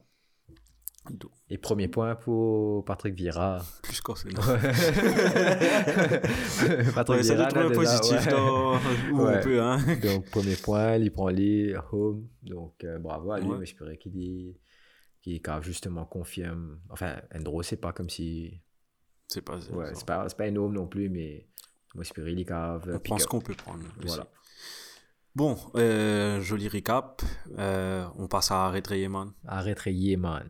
Et 1.50 1.58
premier 1.58 1.88
point 1.88 2.16
pour 2.16 2.84
Patrick 2.84 3.16
Vieira. 3.16 3.62
Plus 3.82 4.02
qu'en 4.02 4.14
c'est 4.16 4.28
Patrick 6.96 7.18
Ouais, 7.18 7.24
ça 7.24 7.36
Vieira, 7.36 7.50
là, 7.50 7.70
déjà, 7.70 7.76
positif 7.76 8.26
ouais. 8.26 8.32
dans- 8.32 8.74
où 9.14 9.22
Ouais. 9.26 9.38
on 9.40 9.42
peut, 9.44 9.62
hein. 9.62 9.78
Donc, 10.04 10.30
premier 10.30 10.56
point, 10.58 10.96
il 10.98 11.10
prend 11.12 11.30
les 11.30 11.74
home. 11.94 12.28
Donc, 12.44 12.74
euh, 12.84 13.00
bravo 13.00 13.32
à 13.32 13.40
lui. 13.40 13.48
Mais 13.58 13.66
j'espérais 13.66 13.96
qu'il 13.98 14.18
y- 14.18 14.56
qu'il 15.28 15.42
qu'il 15.42 15.62
justement 15.62 16.06
confirme. 16.06 16.80
Enfin, 16.90 17.18
Endro, 17.36 17.62
c'est 17.62 17.78
pas 17.78 17.92
comme 17.92 18.10
si. 18.10 18.62
C'est 19.28 19.42
pas. 19.42 19.58
Ouais, 19.72 19.92
c'est 19.94 20.06
pas, 20.06 20.28
c'est 20.30 20.38
pas 20.38 20.46
un 20.46 20.56
home 20.56 20.74
non 20.74 20.88
plus, 20.88 21.10
mais 21.10 21.48
moi, 21.94 22.04
qu'il 22.04 22.46
cave. 22.46 22.90
On 22.94 23.00
pense 23.00 23.26
qu'on 23.26 23.42
peut 23.42 23.54
prendre. 23.54 23.84
aussi. 23.98 24.08
Voilà. 24.08 24.28
Bon, 25.36 25.58
euh, 25.76 26.42
joli 26.42 26.68
recap. 26.68 27.22
Euh, 27.60 28.08
on 28.18 28.28
passe 28.28 28.52
à 28.52 28.66
Arrêter 28.66 29.08
man. 29.08 29.34
Arrête 29.46 29.86
man. 30.18 30.50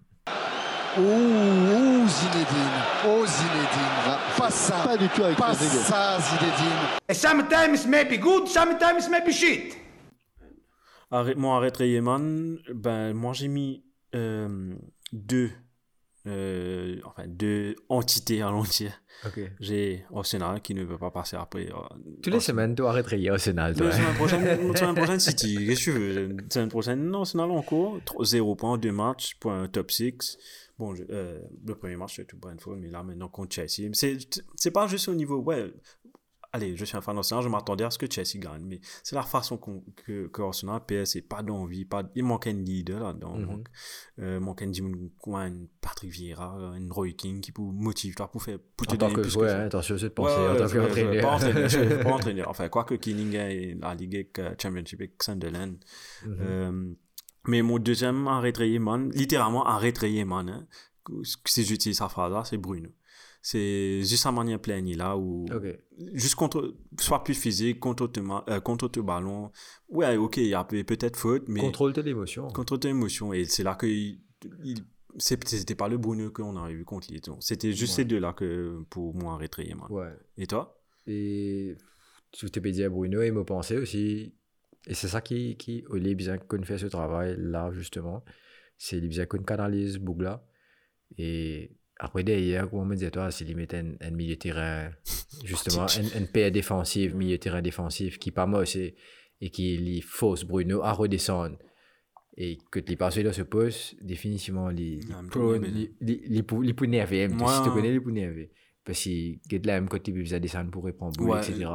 Ouh, 0.97 1.01
ouh, 1.01 2.07
Zinedine. 2.07 2.81
Oh, 3.05 3.25
Zinedine. 3.25 3.95
va. 4.05 4.19
Pas 4.37 4.49
ça. 4.49 4.83
Pas 4.83 4.97
du 4.97 5.09
tout 5.09 5.23
avec 5.23 5.37
Pas 5.37 5.53
ça, 5.53 6.19
Zinedine. 6.19 7.11
Sometimes 7.11 7.87
maybe 7.87 8.17
good, 8.19 8.47
sometimes 8.47 9.09
maybe 9.09 9.31
shit. 9.31 9.75
Arrête, 11.11 11.37
moi, 11.37 11.57
Arrêter 11.57 11.99
man, 12.01 12.57
ben, 12.73 13.13
moi, 13.13 13.33
j'ai 13.33 13.47
mis 13.47 13.86
deux. 15.13 15.49
euh, 16.25 16.99
enfin, 17.05 17.23
deux 17.27 17.75
entités 17.89 18.41
à 18.41 18.51
l'entier. 18.51 18.89
Ok. 19.25 19.39
J'ai 19.59 20.05
Arsenal 20.13 20.61
qui 20.61 20.73
ne 20.75 20.83
veut 20.83 20.97
pas 20.97 21.09
passer 21.09 21.35
après. 21.37 21.67
euh, 21.67 21.73
Toutes 22.21 22.27
les 22.27 22.33
Arsenal. 22.35 22.41
semaines, 22.41 22.75
tu 22.75 22.83
arrêtes 22.85 23.07
Arsenal, 23.31 23.75
toi. 23.75 23.85
La 23.87 23.91
semaine 23.93 24.13
prochaine, 24.15 24.75
semaine 24.75 24.95
prochaine 24.95 25.19
City, 25.19 25.55
qu'est-ce 25.65 25.79
que 25.79 25.83
tu 25.85 25.91
veux? 25.91 26.27
La 26.27 26.43
semaine 26.49 26.69
prochaine, 26.69 27.15
Arsenal 27.15 27.49
en 27.51 27.61
cours, 27.61 27.99
0 28.21 28.55
points, 28.55 28.77
2 28.77 28.91
matchs 28.91 29.35
pour 29.39 29.51
un 29.53 29.67
top 29.67 29.89
6. 29.91 30.37
Bon, 30.77 30.93
je- 30.93 31.03
euh, 31.09 31.39
le 31.65 31.73
premier 31.75 31.95
match, 31.95 32.17
c'est 32.17 32.25
tout 32.25 32.37
Brentford, 32.37 32.75
mais 32.75 32.89
là, 32.89 33.01
maintenant 33.01 33.29
contre 33.29 33.55
Chelsea. 33.55 33.89
C'est, 33.93 34.17
c'est 34.55 34.71
pas 34.71 34.85
juste 34.87 35.07
au 35.07 35.15
niveau, 35.15 35.37
ouais, 35.39 35.73
allez, 36.53 36.75
je 36.75 36.85
suis 36.85 36.97
un 36.97 37.01
fan 37.01 37.15
d'Arsenal, 37.15 37.43
je 37.43 37.49
m'attendais 37.49 37.83
à 37.83 37.89
ce 37.91 37.97
que 37.97 38.05
Chelsea 38.09 38.39
gagne, 38.39 38.63
mais 38.65 38.79
c'est 39.03 39.15
la 39.15 39.21
façon 39.23 39.57
qu'on, 39.57 39.83
que, 39.95 40.27
que 40.27 40.41
Arsenal 40.41 40.81
PS 40.87 41.15
et 41.17 41.21
pas 41.21 41.43
d'envie, 41.43 41.85
pas, 41.85 42.03
il 42.15 42.23
manque 42.23 42.47
un 42.47 42.53
leader 42.53 42.99
là-dedans. 43.03 43.37
Donc, 43.39 43.67
euh, 44.19 44.39
manque 44.39 44.61
un 44.61 44.67
Dimon 44.67 45.09
un 45.35 45.65
Patrick 45.81 46.11
Vieira, 46.11 46.55
un 46.57 46.87
Roy 46.89 47.11
King 47.11 47.41
qui 47.41 47.51
peut 47.51 47.61
motiver 47.61 48.15
toi 48.15 48.29
pour 48.31 48.41
faire, 48.43 48.57
pour 48.75 48.87
te 48.87 48.93
En 48.93 48.97
tant 48.97 49.05
donner 49.09 49.15
que 49.15 49.21
plus 49.21 49.31
ça. 49.31 49.59
hein, 49.61 49.65
attention, 49.65 49.97
c'est 49.97 50.05
de 50.05 50.13
penser 50.13 50.35
ouais, 50.35 50.47
en 50.49 50.55
tant 50.57 50.67
je- 50.67 50.77
Pas 50.77 50.85
qu'entraîneur. 50.87 51.33
entraîneur, 51.33 52.03
pas 52.03 52.11
entraîneur. 52.13 52.49
Enfin, 52.49 52.69
quoique 52.69 52.95
Keeling 52.95 53.33
est 53.35 53.77
la 53.81 53.93
Ligue 53.95 54.15
avec, 54.15 54.39
euh, 54.39 54.55
Championship 54.61 54.99
avec 55.01 55.21
Sunderland. 55.23 55.77
Mhm. 56.25 56.37
Euh, 56.41 56.93
mais 57.47 57.61
mon 57.61 57.77
deuxième 57.79 58.27
arrêté 58.27 58.77
man, 58.79 59.09
littéralement 59.13 59.65
arrêté 59.65 60.23
man, 60.25 60.49
hein, 60.49 60.67
si 61.45 61.63
j'utilise 61.63 61.97
sa 61.99 62.09
phrase 62.09 62.31
là, 62.33 62.43
c'est 62.43 62.57
Bruno. 62.57 62.89
C'est 63.49 63.99
juste 64.09 64.23
sa 64.23 64.31
manière 64.33 64.59
pleine 64.59 64.87
là 64.97 65.15
où 65.15 65.45
Ok. 65.57 65.67
juste 66.23 66.35
contre 66.35 66.75
soit 66.99 67.23
plus 67.23 67.33
physique 67.45 67.79
contre 67.79 68.07
ton 68.07 68.43
euh, 68.49 68.59
contre 68.59 68.87
ton 68.89 69.03
ballon 69.03 69.51
ouais 69.89 70.17
ok 70.17 70.35
il 70.37 70.47
y 70.47 70.53
a 70.53 70.63
peut- 70.65 70.83
peut-être 70.83 71.17
faute 71.17 71.45
mais 71.47 71.61
Contrôle 71.61 71.93
de 71.93 72.01
l'émotion. 72.01 72.47
contre 72.49 72.75
tes 72.77 72.89
émotions 72.89 73.31
et 73.31 73.45
c'est 73.45 73.63
là 73.63 73.75
que 73.75 73.85
il, 73.87 74.19
il- 74.65 74.83
c'était 75.17 75.75
pas 75.75 75.87
le 75.87 75.97
Bruno 75.97 76.29
qu'on 76.31 76.57
avait 76.57 76.73
vu 76.73 76.83
contre 76.83 77.07
les 77.13 77.21
c'était 77.39 77.71
juste 77.71 77.93
Ouais. 77.93 78.03
ces 78.03 78.05
deux 78.05 78.19
là 78.19 78.33
que 78.33 78.83
pour 78.89 79.15
moi 79.15 79.37
man. 79.75 79.87
Ouais. 79.89 80.13
et 80.37 80.45
toi? 80.47 80.63
Et 81.05 81.75
tu 82.33 82.51
t'es 82.51 82.59
dit 82.71 82.83
à 82.83 82.89
Bruno, 82.89 83.21
il 83.21 83.31
me 83.31 83.45
pensait 83.45 83.77
aussi. 83.77 84.35
Et 84.87 84.93
c'est 84.93 85.07
ça 85.07 85.21
qui, 85.21 85.55
qui 85.55 85.85
bien 86.15 86.37
qu'on 86.37 86.61
fait 86.63 86.77
ce 86.77 86.87
travail 86.87 87.35
là, 87.39 87.71
justement. 87.71 88.25
C'est 88.77 88.99
bien 88.99 89.25
qu'on 89.25 89.41
canalise 89.43 89.97
Bougla. 89.99 90.45
Et 91.17 91.76
après, 91.99 92.23
derrière, 92.23 92.69
comme 92.69 92.79
on 92.79 92.85
me 92.85 92.95
disait, 92.95 93.09
toi, 93.11 93.31
s'il 93.31 93.55
met 93.55 93.73
un, 93.75 93.93
un 94.01 94.11
milieu 94.11 94.35
de 94.35 94.39
terrain, 94.39 94.89
justement, 95.43 95.83
un, 95.85 96.21
un 96.21 96.25
paire 96.25 96.51
défensif, 96.51 97.13
milieu 97.13 97.37
de 97.37 97.41
terrain 97.41 97.61
défensif, 97.61 98.19
qui 98.19 98.31
pas 98.31 98.45
moche 98.45 98.75
et, 98.75 98.95
et 99.41 99.49
qui 99.49 99.77
lui 99.77 100.01
force 100.01 100.43
Bruno 100.43 100.81
à 100.83 100.91
redescendre. 100.93 101.57
Et 102.39 102.59
que 102.71 102.79
tu 102.79 102.95
passes 102.95 103.17
dans 103.17 103.33
ce 103.33 103.41
poste, 103.41 103.95
définitivement, 104.03 104.69
il 104.69 105.01
mais 105.07 105.29
peut 105.31 105.59
mais- 105.59 105.89
il 106.63 106.75
nerver. 106.85 107.27
Ouais, 107.27 107.33
Si 107.47 107.61
tu 107.63 107.69
ouais. 107.69 107.73
connais, 107.73 107.93
il 107.93 108.01
peut 108.03 108.11
nerver. 108.11 108.51
Parce 108.85 108.99
a 109.57 109.59
de 109.59 109.67
la 109.67 109.73
même 109.81 109.89
côté, 109.89 110.11
il 110.11 110.23
peut 110.23 110.39
descendre 110.39 110.69
pour 110.69 110.85
répondre, 110.85 111.19
Ouais. 111.25 111.39
etc. 111.39 111.65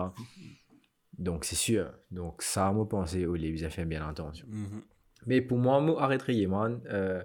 Donc, 1.18 1.44
c'est 1.44 1.56
sûr. 1.56 1.92
Donc, 2.10 2.42
ça, 2.42 2.70
moi, 2.72 2.88
penser 2.88 3.26
au 3.26 3.34
livre, 3.34 3.58
ça 3.58 3.70
fait 3.70 3.84
bien 3.84 4.06
attention. 4.08 4.46
Mhm. 4.48 4.82
Mais 5.26 5.40
pour 5.40 5.58
moi, 5.58 5.80
moi, 5.80 6.00
arrêter 6.02 6.32
Yeman, 6.34 6.80
euh, 6.86 7.22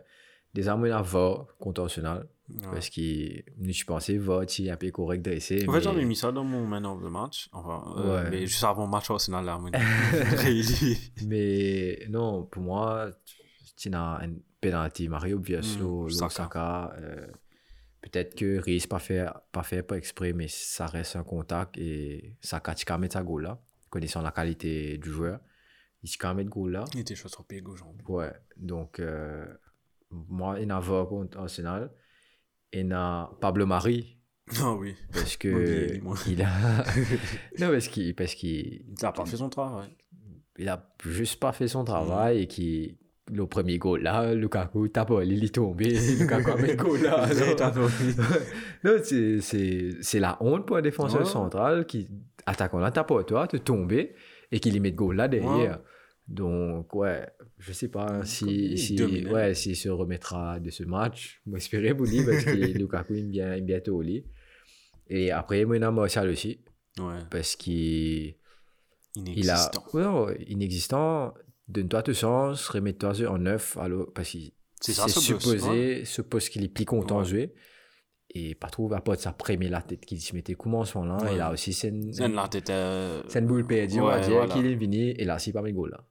des 0.53 0.67
armes 0.67 0.85
à 0.85 1.01
va 1.01 1.45
Arsenal. 1.77 2.27
Ouais. 2.49 2.61
Parce 2.71 2.89
que 2.89 3.01
je 3.01 3.83
pensais, 3.85 4.17
va, 4.17 4.45
tu 4.45 4.69
un 4.69 4.77
peu 4.77 4.89
correct 4.91 5.21
dressé. 5.21 5.65
En 5.67 5.71
fait, 5.71 5.77
mais- 5.79 5.83
j'avais 5.83 6.05
mis 6.05 6.15
ça 6.15 6.31
dans 6.31 6.45
mon 6.45 6.65
man 6.65 6.85
of 6.85 7.01
the 7.01 7.09
match. 7.11 7.49
Enfin, 7.51 7.93
euh, 7.97 8.23
Ouais. 8.23 8.29
mais 8.29 8.47
juste 8.47 8.63
avant 8.63 8.85
le 8.85 8.91
match 8.91 9.09
Arsenal, 9.11 9.43
là. 9.45 9.59
Mais 11.25 12.05
non, 12.09 12.43
pour 12.45 12.61
moi, 12.63 13.09
tu 13.75 13.89
as 13.93 14.19
un 14.23 14.33
penalty, 14.61 15.07
Mario 15.09 15.37
obvious, 15.37 15.77
Mm, 15.79 16.05
le 16.05 16.09
Saka. 16.29 16.93
Euh, 16.99 17.27
Peut-être 17.99 18.35
que 18.35 18.59
Riz 18.59 18.85
pas 18.87 18.99
fait, 18.99 19.25
pas 19.51 19.63
fait 19.63 19.83
pas 19.83 19.97
exprès, 19.97 20.31
mais 20.31 20.47
ça 20.47 20.85
reste 20.85 21.17
un 21.17 21.23
contact 21.23 21.77
et 21.77 22.37
Saka, 22.41 22.73
tu 22.75 22.85
mettre 22.99 23.13
sa 23.13 23.23
goal 23.23 23.43
là. 23.43 23.59
Connaissant 23.89 24.21
la 24.21 24.31
qualité 24.31 24.97
du 24.97 25.09
joueur, 25.09 25.39
il 26.03 26.09
peut 26.17 26.33
mettre 26.33 26.49
goal 26.49 26.71
là. 26.71 26.85
Il 26.93 27.01
était 27.01 27.15
chaud 27.15 27.27
sur 27.27 27.43
pied 27.45 27.59
gauche. 27.59 27.81
Ouais, 28.07 28.31
donc 28.55 28.99
euh, 28.99 29.45
moi, 30.11 30.57
il 30.61 30.67
y 30.67 30.71
a 30.71 30.79
va 30.79 31.05
contre 31.05 31.37
Arsenal. 31.37 31.91
Et 32.73 32.81
il 32.81 32.87
y 32.87 32.93
a 32.93 33.29
Pablo 33.41 33.65
Mari, 33.65 34.17
Ah 34.61 34.73
oui. 34.73 34.95
parce 35.13 35.37
que 35.37 35.99
il 36.29 36.41
a. 36.41 36.47
non, 37.59 37.69
parce 37.71 37.87
qu'il 37.87 38.15
parce 38.15 38.33
qu'il 38.35 38.81
Il 38.99 39.05
a 39.05 39.11
pas 39.11 39.25
fait 39.25 39.37
son 39.37 39.49
travail. 39.49 39.89
il 40.57 40.67
a 40.69 40.89
juste 41.05 41.39
pas 41.39 41.51
fait 41.51 41.67
son 41.67 41.83
travail 41.83 42.41
et 42.43 42.47
qui 42.47 42.97
le 43.29 43.45
premier 43.45 43.77
goal 43.77 44.03
là 44.03 44.33
Lukaku 44.33 44.87
tape 44.87 45.11
il 45.25 45.43
est 45.43 45.53
tombé 45.53 45.89
Lukaku 46.19 46.49
a 46.51 46.55
mis 46.55 46.67
le 46.69 46.75
goal 46.77 47.01
là 47.01 47.27
non 48.85 48.97
c'est 49.03 49.41
c'est 49.41 49.89
c'est 50.01 50.19
la 50.21 50.37
honte 50.41 50.65
pour 50.65 50.77
un 50.77 50.81
défenseur 50.81 51.21
Ouais. 51.21 51.25
central 51.27 51.85
qui 51.85 52.07
attaquant 52.45 52.79
là 52.79 52.89
tape 52.91 53.11
toi 53.27 53.45
te 53.47 53.57
tomber 53.57 54.13
et 54.51 54.59
qu'il 54.61 54.75
y 54.75 54.79
met 54.79 54.91
le 54.91 54.95
goal 54.95 55.17
là 55.17 55.27
derrière 55.27 55.79
donc 56.27 56.93
ouais 56.93 57.25
je 57.57 57.71
sais 57.71 57.87
pas 57.87 58.23
si 58.25 58.45
il 58.71 58.77
si 58.77 58.95
dominait. 58.95 59.29
ouais 59.31 59.53
s'il 59.53 59.75
se 59.77 59.87
remettra 59.89 60.59
de 60.59 60.69
ce 60.69 60.83
match 60.83 61.41
pour 61.45 62.05
lui 62.05 62.23
parce 62.25 62.43
que 62.43 62.51
Lukaku 62.77 63.13
il 63.15 63.29
bien 63.29 63.55
il 63.55 63.63
bientôt 63.63 63.95
au 63.97 64.01
lit 64.01 64.25
et 65.09 65.31
après 65.31 65.63
moi 65.65 65.77
il 65.77 65.81
y 65.81 65.85
a 65.85 65.91
Martial 65.91 66.29
aussi 66.29 66.59
Ouais. 66.99 67.19
parce 67.29 67.55
qu'il 67.55 68.35
il 69.15 69.49
a 69.51 69.55
Inexistant. 69.55 69.83
non, 69.93 70.27
inexistant 70.47 71.33
donne-toi 71.67 72.01
tout 72.03 72.13
sens 72.15 72.67
remets-toi 72.69 73.13
en 73.29 73.37
neuf 73.37 73.77
alors 73.77 74.11
parce 74.13 74.31
que 74.33 74.37
C'est 74.81 74.93
ce 74.93 75.07
supposé 75.19 76.05
ce 76.05 76.21
poste 76.23 76.49
qu'il 76.49 76.63
est 76.63 76.69
plus 76.69 76.85
content 76.85 77.17
Ouais. 77.19 77.23
de 77.23 77.29
jouer 77.29 77.53
et 78.31 78.55
pas 78.55 78.67
trop 78.69 78.91
à 78.93 78.99
part 79.01 79.15
de 79.15 79.21
sa 79.21 79.31
première 79.31 79.69
la 79.71 79.81
tête 79.81 80.05
qui 80.05 80.19
se 80.19 80.35
mettait 80.35 80.55
commencement 80.55 81.05
là 81.05 81.17
Ouais. 81.23 81.35
et 81.35 81.37
là 81.37 81.51
aussi 81.53 81.71
c'est 81.71 81.89
une, 81.89 82.11
C'est 82.11 82.25
une 82.25 82.33
la 82.33 82.47
tête. 82.47 82.69
euh, 82.71 83.21
c'est 83.29 83.39
une 83.39 83.47
boule 83.47 83.65
perdue 83.65 83.99
on 84.01 84.05
va 84.07 84.19
ouais, 84.19 84.27
dire 84.27 84.45
qu'il 84.49 84.65
est 84.65 84.75
venu 84.75 85.11
et 85.11 85.23
là 85.23 85.37
c'est 85.39 85.53
pas 85.53 85.61
mes 85.61 85.71
goals 85.73 85.91
là 85.91 86.03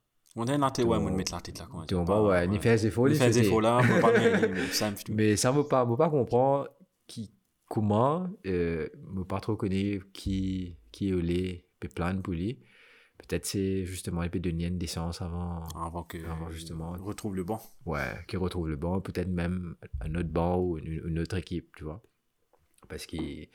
Ouais 2.28 2.47
ni 2.49 2.59
faire 2.59 2.76
des 2.76 2.87
efforts 2.87 3.09
Il 3.09 3.12
ni 3.14 3.18
fait 3.18 3.26
des 3.28 3.32
sauter. 3.32 3.47
efforts 3.47 3.61
là, 3.62 3.78
on 3.82 3.87
peut 3.89 4.01
pas 4.01 4.18
bien, 4.18 4.41
mais 4.55 4.66
ça 4.72 4.91
me 4.91 4.97
me 5.53 5.62
pas 5.62 5.84
me 5.87 5.97
pas 5.97 6.11
comprendre 6.11 6.68
qui 7.07 7.32
comment, 7.68 8.28
euh, 8.47 8.89
je 9.14 9.22
pas 9.24 9.41
trop 9.41 9.57
connu 9.57 10.03
qui, 10.12 10.76
qui 10.93 11.09
est 11.09 11.12
les 11.20 11.64
plan 11.95 12.20
pour 12.20 12.34
lui. 12.34 12.59
Peut-être 13.18 13.47
c'est 13.47 13.84
justement 13.87 14.22
donner 14.41 14.66
une 14.66 14.76
décence 14.78 15.22
avant, 15.22 15.62
Avant 15.74 16.03
que. 16.05 16.18
avant 16.26 16.51
justement. 16.51 16.93
retrouve 17.03 17.34
le 17.34 17.45
banc. 17.45 17.61
Ouais, 17.87 18.12
qu'il 18.28 18.39
retrouve 18.39 18.68
le 18.68 18.76
banc, 18.76 19.01
peut-être 19.01 19.28
même 19.28 19.74
un 20.03 20.14
autre 20.16 20.28
banc 20.28 20.59
ou 20.61 20.76
une, 20.78 21.01
une 21.09 21.18
autre 21.18 21.37
équipe, 21.39 21.74
tu 21.76 21.84
vois. 21.84 22.03
Parce 22.89 23.07
qu'il 23.07 23.49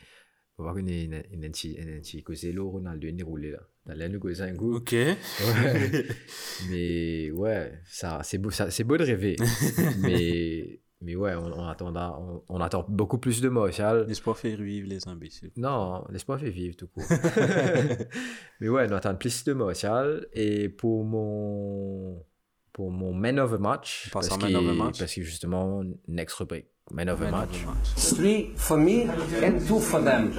faut 0.57 0.63
voir 0.63 0.75
qu'il 0.75 0.89
y 0.89 1.01
a 1.01 1.03
une, 1.03 1.13
une, 1.31 1.43
une, 1.43 2.01
une 2.13 2.23
causé 2.23 2.51
le 2.51 2.63
Ronaldo 2.63 3.07
est 3.07 3.23
roulé 3.23 3.51
là. 3.51 3.59
Dans 3.85 4.43
un 4.43 4.55
coup. 4.55 4.75
Ok. 4.75 4.91
Ouais. 4.91 6.05
mais 6.69 7.31
ouais, 7.31 7.73
ça, 7.85 8.21
c'est 8.23 8.37
beau, 8.37 8.51
ça, 8.51 8.69
c'est 8.69 8.83
beau 8.83 8.95
de 8.95 9.03
rêver. 9.03 9.35
mais, 9.99 10.79
mais 11.01 11.15
ouais, 11.15 11.33
on, 11.33 11.59
on, 11.59 11.67
attend, 11.67 11.93
on, 11.95 12.43
on, 12.47 12.61
attend 12.61 12.85
beaucoup 12.87 13.17
plus 13.17 13.41
de 13.41 13.49
Martial. 13.49 14.05
L'espoir 14.07 14.37
fait 14.37 14.55
vivre 14.55 14.87
les 14.87 15.07
imbéciles. 15.07 15.51
Non, 15.57 16.05
l'espoir 16.11 16.39
fait 16.39 16.51
vivre 16.51 16.75
tout 16.75 16.87
court. 16.87 17.03
mais 18.59 18.69
ouais, 18.69 18.87
on 18.87 18.93
attend 18.93 19.15
plus 19.15 19.43
de 19.43 19.53
Martial. 19.53 20.27
Et 20.33 20.69
pour 20.69 21.03
mon, 21.03 22.23
pour 22.73 22.91
mon 22.91 23.13
man 23.13 23.39
of 23.39 23.51
the 23.51 23.59
match, 23.59 24.09
parce, 24.13 24.29
man 24.37 24.55
of 24.55 24.63
the 24.63 24.77
match. 24.77 24.99
parce 24.99 25.15
que 25.15 25.23
justement, 25.23 25.83
next 26.07 26.35
rubrique. 26.35 26.67
Man 26.93 27.07
of 27.09 27.19
the 27.19 27.31
match. 27.31 27.65
Three 27.95 28.51
for 28.57 28.77
me 28.77 29.03
and 29.41 29.65
two 29.65 29.79
for 29.79 30.01
them. 30.01 30.31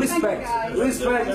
Respect, 0.00 0.46
respect, 0.76 1.28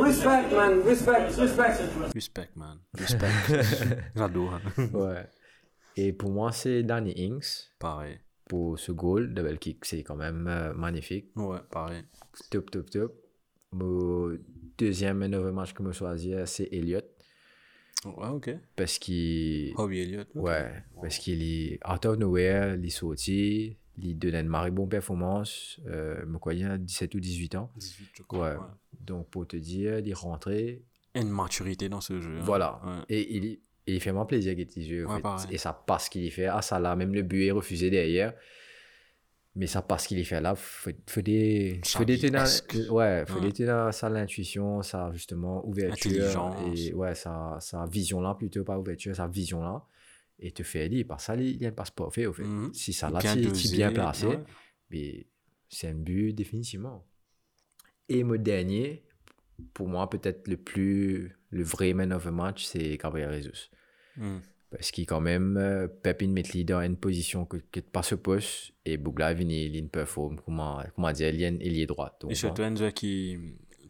respect, 0.00 0.52
man, 0.52 0.82
respect, 0.84 1.36
respect. 1.36 1.80
Respect, 2.14 2.56
man. 2.56 2.78
Respect. 2.94 4.02
J'adore. 4.16 4.60
ouais. 4.92 5.26
Et 5.96 6.12
pour 6.12 6.30
moi, 6.30 6.52
c'est 6.52 6.82
Danny 6.84 7.12
Ings. 7.16 7.70
Pareil. 7.78 8.18
Pour 8.48 8.78
ce 8.78 8.92
goal, 8.92 9.34
double 9.34 9.58
kick, 9.58 9.84
c'est 9.84 10.04
quand 10.04 10.14
même 10.14 10.46
euh, 10.46 10.72
magnifique. 10.72 11.32
Ouais, 11.34 11.58
pareil. 11.70 12.04
Top, 12.50 12.70
top, 12.70 12.88
top. 12.90 13.12
Mon 13.72 14.38
deuxième 14.78 15.18
man 15.18 15.34
of 15.34 15.44
the 15.44 15.52
match 15.52 15.72
que 15.74 15.82
je 15.84 15.90
choisir, 15.90 16.46
c'est 16.46 16.68
Elliott. 16.70 17.04
Ouais, 18.04 18.28
ok. 18.28 18.50
Parce 18.76 18.98
qu'il. 18.98 19.74
Oui, 19.78 20.00
Elliott. 20.00 20.28
Okay. 20.30 20.38
Ouais, 20.38 20.70
parce 21.00 21.18
qu'il 21.18 21.42
est 21.42 21.80
out 21.88 22.04
of 22.06 22.18
nowhere, 22.18 22.76
il 22.76 22.86
est 22.86 22.90
sorti, 22.90 23.76
il 23.98 24.18
donne 24.18 24.34
une 24.34 24.48
marée 24.48 24.70
bonne 24.70 24.88
performance. 24.88 25.80
Euh, 25.86 26.24
me 26.26 26.38
croyais 26.38 26.78
17 26.78 27.14
ou 27.14 27.20
18 27.20 27.54
ans. 27.56 27.70
18, 27.76 28.08
je 28.14 28.22
crois. 28.22 28.50
Ouais. 28.50 28.56
ouais. 28.56 28.66
Donc, 29.00 29.28
pour 29.30 29.46
te 29.46 29.56
dire, 29.56 29.98
il 29.98 30.08
est 30.08 30.14
rentré. 30.14 30.84
Une 31.14 31.30
maturité 31.30 31.88
dans 31.88 32.00
ce 32.00 32.20
jeu. 32.20 32.38
Voilà. 32.40 32.80
Hein. 32.84 32.98
Ouais. 33.08 33.16
Et 33.16 33.36
il, 33.36 33.60
il 33.86 34.00
fait 34.00 34.10
vraiment 34.10 34.26
plaisir 34.26 34.52
avec 34.52 34.68
tes 34.68 34.80
yeux. 34.80 35.06
Ouais. 35.06 35.20
Et 35.50 35.58
ça 35.58 35.72
passe 35.72 36.08
qu'il 36.08 36.22
y 36.24 36.30
fait. 36.30 36.46
Ah, 36.46 36.62
ça 36.62 36.78
là, 36.78 36.94
même 36.96 37.14
le 37.14 37.22
but 37.22 37.46
est 37.46 37.52
refusé 37.52 37.88
derrière. 37.90 38.34
Mais 39.58 39.66
ça 39.66 39.80
passe 39.80 40.06
qu'il 40.06 40.18
y 40.18 40.24
fait 40.24 40.40
là. 40.40 40.54
Faut, 40.54 40.90
faut 41.08 41.22
des. 41.22 41.80
Faut 41.86 42.04
des 42.04 42.18
ouais, 42.90 43.24
faut 43.26 43.40
ouais. 43.40 43.52
des 43.52 43.66
ça 43.90 44.08
l'intuition, 44.10 44.82
ça 44.82 45.10
justement 45.12 45.66
ouverture. 45.66 46.54
Et 46.74 46.92
ouais, 46.92 47.14
sa, 47.14 47.56
sa 47.60 47.86
vision 47.86 48.20
là 48.20 48.34
plutôt, 48.34 48.64
pas 48.64 48.78
ouverture, 48.78 49.16
sa 49.16 49.26
vision 49.26 49.62
là. 49.62 49.82
Et 50.38 50.52
te 50.52 50.62
fait 50.62 50.90
dire, 50.90 51.06
par 51.06 51.18
ça, 51.18 51.34
il 51.34 51.56
y 51.56 51.64
a 51.64 51.70
un 51.70 51.72
passeport 51.72 52.12
fait, 52.12 52.26
au 52.26 52.34
fait. 52.34 52.44
Mm 52.44 52.66
-hmm. 52.66 52.74
Si 52.74 52.92
ça 52.92 53.08
là, 53.08 53.20
es 53.24 53.72
bien 53.72 53.90
placé, 53.90 54.26
ouais. 54.26 54.44
mais 54.90 55.26
c'est 55.70 55.88
un 55.88 55.94
but 55.94 56.34
définitivement. 56.34 57.06
Et 58.10 58.22
mon 58.24 58.36
dernier, 58.36 59.04
pour 59.72 59.88
moi, 59.88 60.10
peut-être 60.10 60.48
le 60.48 60.58
plus. 60.58 61.32
Le 61.50 61.62
vrai 61.62 61.94
man 61.94 62.12
of 62.12 62.24
the 62.24 62.32
match, 62.32 62.64
c'est 62.64 62.98
Gabriel 62.98 63.32
Jesus. 63.32 63.70
Mm. 64.16 64.40
Parce 64.76 64.90
qu'il 64.90 65.06
quand 65.06 65.20
même, 65.20 65.56
euh, 65.56 65.88
Pepin 65.88 66.28
met 66.28 66.42
dans 66.42 66.80
une 66.80 66.96
position 66.96 67.46
que, 67.46 67.56
que 67.72 67.80
pas 67.80 68.02
se 68.02 68.14
poste 68.14 68.74
et 68.84 68.98
Bougla 68.98 69.32
vient, 69.32 69.48
il 69.48 69.88
performe, 69.88 70.38
comment, 70.44 70.82
comment 70.94 71.12
dire, 71.12 71.32
il 71.32 71.80
est 71.80 71.86
droit. 71.86 72.16
Donc, 72.20 72.30
et 72.30 72.34
surtout, 72.34 72.62
un 72.62 72.74
joueur 72.74 72.92
qui 72.92 73.38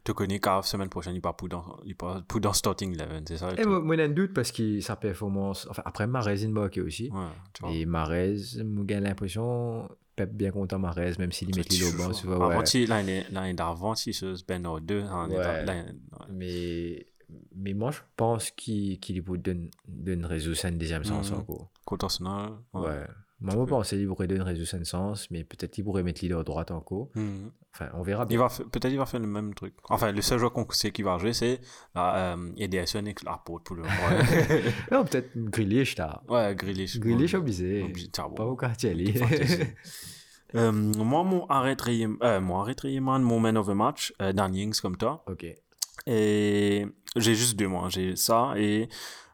te 0.05 0.13
connaît 0.13 0.39
car 0.39 0.65
semaine 0.65 0.89
prochaine, 0.89 1.17
il 1.17 1.21
pas 1.21 1.33
pour 1.33 1.49
dans, 1.49 1.81
il 1.85 1.97
pas 1.97 2.23
pour 2.29 2.41
dans 2.41 2.53
starting 2.53 2.97
11, 2.97 3.23
c'est 3.27 3.37
ça? 3.37 3.51
Et 3.59 3.65
moi, 3.65 3.97
j'ai 3.97 4.03
un 4.05 4.09
doute 4.09 4.33
parce 4.33 4.53
que 4.53 4.81
sa 4.81 4.95
performance, 4.95 5.67
enfin, 5.69 5.83
après 5.85 6.07
Marez, 6.07 6.43
il 6.43 6.51
m'a 6.51 6.69
aussi. 6.85 7.11
Ouais, 7.11 7.75
et 7.75 7.85
Marez, 7.85 8.37
j'ai 8.37 9.01
l'impression, 9.01 9.89
Pep 10.15 10.33
bien 10.33 10.53
content 10.53 10.79
Marez, 10.79 11.15
même 11.19 11.33
s'il 11.33 11.49
met 11.49 11.63
les 11.69 11.85
au 11.85 11.93
banc, 11.97 12.13
tu 12.13 12.27
vois. 12.29 12.53
Avant, 12.53 12.63
l'année 12.89 13.55
d'avant, 13.55 13.97
si 13.97 14.15
c'est 14.15 14.47
Ben 14.47 14.63
2, 14.63 15.05
mais 16.31 17.07
mais 17.55 17.75
moi 17.75 17.91
je 17.91 18.01
pense 18.17 18.51
qu'il 18.51 18.99
qu 19.01 19.21
donne, 19.21 19.71
donne 19.89 20.25
résoudre 20.25 20.65
une 20.65 20.79
deuxième 20.79 21.05
sens 21.05 21.31
mmh. 21.31 21.35
encore. 21.35 21.71
Côte 21.85 22.05
Arsenal. 22.05 22.53
Ouais. 22.75 22.89
ouais. 22.89 23.07
Moi, 23.39 23.55
je 23.55 23.69
pense 23.69 23.91
qu'il 23.91 24.07
pourrait 24.07 24.27
donner 24.27 24.43
résoudre 24.43 24.81
un 24.81 24.85
sens, 24.85 25.31
mais 25.31 25.45
peut-être 25.45 25.73
qu'il 25.73 25.85
pourrait 25.85 26.03
mettre 26.03 26.23
leader 26.23 26.43
droite 26.43 26.71
encore. 26.71 27.11
Mmh. 27.15 27.49
Enfin, 27.75 27.91
on 27.93 28.03
verra. 28.03 28.27
Peut-être 28.27 28.89
qu'il 28.89 28.97
va 28.97 29.05
faire 29.05 29.21
le 29.21 29.27
même 29.27 29.53
truc. 29.53 29.75
Enfin, 29.91 30.11
le 30.11 30.23
seul 30.23 30.39
joueur 30.39 30.55
qu'on 30.55 30.67
sait 30.71 30.91
qu'il 30.91 31.05
va 31.05 31.19
jouer, 31.19 31.35
c'est 31.35 31.61
euh, 31.97 32.51
Ederson 32.57 33.05
et 33.05 33.15
Laporte 33.25 33.65
pour 33.65 33.77
le 33.77 33.83
moment. 33.83 33.93
non, 34.91 35.05
peut-être 35.05 35.37
Grealish 35.37 35.99
là. 35.99 36.23
Ouais, 36.29 36.55
Grealish. 36.57 36.99
Grealish 36.99 37.35
obligé. 37.35 37.85
Pas 38.35 38.45
au 38.45 38.57
quartier. 38.57 38.95
euh, 40.55 40.73
moi, 40.73 41.23
mon 41.23 41.47
arrêt 41.49 41.77
euh, 42.23 42.41
mon 42.41 42.61
arrêt 42.61 42.77
mon 43.01 43.39
man 43.39 43.59
of 43.59 43.67
the 43.67 43.75
match, 43.75 44.15
euh, 44.23 44.33
Dan 44.33 44.55
Ings 44.55 44.81
comme 44.81 44.97
toi. 44.97 45.23
Ok. 45.27 45.45
Et 46.07 46.87
j'ai 47.17 47.35
juste 47.35 47.57
deux 47.57 47.69
mois. 47.69 47.89
J'ai 47.89 48.17
ça 48.17 48.55
et 48.57 48.89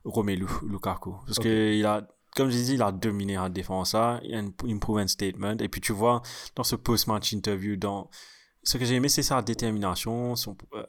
Romelu 0.04 0.46
Lukaku. 0.68 1.12
Parce 1.26 1.38
okay. 1.38 1.48
que 1.48 1.72
il 1.74 1.86
a, 1.86 2.06
comme 2.34 2.50
je 2.50 2.56
dit, 2.56 2.74
il 2.74 2.82
a 2.82 2.92
dominé 2.92 3.34
la 3.34 3.48
défense. 3.48 3.90
Ça. 3.90 4.20
Il 4.24 4.34
a 4.34 4.38
un 4.38 4.52
improvement 4.68 5.06
statement. 5.06 5.58
Et 5.58 5.68
puis 5.68 5.80
tu 5.80 5.92
vois, 5.92 6.22
dans 6.56 6.64
ce 6.64 6.76
post-match 6.76 7.32
interview, 7.32 7.76
dans... 7.76 8.10
ce 8.62 8.78
que 8.78 8.84
j'ai 8.84 8.94
aimé, 8.94 9.08
c'est 9.08 9.22
sa 9.22 9.42
détermination. 9.42 10.36
Son, 10.36 10.56
euh, 10.74 10.84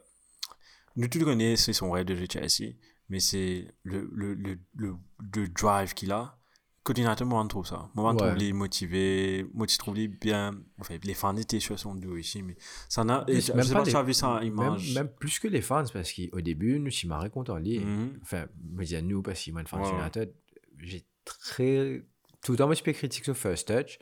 nous 0.96 1.08
tous 1.08 1.20
le 1.20 1.26
connaissons, 1.26 1.64
c'est 1.64 1.74
son 1.74 1.92
rêve 1.92 2.06
de 2.06 2.16
Chelsea. 2.30 2.76
Mais 3.10 3.20
c'est 3.20 3.68
le, 3.84 4.10
le, 4.14 4.34
le, 4.34 4.60
le, 4.76 4.96
le 5.36 5.48
drive 5.50 5.94
qu'il 5.94 6.12
a. 6.12 6.40
Coordinateur, 6.84 7.26
moi, 7.26 7.46
trouve 7.48 7.66
ça. 7.66 7.90
Moi, 7.96 8.12
on 8.12 8.16
trouve 8.16 8.36
les 8.36 8.52
motivés. 8.52 9.46
Moi, 9.54 9.68
je 9.70 9.78
trouve 9.78 9.96
les 9.96 10.10
bien. 10.10 10.54
Enfin, 10.80 10.96
les 11.02 11.14
fans 11.14 11.36
étaient 11.38 11.62
sur 11.62 11.80
son 11.80 11.96
dos 11.96 12.18
ici, 12.18 12.44
mais 12.44 12.58
ça 12.90 13.06
n'a. 13.06 13.24
Je 13.28 13.40
sais 13.40 13.54
pas 13.54 13.64
si 13.64 13.92
tu 13.92 13.96
as 13.96 14.04
vu 14.04 14.14
ça 14.14 14.44
image. 14.44 14.94
Même, 14.94 15.08
plus 15.08 15.40
que 15.40 15.48
les 15.48 15.62
fans, 15.62 15.86
parce 15.94 16.12
qu'au 16.12 16.42
début, 16.42 16.80
nous, 16.80 16.92
si 16.92 17.08
marré 17.08 17.30
contre 17.30 17.56
lui. 17.56 17.80
Mm 17.80 17.84
-hmm. 17.84 18.22
Enfin, 18.22 18.46
je 18.80 18.84
dis 18.84 19.04
nous, 19.04 19.22
parce 19.22 19.40
qu'il 19.42 19.56
a 19.56 19.62
une 19.62 19.68
fan 19.68 19.82
ouais. 19.82 20.02
United. 20.02 20.34
J'ai 20.80 21.04
très. 21.24 22.04
Tout 22.44 22.52
le 22.52 22.58
temps, 22.58 22.68
moi, 22.68 22.76
je 22.76 22.84
peux 22.84 22.92
critiquer 22.92 23.24
sur 23.24 23.38
First 23.38 23.68
Touch. 23.70 23.98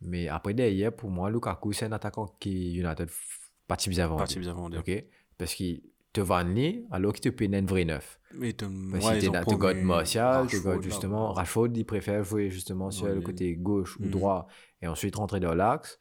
Mais 0.00 0.28
après, 0.28 0.54
derrière, 0.54 0.92
pour 0.94 1.10
moi, 1.10 1.30
Lukaku, 1.30 1.72
c'est 1.72 1.86
un 1.86 1.92
attaquant 1.92 2.26
qui 2.40 2.74
United. 2.82 3.10
Parti 3.66 3.90
bien 3.90 4.04
avant. 4.04 4.70
Ok? 4.82 4.90
Parce 5.36 5.54
qu'il 5.54 5.82
te 6.12 6.44
lui, 6.44 6.86
alors 6.90 7.12
qu'il 7.12 7.30
te 7.30 7.36
paye 7.36 7.54
un 7.54 7.64
vrai 7.64 7.84
neuf. 7.84 8.18
Mais 8.34 8.52
tu 8.52 8.64
ouais, 8.66 9.18
tu 9.18 9.34
as 9.34 9.74
Martial, 9.74 10.46
tu 10.46 10.58
justement 10.82 11.32
Rashford, 11.32 11.68
il 11.74 11.84
préfère 11.84 12.24
jouer 12.24 12.50
justement 12.50 12.90
sur 12.90 13.06
le 13.06 13.20
côté 13.20 13.54
gauche 13.56 13.98
ou 13.98 14.06
droit 14.06 14.46
et 14.82 14.86
ensuite 14.86 15.16
rentrer 15.16 15.40
dans 15.40 15.54
l'axe. 15.54 16.00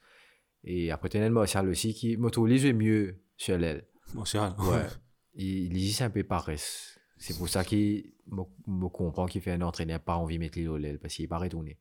Et 0.64 0.91
après, 0.91 1.10
tu 1.10 1.18
as 1.18 1.30
Martial 1.30 1.70
aussi 1.70 1.93
qui 1.93 2.18
m'autorise 2.18 2.66
mieux 2.66 3.22
sur 3.38 3.58
l'aile. 3.58 3.88
Martial 4.14 4.53
Ouais. 4.60 4.86
il, 5.36 5.78
est 5.78 6.01
un 6.01 6.10
peu 6.10 6.24
paresse. 6.24 6.99
C'est 7.18 7.38
pour 7.38 7.49
ça 7.49 7.64
qu'il 7.64 8.14
me 8.28 8.88
comprend 8.89 9.26
qu'il 9.26 9.41
fait 9.41 9.51
un 9.51 9.62
entraîneur 9.62 9.99
pas 9.99 10.16
envie 10.16 10.36
de 10.36 10.41
mettre 10.41 10.60
l'île 10.60 10.76
l'aile 10.76 10.99
parce 10.99 11.14
qu'il 11.14 11.24
n'est 11.24 11.30
pas 11.30 11.38
retourné. 11.38 11.80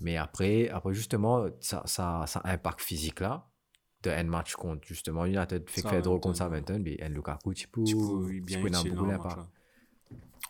Mais 0.00 0.16
après, 0.16 0.68
après 0.68 0.94
justement, 0.94 1.46
ça, 1.60 1.82
ça, 1.86 2.24
ça 2.26 2.40
impact 2.44 2.80
physique 2.80 3.20
là 3.20 3.51
de 4.02 4.10
un 4.10 4.24
match 4.24 4.54
contre 4.54 4.86
justement 4.86 5.24
United 5.26 5.68
fait 5.68 6.00
drôle 6.02 6.20
contre 6.20 6.38
Southampton 6.38 6.80
mais 6.84 7.02
un 7.02 7.08
Lukaku 7.08 7.54
tu 7.54 7.68
peux 7.68 7.80
bien 8.40 8.62
peux 8.62 8.90
beaucoup 8.90 9.06
pas 9.22 9.48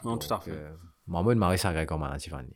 non 0.04 0.18
tout 0.18 0.32
à 0.32 0.40
fait. 0.40 0.50
euh, 0.50 0.72
Maman 1.06 1.34
Marie 1.36 1.58
ça 1.58 1.68
agrée 1.70 1.86
comme 1.86 2.02
un 2.02 2.16
Tiffany. 2.16 2.48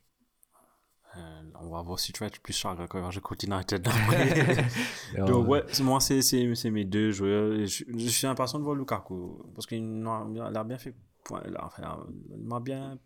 Euh, 1.17 1.43
on 1.61 1.71
va 1.71 1.81
voir 1.83 1.99
si 1.99 2.13
tu 2.13 2.21
vas 2.21 2.27
être 2.27 2.41
plus 2.41 2.53
chagrin 2.53 2.87
quand 2.87 3.11
je 3.11 3.21
contre 3.21 3.47
United 3.47 3.83
donc 5.27 5.49
ouais 5.49 5.63
moi 5.83 5.99
c'est 6.01 6.21
c'est 6.21 6.71
mes 6.71 6.85
deux 6.85 7.11
joueurs. 7.13 7.53
Je, 7.67 7.85
je 7.89 8.09
suis 8.09 8.27
impatient 8.27 8.59
de 8.59 8.65
voir 8.65 8.75
Lukaku 8.77 9.43
parce 9.55 9.67
qu'il 9.67 9.83
a 10.07 10.65
bien 10.65 10.79
fait 10.79 10.95
enfin, 11.59 12.07
il 12.31 12.45
m'a 12.45 12.61
bien 12.61 12.99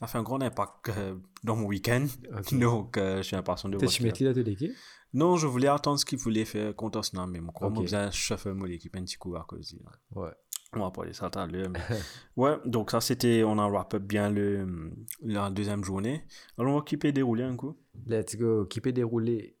il 0.00 0.04
a 0.04 0.06
fait 0.06 0.18
un 0.18 0.22
grand 0.22 0.40
impact 0.40 0.90
euh, 0.90 1.16
dans 1.42 1.56
mon 1.56 1.66
week-end. 1.66 2.06
Donc 2.52 2.96
je 2.96 3.22
suis 3.22 3.36
impatient 3.36 3.68
de 3.68 3.76
voir 3.76 3.90
tu 3.90 4.02
mettais 4.04 4.24
la 4.24 4.32
de 4.32 4.42
l'équipe? 4.42 4.72
Non, 5.14 5.36
je 5.36 5.46
voulais 5.46 5.68
attendre 5.68 5.98
ce 5.98 6.04
qu'il 6.04 6.18
voulait 6.18 6.44
faire 6.44 6.74
contre 6.76 6.98
Arsenal, 6.98 7.28
mais 7.28 7.40
moi, 7.40 7.52
okay. 7.56 7.74
moi, 7.74 7.84
bien 7.84 8.10
chauffeur 8.10 8.54
mon 8.54 8.66
équipe 8.66 8.94
un 8.96 9.02
petit 9.02 9.16
coup 9.16 9.36
à 9.36 9.44
cause 9.44 9.74
de 9.74 10.18
Ouais. 10.18 10.30
On 10.74 10.80
va 10.80 10.90
parler 10.90 11.14
ça 11.14 11.30
tout 11.30 11.38
à 11.38 11.46
l'heure. 11.46 11.72
Ouais, 12.36 12.56
donc 12.66 12.90
ça, 12.90 13.00
c'était, 13.00 13.42
on 13.42 13.58
a 13.58 13.66
wrap 13.68 13.94
up 13.94 14.02
bien 14.02 14.30
le, 14.30 14.92
la 15.22 15.48
deuxième 15.48 15.82
journée. 15.82 16.24
Alors, 16.58 16.74
on 16.74 16.76
va 16.76 16.82
quitter 16.82 17.10
dérouler 17.10 17.44
un 17.44 17.56
coup. 17.56 17.74
Let's 18.06 18.36
go, 18.36 18.66
quitter 18.66 18.92
dérouler. 18.92 19.56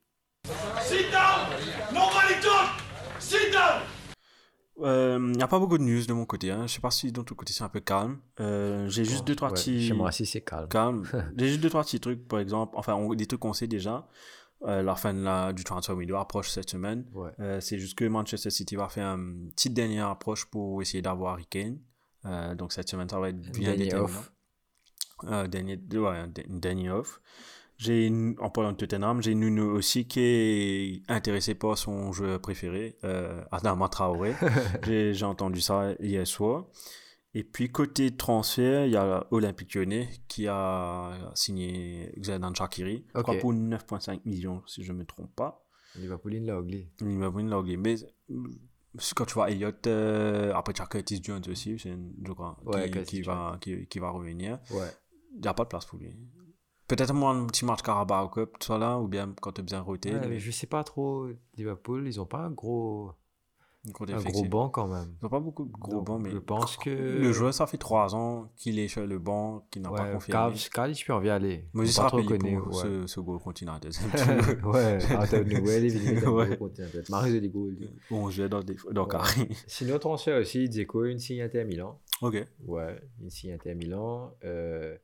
Sit 0.82 1.10
down! 1.10 1.48
Nobody 1.92 2.34
talk! 2.42 2.80
Sit 3.18 3.52
down! 3.52 3.82
Il 4.80 4.84
euh, 4.84 5.18
n'y 5.18 5.42
a 5.42 5.48
pas 5.48 5.58
beaucoup 5.58 5.76
de 5.76 5.82
news 5.82 6.04
de 6.06 6.12
mon 6.12 6.24
côté. 6.24 6.52
Hein. 6.52 6.66
Je 6.68 6.74
sais 6.74 6.80
pas 6.80 6.92
si 6.92 7.10
de 7.10 7.20
ton 7.20 7.34
côté 7.34 7.52
c'est 7.52 7.64
un 7.64 7.68
peu 7.68 7.80
calme. 7.80 8.18
Euh, 8.38 8.88
j'ai 8.88 9.04
juste 9.04 9.26
deux, 9.26 9.34
trois 9.34 9.48
ouais, 9.48 9.54
petits. 9.54 9.88
Chez 9.88 9.92
moi 9.92 10.08
aussi, 10.08 10.24
c'est 10.24 10.42
calme. 10.42 10.68
Calme. 10.68 11.02
j'ai 11.36 11.48
juste 11.48 11.60
deux, 11.60 11.68
trois 11.68 11.82
petits 11.82 11.98
trucs, 11.98 12.28
par 12.28 12.38
exemple. 12.38 12.74
Enfin, 12.76 12.94
on, 12.94 13.12
des 13.14 13.26
trucs 13.26 13.40
qu'on 13.40 13.52
sait 13.52 13.66
déjà. 13.66 14.06
Euh, 14.62 14.82
la 14.82 14.96
fin 14.96 15.14
de 15.14 15.20
la, 15.20 15.52
du 15.52 15.62
transfer 15.62 15.94
window 15.94 16.16
approche 16.16 16.50
cette 16.50 16.70
semaine. 16.70 17.04
Ouais. 17.12 17.30
Euh, 17.38 17.60
c'est 17.60 17.78
juste 17.78 17.96
que 17.96 18.04
Manchester 18.04 18.50
City 18.50 18.74
va 18.74 18.88
faire 18.88 19.06
une 19.06 19.50
petite 19.50 19.72
dernière 19.72 20.08
approche 20.08 20.46
pour 20.46 20.82
essayer 20.82 21.00
d'avoir 21.00 21.34
Harry 21.34 21.46
Kane. 21.46 21.78
Euh, 22.24 22.56
donc 22.56 22.72
cette 22.72 22.88
semaine, 22.88 23.08
ça 23.08 23.20
va 23.20 23.28
être 23.28 23.40
bien 23.52 23.76
déterminant. 23.76 24.04
off. 24.04 24.32
Dernier, 25.48 25.78
ouais, 25.94 26.24
dernier 26.48 26.90
off. 26.90 27.20
J'ai 27.76 28.12
en 28.40 28.50
parlant 28.50 28.72
de 28.72 28.76
Tottenham, 28.76 29.22
j'ai 29.22 29.36
Nuno 29.36 29.76
aussi 29.76 30.08
qui 30.08 30.20
est 30.20 31.02
intéressé 31.08 31.54
par 31.54 31.78
son 31.78 32.10
joueur 32.12 32.40
préféré, 32.40 32.96
Adama 33.52 33.88
Traoré. 33.88 34.34
j'ai 34.84 35.24
entendu 35.24 35.60
ça 35.60 35.92
hier 36.00 36.26
soir. 36.26 36.66
Et 37.38 37.44
puis 37.44 37.70
côté 37.70 38.16
transfert, 38.16 38.86
il 38.86 38.92
y 38.92 38.96
a 38.96 39.24
Olympique 39.30 39.74
Lyonnais 39.74 40.08
qui 40.26 40.48
a 40.48 41.30
signé 41.34 42.12
Xherdan 42.18 42.52
Shaqiri, 42.52 43.04
je 43.14 43.20
crois 43.22 43.34
Ok. 43.34 43.40
pour 43.40 43.52
9,5 43.52 44.22
millions 44.24 44.60
si 44.66 44.82
je 44.82 44.92
ne 44.92 44.98
me 44.98 45.04
trompe 45.04 45.32
pas. 45.36 45.64
Liverpool, 45.94 46.32
l'a 46.34 46.58
oublié. 46.58 46.90
Pris 46.96 47.06
une 47.06 47.48
langue. 47.50 47.76
Mais 47.78 47.94
euh, 48.30 48.34
quand 49.14 49.24
tu 49.24 49.34
vois 49.34 49.50
Elliott, 49.52 49.86
euh, 49.86 50.52
après 50.52 50.72
tu 50.72 50.82
as 50.82 50.86
Curtis 50.86 51.20
Jones 51.22 51.42
aussi, 51.48 51.78
c'est 51.78 51.90
une- 51.90 52.12
je 52.26 52.32
crois, 52.32 52.58
Ouais, 52.66 52.90
qui, 53.04 53.22
va, 53.22 53.56
qui, 53.60 53.86
qui 53.86 53.98
va 54.00 54.10
revenir. 54.10 54.58
Ouais. 54.72 54.90
Il 55.34 55.40
n'y 55.40 55.46
a 55.48 55.54
pas 55.54 55.62
de 55.64 55.68
place 55.68 55.86
pour 55.86 55.98
lui. 56.00 56.10
Peut-être 56.88 57.12
moi 57.14 57.30
un 57.32 57.46
petit 57.46 57.64
match 57.64 57.82
Carabao 57.82 58.28
Cup, 58.30 58.50
tout 58.58 58.66
ça 58.66 58.78
là, 58.78 58.98
ou 58.98 59.06
bien 59.06 59.32
quand 59.40 59.52
tu 59.52 59.60
as 59.60 59.64
besoin 59.64 59.80
de 59.80 59.84
roter. 59.84 60.12
Ouais, 60.14 60.20
mais 60.20 60.28
mais 60.28 60.38
je 60.40 60.50
sais 60.50 60.66
pas 60.66 60.82
trop. 60.82 61.28
Liverpool, 61.56 62.06
ils 62.08 62.20
ont 62.20 62.26
pas 62.26 62.38
un 62.40 62.50
gros, 62.50 63.12
gros 63.92 64.04
un 64.10 64.22
gros 64.22 64.44
banc 64.44 64.68
quand 64.68 64.86
même. 64.86 65.14
Ils 65.20 65.24
n'ont 65.24 65.28
pas 65.30 65.40
beaucoup 65.40 65.64
de 65.64 65.72
gros 65.72 65.92
Donc, 65.92 66.06
bancs, 66.06 66.20
mais 66.22 66.30
je 66.30 66.38
pense 66.38 66.76
que- 66.76 66.90
le 66.90 67.32
joueur, 67.32 67.52
ça 67.54 67.66
fait 67.66 67.76
trois 67.78 68.14
ans 68.14 68.50
qu'il 68.56 68.78
est 68.78 68.88
sur 68.88 69.06
le 69.06 69.18
banc, 69.18 69.66
qu'il 69.70 69.82
n'a 69.82 69.90
pas 69.90 70.04
Ouais, 70.04 70.12
confirmé. 70.12 70.32
Carl, 70.32 70.54
Carl, 70.72 70.94
je 70.94 71.04
peux 71.04 71.12
envie 71.12 71.30
aller. 71.30 71.64
Moi, 71.72 71.84
je 71.84 71.96
pas 71.96 72.06
trop 72.08 72.18
pour 72.22 72.76
ouais. 72.76 72.82
ce, 72.82 73.06
ce 73.06 73.20
goal 73.20 73.38
continent. 73.40 73.78
ouais, 74.64 74.98
Arthur 75.12 75.44
Noël, 75.46 75.84
évidemment, 75.84 76.32
Ouais. 76.36 76.56
peut-être. 76.56 77.10
Marie 77.10 77.40
de 77.40 77.46
Gaulle. 77.48 77.76
bon, 78.10 78.30
je 78.30 78.42
vais 78.42 78.48
dans, 78.48 78.62
des, 78.62 78.76
dans 78.92 79.02
Ouais. 79.04 79.08
carré. 79.10 79.48
Sinon, 79.66 79.98
transfert 79.98 80.38
aussi, 80.40 80.68
Dzeko, 80.68 81.04
une 81.04 81.18
signe 81.18 81.42
Inter 81.42 81.64
Milan. 81.64 82.00
ok. 82.22 82.46
Ouais, 82.66 83.00
une 83.20 83.30
signe 83.30 83.52
Inter 83.52 83.74
Milan. 83.74 84.32
Euh, 84.44 84.96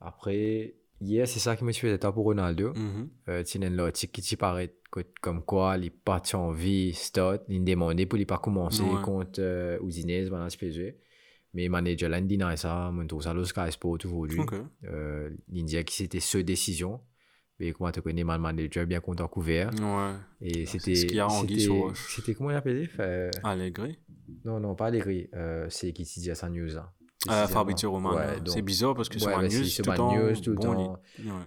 après, 0.00 0.74
hier, 1.00 1.26
c'est 1.28 1.38
ça 1.40 1.56
qui 1.56 1.64
me 1.64 1.72
fait 1.72 1.90
d'être 1.90 2.10
pour 2.12 2.24
Ronaldo. 2.24 2.72
Mhm. 2.74 3.08
Euh, 3.28 3.42
Tinen 3.42 3.74
l'article 3.76 4.12
qui 4.12 4.22
t'y 4.22 4.36
paraît 4.36 4.74
co- 4.90 5.00
comme 5.20 5.42
quoi 5.44 5.76
il 5.78 5.90
parti 5.90 6.36
en 6.36 6.50
vie, 6.52 6.92
start, 6.92 7.42
il 7.48 7.62
demandait 7.64 8.06
pour 8.06 8.18
il 8.18 8.26
pas 8.26 8.38
commencer 8.38 8.82
Ouais. 8.82 9.02
contre 9.02 9.40
euh, 9.40 9.78
Udinese, 9.82 10.30
pendant 10.30 10.48
ce 10.48 10.56
PSG. 10.56 10.98
Mais 11.54 11.68
manager 11.68 12.10
il 12.18 12.26
dit 12.26 12.38
ça, 12.56 12.90
mon 12.92 13.06
tour, 13.06 13.22
ça, 13.22 13.32
le 13.32 13.44
Sky 13.44 13.70
Sport 13.70 13.98
aujourd'hui. 14.04 14.40
Ok. 14.40 14.54
Euh, 14.84 15.30
il 15.52 15.64
disait 15.64 15.84
que 15.84 15.92
c'était 15.92 16.18
ce 16.20 16.38
décision. 16.38 17.00
Mais 17.60 17.70
comment 17.70 17.92
tu 17.92 18.02
connais, 18.02 18.24
man 18.24 18.40
manager 18.40 18.84
bien 18.84 18.98
content 18.98 19.28
couvert. 19.28 19.70
Ouais. 19.80 20.14
Et 20.40 20.66
c'était. 20.66 20.96
ce 20.96 21.06
qu'il 21.06 21.16
y 21.16 21.20
a 21.20 21.26
en 21.28 21.30
c'était- 21.94 22.34
comment 22.34 22.50
il 22.50 22.56
appelait 22.56 22.88
Enfin, 22.92 23.30
Allegri. 23.44 23.96
Non, 24.44 24.58
non, 24.58 24.74
pas 24.74 24.86
Allegri. 24.86 25.28
Euh, 25.34 25.66
c'est 25.70 25.92
qui 25.92 26.04
s'y 26.04 26.18
dit 26.18 26.30
à 26.32 26.34
sa 26.34 26.48
Euh. 27.32 27.46
Fabrizio 27.46 27.90
Romano. 27.90 28.16
Ouais, 28.16 28.36
donc- 28.40 28.48
c'est 28.54 28.62
bizarre 28.62 28.94
parce 28.94 29.08
que 29.08 29.18
sur 29.18 29.28
Ouais, 29.28 29.36
bah, 29.36 29.42
news, 29.42 29.64
tout 29.82 29.82
news, 30.14 30.36
tout 30.40 30.50
le 30.50 30.56
bon, 30.56 30.64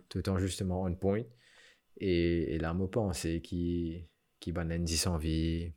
tout 0.10 0.18
temps 0.24 0.38
justement 0.40 0.84
on 0.84 0.96
point. 0.96 1.22
Et, 2.00 2.56
et 2.56 2.58
là, 2.60 2.74
moi, 2.74 2.88
qui 4.40 4.52
banane 4.52 4.84
10 4.84 5.08
en 5.08 5.18
vie. 5.18 5.72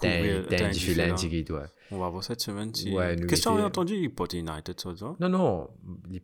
C'est 0.00 0.08
qui, 0.72 1.50
ouais. 1.50 1.60
On 1.90 1.98
va 1.98 2.08
voir 2.10 2.22
cette 2.22 2.40
semaine 2.42 2.74
si. 2.74 2.92
Ouais, 2.94 3.16
nous 3.16 3.26
Qu'est-ce 3.26 3.42
que 3.42 3.48
tu 3.48 3.48
as 3.48 3.52
mettez- 3.52 3.64
entendu 3.66 3.94
Il 3.94 4.14
porte 4.14 4.34
United, 4.34 4.78
ça, 4.78 4.90
Non, 5.20 5.28
non, 5.30 5.68
il 6.10 6.20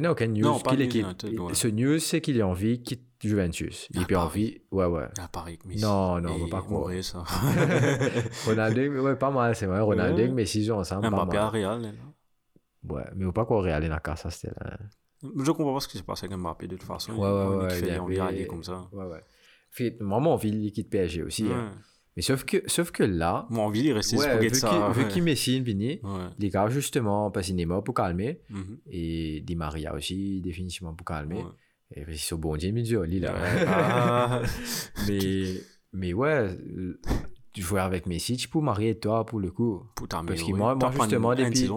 n'y 0.00 0.06
a 0.06 0.12
aucune 0.12 0.32
news. 0.32 0.42
Non, 0.42 0.58
pas. 0.60 0.74
United, 0.74 1.38
ouais. 1.40 1.54
Ce 1.54 1.66
news, 1.68 1.98
c'est 1.98 2.20
qu'il 2.20 2.36
est 2.38 2.42
en 2.42 2.52
vie, 2.52 2.82
quitte 2.82 3.02
Juventus. 3.20 3.88
Il 3.90 3.98
Ah, 3.98 4.02
est 4.02 4.04
plus 4.06 4.16
en 4.16 4.26
Paris. 4.26 4.44
vie. 4.44 4.58
Ouais, 4.70 4.84
ouais. 4.86 5.06
À 5.18 5.26
Paris, 5.28 5.58
mais 5.66 5.74
Non, 5.76 6.20
non, 6.20 6.34
on 6.34 6.38
va 6.44 6.48
pas 6.50 6.62
croire. 6.62 6.92
ça. 7.02 7.24
Ouais, 9.00 9.16
pas 9.16 9.30
mal, 9.30 9.54
c'est 9.56 9.66
vrai. 9.66 9.80
Ronaldo, 9.80 10.22
Ouais. 10.22 10.28
mais 10.28 10.44
s'ils 10.46 10.64
jouent 10.64 10.74
ensemble, 10.74 11.08
Mbappé 11.10 11.36
à. 11.36 11.48
Real. 11.48 11.94
Ouais, 12.88 13.04
mais 13.16 13.24
on 13.24 13.28
va 13.28 13.32
pas 13.32 13.44
qu'on 13.44 13.60
dans 13.88 13.94
le 13.94 14.00
cas, 14.00 14.16
ça, 14.16 14.30
c'était 14.30 14.54
là. 14.60 14.78
Je 15.22 15.50
comprends 15.50 15.74
pas 15.74 15.80
ce 15.80 15.88
qui 15.88 15.96
s'est 15.98 16.04
passé 16.04 16.26
avec 16.26 16.38
Mbappé 16.38 16.68
de 16.68 16.76
toute 16.76 16.86
façon. 16.86 17.12
Ouais, 17.12 17.18
Il- 17.18 17.22
ouais, 17.22 17.28
on 17.28 17.58
ouais. 17.58 17.66
est 17.66 17.70
il 17.80 18.18
d'aller 18.18 18.46
comme 18.46 18.62
ça. 18.64 18.88
Ouais, 18.92 19.04
ouais. 19.06 19.20
Fait, 19.70 19.96
moi, 20.00 20.20
mon 20.20 20.30
envie, 20.32 20.50
il 20.50 20.72
quitte 20.72 20.90
PSG 20.90 21.22
aussi. 21.22 21.44
Ouais. 21.44 21.52
hein. 21.54 21.72
Mais 22.16 22.22
sauf 22.22 22.44
que, 22.44 22.62
sauf 22.66 22.92
que 22.92 23.02
là, 23.02 23.46
Moi, 23.50 23.62
envie 23.64 23.86
de 23.86 23.92
rester 23.92 24.16
ouais, 24.16 24.30
pour 24.30 24.40
vu 24.40 24.54
ça. 24.54 24.70
qu'il- 24.70 24.94
vu 24.94 25.02
ouais. 25.06 25.12
qu'il 25.12 25.22
Messi 25.22 25.56
est 25.56 25.64
fini, 25.64 26.00
Ouais. 26.02 26.26
les 26.38 26.48
gars, 26.48 26.68
justement, 26.68 27.30
est 27.60 27.66
mort 27.66 27.84
pour 27.84 27.94
calmer. 27.94 28.40
Mhm. 28.48 28.78
Et 28.90 29.42
Di 29.42 29.54
Maria 29.56 29.92
aussi, 29.94 30.40
définitivement 30.40 30.94
pour 30.94 31.04
calmer. 31.06 31.36
Ouais. 31.42 31.50
Et 31.94 32.04
puis, 32.04 32.14
ils 32.14 32.18
sont 32.18 32.36
bons, 32.38 32.56
Dieu, 32.56 32.72
là. 33.20 33.34
Ouais. 33.34 33.64
Ah. 33.68 34.42
mais, 35.08 35.44
mais 35.92 36.12
ouais, 36.14 36.56
tu 37.56 37.62
jouais 37.62 37.80
avec 37.80 38.06
Messi, 38.06 38.36
tu 38.36 38.48
peux 38.48 38.60
marier 38.60 38.98
toi 38.98 39.24
pour 39.24 39.40
le 39.40 39.50
coup. 39.50 39.86
Pour 39.94 40.06
Parce 40.08 40.24
t'améliorer. 40.26 40.52
que 40.52 40.56
moi- 40.56 40.74
moi, 40.74 40.78
T'apprends 40.90 41.04
justement, 41.04 41.34
depuis-. 41.34 41.68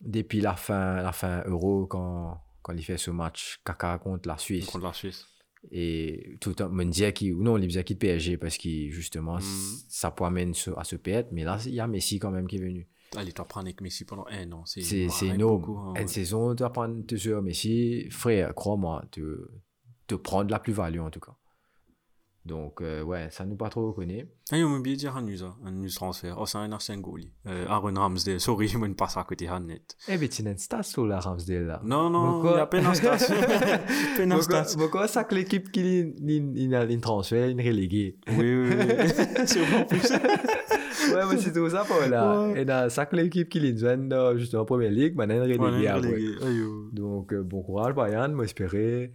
Depuis 0.00 0.40
la 0.40 0.54
fin, 0.54 1.02
la 1.02 1.12
fin 1.12 1.42
Euro, 1.46 1.86
quand, 1.86 2.40
quand 2.62 2.72
il 2.74 2.82
fait 2.84 2.96
ce 2.96 3.10
match 3.10 3.60
caca 3.64 3.98
contre 3.98 4.28
la 4.28 4.38
Suisse. 4.38 4.66
Contre 4.66 4.84
la 4.86 4.92
Suisse. 4.92 5.26
Et 5.72 6.38
tout 6.40 6.50
le 6.50 6.54
temps, 6.54 6.68
me 6.70 6.84
disait 6.84 7.12
qu'il, 7.12 7.34
ou 7.34 7.42
non, 7.42 7.58
il 7.58 7.66
disait 7.66 7.82
PSG 7.84 8.38
parce 8.38 8.56
qu'il, 8.56 8.90
justement, 8.92 9.36
Mhm. 9.36 9.42
ça 9.88 10.10
peut 10.10 10.24
amener 10.24 10.54
ce- 10.54 10.70
à 10.76 10.84
se 10.84 10.96
perdre. 10.96 11.28
Mais 11.32 11.44
là, 11.44 11.58
il 11.66 11.74
y 11.74 11.80
a 11.80 11.86
Messi 11.86 12.18
quand 12.18 12.30
même 12.30 12.46
qui 12.46 12.56
est 12.56 12.60
venu. 12.60 12.88
Allez, 13.16 13.32
t'apprends 13.32 13.60
avec 13.60 13.80
Messi 13.80 14.04
pendant 14.04 14.24
un 14.30 14.52
an. 14.52 14.62
C'est 14.64 15.08
énorme. 15.26 15.60
beaucoup, 15.60 15.78
hein, 15.78 15.94
Une 16.00 16.06
saison, 16.08 16.54
tu 16.54 16.62
apprends 16.62 16.88
sur 17.16 17.42
Messi, 17.42 18.08
frère, 18.10 18.54
crois-moi, 18.54 19.04
te, 19.10 19.48
te 20.06 20.14
prendre 20.14 20.50
la 20.50 20.60
plus-value 20.60 21.00
en 21.00 21.10
tout 21.10 21.20
cas. 21.20 21.36
Donc, 22.46 22.80
euh, 22.80 23.02
ouais, 23.02 23.28
ça 23.30 23.44
nous 23.44 23.56
pas 23.56 23.68
trop 23.68 23.88
reconnaît. 23.88 24.26
Il 24.52 24.64
m'a 24.64 24.76
oublié 24.76 24.96
de 24.96 25.00
dire 25.00 25.14
un 25.14 25.22
news, 25.22 25.44
hein, 25.44 25.54
un 25.64 25.72
news 25.72 25.90
transfert. 25.94 26.36
Oh, 26.38 26.46
c'est 26.46 26.56
un 26.56 26.72
ancien 26.72 26.96
goalie. 26.96 27.32
Euh, 27.46 27.66
Aaron 27.68 27.92
Ramsdale. 27.94 28.40
Sorry, 28.40 28.66
je 28.66 28.78
me 28.78 28.92
passe 28.94 29.16
à 29.18 29.24
côté 29.24 29.46
de 29.46 29.58
net. 29.58 29.96
Eh 30.08 30.16
ben, 30.16 30.28
tu 30.28 30.42
n'as 30.42 30.52
une 30.52 30.58
stat 30.58 30.82
sur 30.82 31.06
la 31.06 31.20
Ramsdale 31.20 31.66
là. 31.66 31.80
Non, 31.84 32.08
non, 32.08 32.42
il 32.44 32.56
y 32.56 32.60
a 32.60 32.66
peine 32.66 32.86
en 32.86 32.94
stats. 32.94 33.18
peine 34.16 34.32
en 34.32 34.38
Pourquoi, 34.78 35.06
ça 35.06 35.24
que 35.24 35.34
l'équipe 35.34 35.70
qui 35.70 35.80
a 35.80 36.84
une 36.84 37.00
transfert, 37.00 37.48
une 37.48 37.60
reléguée 37.60 38.16
Oui, 38.28 38.36
oui, 38.38 38.70
oui. 38.70 39.08
C'est 39.46 39.60
vraiment 39.60 39.84
plus. 39.84 40.00
Ouais, 41.14 41.22
mais 41.30 41.38
c'est 41.38 41.52
tout 41.52 41.68
ça 41.70 41.84
pour 41.84 42.00
là. 42.08 42.48
Ouais. 42.48 42.62
Et 42.62 42.64
dans 42.64 42.90
ça 42.90 43.06
que 43.06 43.16
l'équipe 43.16 43.48
qui 43.48 43.58
est 43.58 43.72
dans 43.72 44.36
justement 44.36 44.64
première 44.64 44.90
ligue, 44.90 45.16
maintenant 45.16 45.44
une 45.44 45.60
reléguée 45.60 45.88
après. 45.88 46.20
Donc, 46.92 47.32
euh, 47.32 47.42
bon 47.42 47.62
courage, 47.62 47.94
Bayern. 47.94 48.32
Moi, 48.32 48.44
j'espérais 48.46 49.12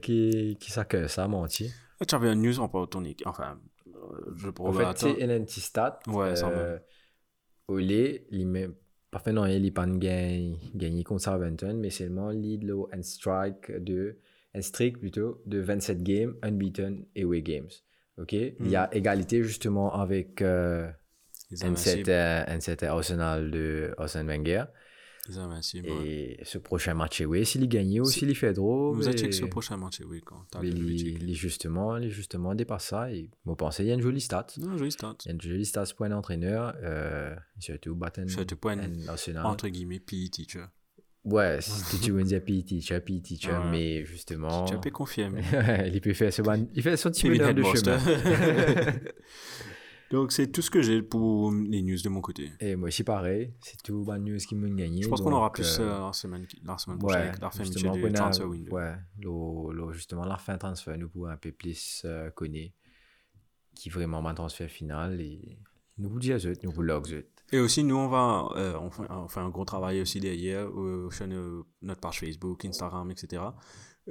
qu'il 0.00 0.56
qu'il 0.58 0.72
s'accueille 0.72 1.08
ça, 1.08 1.28
menti. 1.28 1.70
Tu 2.06 2.14
avais 2.14 2.28
un 2.28 2.34
news 2.34 2.58
en 2.60 2.68
parlant 2.68 2.86
de 2.86 2.90
ton 2.90 3.04
équipe. 3.04 3.26
Enfin, 3.26 3.58
euh, 3.88 4.32
je 4.36 4.48
En 4.58 4.72
fait, 4.72 4.98
c'est 4.98 5.22
un 5.22 5.44
petit 5.44 5.60
stat. 5.60 5.98
Ouais, 6.06 6.34
ça 6.36 6.48
euh, 6.48 6.78
Olé, 7.68 8.26
il 8.30 8.46
met 8.46 8.68
pas 9.10 9.18
fait 9.18 9.32
non, 9.32 9.44
il 9.46 9.72
pas 9.72 9.86
gagné 9.86 10.56
gagné 10.74 11.02
contre 11.04 11.74
mais 11.74 11.90
seulement 11.90 12.30
lead 12.30 12.64
low 12.64 12.88
and 12.94 13.02
strike 13.02 13.70
de 13.72 14.18
un 14.54 14.62
streak 14.62 14.98
plutôt 14.98 15.42
de 15.46 15.58
27 15.58 16.02
games 16.02 16.34
unbeaten 16.42 17.04
away 17.16 17.42
games. 17.42 17.70
OK? 18.18 18.32
Il 18.32 18.68
y 18.68 18.76
a 18.76 18.92
égalité 18.94 19.42
justement 19.42 19.94
avec 19.94 20.42
euh, 20.42 20.90
un 21.62 21.76
certain 21.76 22.88
Arsenal 22.88 23.50
de 23.50 23.94
Arsène 23.98 24.26
Wenger 24.26 24.64
Ouais. 25.82 26.36
et 26.38 26.40
ce 26.44 26.58
prochain 26.58 26.94
match 26.94 27.20
away 27.20 27.44
s'il 27.44 27.62
y 27.62 27.68
gagne 27.68 28.00
ou 28.00 28.04
Si- 28.04 28.20
s'il 28.20 28.30
y 28.30 28.34
fait 28.34 28.52
trop 28.52 28.92
Vous 28.94 29.02
checké 29.04 29.32
sur 29.32 29.46
le 29.46 29.50
prochain 29.50 29.76
match, 29.76 30.00
oui, 30.06 30.20
quand 30.24 30.44
il, 30.62 31.34
justement 31.34 31.96
il 31.98 32.10
justement 32.10 32.54
dépasse 32.54 32.86
ça 32.86 33.12
et 33.12 33.30
moi 33.44 33.56
pensais 33.56 33.84
il 33.84 33.88
y 33.88 33.90
a 33.90 33.94
une 33.94 34.02
jolie 34.02 34.20
stat. 34.20 34.46
Non, 34.58 34.76
joli 34.76 34.90
start. 34.92 35.24
Il 35.24 35.28
y 35.28 35.30
a 35.30 35.34
une 35.34 35.40
jolie 35.40 35.64
stat 35.66 35.84
pour 35.96 36.06
un 36.06 36.12
entraîneur, 36.12 36.74
euh, 36.82 37.34
surtout 37.58 37.94
Batten 37.94 38.28
Surtout 38.28 38.56
pour 38.56 38.70
un- 38.70 38.78
and 38.78 39.08
Arsenal. 39.08 39.46
Entre 39.46 39.68
guillemets, 39.68 40.00
PE 40.00 40.28
teacher. 40.30 40.64
Ouais, 41.22 41.58
si 41.60 42.00
tu 42.00 42.12
veux 42.12 42.22
dire 42.22 42.42
PE 42.42 42.62
teacher, 42.64 42.98
PE 43.00 43.20
teacher, 43.20 43.50
Ouais. 43.50 43.70
mais 43.70 44.04
justement, 44.06 44.64
Tu 44.64 44.78
peux 44.80 44.90
confirmer. 44.90 45.42
il 45.92 46.00
peut 46.00 46.14
faire 46.14 46.32
ce 46.32 46.40
ban- 46.40 46.66
il 46.74 46.82
fait 46.82 46.96
son 46.96 47.10
petit 47.10 47.28
bonhomme 47.28 47.54
de 47.54 47.62
chemin. 47.62 47.98
Donc, 50.10 50.32
c'est 50.32 50.48
tout 50.50 50.60
ce 50.62 50.70
que 50.70 50.82
j'ai 50.82 51.02
pour 51.02 51.52
les 51.52 51.82
news 51.82 51.98
de 52.02 52.08
mon 52.08 52.20
côté. 52.20 52.50
Et 52.58 52.74
moi 52.74 52.88
aussi 52.88 53.04
pareil, 53.04 53.54
c'est 53.60 53.80
tout 53.82 54.02
bonne 54.04 54.24
news 54.24 54.38
qui 54.38 54.54
m'ont 54.56 54.74
gagné. 54.74 55.02
Je 55.02 55.08
pense 55.08 55.20
qu'on 55.20 55.32
aura 55.32 55.52
plus 55.52 55.78
euh, 55.78 56.06
la, 56.06 56.12
semaine, 56.12 56.46
la 56.64 56.78
semaine 56.78 56.98
prochaine, 56.98 57.20
avec 57.28 57.40
la 57.40 57.50
fin 57.50 57.62
du 57.92 58.00
transfer 58.12 58.44
window. 58.48 58.76
Ouais, 58.76 58.94
lo- 59.20 59.72
lo- 59.72 59.92
justement, 59.92 60.24
la 60.24 60.36
fin 60.36 60.58
transfert, 60.58 60.98
nous 60.98 61.08
pouvons 61.08 61.26
un 61.28 61.36
peu 61.36 61.52
plus 61.52 62.02
euh, 62.04 62.30
connaître 62.30 62.74
qui 63.74 63.88
vraiment 63.88 64.20
ma 64.20 64.34
transfert 64.34 64.68
final 64.68 65.20
et 65.20 65.58
nous 65.98 66.08
vous 66.10 66.18
disons, 66.18 66.52
nous 66.64 66.70
vous 66.72 66.82
logs. 66.82 67.24
Et 67.52 67.58
aussi, 67.58 67.82
nous, 67.84 67.96
on 67.96 68.08
va, 68.08 68.48
euh, 68.56 68.76
on, 68.80 68.90
fait, 68.90 69.02
on 69.10 69.28
fait 69.28 69.40
un 69.40 69.48
gros 69.48 69.64
travail 69.64 70.00
aussi 70.00 70.18
derrière 70.20 70.68
euh, 70.68 71.08
sur 71.10 71.26
notre 71.82 72.00
page 72.00 72.20
Facebook, 72.20 72.64
Instagram, 72.64 73.10
etc. 73.10 73.42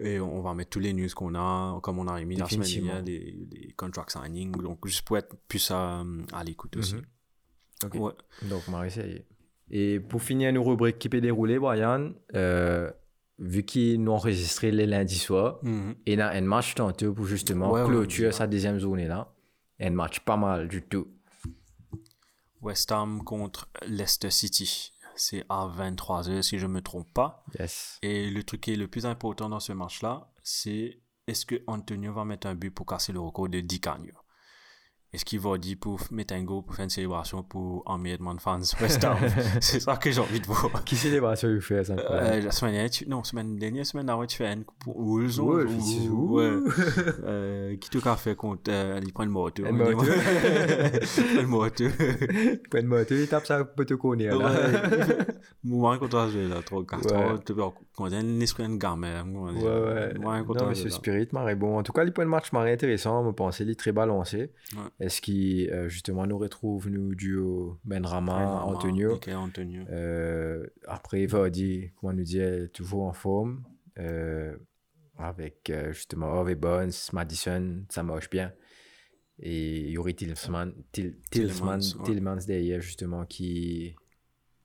Et 0.01 0.19
on 0.19 0.41
va 0.41 0.53
mettre 0.53 0.69
tous 0.71 0.79
les 0.79 0.93
news 0.93 1.09
qu'on 1.15 1.35
a, 1.35 1.79
comme 1.81 1.99
on 1.99 2.07
a 2.07 2.21
mis 2.23 2.35
la 2.37 2.47
semaine 2.47 2.67
dernière, 2.67 3.03
des, 3.03 3.33
des 3.47 3.73
contract 3.75 4.11
signing, 4.11 4.51
donc 4.51 4.85
juste 4.87 5.01
pour 5.05 5.17
être 5.17 5.35
plus 5.47 5.69
à, 5.71 6.03
à 6.33 6.43
l'écoute 6.43 6.77
aussi. 6.77 6.95
Mhm. 6.95 7.01
Ok. 7.85 7.93
Ouais. 7.95 8.11
Donc, 8.49 8.61
on 8.67 8.71
va 8.71 8.87
essayer. 8.87 9.25
Et 9.71 9.99
pour 9.99 10.21
finir 10.21 10.51
nos 10.53 10.63
rubriques 10.63 10.99
qui 10.99 11.09
peut 11.09 11.21
dérouler, 11.21 11.59
Brian, 11.59 12.13
euh, 12.35 12.89
vu 13.39 13.63
qu'ils 13.63 14.01
nous 14.03 14.11
enregistré 14.11 14.71
les 14.71 14.85
lundis 14.85 15.15
soirs, 15.19 15.59
Mhm. 15.63 15.95
et 16.05 16.15
dans 16.15 16.29
un 16.33 16.41
match 16.41 16.75
tantôt 16.75 17.13
pour 17.13 17.25
justement 17.25 17.71
Ouais, 17.71 17.85
clôturer 17.85 18.31
sa 18.31 18.47
deuxième 18.47 18.79
journée 18.79 19.07
là. 19.07 19.33
Un 19.79 19.91
match 19.91 20.19
pas 20.21 20.35
mal 20.37 20.67
du 20.67 20.81
tout. 20.81 21.07
West 22.61 22.91
Ham 22.91 23.23
contre 23.23 23.69
Leicester 23.87 24.29
City. 24.29 24.91
C'est 25.19 25.45
à 25.49 25.67
23h 25.67 26.41
si 26.41 26.59
je 26.59 26.65
ne 26.65 26.71
me 26.71 26.81
trompe 26.81 27.11
pas. 27.13 27.43
Yes. 27.59 27.99
Et 28.01 28.29
le 28.29 28.43
truc 28.43 28.61
qui 28.61 28.73
est 28.73 28.77
le 28.77 28.87
plus 28.87 29.05
important 29.05 29.49
dans 29.49 29.59
ce 29.59 29.73
match-là, 29.73 30.31
c'est 30.43 31.01
est-ce 31.27 31.45
que 31.45 31.61
Antonio 31.67 32.13
va 32.13 32.25
mettre 32.25 32.47
un 32.47 32.55
but 32.55 32.71
pour 32.71 32.85
casser 32.85 33.11
le 33.11 33.19
record 33.19 33.49
de 33.49 33.59
10 33.59 33.81
cagnes 33.81 34.13
Est-ce 35.11 35.25
qu'il 35.25 35.39
va 35.39 35.57
dire 35.57 35.75
pour 35.81 35.99
mettre 36.11 36.35
un 36.35 36.43
go 36.43 36.61
pour 36.61 36.75
faire 36.75 36.83
une 36.83 36.91
célébration 36.91 37.41
pour 37.41 37.81
emmerdement 37.87 38.35
de 38.35 38.39
fans 38.41 38.59
West 38.79 39.03
Ham 39.03 39.17
C'est 39.59 39.79
ça 39.79 39.97
que 39.97 40.11
j'ai 40.11 40.21
envie 40.21 40.39
de 40.39 40.45
voir. 40.45 40.83
Qui 40.85 40.95
célébration 40.95 41.49
il 41.49 41.61
fait 41.61 41.83
ça 41.83 41.95
Euh, 41.95 42.39
la 42.41 42.51
semaine 42.51 42.73
dernière, 42.73 42.91
tu... 42.91 43.09
non, 43.09 43.23
semaine 43.23 43.55
dernière, 43.57 43.87
semaine 43.87 44.05
d'avant, 44.05 44.25
tu 44.27 44.37
fais 44.37 44.53
une 44.53 44.63
pour 44.83 44.99
Wolves. 44.99 45.39
Wolves, 45.39 46.11
ouais. 46.11 46.49
Euh, 47.23 47.75
qui 47.77 47.89
tout 47.89 48.01
cas 48.01 48.15
fait 48.17 48.35
contre. 48.35 48.69
Euh, 48.71 48.99
il 49.03 49.11
prend 49.11 49.23
le 49.25 49.31
moto. 49.31 49.63
Un 49.65 49.71
moto. 49.71 50.03
le 50.05 51.45
moto. 51.47 51.83
Pas 52.69 52.81
de 52.81 52.87
moto, 52.87 53.15
il 53.15 53.27
tape 53.27 53.45
ça 53.47 53.63
pour 53.65 53.85
te 53.85 53.95
connaître. 53.95 54.37
Ouais. 54.37 55.25
Moi, 55.63 55.97
quand 55.97 56.13
on 56.13 56.29
joué 56.29 56.47
là, 56.47 56.61
3 56.63 56.85
4 56.85 57.05
Ouais. 57.11 57.17
ans, 57.17 57.37
tu 57.43 57.53
vois, 57.53 57.73
quand 57.95 58.05
il 58.07 58.13
a 58.13 58.17
un 58.19 58.39
esprit 58.41 58.67
de 58.67 58.75
gamin. 58.77 59.25
Ouais, 59.25 59.53
ouais. 59.61 60.13
Moi, 60.19 60.43
quand 60.47 60.53
non, 60.55 60.65
on 60.65 60.69
mais 60.69 60.75
joué 60.75 60.83
ce 60.83 60.89
là. 60.89 60.95
spirit 60.95 61.27
m'aurait 61.31 61.55
bon. 61.55 61.77
En 61.79 61.83
tout 61.83 61.91
cas, 61.93 62.03
les 62.03 62.11
points 62.11 62.25
de 62.25 62.29
match 62.29 62.51
m'aurait 62.51 62.73
intéressant. 62.73 63.25
Je 63.25 63.31
pensais, 63.31 63.63
il 63.63 63.71
est 63.71 63.79
très 63.79 63.91
balancé. 63.91 64.51
Ouais. 64.75 64.98
Est-ce 64.99 65.21
qu'il, 65.21 65.69
euh, 65.71 65.87
justement, 65.87 66.25
nous 66.27 66.37
retrouve, 66.37 66.89
nous, 66.89 67.15
duo 67.15 67.79
Benrama, 67.85 68.63
Antonio. 68.63 69.13
Michael 69.13 69.35
Antonio. 69.37 69.83
Euh, 69.89 70.67
après, 70.87 71.25
Vardy, 71.25 71.91
comme 71.95 72.09
on 72.09 72.13
nous 72.13 72.23
dit, 72.23 72.39
est 72.39 72.67
toujours 72.69 73.03
en 73.03 73.13
forme. 73.13 73.63
Euh, 73.97 74.55
avec, 75.17 75.69
euh, 75.69 75.91
justement, 75.93 76.27
Harvey 76.27 76.55
Bones, 76.55 76.91
Madison, 77.13 77.83
ça 77.89 78.03
marche 78.03 78.29
bien. 78.29 78.51
Et 79.41 79.79
il 79.81 79.89
y 79.91 79.97
aurait 79.97 80.13
Tillman, 81.31 81.77
ouais. 81.77 82.03
Tillmans 82.03 82.45
derrière, 82.45 82.81
justement, 82.81 83.25
qui, 83.25 83.95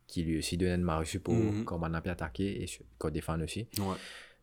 qui 0.08 0.22
lui 0.24 0.38
aussi 0.38 0.56
donne 0.56 0.80
une 0.80 0.84
marge 0.84 1.18
pour 1.20 1.34
Mhm. 1.34 1.64
comment 1.64 1.86
on 1.88 1.94
a 1.94 2.00
pu 2.00 2.08
attaquer 2.10 2.62
et 2.62 2.66
qu'on 2.98 3.10
défend 3.10 3.40
aussi. 3.40 3.68
Ouais. 3.78 3.96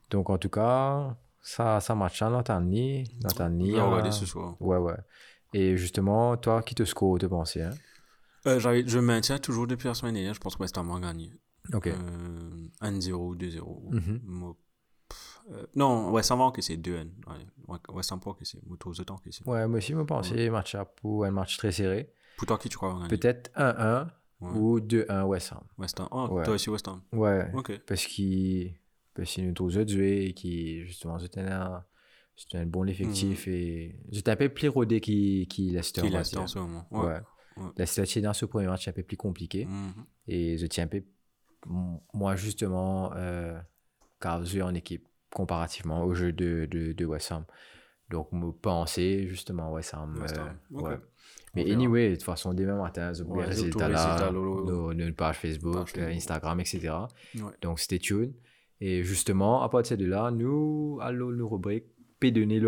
Donc, 0.09 0.29
en 0.29 0.37
tout 0.37 0.49
cas, 0.49 1.17
ça, 1.41 1.79
ça 1.81 1.95
match 1.95 2.21
nuit, 3.49 3.71
vais 3.71 3.77
euh, 3.79 3.83
regarder 3.85 4.11
ce 4.11 4.25
soir. 4.25 4.55
Ouais, 4.61 4.77
ouais. 4.77 4.95
Et 5.53 5.75
justement, 5.77 6.37
toi, 6.37 6.61
qui 6.63 6.75
te 6.75 6.83
score, 6.85 7.17
te 7.19 7.25
pensais, 7.25 7.63
hein? 7.63 7.73
Euh, 8.47 8.59
je 8.59 8.99
maintiens 8.99 9.37
toujours 9.37 9.67
depuis 9.67 9.87
la 9.87 9.93
semaine 9.93 10.13
dernière. 10.15 10.33
Je 10.33 10.39
pense 10.39 10.55
que 10.55 10.61
West 10.61 10.77
Ham 10.77 10.89
a 10.91 10.99
gagné. 10.99 11.31
Ok. 11.73 11.87
Euh, 11.87 12.67
1-0, 12.81 13.35
2-0. 13.35 13.89
Mhm. 13.91 14.21
Moi, 14.23 14.57
pff, 15.09 15.41
euh, 15.51 15.65
non, 15.75 16.11
West 16.11 16.31
Ham 16.31 16.39
va 16.39 16.45
encaisser 16.45 16.77
2-1. 16.77 17.07
Ouais, 17.27 17.35
ouais, 17.67 17.77
West 17.93 18.11
Ham 18.11 18.19
pas 18.19 18.31
encaisser. 18.31 18.59
Les 18.67 19.05
temps 19.05 19.15
encaisser. 19.15 19.43
Ouais, 19.45 19.67
moi 19.67 19.77
aussi, 19.77 19.91
je 19.93 19.99
pensais 20.01 20.49
match 20.49 20.73
up 20.75 20.89
pour 21.01 21.25
un 21.25 21.31
match 21.31 21.57
très 21.57 21.71
serré. 21.71 22.11
Pour 22.37 22.47
toi, 22.47 22.57
qui 22.57 22.69
tu 22.69 22.77
crois 22.77 22.89
va 22.93 22.95
gagner 22.95 23.09
Peut-être 23.09 23.51
1-1 23.55 24.07
Ouais. 24.41 24.49
ou 24.57 24.79
2-1 24.79 25.23
West 25.25 25.51
Ham. 25.51 25.61
West 25.77 25.99
Ham. 25.99 26.07
Oh, 26.09 26.27
Ouais. 26.31 26.43
toi 26.43 26.53
aussi 26.55 26.69
West 26.71 26.87
Ham. 26.87 27.01
Ouais, 27.13 27.51
Ok. 27.53 27.79
parce 27.85 28.05
qu'il 28.07 28.73
parce 29.13 29.29
qu'il 29.29 29.45
nous 29.45 29.53
tous 29.53 29.77
autres 29.77 29.91
joués 29.91 30.25
et 30.25 30.33
qui 30.33 30.83
justement 30.85 31.19
c'était 31.19 31.41
un 31.41 31.83
c'était 32.35 32.57
un 32.57 32.65
bon 32.65 32.87
effectif 32.87 33.47
et 33.47 33.95
j'étais 34.11 34.31
un 34.31 34.35
peu 34.35 34.49
plus 34.49 34.67
rodé 34.69 34.99
qui 34.99 35.47
qui 35.47 35.69
Leicester 35.69 36.01
Qui 36.01 36.15
en 36.37 36.47
ce 36.47 36.59
moment. 36.59 36.85
ouais. 36.91 36.99
Ouais. 37.01 37.19
ouais. 37.57 37.69
Leicester 37.77 38.05
c'est 38.05 38.21
dans 38.21 38.33
ce 38.33 38.45
premier 38.45 38.67
match 38.67 38.87
un 38.87 38.91
peu 38.93 39.03
plus 39.03 39.17
compliqué 39.17 39.65
Mhm. 39.65 39.93
et 40.27 40.57
je 40.57 40.65
tiens 40.67 40.85
un 40.85 40.87
peu 40.87 41.03
moi 42.13 42.35
justement 42.35 43.11
euh, 43.15 43.59
car 44.19 44.43
je 44.43 44.61
en 44.61 44.73
équipe 44.73 45.05
comparativement 45.33 46.03
au 46.03 46.13
jeu 46.13 46.31
de, 46.31 46.67
de, 46.69 46.91
de 46.93 47.05
West 47.05 47.31
Ham 47.31 47.45
donc 48.09 48.31
me 48.33 48.51
penser 48.51 49.27
justement 49.27 49.71
West 49.71 49.93
Ham, 49.93 50.17
West 50.19 50.37
euh, 50.37 50.41
Ham, 50.41 50.57
ouais. 50.71 50.97
mais 51.53 51.71
anyway 51.71 52.09
de 52.09 52.15
toute 52.15 52.23
façon 52.23 52.53
demain 52.53 52.75
matin 52.81 53.13
je 53.13 53.23
Ouais, 53.23 53.43
les 53.43 53.49
résultats 53.49 53.87
là 53.87 54.31
nos, 54.31 54.93
nos 54.93 55.13
pages 55.13 55.37
Facebook, 55.37 55.73
Page 55.75 55.89
Facebook. 55.91 56.13
Instagram 56.15 56.59
etc 56.59 56.89
Ouais. 57.35 57.51
donc, 57.61 57.79
stay 57.79 57.99
tuned. 57.99 58.33
Et 58.83 59.03
justement, 59.03 59.61
à 59.61 59.69
partir 59.69 59.95
de 59.95 60.05
là, 60.05 60.31
nous 60.31 60.97
allons 61.03 61.29
nous 61.29 61.47
rubrique 61.47 61.85
P 62.21 62.31
donner. 62.31 62.61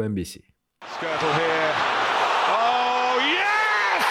Oh, 2.50 3.20
League 3.22 4.02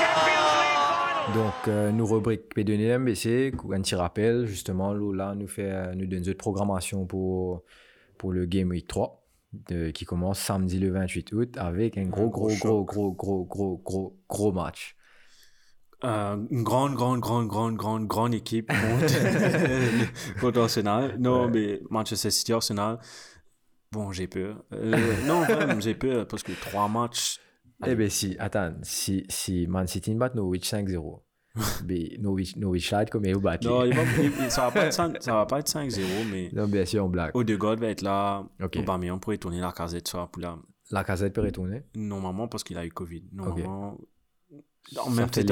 final. 0.00 1.34
Donc, 1.34 1.52
euh, 1.68 1.90
nous 1.90 2.06
rubrique 2.06 2.54
P 2.54 2.64
donner 2.64 2.88
l'OMBC, 2.88 3.52
un 3.72 3.80
petit 3.82 3.94
rappel, 3.94 4.46
justement, 4.46 4.94
là, 4.94 5.34
nous, 5.34 5.48
fait, 5.48 5.70
euh, 5.70 5.94
nous 5.94 6.06
donne 6.06 6.24
une 6.24 6.34
programmation 6.34 7.06
pour, 7.06 7.62
pour 8.18 8.32
le 8.32 8.46
Game 8.46 8.68
Week 8.70 8.86
3, 8.86 9.22
de- 9.68 9.90
qui 9.90 10.04
commence 10.04 10.38
samedi 10.38 10.78
le 10.78 10.90
28 10.90 11.32
août, 11.32 11.56
avec 11.58 11.98
un 11.98 12.04
gros, 12.04 12.28
gros, 12.30 12.48
gros, 12.60 12.84
gros, 12.84 13.12
gros, 13.12 13.44
gros, 13.44 13.80
gros, 13.84 14.16
gros 14.28 14.52
match. 14.52 14.96
Euh, 16.04 16.36
une 16.50 16.62
grande, 16.62 16.94
grande, 16.94 17.20
grande, 17.20 17.48
grande, 17.48 17.76
grande, 17.76 18.06
grande 18.06 18.34
équipe 18.34 18.68
contre, 18.68 20.40
contre 20.40 20.60
Arsenal. 20.62 21.16
Non, 21.18 21.48
mais 21.48 21.80
Manchester 21.90 22.30
City, 22.30 22.52
Arsenal. 22.52 22.98
Bon, 23.92 24.12
j'ai 24.12 24.26
peur. 24.26 24.62
Euh, 24.72 24.96
non, 25.26 25.42
j'ai 25.80 25.94
peur 25.94 26.26
parce 26.26 26.42
que 26.42 26.52
trois 26.52 26.88
matchs. 26.88 27.38
Eh 27.86 27.94
bien, 27.94 28.08
si, 28.08 28.36
attends, 28.38 28.74
si, 28.82 29.24
si 29.28 29.66
Man 29.66 29.86
City 29.86 30.14
bat 30.14 30.30
Norwich 30.34 30.72
5-0, 30.72 31.20
ben, 31.84 32.08
Norwich, 32.20 32.56
Norwich 32.56 32.90
Light, 32.90 33.10
comme. 33.10 33.22
Non, 33.24 33.84
il 33.84 33.94
va- 33.94 34.02
il- 34.22 34.50
ça 34.50 34.62
va 34.66 34.70
pas 34.72 34.86
être 34.86 34.92
ça 35.22 35.34
va 35.34 35.46
pas 35.46 35.60
être 35.60 35.68
5-0, 35.68 36.00
mais 36.30 36.50
Non, 36.52 36.66
bien 36.66 36.84
sûr, 36.84 37.04
on 37.04 37.08
blague. 37.08 37.30
Odegaard 37.34 37.76
va 37.76 37.88
être 37.88 38.02
là. 38.02 38.44
Ok. 38.62 38.76
Aubameyang 38.78 39.18
pourrait 39.20 39.38
tourner 39.38 39.60
la 39.60 39.72
casette 39.72 40.08
ça 40.08 40.28
pour 40.30 40.42
là. 40.42 40.56
La 40.90 41.02
casette 41.04 41.32
peut 41.32 41.40
retourner. 41.42 41.82
Normalement, 41.94 42.46
parce 42.48 42.62
qu'il 42.64 42.76
a 42.76 42.84
eu 42.84 42.90
Covid. 42.90 43.24
Normalement. 43.32 43.98
Non, 44.92 45.08
même, 45.10 45.28
les 45.36 45.44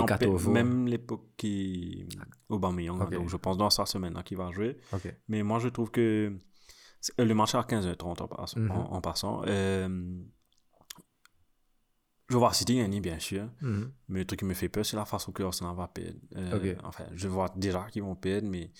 même 0.52 0.86
l'époque 0.86 1.24
qui. 1.36 2.06
Aubameyang. 2.48 3.00
Ok. 3.02 3.12
Donc, 3.14 3.28
je 3.28 3.36
pense 3.36 3.56
dans 3.56 3.70
sa 3.70 3.86
semaine 3.86 4.14
là, 4.14 4.22
qu'il 4.22 4.36
va 4.36 4.50
jouer. 4.52 4.76
Mais 5.28 5.42
moi, 5.42 5.59
je 5.59 5.68
trouve 5.68 5.90
que 5.90 6.36
euh, 7.18 7.24
le 7.24 7.34
match 7.34 7.54
est 7.54 7.59
à 7.59 7.62
15h30 7.62 8.22
en, 8.22 8.28
pass- 8.28 8.56
Mhm. 8.56 8.70
en- 8.70 8.92
en 8.92 9.00
passant. 9.00 9.42
Euh, 9.46 9.88
je 12.28 12.34
vais 12.34 12.38
voir 12.38 12.54
City 12.54 12.76
gagner, 12.76 13.00
bien 13.00 13.18
sûr. 13.18 13.48
Mhm. 13.60 13.92
Mais 14.09 14.20
le 14.20 14.24
truc 14.26 14.38
qui 14.40 14.44
me 14.46 14.54
fait 14.54 14.68
peur, 14.68 14.86
c'est 14.86 14.96
la 14.96 15.04
façon 15.04 15.32
que 15.32 15.42
Arsenal 15.42 15.74
va 15.76 15.88
perdre. 15.88 16.18
Euh. 16.36 16.74
Enfin, 16.84 17.04
je 17.14 17.28
vois 17.28 17.50
déjà 17.56 17.86
qu'ils 17.90 18.02
vont 18.02 18.14
perdre, 18.14 18.48
mais 18.48 18.70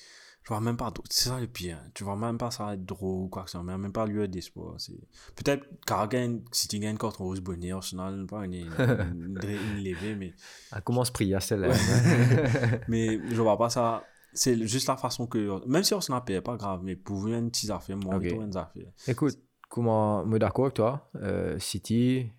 je 0.43 0.49
vois 0.49 0.61
même 0.61 0.77
pas. 0.77 0.93
C'est 1.09 1.29
ça 1.29 1.41
le 1.41 1.47
pire. 1.47 1.79
Tu 1.95 2.03
vois 2.03 2.17
même 2.17 2.37
pas 2.37 2.51
ça 2.51 2.75
être 2.75 2.85
drôle 2.85 3.25
ou 3.25 3.29
quoi 3.29 3.45
que 3.45 3.51
ce 3.51 3.59
soit. 3.59 3.63
mais 3.63 3.79
Même 3.79 3.93
pas 3.93 4.07
lieu 4.07 4.27
d'espoir. 4.27 4.75
C'est... 4.79 4.99
Peut-être 5.37 5.67
car 5.87 6.09
gagne, 6.09 6.41
City 6.51 6.81
gagne 6.81 6.97
contre 6.97 7.21
Rose 7.21 7.41
Bonnet, 7.41 7.71
Arsenal, 7.71 8.27
pas 8.27 8.45
une, 8.45 8.55
une, 8.55 9.39
levée, 9.39 10.17
mais, 10.17 10.35
Elle 10.75 10.83
commence 10.85 11.11
à 11.11 11.13
prier 11.13 11.37
à 11.37 11.41
celle-là. 11.41 11.69
mais 12.89 13.21
je 13.29 13.41
vois 13.41 13.57
pas 13.57 13.71
ça. 13.71 14.05
C'est 14.35 14.67
juste 14.67 14.89
la 14.89 14.97
façon 14.97 15.27
que. 15.27 15.65
Même 15.69 15.85
si 15.85 15.95
Arsenal 15.95 16.25
perd, 16.25 16.45
pas 16.45 16.57
grave, 16.57 16.81
mais 16.83 16.97
pour 16.97 17.29
une 17.29 17.51
petite 17.51 17.71
affaire, 17.71 17.97
moi, 17.99 18.17
Ok. 18.17 18.25
une 18.25 18.57
affaire. 18.57 18.91
Écoute, 19.07 19.39
comment, 19.69 20.25
me 20.27 20.39
d'accord 20.39 20.65
avec 20.67 20.75
toi. 20.75 21.09
Euh, 21.17 21.57
City, 21.61 22.33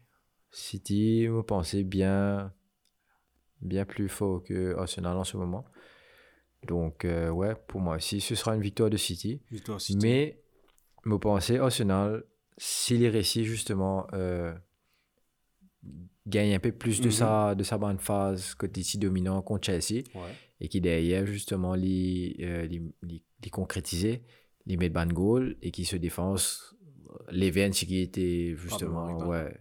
City, 0.52 1.28
me 1.30 1.42
pensais 1.42 1.84
bien, 1.84 2.52
bien 3.62 3.86
plus 3.86 4.10
fort 4.10 4.44
que 4.44 4.76
Arsenal 4.76 5.16
en 5.16 5.24
ce 5.24 5.38
moment? 5.38 5.64
Donc, 6.68 7.06
euh, 7.06 7.30
ouais, 7.30 7.56
pour 7.68 7.82
moi 7.82 7.96
aussi, 7.98 8.22
ce 8.22 8.36
sera 8.36 8.56
une 8.56 8.62
victoire 8.62 8.90
de 8.90 8.98
City. 8.98 9.42
Victoire 9.52 9.80
City. 9.82 10.00
Mais, 10.02 10.42
me 11.06 11.18
pensais 11.18 11.58
Arsenal, 11.60 12.24
s'il 12.58 13.04
est 13.04 13.10
réussi 13.10 13.44
justement, 13.46 14.08
euh, 14.14 14.54
gagne 16.28 16.54
un 16.56 16.60
peu 16.60 16.72
plus 16.72 17.02
de 17.02 17.08
Mhm. 17.08 17.12
sa, 17.12 17.56
de 17.56 17.64
sa 17.64 17.78
bonne 17.78 18.00
phase 18.00 18.54
côté 18.56 18.82
ici 18.82 18.98
dominant 18.98 19.42
contre 19.42 19.66
Chelsea. 19.68 20.04
Ouais. 20.16 20.32
et 20.62 20.70
qui 20.70 20.80
derrière 20.80 21.26
justement 21.26 21.76
les, 21.76 22.38
euh, 22.40 22.66
les, 22.68 22.82
les- 23.02 23.22
les 23.44 23.50
concrétiser, 23.50 24.24
les 24.66 24.78
mettre 24.78 24.94
ban 24.94 25.08
goal 25.08 25.58
et 25.62 25.72
qui 25.72 25.84
se 25.84 25.98
défense 25.98 26.74
les 27.32 27.52
Vents 27.52 27.72
qui 27.72 28.00
était 28.00 28.56
justement 28.56 29.08
White, 29.18 29.28
ouais 29.28 29.58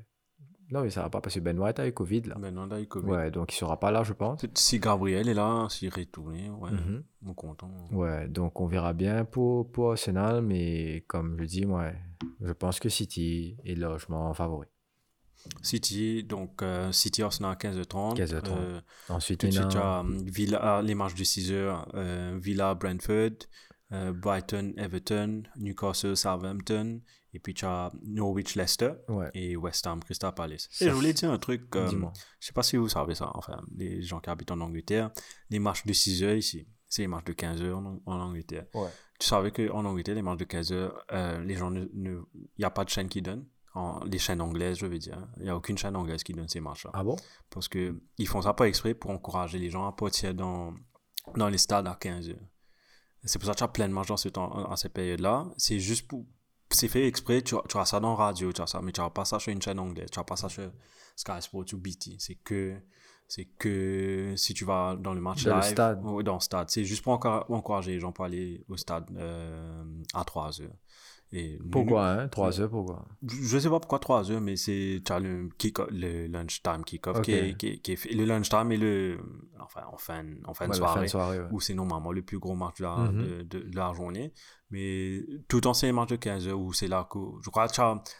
non 0.73 0.83
mais 0.83 0.91
ça 0.91 1.03
va 1.03 1.11
pas 1.11 1.21
parce 1.21 1.35
que 1.37 1.41
Ben 1.41 1.59
White 1.59 1.79
a 1.81 1.87
eu 1.87 1.93
Covid 1.93 2.23
là 2.23 2.37
Maintenant, 2.39 2.67
là, 2.67 2.81
il 2.81 2.89
Covid. 2.89 3.07
ouais 3.11 3.31
donc 3.31 3.53
il 3.53 3.57
sera 3.57 3.79
pas 3.79 3.91
là 3.91 4.03
je 4.03 4.13
pense 4.15 4.41
Si 4.55 4.79
Gabriel 4.81 5.29
est 5.29 5.35
là, 5.35 5.67
s'il 5.71 5.91
retourne, 5.95 6.35
ouais, 6.35 6.71
Mhm. 6.73 7.05
on 7.27 7.31
est 7.31 7.35
content. 7.35 7.71
ouais 7.93 8.27
donc 8.29 8.61
on 8.61 8.67
verra 8.67 8.93
bien 8.93 9.25
pour, 9.25 9.71
pour 9.71 9.93
Arsenal 9.93 10.43
mais 10.43 11.05
comme 11.07 11.37
je 11.41 11.45
dis 11.45 11.67
moi 11.67 11.93
je 12.41 12.53
pense 12.53 12.81
que 12.81 12.89
City 12.89 13.57
est 13.65 13.75
largement 13.77 14.33
favori 14.35 14.67
City, 15.61 16.23
donc 16.23 16.63
euh, 16.63 16.93
City 16.93 17.21
Arsenal 17.23 17.57
15h30. 17.57 18.15
15h30. 18.17 18.51
Euh, 18.57 18.81
ensuite 19.09 19.41
tout 19.41 19.47
de 19.49 19.53
suite, 19.53 19.75
as 19.77 20.01
euh, 20.01 20.05
Villa, 20.27 20.81
les 20.83 20.95
matchs 20.95 21.15
de 21.17 21.25
6h. 21.25 21.85
euh, 21.95 22.39
Villa 22.41 22.75
Brentford, 22.77 23.39
Brighton 23.91 24.73
Everton, 24.77 25.43
Newcastle 25.59 26.17
Southampton 26.17 27.01
Et 27.35 27.39
puis 27.39 27.55
tu 27.55 27.65
as 27.65 27.91
Norwich 28.03 28.57
Leicester 28.57 28.93
Ouais. 29.09 29.31
et 29.35 29.57
West 29.57 29.87
Ham 29.87 30.03
Crystal 30.05 30.35
Palace. 30.35 30.69
Et 30.81 30.87
je 30.87 30.91
voulais 30.91 31.13
dire 31.15 31.31
un 31.31 31.39
truc, 31.39 31.75
euh, 31.77 31.89
je 32.41 32.47
sais 32.47 32.53
pas 32.53 32.63
si 32.63 32.77
vous 32.77 32.89
savez 32.89 33.15
ça, 33.15 33.31
enfin, 33.35 33.63
les 33.77 34.03
gens 34.03 34.21
qui 34.21 34.29
habitent 34.31 34.51
en 34.51 34.61
Angleterre, 34.61 35.11
les 35.51 35.59
matchs 35.59 35.85
de 35.87 35.93
6 35.93 36.23
heures 36.25 36.35
ici, 36.37 36.67
c'est 36.89 37.03
les 37.03 37.09
matchs 37.09 37.25
de 37.25 37.33
15 37.33 37.63
heures 37.63 37.79
en, 37.79 38.01
en 38.05 38.21
Angleterre. 38.21 38.67
Ouais. 38.75 38.89
Tu 39.19 39.27
savais 39.27 39.51
qu'en 39.51 39.85
Angleterre, 39.85 40.15
les 40.15 40.23
matchs 40.23 40.39
de 40.39 40.45
15 40.45 40.73
heures, 40.73 41.05
euh, 41.13 41.43
les 41.45 41.55
gens 41.55 41.71
ne. 41.71 41.85
Il 41.95 42.23
n'y 42.59 42.65
a 42.65 42.71
pas 42.71 42.85
de 42.85 42.91
chaîne 42.91 43.09
qui 43.09 43.23
donne. 43.23 43.47
En, 43.75 44.05
les 44.05 44.19
chaînes 44.19 44.43
anglaises, 44.43 44.77
je 44.79 44.85
veux 44.87 44.99
dire. 44.99 45.27
Il 45.39 45.45
n'y 45.45 45.49
a 45.49 45.57
aucune 45.57 45.79
chaîne 45.79 45.97
anglaise 45.97 46.23
qui 46.23 46.35
donne 46.35 46.49
ces 46.49 46.61
matchs-là. 46.61 46.91
Ah 46.93 47.03
bon? 47.03 47.17
Parce 47.49 47.69
qu'ils 47.69 48.27
font 48.29 48.43
ça 48.43 48.53
pas 48.53 48.69
exprès 48.69 48.93
pour 48.93 49.11
encourager 49.11 49.59
les 49.59 49.71
gens 49.71 49.87
à 49.87 49.93
partir 49.93 50.35
dans, 50.35 50.75
dans 51.37 51.49
les 51.49 51.57
stades 51.57 51.87
à 51.87 51.95
15 51.99 52.29
heures. 52.29 52.37
C'est 53.25 53.39
pour 53.39 53.47
ça 53.47 53.53
que 53.53 53.59
tu 53.59 53.65
as 53.65 53.69
plein 53.69 53.89
de 53.89 53.95
matchs 53.95 54.09
dans, 54.09 54.17
ce 54.19 54.29
temps, 54.29 54.49
dans 54.51 54.77
cette 54.77 54.93
période-là. 54.93 55.47
C'est 55.57 55.79
juste 55.79 56.07
pour. 56.09 56.27
C'est 56.73 56.89
fait 56.89 57.07
exprès, 57.07 57.43
tu, 57.43 57.55
tu 57.69 57.77
as 57.79 57.85
ça 57.85 58.01
dans 58.01 58.11
la 58.11 58.15
radio, 58.17 58.53
tu 58.53 58.61
as 58.63 58.67
ça, 58.67 58.81
mais 58.83 58.93
tu 58.93 59.01
n'as 59.01 59.11
pas 59.11 59.25
ça 59.25 59.39
sur 59.39 59.53
une 59.53 59.63
chaîne 59.63 59.79
anglaise, 59.79 60.09
tu 60.11 60.19
n'as 60.19 60.25
pas 60.25 60.37
ça 60.37 60.49
sur 60.49 60.71
Sky 61.17 61.41
Sports 61.41 61.65
ou 61.73 61.77
BT. 61.77 62.17
C'est 62.19 62.37
que. 62.37 62.77
C'est 63.29 63.47
que 63.47 64.35
si 64.37 64.53
tu 64.53 64.67
vas 64.67 64.95
dans 64.95 65.15
le 65.15 65.21
match 65.23 65.45
Dans 65.45 65.55
le 65.57 65.63
live, 65.63 65.71
stade. 65.71 66.05
ou 66.05 66.23
dans 66.23 66.35
le 66.35 66.41
stade, 66.41 66.69
c'est 66.69 66.85
juste 66.85 67.03
pour 67.03 67.15
encourager 67.15 67.93
les 67.93 67.99
gens 68.01 68.13
pour 68.13 68.27
aller 68.27 68.63
au 68.69 68.77
stade 68.77 69.11
euh, 69.17 69.83
à 70.13 70.23
3 70.25 70.61
heures. 70.61 70.77
Et 71.35 71.57
nous- 71.63 71.71
Pourquoi, 71.71 72.11
hein 72.11 72.29
3 72.29 72.61
heures, 72.61 72.69
pourquoi? 72.69 73.09
Je 73.27 73.57
sais 73.59 73.71
pas 73.71 73.81
pourquoi 73.81 74.01
3 74.01 74.31
heures, 74.31 74.43
mais 74.43 74.57
c'est 74.57 75.01
tu 75.03 75.13
as 75.13 75.19
le, 75.19 75.49
kick 75.57 75.79
le 75.91 76.27
lunchtime 76.27 76.85
kick-off 76.85 77.23
qui, 77.23 77.33
est, 77.33 77.57
qui, 77.57 77.69
est- 77.69 77.79
qui 77.79 77.93
est 77.93 77.97
fait. 77.97 78.13
Le 78.13 78.27
lunchtime 78.27 78.71
et 78.71 78.77
le. 78.77 79.19
Enfin, 79.59 79.81
en 79.91 79.97
fin, 79.97 80.27
en 80.45 80.53
fin 80.53 80.67
de 80.67 80.73
Ouais, 80.73 80.77
soirée. 80.77 80.95
fin 80.97 81.03
de 81.05 81.07
soirée, 81.09 81.41
ouais. 81.41 81.49
Où 81.53 81.61
c'est 81.61 81.73
normalement 81.73 82.13
le 82.13 82.21
plus 82.21 82.39
gros 82.39 82.55
match 82.55 82.77
de 82.81 82.83
la, 82.85 82.97
Mhm. 82.97 83.23
de, 83.23 83.43
de- 83.45 83.61
de 83.71 83.77
la 83.77 83.95
journée. 83.95 84.35
Mais 84.73 85.21
tout 85.49 85.61
le 85.63 85.87
les 85.87 85.93
matchs 85.93 86.09
de 86.09 86.17
15 86.17 86.49
heures 86.49 86.59
où 86.59 86.73
c'est 86.73 86.89
là 86.89 87.07
que. 87.11 87.19
Je 87.45 87.51
crois 87.51 87.69
que 87.69 87.75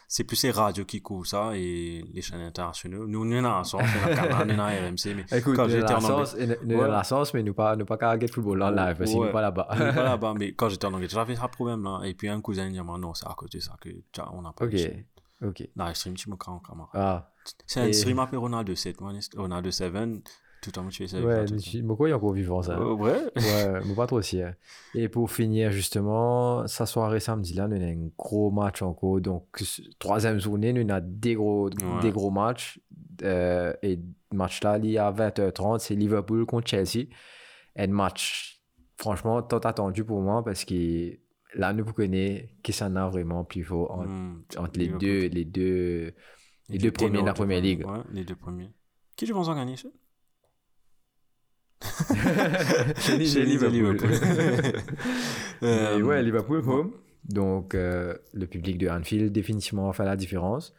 c'est 0.07 0.23
plus 0.23 0.41
les 0.43 0.51
radios 0.51 0.85
qui 0.85 1.01
couvrent 1.01 1.25
ça 1.25 1.51
et 1.55 2.05
les 2.13 2.21
chaînes 2.21 2.41
internationales. 2.41 2.99
Nous, 3.07 3.25
nous, 3.25 3.35
on 3.35 3.43
a 3.43 3.57
la 3.57 3.63
chance, 3.63 3.73
on 3.73 3.77
a 3.79 4.45
on 4.45 4.59
a 4.59 4.67
RMC. 4.67 5.15
Mais 5.15 5.37
Écoute, 5.37 5.55
quand 5.55 5.63
nous 5.63 5.69
j'étais 5.69 5.93
en 5.93 6.03
Angleterre. 6.03 6.57
nous 6.63 6.75
Ouais. 6.75 6.83
avons 6.83 6.91
la 6.91 7.03
chance, 7.03 7.33
mais 7.33 7.41
nous 7.41 7.53
pas, 7.55 7.75
nous 7.75 7.85
pas 7.85 7.97
qu'à 7.97 8.07
regarder 8.11 8.27
le 8.27 8.31
football 8.31 8.61
en 8.61 8.69
live, 8.69 8.97
Ouais. 9.01 9.13
nous 9.13 9.31
pas 9.31 9.41
là-bas. 9.41 9.67
On 9.71 9.75
est 9.75 9.93
pas 9.95 10.03
là-bas, 10.03 10.33
mais 10.37 10.53
quand 10.53 10.69
j'étais 10.69 10.85
en 10.85 10.93
Angleterre, 10.93 11.19
j'avais 11.19 11.35
ce 11.35 11.41
problème-là. 11.47 12.01
Et 12.05 12.13
puis 12.13 12.29
un 12.29 12.39
cousin 12.39 12.67
il 12.67 12.73
dit 12.73 12.79
non, 12.79 13.13
c'est 13.15 13.27
à 13.27 13.33
cause 13.33 13.49
de 13.49 13.59
ça 13.59 13.75
que 13.81 13.89
on 14.31 14.41
n'a 14.43 14.53
pas 14.53 14.65
Ok, 14.65 14.75
ok. 15.43 15.59
Live 15.75 15.93
stream, 15.95 16.13
tu 16.13 16.29
me 16.29 16.35
crains, 16.35 16.61
camarade. 16.67 16.91
Ah, 16.93 17.31
C'est 17.65 17.81
un 17.81 17.91
stream 17.91 18.19
appelé 18.19 18.37
Ronaldo 18.37 18.75
7, 18.75 19.01
moi, 19.01 19.11
Ronaldo 19.35 19.71
7, 19.71 19.91
tout 20.63 20.69
le 20.69 20.71
temps 20.71 20.87
tu 20.87 21.03
fais 21.03 21.07
ça. 21.07 21.21
ouais, 21.21 21.45
je- 21.47 21.81
Moko 21.81 22.07
est 22.07 22.13
encore 22.13 22.33
vivant, 22.33 22.61
ça? 22.61 22.77
Euh, 22.79 22.93
ouais. 22.93 23.21
Ouais, 23.35 23.81
mais 23.85 23.93
pas 23.95 24.07
trop 24.07 24.17
aussi. 24.17 24.41
hein. 24.41 24.55
Et 24.95 25.09
pour 25.09 25.29
finir, 25.31 25.71
justement, 25.71 26.65
sa 26.67 26.85
soirée 26.85 27.19
samedi 27.19 27.53
là, 27.53 27.67
nous 27.67 27.75
avons 27.75 27.85
un 28.05 28.09
gros 28.17 28.49
match 28.49 28.81
encore. 28.81 29.19
Donc, 29.21 29.45
troisième 29.99 30.39
journée, 30.39 30.71
nous 30.73 30.89
avons 30.91 31.05
des 31.07 31.35
gros, 31.35 31.69
Ouais. 31.69 31.99
des 32.01 32.11
gros 32.11 32.31
matchs. 32.31 32.79
Euh, 33.23 33.73
et 33.83 33.97
le 33.97 34.37
match 34.37 34.63
là, 34.63 34.77
il 34.79 34.93
est 34.93 34.97
à 34.97 35.11
20h30, 35.11 35.79
c'est 35.81 35.95
Liverpool 35.95 36.45
contre 36.45 36.67
Chelsea. 36.69 37.05
Et 37.75 37.87
match, 37.87 38.61
franchement, 38.97 39.41
tant 39.43 39.59
attendu 39.59 40.03
pour 40.05 40.21
moi 40.21 40.43
parce 40.43 40.63
que 40.65 41.17
là, 41.55 41.73
nous 41.73 41.85
connaissons 41.85 42.45
qui 42.63 42.73
s'en 42.73 42.95
a 42.95 43.07
vraiment 43.09 43.43
plus 43.43 43.63
fort 43.63 43.91
entre, 43.91 44.07
Hmm, 44.09 44.41
entre 44.57 44.79
les 44.79 44.87
deux, 44.87 45.27
les 45.27 45.45
deux, 45.45 46.13
les 46.69 46.77
deux 46.77 46.91
premiers 46.91 47.21
de 47.21 47.25
la 47.25 47.33
première 47.33 47.61
ligue. 47.61 47.85
Ouais, 47.85 47.99
les 48.11 48.23
deux 48.23 48.35
premiers. 48.35 48.71
Qui 49.15 49.25
tu 49.25 49.33
penses 49.33 49.47
en 49.47 49.55
gagner 49.55 49.75
ça? 49.75 49.89
Chez 52.97 53.25
Chez 53.25 53.45
Liverpool. 53.45 53.97
Euh, 55.63 55.95
Mais 55.97 56.01
ouais, 56.03 56.21
Liverpool 56.23 56.61
home. 56.67 56.91
Donc, 57.23 57.73
euh, 57.73 58.15
le 58.33 58.47
public 58.47 58.77
de 58.77 58.89
Anfield 58.89 59.31
définitivement 59.31 59.89
a 59.89 59.93
fait 59.93 60.03
la 60.03 60.17
différence. 60.17 60.73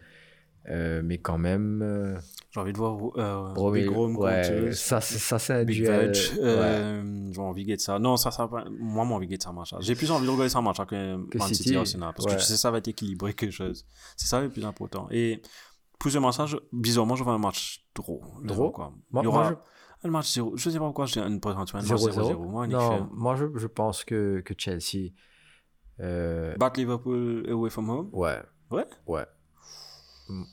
Euh, 0.68 1.00
mais 1.02 1.16
quand 1.18 1.38
même, 1.38 1.80
euh, 1.82 2.16
J'ai 2.50 2.60
envie 2.60 2.72
de 2.72 2.78
voir 2.78 2.98
euh, 3.16 3.70
Big 3.72 3.88
Rome 3.88 4.16
ouais, 4.16 4.42
contre 4.62 4.74
ça, 4.76 5.00
c'est- 5.00 5.18
ça 5.18 5.38
c'est 5.38 5.52
un 5.54 5.64
Big 5.64 5.76
duel. 5.82 6.10
Ouais. 6.10 6.42
Euh, 6.42 7.30
J'ai 7.32 7.40
envie 7.40 7.62
de 7.64 7.68
guetter 7.68 7.82
ça. 7.82 7.98
Non, 7.98 8.16
ça, 8.18 8.30
ça 8.30 8.44
va- 8.46 8.64
moi, 8.70 9.06
j'ai 9.08 9.14
envie 9.14 9.26
de 9.26 9.30
guetter 9.32 9.44
ça 9.44 9.52
match. 9.52 9.74
J'ai 9.80 9.94
plus 9.94 10.10
envie 10.10 10.26
de 10.26 10.30
regarder 10.30 10.50
ça 10.50 10.60
match 10.60 10.76
que, 10.78 11.28
Que 11.28 11.38
Man 11.38 11.48
City 11.48 11.62
City, 11.62 11.76
Arsenal. 11.76 12.12
Parce 12.14 12.26
ouais. 12.26 12.34
que 12.36 12.40
tu 12.40 12.46
sais, 12.46 12.56
ça 12.58 12.70
va 12.70 12.78
être 12.78 12.88
équilibré 12.88 13.32
quelque 13.32 13.52
chose. 13.52 13.86
C'est 14.16 14.26
ça 14.26 14.40
le 14.42 14.48
plus 14.50 14.64
important. 14.66 15.06
Et 15.10 15.40
pour 15.98 16.10
ce 16.10 16.18
match 16.18 16.56
bizarrement, 16.72 17.16
je 17.16 17.24
vois 17.24 17.34
un 17.34 17.38
match 17.38 17.84
trop. 17.94 18.22
Drôle? 18.42 18.72
Quoi. 18.72 18.92
Moi- 19.10 19.22
Il 19.22 19.24
y 19.24 19.28
aura 19.28 19.50
moi, 19.50 19.62
un 20.04 20.10
match 20.10 20.32
0. 20.34 20.56
Je 20.56 20.70
sais 20.70 20.78
pas 20.78 20.84
pourquoi 20.84 21.06
j'ai 21.06 21.20
une 21.20 21.40
présentation. 21.40 21.78
Un 21.78 21.82
match 21.82 22.00
0-0. 22.02 22.34
0-0. 22.34 22.36
Moi, 22.48 22.66
Non, 22.66 23.08
moi 23.12 23.34
je, 23.36 23.46
je 23.56 23.66
pense 23.66 24.04
que, 24.04 24.40
que 24.40 24.54
Chelsea. 24.56 25.10
euh, 26.00 26.56
Battre 26.56 26.80
Liverpool 26.80 27.46
away 27.50 27.70
from 27.70 27.88
home? 27.90 28.10
ouais. 28.12 28.38
Ouais? 28.70 28.86
Ouais. 29.06 29.24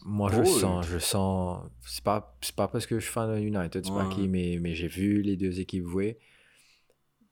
Moi, 0.05 0.29
je 0.33 0.43
sens, 0.43 0.85
je 0.85 0.97
sens. 0.99 1.63
C'est 1.85 2.03
pas, 2.03 2.35
pas 2.57 2.67
parce 2.67 2.85
que 2.85 2.99
je 2.99 3.05
suis 3.05 3.13
fan 3.13 3.33
de 3.33 3.39
United, 3.39 3.85
c'est 3.85 3.91
pas 3.91 4.05
Ouais. 4.07 4.13
qui, 4.13 4.27
mais, 4.27 4.57
mais 4.61 4.75
j'ai 4.75 4.89
vu 4.89 5.21
les 5.21 5.37
deux 5.37 5.61
équipes 5.61 5.87
jouer. 5.87 6.19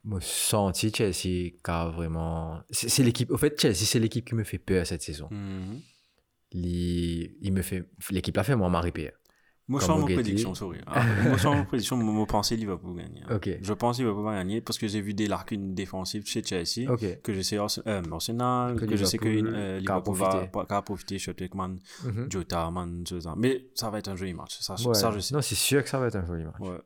Moi, 0.06 0.20
senti 0.22 0.90
Chelsea 0.94 1.52
a 1.66 1.90
vraiment. 1.90 2.62
C'est 2.72 3.04
l'équipe. 3.04 3.30
Au 3.30 3.38
fait, 3.38 3.60
Chelsea, 3.60 3.76
c'est 3.84 4.00
l'équipe 4.00 4.26
qui 4.26 4.36
me 4.36 4.46
fait 4.46 4.58
peur 4.58 4.88
cette 4.88 5.02
saison. 5.02 5.28
Mhm. 5.30 5.82
Il, 6.54 7.36
il 7.42 7.52
me 7.54 7.62
fait. 7.62 7.84
L'équipe 8.10 8.36
l'a 8.38 8.44
fait, 8.46 8.56
moi, 8.56 8.70
m'a 8.70 8.82
peur. 8.90 9.12
Moi, 9.70 9.80
je 9.80 9.86
sens 9.86 10.00
mon 10.00 10.06
prédiction, 10.06 10.54
sorry. 10.56 10.80
Ah, 10.88 11.04
moi, 11.24 11.38
je 11.38 11.42
sens 11.44 11.56
mon 11.56 11.64
prédiction, 11.64 11.98
je 12.00 12.26
pensais 12.26 12.56
Liverpool 12.56 12.98
gagner. 12.98 13.22
hein. 13.30 13.40
Je 13.62 13.74
pense 13.74 14.00
Liverpool 14.00 14.26
va 14.26 14.34
gagner 14.36 14.62
parce 14.62 14.78
que 14.80 14.88
j'ai 14.88 15.00
vu 15.00 15.14
des 15.14 15.28
lacunes 15.28 15.74
défensives 15.76 16.26
chez 16.26 16.44
Chelsea. 16.44 16.88
Que 17.24 17.34
je 17.34 17.42
sais 17.42 17.58
euh, 17.60 18.02
Arsenal, 18.12 18.76
Que 18.76 18.86
que, 18.86 18.96
je 18.98 19.06
sais 19.06 19.18
que 19.20 19.28
euh, 19.28 19.80
Liverpool 19.80 20.16
va 20.18 20.82
profité 20.82 21.20
sur 21.20 21.34
Ekman, 21.38 21.78
Mhm. 22.04 22.28
Jota, 22.32 22.70
Man, 22.72 23.04
tout 23.04 23.22
ça. 23.22 23.34
Mais 23.38 23.68
ça 23.76 23.90
va 23.90 24.00
être 24.00 24.08
un 24.10 24.16
joli 24.16 24.34
match. 24.34 24.58
Ça, 24.60 24.74
Ouais. 24.86 24.94
ça 24.96 25.12
je 25.12 25.20
sais. 25.20 25.34
Non, 25.36 25.42
c'est 25.42 25.56
sûr 25.56 25.84
que 25.84 25.90
ça 25.90 26.00
va 26.00 26.08
être 26.08 26.16
un 26.16 26.26
joli 26.26 26.44
match. 26.44 26.60
Ouais. 26.60 26.80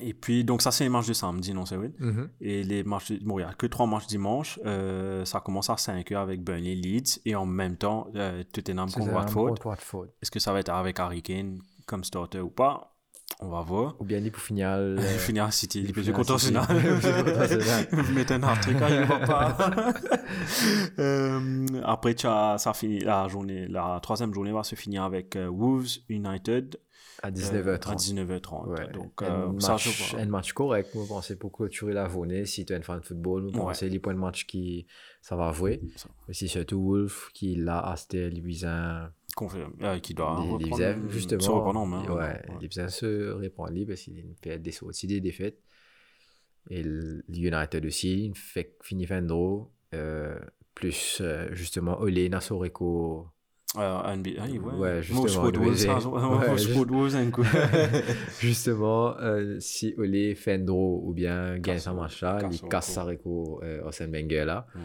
Et 0.00 0.14
puis, 0.14 0.42
donc, 0.42 0.62
ça, 0.62 0.70
c'est 0.70 0.84
les 0.84 0.90
matchs 0.90 1.08
de 1.08 1.12
samedi, 1.12 1.52
non, 1.52 1.66
c'est 1.66 1.76
vrai. 1.76 1.92
Mhm. 1.98 2.30
Et 2.40 2.64
les 2.64 2.82
matchs, 2.82 3.12
bon, 3.20 3.38
il 3.38 3.44
n'y 3.44 3.48
a 3.50 3.52
que 3.52 3.66
trois 3.66 3.86
matchs 3.86 4.06
dimanche. 4.06 4.58
Euh, 4.64 5.24
ça 5.26 5.40
commence 5.40 5.68
à 5.68 5.74
5h 5.76 6.16
avec 6.16 6.42
Burnley 6.42 6.74
Leeds 6.74 7.20
et 7.26 7.34
en 7.36 7.44
même 7.46 7.76
temps, 7.76 8.08
euh, 8.16 8.42
Tottenham 8.52 8.90
contre 8.90 9.12
Watford. 9.12 9.58
Watford. 9.64 10.06
Est-ce 10.22 10.30
que 10.30 10.40
ça 10.40 10.52
va 10.52 10.60
être 10.60 10.70
avec 10.70 10.98
Harry 10.98 11.20
Kane 11.22 11.58
comme 11.86 12.04
starter 12.04 12.40
ou 12.40 12.50
pas 12.50 12.96
On 13.40 13.48
va 13.48 13.62
voir. 13.62 13.96
Ou 14.00 14.04
bien 14.04 14.22
finir. 14.36 14.68
euh, 14.78 14.98
à 15.40 15.50
City, 15.50 15.92
contre 16.12 16.32
Arsenal. 16.32 16.66
Vous 17.92 18.12
mettez 18.12 18.34
un 18.34 18.42
hat-trick, 18.42 18.80
hein, 18.80 18.88
il 18.90 19.06
va 19.06 19.18
pas. 19.18 19.92
Euh, 20.98 21.66
après, 21.84 22.14
as, 22.24 22.56
ça 22.58 22.72
finit, 22.72 23.00
la, 23.00 23.28
journée, 23.28 23.68
la 23.68 23.98
troisième 24.02 24.32
journée 24.32 24.52
va 24.52 24.62
se 24.62 24.74
finir 24.74 25.02
avec 25.02 25.36
euh, 25.36 25.48
Wolves 25.50 25.98
United 26.08 26.78
à 27.22 27.28
euh, 27.28 27.30
19h30. 27.30 27.88
à 27.88 27.94
19h30. 27.94 28.68
Ouais. 28.68 28.92
Donc, 28.92 29.22
un, 29.22 29.54
euh, 29.54 29.60
ça, 29.60 29.72
match, 29.72 30.14
un 30.18 30.26
match 30.26 30.52
correct, 30.52 30.90
vous 30.94 31.06
pensez, 31.06 31.36
pour 31.36 31.52
clôturer 31.52 31.92
la 31.92 32.08
journée. 32.08 32.44
Si 32.46 32.64
tu 32.64 32.72
es 32.72 32.76
un 32.76 32.82
fan 32.82 33.00
de 33.00 33.04
football, 33.04 33.44
vous 33.44 33.52
pensez 33.52 33.88
les 33.88 33.98
points 34.00 34.14
de 34.14 34.18
match 34.18 34.46
qui 34.46 34.86
ça 35.20 35.36
va 35.36 35.52
jouer. 35.52 35.80
Ça. 35.96 36.08
Mais 36.26 36.34
c'est 36.34 36.48
surtout 36.48 36.82
Wolf 36.82 37.30
qui 37.32 37.54
l'a 37.54 37.78
acheté 37.80 38.28
Libizan. 38.28 39.06
Confirme. 39.36 39.72
Euh, 39.82 39.98
qui 39.98 40.14
doit 40.14 40.44
Libizan, 40.58 40.94
se 41.08 41.12
justement. 41.12 41.54
reprendre 41.56 41.80
en 41.80 41.86
main. 41.86 42.04
ouais, 42.08 42.42
se 42.88 43.32
libre 43.70 43.92
parce 43.92 44.02
qu'il 44.02 44.16
a 44.18 44.20
une 44.20 44.34
période 44.34 44.62
des 44.62 44.72
sorties, 44.72 45.06
des 45.06 45.20
défaites. 45.20 45.58
Et 46.70 46.82
United 47.46 47.84
aussi, 47.86 48.26
il 48.26 48.34
fait, 48.36 48.76
finit 48.82 49.06
fin 49.06 49.22
de 49.22 49.26
draw. 49.28 49.70
euh, 49.94 50.38
plus 50.74 51.18
euh, 51.20 51.48
justement 51.52 52.00
Ole 52.00 52.28
Nasoreko 52.28 53.26
NBA, 54.16 54.30
ouais. 54.42 54.58
Ouais, 54.74 55.02
justement, 55.02 55.44
ouais, 55.46 56.56
juste-. 56.58 56.74
Justement, 58.40 59.16
euh, 59.18 59.58
si 59.60 59.94
Ole 59.96 60.34
Fendro 60.36 61.00
ou 61.04 61.14
bien 61.14 61.58
casse 61.60 61.86
il 62.52 62.60
casse 62.60 62.62
record. 62.62 62.82
sa 62.82 63.04
reco 63.04 63.60
euh. 63.62 63.82
Ouais. 64.74 64.82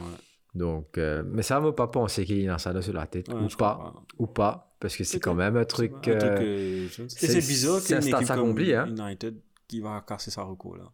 Donc, 0.56 0.98
euh, 0.98 1.24
mais 1.26 1.44
ça 1.44 1.60
ne 1.60 1.66
m'a 1.66 1.72
pas 1.74 1.88
pensé 1.88 2.26
qu'il 2.26 2.50
a 2.50 2.58
ça 2.58 2.80
sur 2.82 2.94
la 2.94 3.06
tête 3.08 3.28
Ouais, 3.30 3.36
ou 3.36 3.48
pas, 3.58 3.76
comprends. 3.76 4.04
ou 4.20 4.28
pas, 4.28 4.76
parce 4.80 4.96
que 4.96 5.04
c'est 5.04 5.20
quand 5.20 5.36
même 5.36 5.56
un 5.58 5.66
truc. 5.66 5.92
Un 5.94 6.00
truc, 6.00 6.14
euh, 6.22 6.42
euh, 6.42 6.88
c'est- 7.10 7.28
c'est 7.28 7.48
bizarre 7.48 7.80
c'est 7.80 7.96
un 7.96 8.00
qu'une 8.00 8.08
équipe 8.10 8.28
comme 8.28 8.40
accompli, 8.40 8.74
hein. 8.74 8.88
United 8.88 9.36
qui 9.68 9.82
va 9.82 10.04
casser 10.08 10.32
sa 10.32 10.44
reco 10.44 10.76
là. 10.76 10.92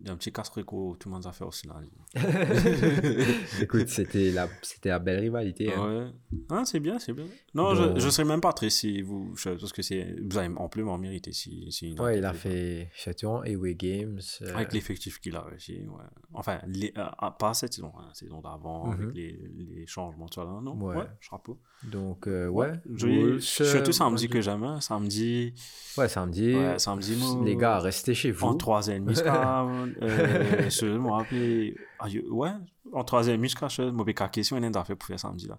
Il 0.00 0.06
y 0.06 0.10
a 0.10 0.12
un 0.14 0.16
petit 0.16 0.32
casse 0.32 0.48
reco, 0.48 0.96
tout 0.98 1.08
le 1.08 1.14
monde 1.14 1.26
a 1.26 1.32
fait 1.32 1.44
au 1.44 1.50
final. 1.50 1.86
Écoute, 3.60 3.88
c'était 3.88 4.30
la, 4.30 4.48
c'était 4.62 4.88
la 4.90 4.98
belle 4.98 5.20
rivalité. 5.20 5.72
hein. 5.72 5.86
Ouais. 6.04 6.06
Ah, 6.50 6.62
c'est 6.64 6.80
bien, 6.80 6.98
c'est 6.98 7.12
bien. 7.12 7.24
Non, 7.54 7.74
Donc- 7.74 7.96
je, 7.98 8.00
je 8.00 8.08
serais 8.10 8.24
même 8.26 8.40
pas 8.40 8.52
triste 8.52 8.78
si 8.78 9.02
vous. 9.02 9.34
je- 9.36 9.50
Parce 9.50 9.72
que 9.72 9.82
c'est, 9.82 10.16
vous 10.28 10.38
avez 10.38 10.52
amplement 10.56 10.98
mérité 10.98 11.32
si. 11.32 11.70
si 11.70 11.94
Ouais, 11.98 12.18
il 12.18 12.24
a 12.24 12.32
fait 12.32 12.90
Châtillon 12.94 13.44
et 13.44 13.54
Away 13.54 13.74
Games. 13.74 14.20
euh. 14.42 14.54
Avec 14.54 14.72
l'effectif 14.72 15.20
qu'il 15.20 15.36
a 15.36 15.42
réussi, 15.42 15.78
ouais. 15.88 16.04
Enfin, 16.34 16.58
les, 16.66 16.92
euh, 16.96 17.04
ah, 17.18 17.30
pas 17.38 17.54
cette 17.54 17.74
saison, 17.74 17.92
hein, 17.98 18.04
la 18.08 18.14
saison 18.14 18.40
d'avant, 18.40 18.86
Mhm. 18.88 18.92
avec 19.02 19.14
les, 19.14 19.38
les 19.56 19.86
changements, 19.86 20.26
tout 20.26 20.40
ça 20.40 20.44
là, 20.46 20.60
non? 20.62 20.74
Ouais. 20.80 20.96
Ouais, 20.96 21.06
chapeau. 21.20 21.58
Donc, 21.84 22.28
euh, 22.28 22.46
ouais. 22.48 22.72
Je- 22.94 23.38
surtout 23.40 23.92
samedi 23.92 24.28
que 24.28 24.40
jamais. 24.40 24.80
Samedi. 24.80 25.52
Ouais, 25.98 26.08
samedi. 26.08 26.54
Ouais, 26.54 26.78
samedi, 26.78 27.16
moi, 27.16 27.44
Les 27.44 27.56
gars, 27.56 27.78
restez 27.80 28.14
chez 28.14 28.30
vous. 28.30 28.46
En 28.46 28.54
3h30 28.56 29.08
jusqu'à 29.08 29.32
Brown, 29.32 29.71
euh, 30.02 30.68
je 30.70 30.86
me 30.86 31.10
rappelle, 31.10 31.74
ah, 31.98 32.06
ouais, 32.30 32.50
en 32.92 33.04
troisième 33.04 33.40
mi, 33.40 33.48
je 33.48 33.54
crois, 33.56 33.68
je 33.68 33.82
me 33.82 34.04
suis 34.04 34.14
question, 34.28 34.56
on 34.56 34.72
a 34.72 34.84
fait 34.84 34.94
pour 34.94 35.06
faire 35.06 35.18
samedi 35.20 35.46
là. 35.48 35.58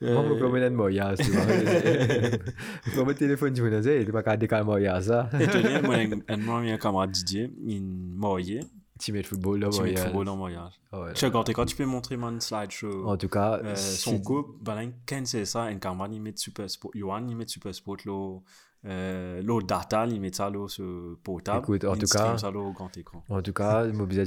Moi, 0.00 0.24
je 0.24 0.28
me 0.32 0.38
tu. 1.16 1.30
Quand 2.94 3.04
mon 3.04 3.14
téléphone, 3.14 3.52
tu 3.52 3.62
me 3.62 3.70
disais, 3.70 3.96
il 3.96 4.02
était 4.02 4.12
pas 4.12 4.22
qu'à 4.22 4.36
décaler 4.36 4.64
Moya, 4.64 5.00
ça. 5.00 5.28
étonné, 5.40 5.80
moi, 5.82 5.96
un 6.28 6.36
moi, 6.36 6.58
un 6.60 6.76
camarade 6.78 7.10
Didier, 7.10 7.50
il 7.64 7.82
moyen, 7.82 8.60
Teammate 8.98 9.26
football, 9.26 9.60
là, 9.60 9.68
tu 9.68 9.80
mets 9.82 9.92
Moya. 9.92 10.04
football 10.06 10.24
dans 10.26 10.36
moyen. 10.36 10.70
Ouais. 10.92 11.12
Tu 11.14 11.24
regardes, 11.24 11.52
quand 11.52 11.64
tu 11.66 11.76
peux 11.76 11.84
montrer 11.84 12.16
mon 12.16 12.40
slideshow. 12.40 13.06
En 13.08 13.16
tout 13.16 13.28
cas, 13.28 13.60
Euh, 13.62 13.76
son 13.76 14.18
couple, 14.20 14.50
ben, 14.60 14.90
quand 15.08 15.22
c'est 15.24 15.44
ça, 15.44 15.62
un 15.62 15.76
camarade, 15.76 16.14
il 16.14 16.20
met 16.20 16.32
super 16.34 16.68
sport, 16.68 16.90
Yohan, 16.94 17.24
il 17.28 17.36
met 17.36 17.46
super 17.46 17.72
sport, 17.74 17.96
là, 18.04 18.38
euh, 18.86 19.42
l'autre 19.42 19.66
data, 19.66 20.06
il 20.06 20.20
met 20.20 20.32
ça, 20.32 20.48
là, 20.50 20.68
sur 20.68 21.16
portable. 21.24 21.58
Écoute, 21.64 21.84
en 21.84 21.96
tout 21.96 22.06
cas- 22.06 22.36
grand 22.72 22.96
écran. 22.96 23.24
En 23.28 23.42
tout 23.42 23.52
cas, 23.52 23.84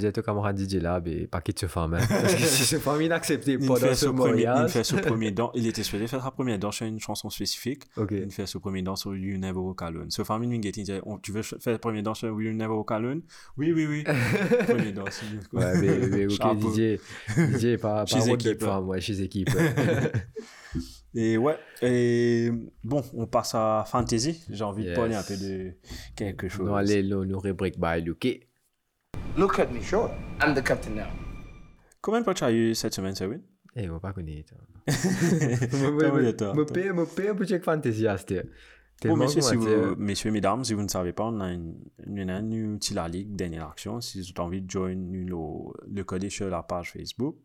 à 0.08 0.12
ton 0.12 0.22
camarade 0.22 0.56
Didier 0.58 0.82
là, 0.82 1.02
mais 1.04 1.26
pas 1.28 1.40
qu'il 1.42 1.58
se 1.58 1.68
femme. 1.68 1.94
Hein. 1.94 2.02
C'est 2.28 2.84
pas 2.84 3.02
inaccepté 3.02 3.58
pendant 3.58 3.94
ce 3.94 4.08
premier, 4.08 4.42
il 4.42 4.48
mariage. 4.48 4.72
fait 4.72 4.84
ce 4.84 4.96
premier 5.08 5.32
dent, 5.32 5.52
il 5.56 5.68
était 5.68 5.84
supposé 5.84 6.08
faire 6.08 6.22
sa 6.22 6.32
première 6.32 6.60
dent 6.60 6.72
sur 6.72 6.86
une 6.86 7.00
chanson 7.00 7.30
spécifique. 7.30 7.84
Il 8.12 8.32
fait 8.32 8.46
ce 8.46 8.58
premier 8.58 8.82
dent 8.82 8.96
sur 8.98 9.16
You 9.16 9.38
Never 9.38 9.60
Walk 9.60 9.82
Alone. 9.84 10.12
Ce 10.12 10.24
famille, 10.24 10.60
il 10.62 10.72
dit, 10.72 10.92
on- 11.06 11.18
tu 11.18 11.32
veux 11.32 11.44
faire 11.44 11.80
premier 11.80 12.02
dent 12.02 12.14
sur 12.14 12.28
You 12.42 12.52
Never 12.54 12.74
Walk 12.74 12.92
Alone? 12.92 13.22
Oui, 13.58 13.72
oui, 13.74 13.86
oui. 13.88 14.04
premier 14.68 14.92
quoi. 15.50 15.62
Ouais, 15.62 15.80
mais, 15.82 16.08
mais 16.08 16.26
ok. 16.26 16.58
Didier, 16.58 17.00
Didier, 17.38 17.78
pas, 17.78 18.04
pas 18.06 18.06
équipe, 18.28 18.62
femme, 18.64 18.88
ouais, 18.90 19.00
chez 19.00 19.22
équipe. 19.22 19.50
Et 21.14 21.38
ouais, 21.38 21.58
et 21.82 22.50
bon, 22.86 23.04
on 23.14 23.28
passe 23.28 23.54
à 23.54 23.84
Fantasy. 23.86 24.46
J'ai 24.50 24.64
envie 24.64 24.86
de 24.86 24.94
parler 24.96 25.16
un 25.16 25.24
peu 25.24 25.36
de 25.36 25.74
quelque 26.16 26.48
chose. 26.48 26.70
Nous 26.70 26.74
allons 26.74 27.20
nous, 27.20 27.26
nous 27.26 27.40
rubrique 27.40 27.78
by 27.78 28.02
Luke. 28.02 28.48
Look 29.38 29.60
at 29.60 29.68
me, 29.68 29.82
sure. 29.82 30.10
I'm 30.42 30.54
the 30.56 30.64
captain 30.64 30.92
now. 30.96 31.08
Combien 32.00 32.22
de 32.22 32.26
points 32.26 32.34
tu 32.34 32.46
as 32.46 32.52
eu 32.54 32.74
cette 32.74 32.94
semaine, 32.94 33.14
Sewin? 33.14 33.42
Eh, 33.76 33.90
on 33.90 33.94
va 33.94 34.00
pas 34.00 34.14
connaître. 34.14 34.54
Je 34.88 36.64
paye, 36.64 36.92
paye 37.16 37.36
peu 37.36 37.46
check 37.46 37.64
fantasy 37.64 38.08
à 38.08 38.18
cette. 38.18 38.34
Bon, 38.34 38.50
Tellement 39.00 39.18
messieurs, 39.18 39.42
si 39.42 39.56
comment 39.56 39.62
vous, 39.64 39.68
dire, 39.68 39.96
messieurs, 39.98 40.32
mesdames, 40.32 40.64
si 40.64 40.74
vous 40.74 40.84
ne 40.84 40.88
savez 40.88 41.12
pas, 41.12 41.26
on 41.26 41.42
a 41.42 41.52
une, 41.52 41.76
une, 42.06 42.30
une, 42.30 42.54
une 42.54 42.78
petite 42.78 42.96
la 42.96 43.08
ligue 43.10 43.36
dernière 43.36 43.68
action. 43.68 44.00
Si 44.00 44.22
vous 44.22 44.28
avez 44.30 44.40
envie 44.46 44.62
de 44.62 44.70
joindre 44.70 45.12
le, 45.12 45.94
le 45.94 46.04
code 46.04 46.30
sur 46.30 46.50
la 46.50 46.64
page 46.64 46.92
Facebook. 46.94 47.36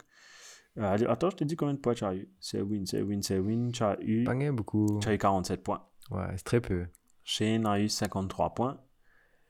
Euh, 0.79 0.97
attends, 1.09 1.31
je 1.31 1.37
te 1.37 1.45
dis 1.45 1.57
combien 1.57 1.75
de 1.75 1.79
points 1.81 1.95
tu 1.95 2.05
as 2.05 2.15
eu. 2.15 2.29
C'est 2.41 2.61
win, 2.61 2.87
c'est 2.87 3.03
win, 3.03 3.23
c'est 3.23 3.39
win. 3.39 3.73
Tu 3.73 3.83
as 3.83 3.97
eu, 4.03 4.25
Pas 4.25 4.35
beaucoup. 4.53 4.99
tu 5.01 5.09
as 5.09 5.15
eu 5.15 5.19
47 5.19 5.63
points. 5.63 5.83
Ouais, 6.11 6.27
c'est 6.37 6.45
très 6.45 6.61
peu. 6.61 6.87
Shane 7.25 7.67
a 7.67 7.81
eu 7.81 7.89
53 7.89 8.55
points. 8.55 8.81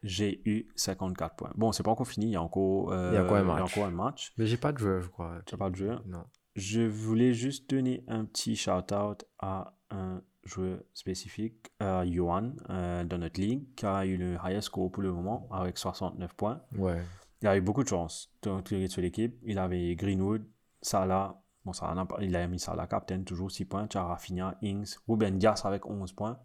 J'ai 0.03 0.41
eu 0.49 0.69
54 0.77 1.37
points. 1.37 1.53
Bon, 1.57 1.73
c'est 1.73 1.83
pas 1.83 1.91
encore 1.91 2.07
fini. 2.07 2.27
Il 2.27 2.33
y 2.33 2.37
a 2.37 2.43
encore, 2.43 2.93
euh, 2.93 3.11
Il 3.13 3.15
y 3.15 3.19
a 3.19 3.25
encore 3.25 3.37
un 3.37 3.43
Il 3.43 3.47
y 3.49 3.51
a 3.51 3.55
match. 3.55 3.73
encore 3.73 3.85
un 3.87 3.91
match. 3.91 4.33
Mais 4.39 4.47
j'ai 4.47 4.57
pas 4.57 4.73
de 4.73 4.79
joueur, 4.79 5.03
je 5.03 5.09
crois. 5.09 5.41
Tu 5.47 5.55
n'as 5.55 5.59
pas 5.59 5.71
de 5.71 5.77
jeu. 5.77 5.99
Non. 6.07 6.25
Je 6.55 6.83
voulais 6.83 7.33
juste 7.35 7.69
donner 7.69 8.05
un 8.09 8.25
petit 8.25 8.57
shout-out 8.57 9.25
à 9.39 9.75
un 9.91 10.23
joueur 10.45 10.79
spécifique, 10.95 11.71
euh, 11.83 12.05
Johan, 12.09 12.53
euh, 12.71 13.05
dans 13.05 13.19
notre 13.19 13.41
ligue, 13.41 13.75
qui 13.75 13.85
a 13.85 14.07
eu 14.07 14.17
le 14.17 14.37
highest 14.45 14.69
score 14.69 14.91
pour 14.93 15.03
le 15.03 15.13
moment, 15.13 15.49
avec 15.51 15.77
69 15.77 16.35
points. 16.35 16.63
Ouais. 16.79 17.03
Il 17.43 17.49
a 17.49 17.57
eu 17.57 17.61
beaucoup 17.61 17.83
de 17.83 17.89
chance 17.89 18.33
sur 18.43 19.01
l'équipe. 19.03 19.37
Il 19.45 19.59
avait 19.59 19.95
Greenwood, 19.97 20.45
Salah, 20.83 21.41
bon, 21.65 21.73
Salah 21.73 22.07
il 22.21 22.35
a 22.37 22.47
mis 22.47 22.59
Salah 22.61 22.87
captain, 22.87 23.23
toujours 23.23 23.51
6 23.51 23.65
points. 23.65 23.87
Tu 23.87 23.97
as 23.99 24.05
Rafinha, 24.05 24.57
Ings, 24.63 24.97
Ruben 25.09 25.39
Dias 25.39 25.63
avec 25.65 25.87
11 25.87 26.13
points. 26.13 26.39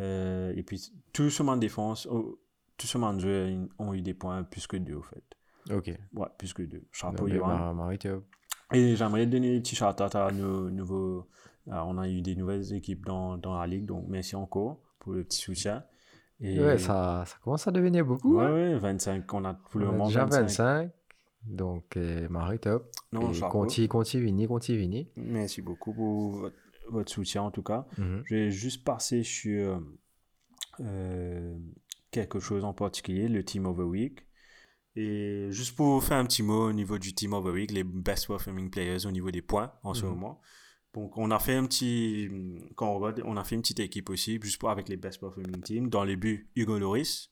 Euh, 0.00 0.52
et 0.56 0.62
puis, 0.62 0.92
tout 1.12 1.30
ce 1.30 1.42
monde 1.42 1.56
de 1.56 1.60
défense, 1.66 2.06
oh, 2.10 2.38
tout 2.76 2.86
ce 2.86 2.98
monde 2.98 3.16
de 3.16 3.20
joueurs 3.22 3.48
ils 3.48 3.68
ont 3.78 3.94
eu 3.94 4.02
des 4.02 4.14
points 4.14 4.42
plus 4.44 4.66
que 4.66 4.76
deux, 4.76 4.94
au 4.96 5.02
fait. 5.02 5.22
Ok. 5.72 5.90
Ouais, 6.14 6.26
plus 6.38 6.52
que 6.52 6.62
deux. 6.62 6.84
Chapeau, 6.92 7.26
Non, 7.28 7.74
mais 7.88 7.98
Johan. 7.98 8.22
Et 8.72 8.96
j'aimerais 8.96 9.26
donner 9.26 9.52
des 9.54 9.60
petits 9.60 9.76
shout 9.76 9.84
à 9.84 10.30
nos 10.32 10.70
nouveaux. 10.70 11.26
euh, 11.68 11.80
on 11.86 11.98
a 11.98 12.08
eu 12.08 12.20
des 12.20 12.34
nouvelles 12.36 12.72
équipes 12.72 13.04
dans, 13.06 13.36
dans 13.38 13.58
la 13.58 13.66
ligue, 13.66 13.86
donc 13.86 14.04
merci 14.08 14.36
encore 14.36 14.78
pour 14.98 15.12
le 15.12 15.24
petit 15.24 15.38
soutien. 15.40 15.84
Et, 16.40 16.60
Ouais, 16.60 16.76
ça, 16.78 17.24
ça 17.26 17.36
commence 17.42 17.66
à 17.66 17.70
devenir 17.70 18.04
beaucoup. 18.04 18.36
Ouais, 18.38 18.44
hein. 18.44 18.52
ouais, 18.52 18.78
25, 18.78 19.32
on 19.34 19.44
a 19.44 19.54
pour 19.54 19.80
le 19.80 19.86
On 19.86 19.90
a 19.90 19.92
moment 19.92 20.06
déjà 20.08 20.24
25. 20.24 20.40
25. 20.42 20.90
Donc, 21.48 21.96
euh, 21.96 22.28
Marie, 22.28 22.58
top. 22.58 22.90
Non, 23.12 23.30
Et 23.30 23.34
chapeau. 23.34 23.60
Conti, 23.60 23.88
Conti, 23.88 24.20
Vini, 24.20 24.46
Conti, 24.46 24.76
Vini. 24.76 25.08
Merci 25.16 25.62
beaucoup 25.62 25.92
pour 25.94 26.30
votre, 26.32 26.56
votre 26.90 27.10
soutien 27.12 27.42
en 27.42 27.50
tout 27.50 27.62
cas. 27.62 27.86
Mhm. 27.98 28.22
Je 28.26 28.34
vais 28.34 28.50
juste 28.50 28.84
passer 28.84 29.22
sur 29.22 29.82
euh, 30.80 31.54
quelque 32.10 32.40
chose 32.40 32.64
en 32.64 32.72
particulier, 32.74 33.28
le 33.28 33.44
Team 33.44 33.66
of 33.66 33.76
the 33.76 33.80
Week. 33.80 34.26
Et 34.96 35.48
juste 35.50 35.76
pour 35.76 36.02
faire 36.02 36.16
un 36.16 36.24
petit 36.24 36.42
mot 36.42 36.68
au 36.68 36.72
niveau 36.72 36.98
du 36.98 37.12
Team 37.14 37.34
of 37.34 37.44
the 37.44 37.48
Week, 37.52 37.70
les 37.70 37.84
best 37.84 38.26
performing 38.28 38.70
players 38.70 39.06
au 39.06 39.10
niveau 39.10 39.30
des 39.30 39.42
points 39.42 39.72
en 39.82 39.92
ce 39.94 40.04
Mhm. 40.04 40.10
moment. 40.12 40.40
Donc 40.94 41.18
on 41.18 41.30
a 41.30 41.38
fait 41.38 41.54
un 41.54 41.66
petit, 41.66 42.30
quand 42.74 42.88
on, 42.88 42.98
regarde, 42.98 43.22
on 43.26 43.36
a 43.36 43.44
fait 43.44 43.54
une 43.54 43.60
petite 43.60 43.80
équipe 43.80 44.08
aussi, 44.08 44.38
juste 44.42 44.58
pour 44.58 44.70
avec 44.70 44.88
les 44.88 44.96
best 44.96 45.20
performing 45.20 45.60
teams. 45.62 45.90
Dans 45.90 46.04
les 46.04 46.16
buts, 46.16 46.48
Hugo 46.56 46.78
Loris, 46.78 47.30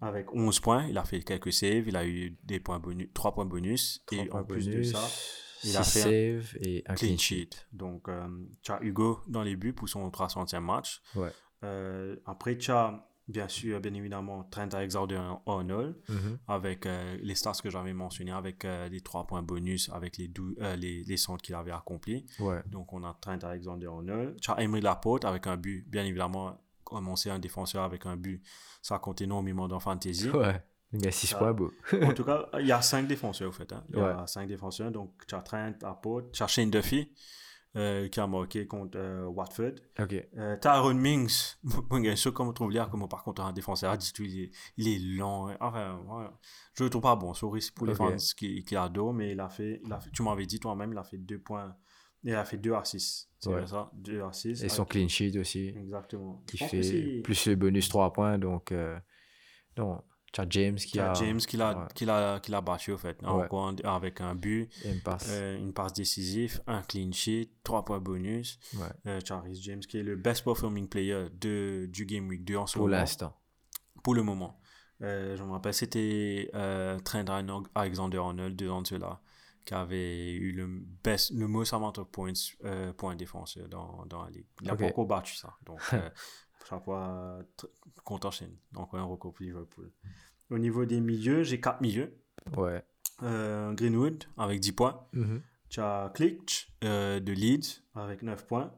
avec 0.00 0.32
11 0.34 0.60
points, 0.60 0.86
il 0.88 0.98
a 0.98 1.04
fait 1.04 1.20
quelques 1.22 1.52
saves, 1.52 1.88
il 1.88 1.96
a 1.96 2.06
eu 2.06 2.36
des 2.44 2.60
points 2.60 2.78
bonus, 2.78 3.08
3 3.14 3.34
points 3.34 3.44
bonus. 3.46 4.04
et 4.12 4.30
en 4.32 4.44
plus 4.44 4.66
de 4.68 4.82
ça, 4.82 5.00
il 5.64 5.76
a 5.76 5.82
fait 5.82 6.00
un 6.36 6.42
save 6.42 6.56
et 6.60 6.82
un 6.86 6.94
clean 6.94 7.16
sheet. 7.16 7.50
Donc, 7.72 8.08
euh, 8.08 8.26
tu 8.62 8.70
as 8.72 8.82
Hugo 8.82 9.20
dans 9.28 9.42
les 9.42 9.56
buts 9.56 9.72
pour 9.72 9.88
son 9.88 10.08
300e 10.10 10.60
match. 10.60 11.00
Ouais. 11.16 11.30
Euh, 11.62 12.16
après, 12.26 12.58
tu 12.58 12.70
as, 12.70 13.08
bien 13.28 13.48
sûr, 13.48 13.80
bien 13.80 13.94
évidemment, 13.94 14.44
Trent 14.50 14.68
Alexander-Arnold 14.74 15.96
Mhm. 16.10 16.38
avec 16.48 16.84
euh, 16.86 17.16
les 17.22 17.34
stats 17.34 17.52
que 17.62 17.70
j'avais 17.70 17.94
mentionnés, 17.94 18.32
avec 18.32 18.64
euh, 18.66 18.88
les 18.90 19.00
3 19.00 19.26
points 19.26 19.42
bonus, 19.42 19.88
avec 19.90 20.18
les, 20.18 20.30
euh, 20.60 20.76
les, 20.76 21.02
les 21.04 21.16
centres 21.16 21.42
qu'il 21.42 21.54
avait 21.54 21.70
accomplis. 21.72 22.26
Ouais. 22.40 22.60
Donc, 22.66 22.92
on 22.92 23.02
a 23.04 23.16
Trent 23.20 23.38
Alexander-Arnold. 23.42 24.38
Tu 24.40 24.50
as 24.50 24.60
Emery 24.62 24.82
Laporte 24.82 25.24
avec 25.24 25.46
un 25.46 25.56
but, 25.56 25.88
bien 25.88 26.04
évidemment, 26.04 26.58
comme 26.84 27.08
on 27.08 27.16
sait, 27.16 27.30
un 27.30 27.38
défenseur 27.38 27.82
avec 27.84 28.06
un 28.06 28.16
but, 28.16 28.42
ça 28.82 28.98
compte 28.98 29.20
énormément 29.20 29.66
dans 29.68 29.80
Fantasy. 29.80 30.28
Ouais. 30.30 30.62
Il 30.92 31.02
y 31.04 31.08
a 31.08 31.10
6 31.10 31.26
Ça- 31.28 31.38
points 31.38 31.52
beau. 31.52 31.72
En 32.02 32.12
tout 32.14 32.24
cas, 32.24 32.48
il 32.60 32.66
y 32.66 32.72
a 32.72 32.80
cinq 32.80 33.08
défenseurs, 33.08 33.48
au 33.48 33.52
fait. 33.52 33.72
hein. 33.72 33.82
Il 33.90 33.98
y 33.98 34.00
a 34.00 34.20
Ouais. 34.20 34.26
cinq 34.26 34.46
défenseurs. 34.46 34.92
Donc, 34.92 35.26
tu 35.26 35.34
as 35.34 35.40
Trent, 35.42 35.72
tu 36.32 36.42
as 36.42 36.46
Shane 36.46 36.70
Duffy, 36.70 37.12
euh, 37.76 38.06
qui 38.08 38.20
a 38.20 38.28
marqué 38.28 38.68
contre 38.68 38.96
euh, 38.96 39.24
Watford. 39.26 39.72
Ok. 39.98 40.14
Euh, 40.36 40.56
Tyrone 40.58 40.98
Mings, 41.00 41.56
bon, 41.64 41.98
bien 41.98 42.14
sûr, 42.14 42.32
comme 42.32 42.46
on 42.46 42.52
trouve 42.52 42.70
là, 42.70 42.86
comme 42.88 43.08
par 43.08 43.24
contre, 43.24 43.42
un 43.42 43.52
défenseur, 43.52 43.98
tout, 43.98 44.22
il 44.22 44.44
est, 44.44 44.50
il 44.76 44.86
est 44.86 45.18
lent. 45.18 45.48
hein. 45.48 45.56
Enfin, 45.60 45.98
ouais. 46.08 46.26
je 46.74 46.84
le 46.84 46.90
trouve 46.90 47.02
pas 47.02 47.16
bon. 47.16 47.34
Sorry 47.34 47.66
pour 47.74 47.88
les 47.88 47.94
fans 47.96 48.14
qui, 48.36 48.62
qui 48.62 48.76
adorent, 48.76 49.14
mais 49.14 49.32
il 49.32 49.40
a 49.40 49.48
fait, 49.48 49.80
il 49.84 49.92
a 49.92 49.98
fait, 49.98 50.10
tu 50.12 50.22
m'avais 50.22 50.46
dit 50.46 50.60
toi-même, 50.60 50.92
il 50.92 50.98
a 50.98 51.02
fait 51.02 51.18
deux 51.18 51.40
points. 51.40 51.74
Il 52.24 52.34
a 52.34 52.44
fait 52.44 52.56
deux 52.56 52.72
à 52.72 52.84
6. 52.84 53.28
C'est 53.38 53.50
Ouais. 53.50 53.66
ça? 53.66 53.90
Deux 53.94 54.22
à 54.22 54.32
6. 54.32 54.62
Et 54.64 54.68
son 54.70 54.84
clean 54.86 55.08
sheet 55.08 55.38
aussi. 55.38 55.68
Exactement. 55.76 56.42
Qui 56.46 56.56
fait 56.58 56.78
aussi- 56.78 57.20
plus 57.22 57.46
le 57.46 57.56
bonus 57.56 57.88
3 57.90 58.12
points. 58.12 58.38
Donc, 58.38 58.72
euh, 58.72 58.98
non. 59.76 60.02
Tu 60.32 60.40
as 60.40 60.46
James 60.50 60.74
qui 60.76 60.98
a. 60.98 61.12
James 61.14 61.38
qui 61.38 61.56
l'a, 61.56 61.78
ouais. 61.78 61.84
qui 61.94 62.04
l'a, 62.06 62.40
qui 62.42 62.50
l'a 62.50 62.60
battu, 62.60 62.90
au 62.90 62.98
fait. 62.98 63.16
Ouais. 63.22 63.46
Un- 63.52 63.76
avec 63.84 64.20
un 64.20 64.34
but. 64.34 64.68
une 64.84 65.00
passe. 65.00 65.28
Euh, 65.30 65.56
une 65.58 65.72
passe 65.72 65.92
décisive, 65.92 66.60
un 66.66 66.82
clean 66.82 67.12
sheet, 67.12 67.50
3 67.62 67.84
points 67.84 68.00
bonus. 68.00 68.58
Euh, 69.06 69.20
Charles 69.24 69.54
James 69.54 69.78
qui 69.80 69.98
est 69.98 70.02
le 70.02 70.16
best 70.16 70.42
performing 70.42 70.88
player 70.88 71.26
de, 71.40 71.86
du 71.92 72.04
Game 72.06 72.26
Week 72.28 72.44
2 72.44 72.56
en 72.56 72.66
ce 72.66 72.78
Pour 72.78 72.86
moment. 72.88 72.96
l'instant. 72.98 73.36
Pour 74.02 74.14
le 74.14 74.22
moment. 74.24 74.58
Euh, 75.02 75.36
je 75.36 75.42
me 75.44 75.50
rappelle, 75.52 75.74
c'était 75.74 76.50
euh, 76.54 76.98
Trent 77.00 77.24
Alexander-Arnold, 77.74 78.56
deux 78.56 78.70
ans 78.70 78.82
de 78.82 78.86
cela, 78.86 79.20
qui 79.64 79.74
avait 79.74 80.32
eu 80.34 80.52
le, 80.52 80.66
best, 81.02 81.32
le 81.32 81.46
most 81.48 81.72
amount 81.72 81.94
of 81.98 82.08
points 82.10 82.32
euh, 82.64 82.92
pour 82.92 83.10
un 83.10 83.16
défenseur 83.16 83.68
dans, 83.68 84.04
dans 84.06 84.22
la 84.24 84.30
ligue. 84.30 84.46
Il 84.60 84.66
n'a 84.66 84.74
Ok. 84.74 84.80
pas 84.80 84.86
encore 84.86 85.06
battu 85.06 85.34
ça. 85.36 85.54
Donc, 85.64 85.80
euh, 85.94 86.10
chaque 86.68 86.84
fois, 86.84 87.38
tr- 87.56 87.68
contre 88.04 88.30
Chine. 88.32 88.56
Donc, 88.72 88.90
un 88.92 89.02
record 89.04 89.32
pour 89.32 89.42
Liverpool. 89.44 89.90
Au 90.50 90.58
niveau 90.58 90.84
des 90.84 91.00
milieux, 91.00 91.42
j'ai 91.42 91.60
quatre 91.60 91.80
milieux. 91.80 92.14
Ouais. 92.56 92.82
Euh, 93.22 93.72
Greenwood 93.72 94.24
avec 94.36 94.60
10 94.60 94.72
points. 94.72 95.06
Mhm. 95.12 95.40
Tu 95.70 95.80
as 95.80 96.10
Klitsch 96.14 96.68
euh, 96.84 97.18
de 97.20 97.32
Leeds 97.32 97.82
avec 97.94 98.22
9 98.22 98.46
points. 98.46 98.72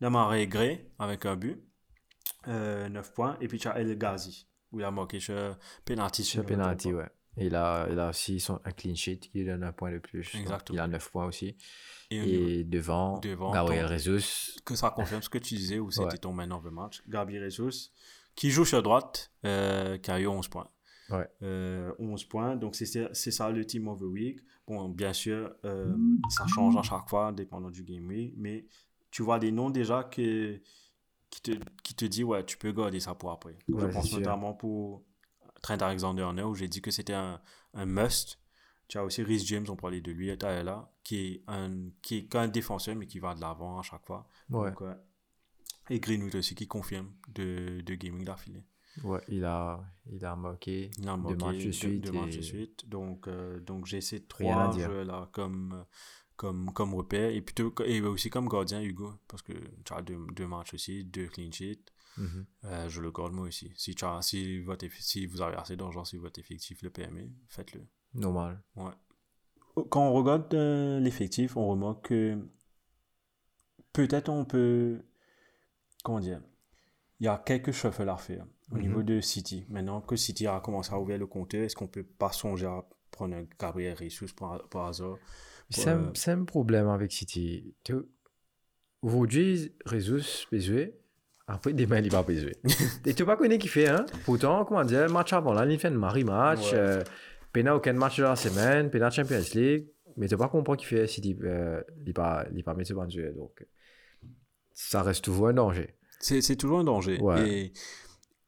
Damare 0.00 0.46
Gray 0.46 0.88
avec 1.00 1.26
un 1.26 1.34
but, 1.36 1.60
euh, 2.46 2.88
9 2.88 3.12
points. 3.12 3.36
Et 3.40 3.48
puis 3.48 3.58
tu 3.58 3.66
as 3.68 3.78
El 3.80 3.98
Ghazi, 3.98 4.46
où 4.70 4.78
il 4.78 4.84
a 4.84 4.90
marqué 4.90 5.18
sur 5.20 5.58
penalty. 5.84 6.22
Sur 6.24 6.46
penalty, 6.46 6.92
ouais. 6.92 7.08
Et 7.38 7.46
il 7.46 7.54
a, 7.54 7.86
il 7.90 7.98
a 7.98 8.10
aussi 8.10 8.40
son, 8.40 8.60
un 8.64 8.72
clean 8.72 8.94
sheet 8.94 9.18
qui 9.18 9.38
lui 9.38 9.44
donne 9.46 9.62
un 9.64 9.72
point 9.72 9.92
de 9.92 9.98
plus. 9.98 10.34
Exactement. 10.34 10.76
il 10.76 10.80
a 10.80 10.86
9 10.88 11.10
points 11.10 11.26
aussi. 11.26 11.56
Et, 12.10 12.60
Et 12.60 12.64
devant, 12.64 13.18
Devant, 13.20 13.52
Gabriel 13.52 13.86
ton- 14.02 14.62
que 14.64 14.74
ça 14.74 14.90
confirme 14.90 15.22
ce 15.22 15.28
que 15.28 15.38
tu 15.38 15.54
disais, 15.54 15.78
où 15.78 15.90
c'était 15.90 16.06
Ouais. 16.12 16.18
ton 16.18 16.32
man 16.32 16.52
of 16.52 16.64
the 16.64 16.70
match. 16.72 17.02
Gabriel 17.06 17.42
Jesus, 17.50 17.90
qui 18.34 18.50
joue 18.50 18.64
sur 18.64 18.82
droite, 18.82 19.30
euh, 19.44 19.98
qui 19.98 20.10
a 20.10 20.18
eu 20.20 20.26
11 20.26 20.48
points. 20.48 20.68
Ouais. 21.10 21.28
Euh, 21.42 21.92
11 21.98 22.24
points. 22.24 22.56
Donc, 22.56 22.74
c'est 22.76 23.30
ça 23.30 23.50
le 23.50 23.64
team 23.64 23.88
of 23.88 23.98
the 24.00 24.02
week. 24.04 24.40
Bon, 24.66 24.88
bien 24.88 25.12
sûr, 25.12 25.54
euh, 25.64 25.94
ça 26.30 26.46
change 26.46 26.76
à 26.76 26.82
chaque 26.82 27.08
fois, 27.08 27.32
dépendant 27.32 27.70
du 27.70 27.82
game 27.84 28.06
week. 28.06 28.34
Mais 28.36 28.66
tu 29.10 29.22
vois 29.22 29.38
des 29.38 29.50
noms 29.50 29.70
déjà 29.70 30.04
que, 30.04 30.60
qui, 31.30 31.40
te, 31.42 31.50
qui 31.82 31.94
te 31.94 32.04
dit, 32.04 32.24
ouais, 32.24 32.44
tu 32.44 32.56
peux 32.58 32.72
garder 32.72 33.00
ça 33.00 33.14
pour 33.14 33.30
après. 33.32 33.56
Ouais, 33.68 33.80
Je 33.82 33.86
pense 33.86 34.12
notamment 34.12 34.52
pour 34.54 35.04
Trent 35.62 35.78
Alexander-Arnold, 35.80 36.48
où 36.50 36.54
j'ai 36.54 36.68
dit 36.68 36.80
que 36.80 36.90
c'était 36.90 37.14
un, 37.14 37.40
un 37.74 37.86
must. 37.86 38.38
Tu 38.88 38.96
as 38.98 39.04
aussi 39.04 39.22
Rhys 39.22 39.44
James, 39.46 39.66
on 39.68 39.76
parlait 39.76 40.00
de 40.00 40.10
lui, 40.12 40.34
là, 40.34 40.90
qui 41.04 41.16
est 41.26 41.42
un 41.46 41.90
qui 42.00 42.16
est 42.18 42.24
qu'un 42.26 42.48
défenseur, 42.48 42.96
mais 42.96 43.06
qui 43.06 43.18
va 43.18 43.34
de 43.34 43.40
l'avant 43.40 43.78
à 43.78 43.82
chaque 43.82 44.06
fois. 44.06 44.26
Ouais. 44.50 44.70
Donc, 44.70 44.80
ouais. 44.80 44.94
Et 45.90 46.00
Greenwood 46.00 46.34
aussi, 46.36 46.54
qui 46.54 46.66
confirme 46.66 47.12
de, 47.34 47.80
de 47.82 47.94
gaming 47.94 48.24
d'affilée. 48.24 48.64
Ouais, 49.04 49.20
il 49.28 49.44
a, 49.44 49.80
il 50.10 50.24
a 50.24 50.34
marqué 50.36 50.90
Il 50.98 51.08
a 51.08 51.16
deux 51.16 51.36
matchs 51.36 51.58
de 51.58 51.62
deux- 51.64 51.72
suite. 51.72 52.00
deux 52.04 52.12
matchs 52.12 52.36
de 52.36 52.42
suite. 52.42 52.88
Donc, 52.88 53.28
euh, 53.28 53.60
donc 53.60 53.86
j'ai 53.86 54.00
ces 54.00 54.24
trois 54.24 54.70
jeux-là 54.88 55.28
comme, 55.32 55.84
comme, 56.36 56.72
comme 56.72 56.94
repère. 56.94 57.30
Et, 57.30 57.40
plutôt, 57.42 57.72
et 57.84 58.00
aussi 58.00 58.28
comme 58.30 58.48
gardien, 58.48 58.80
Hugo. 58.82 59.12
Parce 59.28 59.42
que 59.42 59.52
tu 59.84 59.92
as 59.92 60.02
deux, 60.02 60.18
deux 60.34 60.46
matchs 60.46 60.74
aussi, 60.74 61.04
deux 61.04 61.26
clean 61.28 61.52
sheets. 61.52 61.84
Mhm. 62.18 62.46
Euh, 62.64 62.88
je 62.88 63.00
le 63.00 63.10
garde 63.12 63.32
moi 63.32 63.46
aussi. 63.46 63.72
Si, 63.76 63.94
si, 64.22 64.60
votre, 64.60 64.84
eff- 64.84 65.00
si 65.00 65.24
vous 65.26 65.40
avez 65.40 65.56
assez 65.56 65.76
d'argent, 65.76 66.04
si 66.04 66.16
votre 66.16 66.38
effectif 66.40 66.82
le 66.82 66.90
permet, 66.90 67.30
faites-le. 67.48 67.86
Normal. 68.14 68.60
Ouais. 68.76 68.92
Quand 69.90 70.08
on 70.08 70.12
regarde 70.12 70.52
euh, 70.54 70.98
l'effectif, 71.00 71.56
on 71.56 71.68
remarque 71.68 72.08
que 72.08 72.36
peut-être 73.92 74.28
on 74.28 74.44
peut. 74.44 75.00
Comment 76.04 76.20
dire 76.20 76.40
Il 77.20 77.26
y 77.26 77.28
a 77.28 77.38
quelques 77.38 77.72
shuffles 77.72 78.08
à 78.08 78.16
faire 78.16 78.46
au 78.72 78.76
Mhm. 78.76 78.80
niveau 78.82 79.02
de 79.02 79.20
City. 79.20 79.64
Maintenant 79.68 80.00
que 80.00 80.16
City 80.16 80.46
a 80.46 80.60
commencé 80.60 80.92
à 80.92 80.98
ouvrir 81.00 81.18
le 81.18 81.26
compteur, 81.26 81.62
est-ce 81.64 81.76
qu'on 81.76 81.88
peut 81.88 82.04
pas 82.04 82.32
songer 82.32 82.66
à 82.66 82.84
prendre 83.10 83.36
un 83.36 83.44
Gabriel 83.58 83.96
Jesus 83.96 84.32
par, 84.36 84.68
par 84.68 84.86
hasard? 84.86 85.16
C'est 85.70 85.88
un, 85.90 85.98
Euh, 86.08 86.10
c'est 86.14 86.32
un 86.32 86.44
problème 86.44 86.88
avec 86.88 87.12
City. 87.12 87.74
Aujourd'hui, 89.02 89.72
Jesus 89.86 90.46
peut 90.50 90.58
jouer. 90.58 90.98
Après, 91.50 91.72
demain, 91.72 91.98
il 92.00 92.10
va 92.12 92.22
pas 92.22 92.34
jouer. 92.34 92.56
Et 93.06 93.14
tu 93.14 93.24
pas 93.24 93.36
connu 93.36 93.56
qui 93.56 93.68
fait, 93.68 93.88
hein? 93.88 94.04
Pourtant, 94.26 94.64
comment 94.66 94.84
dire, 94.84 95.08
match 95.10 95.32
avant, 95.32 95.54
là, 95.54 95.64
il 95.64 95.78
fait 95.78 95.88
un 95.88 95.92
mari-match. 95.92 96.72
Ouais. 96.72 96.78
Euh, 96.78 97.02
Pena 97.52 97.74
aucun 97.74 97.94
match 97.94 98.18
de 98.18 98.24
la 98.24 98.36
semaine, 98.36 98.90
Pena 98.90 99.08
Champions 99.10 99.42
League. 99.54 99.86
Mais 100.18 100.28
tu 100.28 100.36
pas 100.36 100.48
comprendre 100.48 100.78
qui 100.78 100.84
fait 100.84 101.06
City. 101.06 101.34
Euh, 101.42 101.80
il 102.06 102.12
pas, 102.12 102.44
il 102.54 102.62
pas 102.62 102.74
mettre 102.74 102.88
ce 102.88 103.10
jouer. 103.10 103.32
Donc, 103.34 103.64
ça 104.74 105.02
reste 105.02 105.24
toujours 105.24 105.48
un 105.48 105.54
danger. 105.54 105.94
C'est 106.20 106.56
toujours 106.56 106.80
un 106.80 106.84
danger. 106.84 107.18
Ouais. 107.20 107.48
Et 107.48 107.72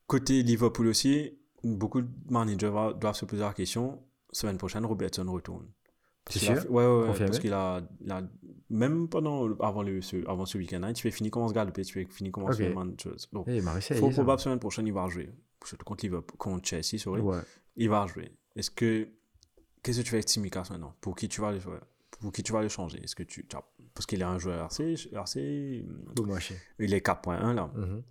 côté 0.06 0.42
Liverpool 0.42 0.88
aussi, 0.88 1.38
beaucoup 1.64 2.02
de 2.02 2.08
managers 2.28 2.70
doivent 3.00 3.14
se 3.14 3.24
poser 3.24 3.42
la 3.42 3.54
question 3.54 4.02
semaine 4.32 4.58
prochaine, 4.58 4.84
Robertson 4.84 5.24
retourne. 5.32 5.66
C'est 6.28 6.38
sûr? 6.40 6.54
Ouais, 6.70 6.84
ouais, 6.86 7.08
ouais, 7.08 7.18
parce 7.18 7.38
qu'il 7.38 7.52
a, 7.52 7.80
il 8.04 8.12
a- 8.12 8.22
Même 8.70 9.08
pendant, 9.08 9.50
avant, 9.60 9.82
le, 9.82 10.00
ce, 10.00 10.16
avant 10.28 10.46
ce 10.46 10.56
week-end, 10.56 10.92
tu 10.94 11.02
fais 11.02 11.10
finir 11.10 11.30
comment 11.32 11.48
se 11.48 11.54
galoper, 11.54 11.82
tu 11.84 11.92
fais 11.92 12.04
finir 12.04 12.30
comment 12.32 12.46
se 12.52 12.62
Ok. 12.62 12.68
faire 12.68 12.74
man- 12.74 12.94
chose. 12.98 13.28
Donc, 13.32 13.46
Eh, 13.48 13.60
Marseille, 13.60 13.98
faut 13.98 14.10
probable 14.10 14.40
semaine 14.40 14.58
prochaine, 14.60 14.86
il 14.86 14.92
va 14.92 15.08
jouer. 15.08 15.28
Surtout 15.64 15.84
contre, 15.84 16.04
Liverpool, 16.04 16.36
contre 16.38 16.66
Chelsea, 16.68 16.98
sorry. 16.98 17.20
Ouais. 17.20 17.40
Il 17.76 17.88
va 17.90 18.06
jouer. 18.06 18.30
Est-ce 18.56 18.70
que. 18.70 19.08
Qu'est-ce 19.82 19.98
que 19.98 20.02
tu 20.04 20.10
fais 20.10 20.16
avec 20.16 20.28
Tsimikas 20.28 20.68
maintenant? 20.70 20.94
Pour 21.00 21.16
qui 21.16 21.28
tu 21.28 21.40
vas 21.40 21.52
le, 21.52 21.58
pour 22.10 22.32
qui 22.32 22.42
tu 22.42 22.52
vas 22.52 22.62
le 22.62 22.68
changer? 22.68 23.02
Est-ce 23.02 23.16
que 23.16 23.22
tu. 23.22 23.46
Parce 23.94 24.06
qu'il 24.06 24.20
est 24.20 24.24
un 24.24 24.38
joueur 24.38 24.64
assez. 24.66 24.94
assez 25.16 25.84
Bon 26.16 26.26
il 26.78 26.94
est 26.94 27.00
4.1 27.04 27.54
là 27.54 27.70
Mhm. 27.74 28.02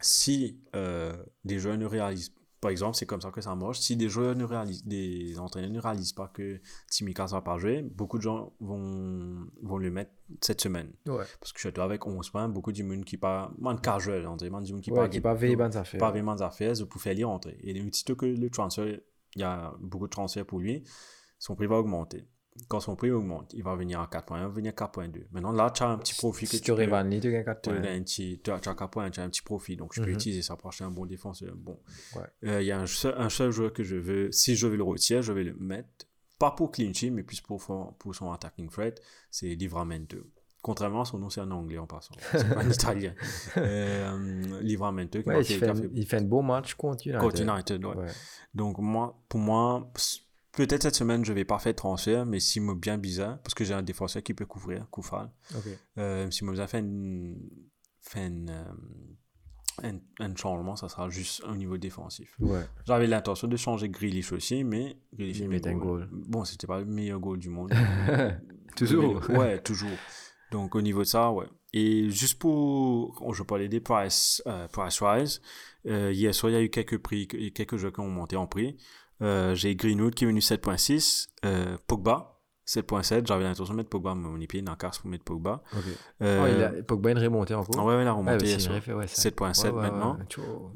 si 0.00 0.60
euh, 0.76 1.16
des 1.44 1.58
joueurs 1.58 1.78
ne 1.78 1.86
réalisent 1.86 2.32
par 2.64 2.70
exemple 2.70 2.96
c'est 2.96 3.04
comme 3.04 3.20
ça 3.20 3.30
que 3.30 3.42
ça 3.42 3.54
marche. 3.54 3.78
Si 3.80 3.94
des 3.94 4.08
joueurs 4.08 4.34
ne 4.34 4.44
réalisent 4.44 4.86
des 4.86 5.38
entraîneurs 5.38 5.70
ne 5.70 5.78
réalisent 5.78 6.14
pas 6.14 6.28
que 6.28 6.60
Tsimikas 6.90 7.26
va 7.26 7.42
pas 7.42 7.58
jouer 7.58 7.82
beaucoup 7.82 8.16
de 8.16 8.22
gens 8.22 8.54
vont 8.58 9.46
vont 9.62 9.76
le 9.76 9.90
mettre 9.90 10.12
cette 10.40 10.62
semaine. 10.62 10.90
Ouais. 11.06 11.24
parce 11.40 11.52
que 11.52 11.60
surtout 11.60 11.82
avec 11.82 12.06
11 12.06 12.30
points 12.30 12.48
beaucoup 12.48 12.72
de 12.72 12.82
monde 12.82 13.04
qui 13.04 13.18
pas 13.18 13.52
man 13.58 13.78
casual 13.78 14.26
on 14.26 14.36
dit 14.36 14.48
man 14.48 14.64
qui 14.64 14.90
Ouais, 14.90 15.10
qui 15.10 15.20
pas 15.20 15.34
veille 15.34 15.56
bonnes 15.56 15.76
affaires. 15.76 16.00
pas 16.00 16.10
vraiment 16.10 16.32
affaires 16.32 16.72
pour 16.88 17.00
faire 17.02 17.14
les 17.14 17.24
rentrer. 17.24 17.58
Et 17.62 17.78
aussitôt 17.86 18.16
que 18.16 18.24
le 18.26 18.48
transfert 18.48 18.98
il 19.36 19.40
y 19.40 19.44
a 19.44 19.74
beaucoup 19.80 20.06
de 20.06 20.12
transferts 20.12 20.46
pour 20.46 20.60
lui 20.60 20.82
son 21.38 21.54
prix 21.54 21.66
va 21.66 21.76
augmenter 21.76 22.24
quand 22.68 22.78
son 22.80 22.94
prix 22.94 23.10
augmente 23.10 23.52
il 23.52 23.62
va 23.64 23.74
venir 23.74 24.00
à 24.00 24.06
4.1 24.06 24.36
il 24.38 24.42
va 24.42 24.48
venir 24.48 24.72
à 24.76 24.86
4.2 24.86 25.24
maintenant 25.32 25.50
là 25.52 25.70
tu 25.70 25.82
as 25.82 25.88
un 25.88 25.98
petit 25.98 26.14
profit 26.14 26.46
Si 26.46 26.60
tu 26.60 26.70
aurais 26.70 26.86
Van 26.86 27.02
Lee, 27.02 27.20
tu 27.20 27.30
gagnes 27.32 27.44
4 27.44 27.62
tu 27.62 27.70
as 27.70 27.72
points. 27.72 27.82
un 27.90 28.02
petit, 28.02 28.40
tu 28.44 28.50
as, 28.52 28.60
tu 28.60 28.68
as 28.68 28.74
qu'un 28.74 28.86
point, 28.88 29.10
tu 29.10 29.18
as 29.20 29.24
un 29.24 29.28
petit 29.28 29.42
profit, 29.42 29.76
donc 29.76 29.92
je 29.94 30.00
peux 30.00 30.08
Mhm. 30.08 30.14
utiliser 30.14 30.42
ça 30.42 30.54
pour 30.56 30.68
acheter 30.68 30.84
un 30.84 30.90
bon 30.90 31.04
défenseur. 31.06 31.52
Bon, 31.56 31.78
Ouais. 32.16 32.22
Euh, 32.48 32.62
il 32.62 32.66
y 32.66 32.70
a 32.72 32.78
un 32.80 32.86
seul, 32.86 33.14
un 33.18 33.28
seul 33.28 33.50
joueur 33.50 33.72
que 33.72 33.82
je 33.82 33.96
veux, 33.96 34.30
si 34.30 34.54
je 34.54 34.66
veux 34.68 34.76
le 34.76 34.84
retirer, 34.84 35.20
je 35.22 35.32
vais 35.32 35.42
le 35.44 35.54
mettre, 35.54 36.06
pas 36.38 36.52
pour 36.52 36.70
Clinchy, 36.70 37.10
mais 37.10 37.22
plus 37.24 37.40
pour, 37.40 37.60
son- 37.62 37.92
pour 37.98 38.14
son 38.14 38.30
attacking 38.32 38.68
threat, 38.68 39.00
c'est 39.30 39.48
Livramento. 39.54 40.18
Contrairement 40.62 41.02
à 41.02 41.04
son 41.04 41.18
nom, 41.18 41.28
c'est 41.30 41.40
un 41.40 41.50
anglais 41.50 41.78
en 41.78 41.86
passant, 41.86 42.14
c'est 42.32 42.54
pas 42.54 42.62
un 42.62 42.70
italien. 42.70 43.14
Euh, 43.56 44.60
Livramento, 44.62 45.20
qui 45.22 45.28
Ouais, 45.28 45.34
m'a 45.34 45.40
il 45.40 45.44
fait- 45.44 45.68
un- 45.68 45.74
fait 45.74 45.90
il 45.92 46.06
fait 46.06 46.16
un 46.18 46.22
beau 46.22 46.42
match 46.42 46.74
contre 46.74 47.06
United. 47.06 47.20
contre 47.20 47.40
United, 47.42 47.84
ouais. 47.84 48.06
Donc 48.54 48.78
moi, 48.78 49.20
pour 49.28 49.40
moi, 49.40 49.90
peut-être 50.56 50.82
cette 50.82 50.94
semaine, 50.94 51.24
je 51.24 51.32
vais 51.32 51.44
pas 51.44 51.58
faire 51.58 51.74
transfert, 51.74 52.26
mais 52.26 52.40
si 52.40 52.60
me 52.60 52.74
bien 52.74 52.98
bizarre, 52.98 53.38
parce 53.42 53.54
que 53.54 53.64
j'ai 53.64 53.74
un 53.74 53.82
défenseur 53.82 54.22
qui 54.22 54.34
peut 54.34 54.46
couvrir, 54.46 54.86
Koufal. 54.90 55.30
Euh, 55.98 56.30
si 56.30 56.44
Moussa 56.44 56.66
fait, 56.66 56.80
une, 56.80 57.36
fait 58.00 58.26
une, 58.26 58.50
euh, 58.50 58.72
un, 59.82 59.98
un 60.24 60.34
changement, 60.36 60.76
ça 60.76 60.88
sera 60.88 61.08
juste 61.10 61.42
au 61.44 61.54
niveau 61.54 61.76
défensif. 61.78 62.34
Ouais. 62.40 62.62
J'avais 62.86 63.06
l'intention 63.06 63.48
de 63.48 63.56
changer 63.56 63.88
Grealish 63.88 64.32
aussi, 64.32 64.62
mais 64.64 64.96
Grealish 65.12 65.38
Il 65.38 65.48
met 65.48 65.60
met 65.60 65.68
un 65.68 65.76
goal. 65.76 66.08
Bon, 66.12 66.44
c'était 66.44 66.66
pas 66.66 66.78
le 66.78 66.84
meilleur 66.86 67.18
goal 67.20 67.38
du 67.38 67.48
monde. 67.48 67.72
Toujours. 68.76 69.22
Mais- 69.28 69.38
ouais, 69.38 69.62
toujours. 69.62 69.90
Donc 70.50 70.74
au 70.74 70.82
niveau 70.82 71.00
de 71.00 71.06
ça, 71.06 71.30
ouais. 71.32 71.46
Et 71.72 72.08
juste 72.10 72.38
pour, 72.38 73.34
je 73.34 73.42
parlais 73.42 73.68
des 73.68 73.80
price, 73.80 74.42
euh, 74.46 74.68
price 74.68 75.00
rise. 75.02 75.40
Euh, 75.86 76.12
hier 76.12 76.32
soir, 76.34 76.50
il 76.50 76.54
y 76.54 76.58
a 76.58 76.62
eu 76.62 76.70
quelques 76.70 76.98
prix, 76.98 77.26
quelques 77.26 77.76
jeux 77.76 77.90
qui 77.90 78.00
ont 78.00 78.08
monté 78.08 78.36
en 78.36 78.46
prix. 78.46 78.76
Euh, 79.24 79.54
j'ai 79.54 79.74
Greenwood 79.74 80.14
qui 80.14 80.24
est 80.24 80.26
venu 80.26 80.40
7.6, 80.40 81.28
euh, 81.44 81.76
Pogba 81.86 82.30
7.7. 82.66 83.26
J'avais 83.26 83.44
l'intention 83.44 83.74
de 83.74 83.78
mettre 83.78 83.90
Pogba, 83.90 84.14
mais 84.14 84.26
on 84.28 84.38
y 84.38 84.46
pied 84.46 84.62
dans 84.62 84.72
la 84.72 84.76
carte 84.76 85.00
pour 85.00 85.10
mettre 85.10 85.24
Pogba. 85.24 85.62
Ok. 85.76 85.82
Euh, 86.22 86.42
Oh, 86.42 86.54
il 86.54 86.62
a, 86.62 86.82
Pogba, 86.82 87.10
il 87.10 87.18
est 87.18 87.26
remonté 87.26 87.54
encore. 87.54 87.74
ah 87.78 87.84
ouais, 87.84 87.96
ouais, 87.96 88.02
il 88.02 88.06
a 88.06 88.10
Ah, 88.10 88.14
remonté 88.14 88.56
bah, 88.56 88.94
ouais, 88.96 89.06
ça. 89.06 89.28
7.7 89.30 89.64
Ouais, 89.64 89.70
ouais, 89.70 89.82
maintenant. 89.82 90.18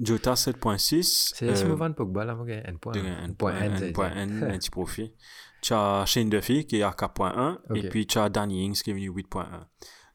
Jota 0.01 0.35
7.6. 0.35 1.33
C'est 1.35 1.55
si 1.57 1.65
euh, 1.65 1.73
on 1.73 1.77
vend 1.77 1.93
Pogba, 1.93 2.25
là, 2.25 2.35
mon 2.35 2.45
gars, 2.45 2.62
point 2.81 2.93
point 3.39 3.55
N, 3.55 4.41
petit 4.59 4.70
profit. 4.70 5.12
Tu 5.61 5.73
as 5.73 6.05
Shane 6.07 6.29
Duffy 6.31 6.66
qui 6.66 6.77
est 6.79 6.83
à 6.83 6.91
4.1 6.91 7.59
et 7.75 7.89
puis 7.89 8.07
tu 8.07 8.19
as 8.19 8.29
Danny 8.29 8.65
Ings 8.66 8.81
qui 8.83 8.91
est 8.91 8.95
venu 8.95 9.11
8.1. 9.11 9.47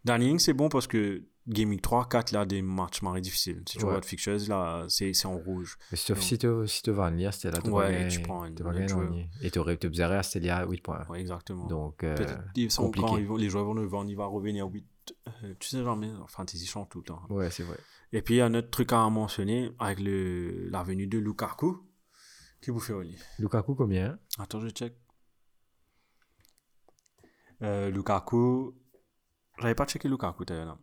Danny 0.06 0.30
Ings, 0.30 0.40
c'est 0.40 0.54
bon 0.54 0.70
parce 0.70 0.88
que 0.88 1.24
Gaming 1.48 1.80
3, 1.82 2.08
4, 2.08 2.32
là, 2.32 2.46
des 2.46 2.62
matchs 2.62 3.02
marrés 3.02 3.20
difficiles. 3.20 3.64
Si 3.68 3.78
tu 3.78 3.84
Ouais. 3.84 3.90
regardes 3.90 4.06
Fixtures, 4.06 4.38
là, 4.48 4.86
c'est 4.88 5.14
c'est 5.14 5.26
en 5.28 5.38
rouge. 5.38 5.78
Mais 5.92 5.98
sauf 5.98 6.20
si 6.20 6.38
tu 6.38 6.48
si 6.68 6.90
vas 6.90 7.04
en 7.08 7.10
lire, 7.10 7.34
c'était 7.34 7.52
là. 7.52 7.62
tu 7.62 7.70
Ouais, 7.70 8.08
tu 8.08 8.22
prends 8.22 8.46
une-. 8.46 9.28
Et 9.42 9.52
tu 9.52 9.60
aurais, 9.60 9.78
tu 9.78 9.90
faisais 9.90 10.24
c'était 10.24 10.48
là 10.48 10.66
8 10.66 10.82
points. 10.82 11.06
Ouais, 11.10 11.20
exactement. 11.20 11.68
Donc, 11.68 12.04
euh, 12.04 12.16
Peut-être 12.16 12.40
ils 12.56 12.72
sont 12.72 12.84
compliqué. 12.86 13.08
quand 13.08 13.18
ils 13.18 13.28
vont- 13.28 13.36
les 13.36 13.50
joueurs 13.50 13.66
vont 13.66 13.76
vendre, 13.86 14.10
il 14.10 14.16
va 14.16 14.26
revenir 14.26 14.66
à 14.66 14.70
8. 14.70 14.86
euh, 15.44 15.54
tu 15.60 15.68
sais 15.68 15.84
jamais, 15.84 16.10
en 16.12 16.28
fantasy 16.28 16.66
change 16.66 16.88
tout 16.90 17.00
le 17.00 17.04
temps. 17.04 17.22
ouais, 17.30 17.52
c'est 17.52 17.64
vrai. 17.64 17.78
Et 18.14 18.22
puis, 18.22 18.36
il 18.36 18.38
y 18.38 18.42
a 18.42 18.46
un 18.46 18.54
autre 18.54 18.70
truc 18.70 18.94
à 18.94 19.10
mentionner 19.10 19.72
avec 19.80 20.00
le, 20.00 20.70
la 20.70 20.82
venue 20.84 21.08
de 21.08 21.18
Lukaku. 21.18 21.86
Qui 22.62 22.72
vous 22.72 22.80
fait 22.80 22.94
Oli 22.94 23.18
Lukaku, 23.40 23.76
combien? 23.76 24.18
Attends, 24.40 24.62
je 24.62 24.70
check. 24.70 24.96
Euh, 27.62 27.90
Lukaku. 27.90 28.74
J'avais 29.60 29.76
pas 29.76 29.86
checké 29.86 30.08
Lukaku 30.08 30.46
tout 30.46 30.54
à 30.54 30.56
l'heure. 30.64 30.80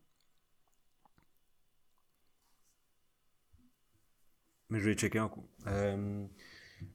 Mais 4.71 4.79
je 4.81 4.85
vais 4.89 4.95
checker 4.95 5.19
un 5.19 5.29
coup. 5.29 5.47
Euh, 5.67 6.25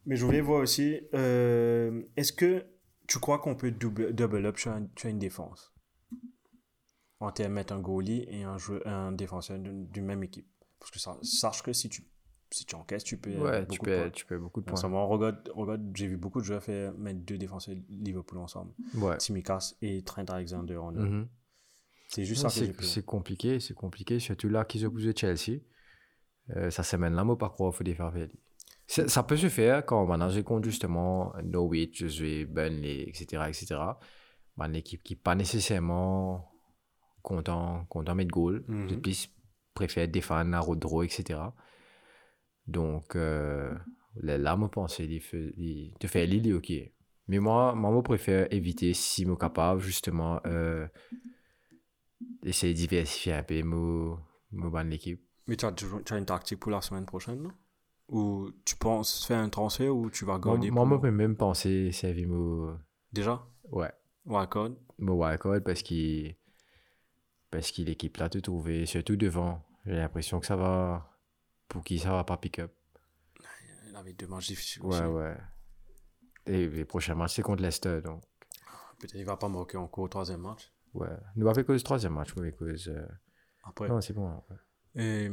mais 0.06 0.16
je 0.16 0.26
voulais 0.26 0.42
voir 0.42 0.62
aussi. 0.62 1.00
euh, 1.14 2.02
Est-ce 2.16 2.34
que 2.34 2.66
tu 3.08 3.20
crois 3.20 3.40
qu'on 3.40 3.56
peut 3.56 3.72
double, 3.72 4.14
double 4.14 4.46
up 4.46 4.58
sur, 4.58 4.72
un- 4.72 4.88
sur 4.98 5.10
une 5.10 5.20
défense? 5.20 5.74
En 7.20 7.32
termes 7.32 7.50
de 7.52 7.56
mettre 7.56 7.74
un 7.74 7.80
goalie 7.80 8.26
et 8.30 8.44
un, 8.44 8.58
joueur, 8.58 8.86
un 8.88 9.12
défenseur 9.12 9.58
d'une 9.60 10.06
même 10.06 10.24
équipe. 10.24 10.48
Parce 10.80 10.92
que 10.92 11.00
ça, 11.00 11.18
sache 11.24 11.64
que 11.64 11.72
si 11.74 11.90
tu, 11.90 12.04
si 12.52 12.66
tu 12.66 12.76
encaisses, 12.76 13.04
tu 13.04 13.18
peux. 13.18 13.38
Ouais, 13.38 13.66
tu 13.68 13.78
beaucoup 13.80 13.86
de 13.86 13.92
peux, 13.92 13.98
points. 14.02 14.10
tu 14.12 14.26
peux 14.26 14.38
beaucoup 14.38 14.62
de 14.62 14.66
En 14.66 14.70
points. 14.72 14.82
ce 14.82 14.86
moment, 14.88 15.08
regarde, 15.08 15.50
regarde, 15.56 15.92
j'ai 15.96 16.08
vu 16.08 16.18
beaucoup 16.18 16.40
de 16.42 16.46
joueurs 16.46 16.62
faire 16.64 16.94
mettre 16.94 17.20
deux 17.22 17.38
défenseurs 17.38 17.76
Liverpool 17.90 18.40
ensemble. 18.40 18.74
Ouais. 18.96 19.18
Tsimikas 19.18 19.76
et 19.82 20.04
Trent 20.04 20.26
Alexander 20.26 20.78
en 20.78 20.92
Mhm. 20.92 21.28
C'est 22.08 22.24
juste 22.26 22.44
Ouais, 22.44 22.50
ça 22.50 22.66
C'est 22.84 23.04
compliqué, 23.06 23.60
c'est 23.60 23.74
compliqué. 23.74 24.20
Surtout 24.20 24.50
là 24.50 24.64
qu'ils 24.66 24.86
ont 24.86 24.90
bougé 24.90 25.14
Chelsea. 25.16 25.60
Euh, 26.56 26.70
ça 26.70 26.84
semaine 26.84 27.14
là, 27.16 27.24
moi, 27.24 27.38
par 27.38 27.54
contre, 27.54 27.76
il 27.76 27.78
faut 27.78 27.84
les 27.84 27.96
faire. 27.96 28.30
Ça 28.88 29.08
ça 29.08 29.24
peut 29.24 29.38
se 29.38 29.50
faire 29.50 29.86
quand 29.86 30.04
on 30.04 30.08
manage 30.08 30.42
contre 30.44 30.70
justement 30.70 31.34
Norwich, 31.44 32.04
je 32.04 32.08
suis 32.08 32.46
Burnley, 32.46 33.04
etc. 33.08 33.44
etc. 33.48 33.76
Ben, 34.58 34.68
L'équipe 34.68 35.02
qui 35.02 35.14
n'est 35.14 35.20
pas 35.20 35.36
nécessairement 35.36 36.52
content, 37.24 37.86
content 37.90 38.14
de 38.14 38.18
mettre 38.18 38.32
goal, 38.32 38.64
de 38.68 38.96
plus 38.96 39.30
préfère 39.74 40.08
défendre 40.08 40.52
la 40.52 40.60
road 40.60 40.80
draw, 40.80 41.04
etc. 41.04 41.40
Donc 42.68 43.16
euh, 43.16 43.74
là, 44.16 44.38
là, 44.38 44.56
moi, 44.56 44.70
pense 44.70 45.02
de 45.02 45.20
faire 46.08 46.28
l'île, 46.28 46.56
ok. 46.56 46.72
Mais 47.28 47.40
moi, 47.40 47.74
moi, 47.74 47.94
je 47.96 48.02
préfère 48.02 48.52
éviter, 48.54 48.94
si 48.94 49.24
je 49.24 49.28
suis 49.28 49.38
capable, 49.38 49.82
justement, 49.82 50.40
euh, 50.46 50.88
essayer 52.44 52.74
de 52.74 52.78
diversifier 52.78 53.34
un 53.34 53.44
peu 53.44 53.62
mon, 53.64 54.20
mon 54.52 54.72
l'équipe. 54.84 55.25
Mais 55.48 55.56
tu 55.58 55.66
as, 55.66 55.74
as 56.12 56.18
une 56.18 56.26
tactique 56.26 56.60
pour 56.60 56.72
la 56.72 56.82
semaine 56.82 57.06
prochaine, 57.06 57.42
non? 57.44 57.52
Ou 58.10 58.52
tu 58.66 58.76
penses 58.76 59.26
faire 59.26 59.40
un 59.40 59.50
transfert 59.50 59.96
ou 59.96 60.10
tu 60.10 60.26
vas 60.26 60.38
Moi, 60.38 60.54
garder 60.54 60.72
moi, 60.72 60.86
pour- 60.86 60.98
je 60.98 61.02
peux 61.02 61.12
même 61.12 61.36
penser 61.36 61.92
servir 61.92 62.28
mon. 62.28 62.80
Déjà? 63.12 63.44
Ouais. 63.72 63.92
Wildcard? 64.26 64.72
Mon 65.00 65.14
wildcard 65.14 65.62
parce 65.64 65.82
qu'il. 65.82 66.36
Parce 67.52 67.72
qu'il 67.72 67.86
l'équipe 67.88 68.18
là 68.18 68.30
te 68.30 68.38
trouver, 68.40 68.86
surtout 68.86 69.16
devant. 69.16 69.64
J'ai 69.86 69.94
l'impression 69.96 70.40
que 70.40 70.46
ça 70.46 70.56
va. 70.56 71.12
Pour 71.68 71.84
qui 71.84 71.98
ça 72.00 72.12
va 72.12 72.24
pas 72.24 72.38
pick-up. 72.38 72.72
Il 73.90 73.96
avait 73.96 74.14
deux 74.14 74.28
matchs 74.28 74.48
difficiles 74.48 74.84
Ouais, 74.84 74.96
aussi. 75.02 75.04
ouais. 75.04 75.38
Et 76.48 76.68
les 76.68 76.86
prochains 76.86 77.16
matchs, 77.16 77.36
c'est 77.36 77.42
contre 77.42 77.64
Leicester. 77.64 78.02
Donc, 78.04 78.22
Peut-être 79.00 79.12
qu'il 79.14 79.26
va 79.26 79.36
pas 79.38 79.50
marquer 79.50 79.78
encore 79.78 80.04
au 80.04 80.08
troisième 80.08 80.42
match. 80.42 80.72
ouais. 80.94 81.08
Nous, 81.36 81.48
avec 81.48 81.66
cause 81.66 81.84
troisième 81.84 82.14
match, 82.14 82.36
avec 82.38 82.56
cause. 82.58 82.88
euh, 82.90 83.08
Après. 83.64 83.88
Non, 83.90 84.00
c'est 84.02 84.14
bon. 84.14 84.30
ouais. 84.50 84.56
Et- 84.96 85.30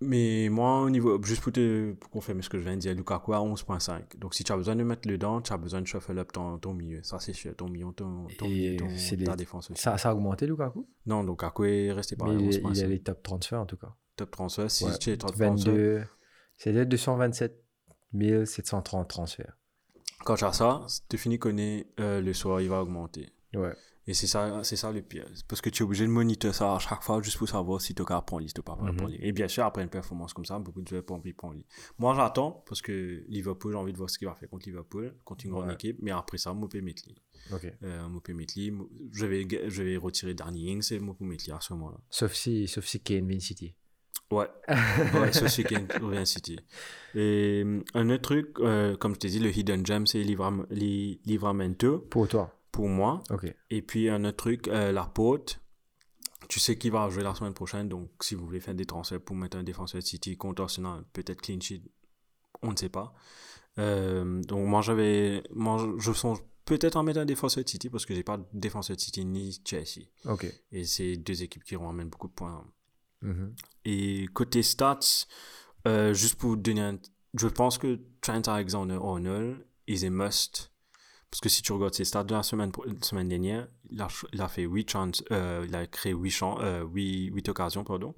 Mais 0.00 0.48
moi, 0.50 0.82
au 0.82 0.90
niveau, 0.90 1.22
juste 1.22 1.40
pour, 1.42 1.52
te, 1.52 1.92
pour 1.92 2.10
confirmer 2.10 2.42
ce 2.42 2.50
que 2.50 2.58
je 2.58 2.64
viens 2.64 2.74
de 2.74 2.80
dire, 2.80 2.94
Lukaku 2.94 3.32
à 3.32 3.38
11.5. 3.40 4.16
Donc, 4.18 4.34
si 4.34 4.44
tu 4.44 4.52
as 4.52 4.56
besoin 4.56 4.76
de 4.76 4.82
mettre 4.82 5.08
le 5.08 5.16
dent, 5.16 5.40
tu 5.40 5.52
as 5.52 5.56
besoin 5.56 5.80
de 5.80 5.86
shuffle 5.86 6.18
up 6.18 6.30
ton, 6.32 6.58
ton 6.58 6.74
milieu. 6.74 7.02
Ça, 7.02 7.18
c'est 7.20 7.32
sûr. 7.32 7.54
Ton 7.56 7.68
milieu, 7.68 7.86
ton, 7.92 8.26
ton, 8.36 8.46
milieu, 8.48 8.76
ton- 8.76 8.88
c'est 8.98 9.16
ta 9.22 9.34
défense 9.36 9.70
aussi. 9.70 9.80
Ça, 9.80 9.96
ça 9.96 10.10
a 10.10 10.14
augmenté, 10.14 10.46
Lukaku? 10.46 10.86
Non, 11.06 11.22
Lukaku 11.22 11.64
est 11.64 11.92
resté 11.92 12.16
Mais 12.16 12.24
pareil. 12.24 12.38
il, 12.38 12.48
est- 12.54 12.56
il 12.58 12.66
11.5. 12.66 12.84
a 12.84 12.86
les 12.88 13.00
top 13.02 13.22
transferts 13.22 13.60
en 13.60 13.66
tout 13.66 13.76
cas. 13.78 13.94
Top 14.16 14.30
transfert. 14.30 14.70
Si 14.70 14.84
Ouais. 14.84 14.98
tu 14.98 15.10
es 15.10 15.16
top 15.16 15.30
transfert, 15.30 15.50
22. 15.54 16.04
C'était 16.58 16.84
227 16.84 17.64
730 18.44 19.08
transferts. 19.08 19.56
quand 20.24 20.34
tu 20.36 20.44
as 20.44 20.52
ça, 20.52 20.86
tu 21.08 21.18
finis 21.18 21.38
connaît 21.38 21.86
euh, 22.00 22.20
le 22.20 22.32
soir, 22.34 22.60
il 22.60 22.68
va 22.68 22.82
augmenter. 22.82 23.30
Ouais. 23.54 23.74
Et 24.06 24.12
c'est 24.12 24.26
ça, 24.26 24.62
c'est 24.64 24.76
ça 24.76 24.92
le 24.92 25.00
pire. 25.00 25.24
Parce 25.48 25.60
que 25.62 25.70
tu 25.70 25.82
es 25.82 25.86
obligé 25.86 26.04
de 26.04 26.10
monitorer 26.10 26.52
ça 26.52 26.74
à 26.74 26.78
chaque 26.78 27.02
fois 27.02 27.22
juste 27.22 27.38
pour 27.38 27.48
savoir 27.48 27.80
si 27.80 27.94
tu 27.94 28.02
as 28.02 28.04
prendre 28.22 28.40
liste 28.42 28.58
ou 28.58 28.62
pas 28.62 28.76
prendre 28.76 29.06
liste. 29.08 29.22
Et 29.24 29.32
bien 29.32 29.48
sûr, 29.48 29.64
après 29.64 29.82
une 29.82 29.88
performance 29.88 30.34
comme 30.34 30.44
ça, 30.44 30.58
beaucoup 30.58 30.82
de 30.82 30.88
joueurs 30.88 31.02
de 31.02 31.32
prendre 31.32 31.54
liste. 31.54 31.68
Moi, 31.98 32.14
j'attends 32.14 32.62
parce 32.66 32.82
que 32.82 33.24
Liverpool, 33.28 33.72
j'ai 33.72 33.78
envie 33.78 33.92
de 33.92 33.96
voir 33.98 34.10
ce 34.10 34.18
qu'il 34.18 34.28
va 34.28 34.34
faire 34.34 34.50
contre 34.50 34.66
Liverpool, 34.68 35.14
contre 35.24 35.46
une 35.46 35.52
grande 35.52 35.68
Ouais. 35.68 35.74
équipe. 35.74 35.98
Mais 36.02 36.10
après 36.10 36.36
ça, 36.36 36.52
moi, 36.52 36.68
je 36.70 36.78
peux 36.78 36.84
mettre 36.84 37.02
lui. 37.06 37.16
Ok. 37.52 37.72
Euh, 37.82 38.02
lui. 38.60 38.70
Moi, 38.72 38.86
Je 39.10 39.24
vais, 39.26 39.46
je 39.68 39.82
vais 39.82 39.96
retirer 39.96 40.34
Danny 40.34 40.70
Ings 40.70 40.92
et 40.92 40.98
mettre 41.24 41.44
lui 41.46 41.52
à 41.52 41.60
ce 41.60 41.72
moment-là. 41.72 41.96
Sauf 42.10 42.34
si, 42.34 42.68
sauf 42.68 42.84
si 42.84 43.00
Kane 43.00 43.26
vient 43.26 43.40
City. 43.40 43.74
Ouais, 44.30 44.48
ouais 45.20 45.32
ça 45.32 45.48
c'est 45.48 45.64
Ken 45.64 45.86
revient 46.00 46.26
City. 46.26 46.58
Et 47.14 47.62
euh, 47.64 47.80
un 47.94 48.08
autre 48.10 48.22
truc, 48.22 48.48
euh, 48.60 48.96
comme 48.96 49.14
je 49.14 49.18
t'ai 49.20 49.28
dit, 49.28 49.38
le 49.38 49.56
Hidden 49.56 49.84
Gem, 49.84 50.06
c'est 50.06 50.22
Livram- 50.22 50.66
Li- 50.70 51.20
Livramento 51.26 51.98
Pour 52.00 52.26
toi. 52.28 52.50
Pour 52.74 52.88
moi. 52.88 53.22
Ok. 53.30 53.46
Et 53.70 53.82
puis 53.82 54.08
un 54.10 54.24
autre 54.24 54.36
truc, 54.36 54.66
euh, 54.68 54.90
la 54.92 55.04
porte. 55.06 55.60
Tu 56.48 56.58
sais 56.60 56.76
qui 56.76 56.90
va 56.90 57.08
jouer 57.08 57.22
la 57.22 57.34
semaine 57.34 57.54
prochaine, 57.54 57.88
donc 57.88 58.10
si 58.20 58.34
vous 58.34 58.44
voulez 58.44 58.60
faire 58.60 58.74
des 58.74 58.84
transferts 58.84 59.20
pour 59.22 59.34
mettre 59.36 59.56
un 59.56 59.62
défenseur 59.62 60.00
de 60.02 60.06
City 60.06 60.36
contre 60.36 60.62
Arsenal, 60.62 61.04
peut-être 61.14 61.40
clean 61.40 61.58
sheet, 61.60 61.82
on 62.62 62.72
ne 62.72 62.76
sait 62.76 62.90
pas. 62.90 63.14
Euh, 63.78 64.42
donc 64.42 64.66
moi 64.68 64.82
j'avais, 64.82 65.42
moi 65.50 65.78
je- 65.98 66.12
songe 66.12 66.38
peut-être 66.66 66.96
en 66.96 67.02
mettre 67.02 67.20
un 67.20 67.24
défenseur 67.24 67.64
de 67.64 67.68
City 67.68 67.88
parce 67.88 68.04
que 68.04 68.14
j'ai 68.14 68.22
pas 68.24 68.36
de 68.38 68.44
défenseur 68.52 68.96
de 68.96 69.00
City 69.00 69.24
ni 69.24 69.58
Chelsea. 69.64 70.02
Ok. 70.26 70.46
Et 70.72 70.84
c'est 70.84 71.16
deux 71.16 71.42
équipes 71.42 71.64
qui 71.64 71.76
ramènent 71.76 72.10
beaucoup 72.10 72.28
de 72.28 72.34
points. 72.34 72.64
Mhm. 73.22 73.54
Et 73.86 74.26
côté 74.34 74.62
stats, 74.62 75.26
euh, 75.86 76.12
juste 76.12 76.34
pour 76.34 76.56
donner 76.58 76.82
un... 76.82 76.98
Je 77.38 77.48
pense 77.48 77.78
que 77.78 78.00
Trent 78.20 78.42
Alexander-Arnold 78.46 79.64
is 79.86 80.04
a 80.04 80.10
must. 80.10 80.72
Parce 81.34 81.40
que 81.40 81.48
si 81.48 81.62
tu 81.62 81.72
regardes 81.72 81.94
ses 81.94 82.04
stats 82.04 82.22
de 82.22 82.32
la 82.32 82.44
semaine, 82.44 82.70
pro- 82.70 82.84
semaine 83.02 83.26
dernière, 83.28 83.66
il 83.90 84.00
a, 84.00 84.08
ch- 84.08 84.24
il 84.32 84.40
a 84.40 84.46
fait 84.46 84.62
8 84.62 84.88
chances, 84.88 85.24
euh, 85.32 85.64
il 85.66 85.74
a 85.74 85.84
créé 85.88 86.12
8, 86.12 86.30
chan- 86.30 86.58
euh, 86.60 86.84
8, 86.84 87.32
8 87.34 87.48
occasions, 87.48 87.82
pardon. 87.82 88.14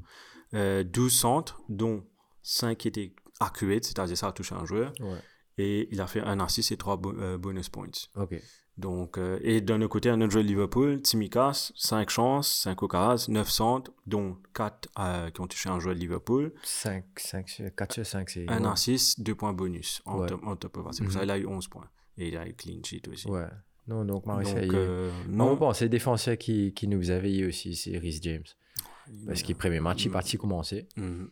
Euh, 0.52 0.84
12 0.84 1.14
centres, 1.18 1.62
dont 1.70 2.04
5 2.42 2.84
étaient 2.84 3.14
accurate, 3.40 3.84
c'est-à-dire 3.84 4.18
ça 4.18 4.26
a 4.28 4.32
touché 4.32 4.54
un 4.54 4.66
joueur. 4.66 4.92
Ouais. 5.00 5.16
Et 5.56 5.88
il 5.90 6.02
a 6.02 6.06
fait 6.06 6.20
un 6.20 6.40
assist 6.40 6.70
et 6.72 6.76
3 6.76 6.98
bonus 6.98 7.70
points. 7.70 7.86
Ok. 8.16 8.34
Donc, 8.76 9.16
euh, 9.16 9.38
et 9.40 9.62
d'un 9.62 9.80
autre 9.80 9.88
côté, 9.92 10.10
un 10.10 10.20
autre 10.20 10.32
joueur 10.32 10.44
de 10.44 10.48
Liverpool, 10.48 10.98
Tsimikas, 10.98 11.72
5 11.74 12.10
chances, 12.10 12.48
5 12.64 12.82
occasions, 12.82 13.32
9 13.32 13.48
centres, 13.48 13.92
dont 14.06 14.36
4 14.52 14.90
qui 15.32 15.40
ont 15.40 15.46
touché 15.46 15.70
un 15.70 15.80
joueur 15.80 15.94
de 15.94 16.00
Liverpool. 16.00 16.52
5, 16.64 17.06
5, 17.16 17.62
4 17.74 17.92
sur 17.94 18.04
5, 18.04 18.28
c'est. 18.28 18.50
Un 18.50 18.66
assist, 18.66 19.22
2 19.22 19.34
points 19.34 19.54
bonus 19.54 20.02
en, 20.04 20.18
Ouais. 20.18 20.26
top, 20.28 20.44
en 20.44 20.54
top 20.56 20.76
of. 20.76 20.86
C'est 20.92 20.98
pour 21.02 21.06
Mhm. 21.06 21.12
ça 21.14 21.20
qu'il 21.20 21.30
a 21.30 21.38
eu 21.38 21.46
11 21.46 21.66
points. 21.68 21.88
Et 22.18 22.28
il 22.28 22.36
a 22.36 22.44
clean 22.52 22.80
sheet 22.84 23.02
aussi. 23.08 23.28
Ouais. 23.28 23.46
Non, 23.88 24.04
donc 24.04 24.26
Marseille. 24.26 24.68
euh, 24.72 25.10
Non, 25.28 25.54
bon, 25.54 25.72
c'est 25.72 25.88
défenseur 25.88 26.36
qui, 26.36 26.72
qui 26.74 26.88
nous 26.88 27.10
a 27.10 27.18
veillé 27.18 27.46
aussi, 27.46 27.76
c'est 27.76 27.96
Rhys 27.98 28.18
James. 28.22 28.42
Parce 29.26 29.42
qu'il 29.42 29.54
premier 29.54 29.78
match, 29.80 30.02
il 30.04 30.06
est 30.06 30.10
Mm. 30.10 30.12
parti 30.12 30.36
commencer. 30.36 30.88
Mhm. 30.96 31.30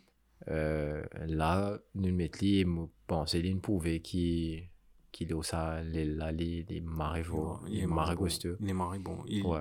Euh, 0.48 1.02
là, 1.26 1.78
nous 1.94 2.06
le 2.06 2.12
mettons, 2.12 2.38
et 2.46 2.64
bon, 2.64 3.26
c'est 3.26 3.40
une 3.40 3.60
prouvé 3.60 4.00
qui 4.00 4.68
qu'il 5.10 5.30
est 5.30 5.42
ça, 5.44 5.80
les, 5.82 6.04
là, 6.04 6.32
les, 6.32 6.64
les 6.68 6.80
marivaux, 6.80 7.58
les 7.68 7.86
marigosteux. 7.86 8.56
Marré 8.60 8.98
bon. 8.98 9.18
Il, 9.28 9.44
Ouais. 9.46 9.60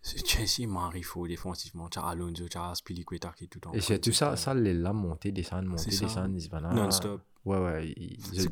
c'est- 0.00 0.26
Chelsea 0.26 0.62
est 0.62 0.66
marré 0.66 1.02
faux 1.02 1.28
défensivement. 1.28 1.88
Tu 1.88 2.00
as 2.00 2.06
Alonso, 2.06 2.48
tu 2.48 2.58
as 2.58 2.70
Aspilicueta 2.70 3.32
qui 3.36 3.44
est 3.44 3.46
tout 3.46 3.64
en 3.68 3.72
Et 3.74 3.80
c'est 3.80 4.00
tout 4.00 4.10
ça, 4.12 4.34
ça, 4.36 4.54
les 4.54 4.74
là, 4.74 4.92
monter, 4.92 5.30
descendre, 5.30 5.68
monter, 5.68 5.90
descendre. 5.90 6.28
Non-stop. 6.74 7.22
Ouais, 7.44 7.58
ouais. 7.58 7.94
C'est 8.34 8.48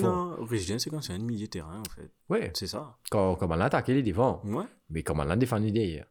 fond. 0.00 0.30
là? 0.30 0.36
Rich 0.48 0.66
James, 0.66 0.78
c'est 0.78 0.90
quand 0.90 1.00
c'est 1.02 1.12
un 1.12 1.18
milieu 1.18 1.46
de 1.46 1.50
terrain, 1.50 1.80
en 1.80 1.90
fait. 1.94 2.10
Ouais. 2.28 2.50
C'est 2.54 2.66
ça. 2.66 2.96
Quand, 3.10 3.34
comment 3.36 3.54
attaqué 3.66 3.92
les 3.94 4.02
devants, 4.02 4.40
Ouais. 4.44 4.64
mais 4.88 5.02
comment 5.02 5.24
on 5.24 5.30
a 5.30 5.36
défendu 5.36 5.70
derrière. 5.70 6.06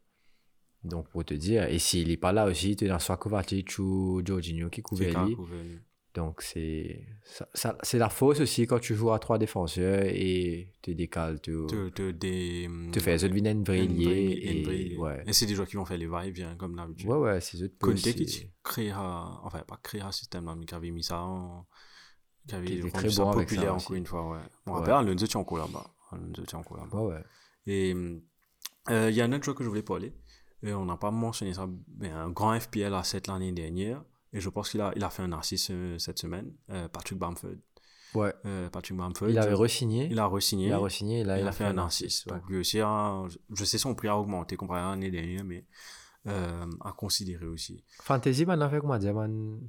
Donc, 0.83 1.09
pour 1.09 1.25
te 1.25 1.33
dire, 1.33 1.63
et 1.65 1.79
s'il 1.79 2.07
n'est 2.07 2.17
pas 2.17 2.31
là 2.31 2.45
aussi, 2.45 2.75
tu 2.75 2.85
es 2.85 2.87
dans 2.87 2.99
soit 2.99 3.17
Kovacic 3.17 3.77
ou 3.79 4.21
Jorginho 4.25 4.69
qui 4.69 4.81
couvrait 4.81 5.07
Fika, 5.07 5.25
lui. 5.25 5.35
Donc, 6.15 6.41
c'est 6.41 7.05
ça, 7.23 7.47
ça- 7.53 7.77
la 7.99 8.09
fausse 8.09 8.39
aussi 8.39 8.65
quand 8.65 8.79
tu 8.79 8.95
joues 8.95 9.11
à 9.11 9.19
trois 9.19 9.37
défenseurs 9.37 10.03
et 10.05 10.73
tu 10.81 10.95
décales, 10.95 11.39
tu, 11.41 11.51
Te, 11.67 11.89
te, 11.89 12.11
des, 12.11 12.67
tu 12.91 12.99
fais 12.99 13.11
liée. 13.87 14.41
une 14.57 14.63
vraie- 14.63 14.81
Et, 14.93 14.97
ouais. 14.97 15.23
Et 15.27 15.33
c'est 15.33 15.45
des 15.45 15.53
joueurs 15.55 15.67
qui 15.67 15.75
vont 15.75 15.85
faire 15.85 15.97
les 15.97 16.07
va-et-vient, 16.07 16.55
comme 16.55 16.75
d'habitude. 16.75 17.07
ouais, 17.09 17.17
ouais, 17.17 17.41
c'est 17.41 17.57
eux 17.61 17.67
qui 18.25 18.49
créera, 18.63 19.39
enfin 19.43 19.59
pas 19.67 19.79
créera 19.83 20.07
un 20.09 20.11
système 20.11 20.49
mais 20.57 20.65
qui 20.65 20.73
avait 20.73 20.91
mis 20.91 21.03
ça 21.03 21.21
en, 21.21 21.67
qui 22.49 22.55
avait 22.55 22.81
rendu 22.81 22.91
très 22.91 23.09
bon 23.15 23.29
avec 23.31 23.47
populaire 23.47 23.69
ça 23.71 23.73
encore 23.85 23.95
une 23.95 24.05
fois, 24.05 24.29
ouais. 24.31 24.39
On 24.65 24.73
rappelle, 24.73 24.93
Alonso 24.93 25.27
tient 25.27 25.39
encore 25.39 25.57
là-bas. 25.59 25.85
Alonso 26.11 26.43
encore 26.57 26.77
là-bas. 26.77 26.97
Ouais, 26.97 27.13
ouais. 27.15 27.23
Et 27.67 27.93
euh, 28.89 29.09
il 29.09 29.15
y 29.15 29.21
a 29.21 29.25
un 29.25 29.31
autre 29.33 29.43
joueur 29.43 29.55
que 29.55 29.63
je 29.63 29.69
voulais 29.69 29.83
parler. 29.83 30.13
Et 30.63 30.73
on 30.73 30.85
n'a 30.85 30.97
pas 30.97 31.11
mentionné 31.11 31.53
ça, 31.53 31.67
mais 31.97 32.09
un 32.09 32.29
grand 32.29 32.59
FPL 32.59 32.93
à 32.93 33.03
7 33.03 33.27
l'année 33.27 33.51
dernière. 33.53 34.03
Et 34.33 34.41
je 34.41 34.49
pense 34.49 34.69
qu'il 34.69 34.81
a, 34.81 34.91
il 34.95 35.03
a 35.03 35.09
fait 35.09 35.23
un 35.23 35.31
assist 35.31 35.69
euh, 35.71 35.97
cette 35.97 36.19
semaine. 36.19 36.51
euh, 36.69 36.87
Patrick 36.89 37.17
Bamford. 37.17 37.55
Ouais. 38.13 38.33
Euh, 38.45 38.69
Patrick 38.69 38.97
Bamford. 38.97 39.29
Il 39.29 39.37
avait 39.37 39.53
re-signé. 39.53 40.07
il 40.11 40.19
a 40.19 40.25
re-signé. 40.27 40.67
Il 40.67 40.73
a 40.73 40.79
re-signé. 40.79 41.19
et 41.19 41.23
Là, 41.23 41.39
il, 41.39 41.47
a 41.47 41.51
fait 41.51 41.63
un 41.65 41.77
assist. 41.77 42.25
ouais. 42.25 42.33
Donc 42.33 42.49
lui 42.49 42.57
aussi, 42.57 42.79
a- 42.79 43.23
je 43.55 43.63
sais 43.63 43.77
son 43.77 43.95
prix 43.95 44.07
a 44.07 44.17
augmenté 44.17 44.55
comparé 44.57 44.81
à 44.81 44.89
l'année 44.89 45.11
dernière, 45.11 45.43
mais 45.43 45.65
euh, 46.27 46.65
à 46.83 46.91
considérer 46.91 47.45
aussi. 47.45 47.83
Fantasy, 48.01 48.45
maintenant, 48.45 48.69
fait 48.69 48.79
comment? 48.79 48.97
Dire, 48.97 49.15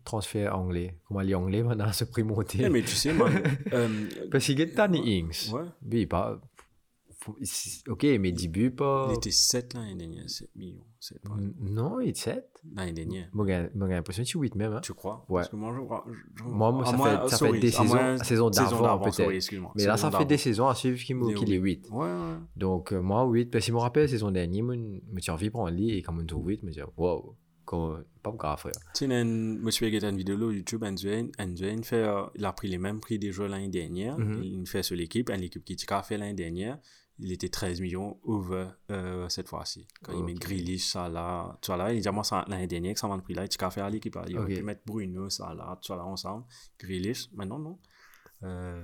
transfert 0.04 0.56
anglais. 0.56 0.98
Comment 1.06 1.20
les 1.20 1.34
anglais, 1.34 1.62
maintenant, 1.62 1.92
ce 1.92 2.04
prix 2.04 2.24
monté. 2.24 2.58
Eh, 2.62 2.68
mais 2.68 2.82
tu 2.82 2.88
sais, 2.88 3.12
man, 3.12 3.32
euh, 3.72 3.88
Parce 4.32 4.44
qu'il 4.44 4.58
y 4.58 4.62
a 4.62 4.66
Danny 4.66 5.18
Ings. 5.18 5.52
Ouais. 5.52 5.62
Oui, 5.90 6.06
pas. 6.06 6.40
Ok, 7.88 8.04
mais 8.18 8.32
début, 8.32 8.70
pas. 8.70 9.08
Il 9.10 9.16
était 9.16 9.30
7 9.30 9.74
l'année 9.74 9.94
dernière, 9.94 10.28
7 10.28 10.50
millions. 10.56 10.84
7 10.98 11.20
pas- 11.22 11.34
N- 11.38 11.54
Non, 11.60 12.00
il 12.00 12.08
est 12.10 12.16
7. 12.16 12.46
L'année 12.74 12.92
dernière. 12.92 13.28
Moi, 13.32 13.46
j'ai 13.46 13.68
moi, 13.74 13.88
l'impression 13.88 14.22
que 14.22 14.28
c'est 14.28 14.38
8 14.38 14.54
même. 14.54 14.72
hein. 14.72 14.80
Tu 14.82 14.94
crois? 14.94 15.24
Ouais. 15.28 15.40
Parce 15.40 15.48
que 15.48 15.56
moi, 15.56 15.74
je 15.76 15.82
crois. 15.84 16.04
je- 16.34 16.44
Moi, 16.44 16.72
moi, 16.72 16.84
ça 16.86 16.96
moins- 16.96 17.20
fait- 17.22 17.28
ça 17.28 17.36
sorry, 17.36 17.52
fait 17.54 17.58
des 17.60 17.70
saisons- 17.70 18.18
saisons 18.24 18.50
d'avant, 18.50 18.98
peut-être. 18.98 19.16
Mais 19.76 19.84
là, 19.84 19.96
Saison 19.96 20.10
ça 20.10 20.18
fait 20.18 20.24
des 20.24 20.36
saisons 20.38 20.68
à 20.68 20.74
suivre 20.74 20.98
qu'il 20.98 21.16
Il 21.16 21.30
est 21.30 21.34
qu'il 21.34 21.52
est 21.52 21.56
huit. 21.56 21.84
8. 21.86 21.90
Ouais, 21.90 22.06
ouais. 22.06 22.36
Donc, 22.56 22.92
euh, 22.92 23.00
moi, 23.00 23.24
8. 23.26 23.50
Parce 23.50 23.64
que 23.64 23.68
je 23.68 23.74
me 23.74 23.80
rappelle, 23.80 24.08
saison 24.08 24.30
dernière, 24.30 24.64
moi, 24.64 24.74
je 24.76 25.20
suis 25.20 25.30
envie 25.32 25.46
de 25.46 25.50
prendre 25.52 25.70
lit 25.70 25.90
et 25.92 26.02
quand 26.02 26.18
je 26.18 26.24
trouve 26.26 26.46
8, 26.48 26.60
je 26.62 26.66
me 26.66 26.72
dis, 26.72 26.80
wow, 26.96 27.36
pas 28.22 28.32
grave, 28.32 28.58
frère. 28.58 28.72
Tu 28.94 29.06
sais, 29.06 29.08
je 29.08 29.70
suis 29.70 29.84
regardé 29.86 30.08
une 30.08 30.16
vidéo 30.16 30.36
sur 30.36 30.52
YouTube, 30.52 30.82
Anduin 30.84 31.82
fait, 31.82 32.02
euh, 32.02 32.22
il 32.34 32.44
a 32.44 32.52
pris 32.52 32.66
les 32.68 32.78
mêmes 32.78 32.98
prix 33.00 33.18
des 33.18 33.30
joueurs 33.30 33.48
l'année 33.48 33.68
dernière. 33.68 34.18
Mhm. 34.18 34.42
Il 34.42 34.66
fait 34.66 34.82
sur 34.82 34.96
l'équipe, 34.96 35.30
une 35.30 35.42
équipe 35.44 35.64
qui 35.64 35.76
a 35.88 36.02
fait 36.02 36.18
l'année 36.18 36.34
dernière. 36.34 36.78
Il 37.22 37.32
était 37.32 37.48
13 37.48 37.80
millions 37.80 38.18
over 38.24 38.68
euh, 38.90 39.28
cette 39.28 39.48
fois-ci. 39.48 39.86
Quand 40.02 40.12
il 40.12 40.24
met. 40.24 40.34
Grealish, 40.34 40.86
Salah, 40.86 41.58
là, 41.68 41.92
il 41.92 42.00
dit 42.00 42.08
moi 42.10 42.22
l'année 42.48 42.66
dernière 42.66 42.94
que 42.94 43.00
ça 43.00 43.08
m'a 43.08 43.18
pris 43.18 43.34
là, 43.34 43.44
il 43.44 43.64
a 43.64 43.70
fait 43.70 43.80
à 43.80 43.90
l'équipe. 43.90 44.16
Il 44.28 44.38
aurait 44.38 44.54
pu 44.54 44.62
mettre 44.62 44.82
Bruno, 44.86 45.28
Salah, 45.28 45.78
tout 45.80 45.88
ça 45.88 45.96
là 45.96 46.04
ensemble. 46.04 46.44
Grealish, 46.78 47.28
maintenant 47.32 47.58
non. 47.58 47.78
Euh, 48.42 48.82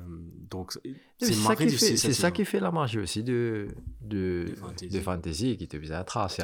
donc 0.51 0.73
c'est 1.19 1.33
ça, 1.33 1.57
qui 1.57 1.71
fait, 1.71 1.97
c'est 1.97 2.13
ça 2.13 2.31
qui 2.31 2.45
fait 2.45 2.61
la 2.61 2.71
magie 2.71 2.99
aussi 2.99 3.23
de, 3.23 3.69
de, 4.03 4.45
De 4.51 4.55
fantasy. 4.55 4.89
de 4.89 5.01
fantasy, 5.01 5.57
qui 5.57 5.67
te 5.67 5.79
vise 5.79 5.93
à 5.93 6.05
tracer, 6.05 6.43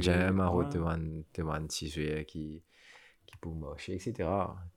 jam, 0.00 0.40
à 0.40 0.50
ouais. 0.50 0.64
retourner 0.64 1.24
six 1.68 1.90
joueurs 1.90 2.24
qui, 2.24 2.62
qui 3.26 3.36
peuvent 3.42 3.52
marcher, 3.52 3.94
etc. 3.94 4.28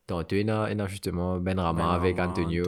Tantôt, 0.08 0.36
il 0.36 0.48
y 0.48 0.50
a, 0.50 0.70
il 0.72 0.78
y 0.78 0.82
a 0.82 0.88
justement 0.88 1.40
Ben 1.40 1.58
Rama 1.58 1.94
avec 1.94 2.18
Benrahma, 2.18 2.32
Antonio. 2.32 2.66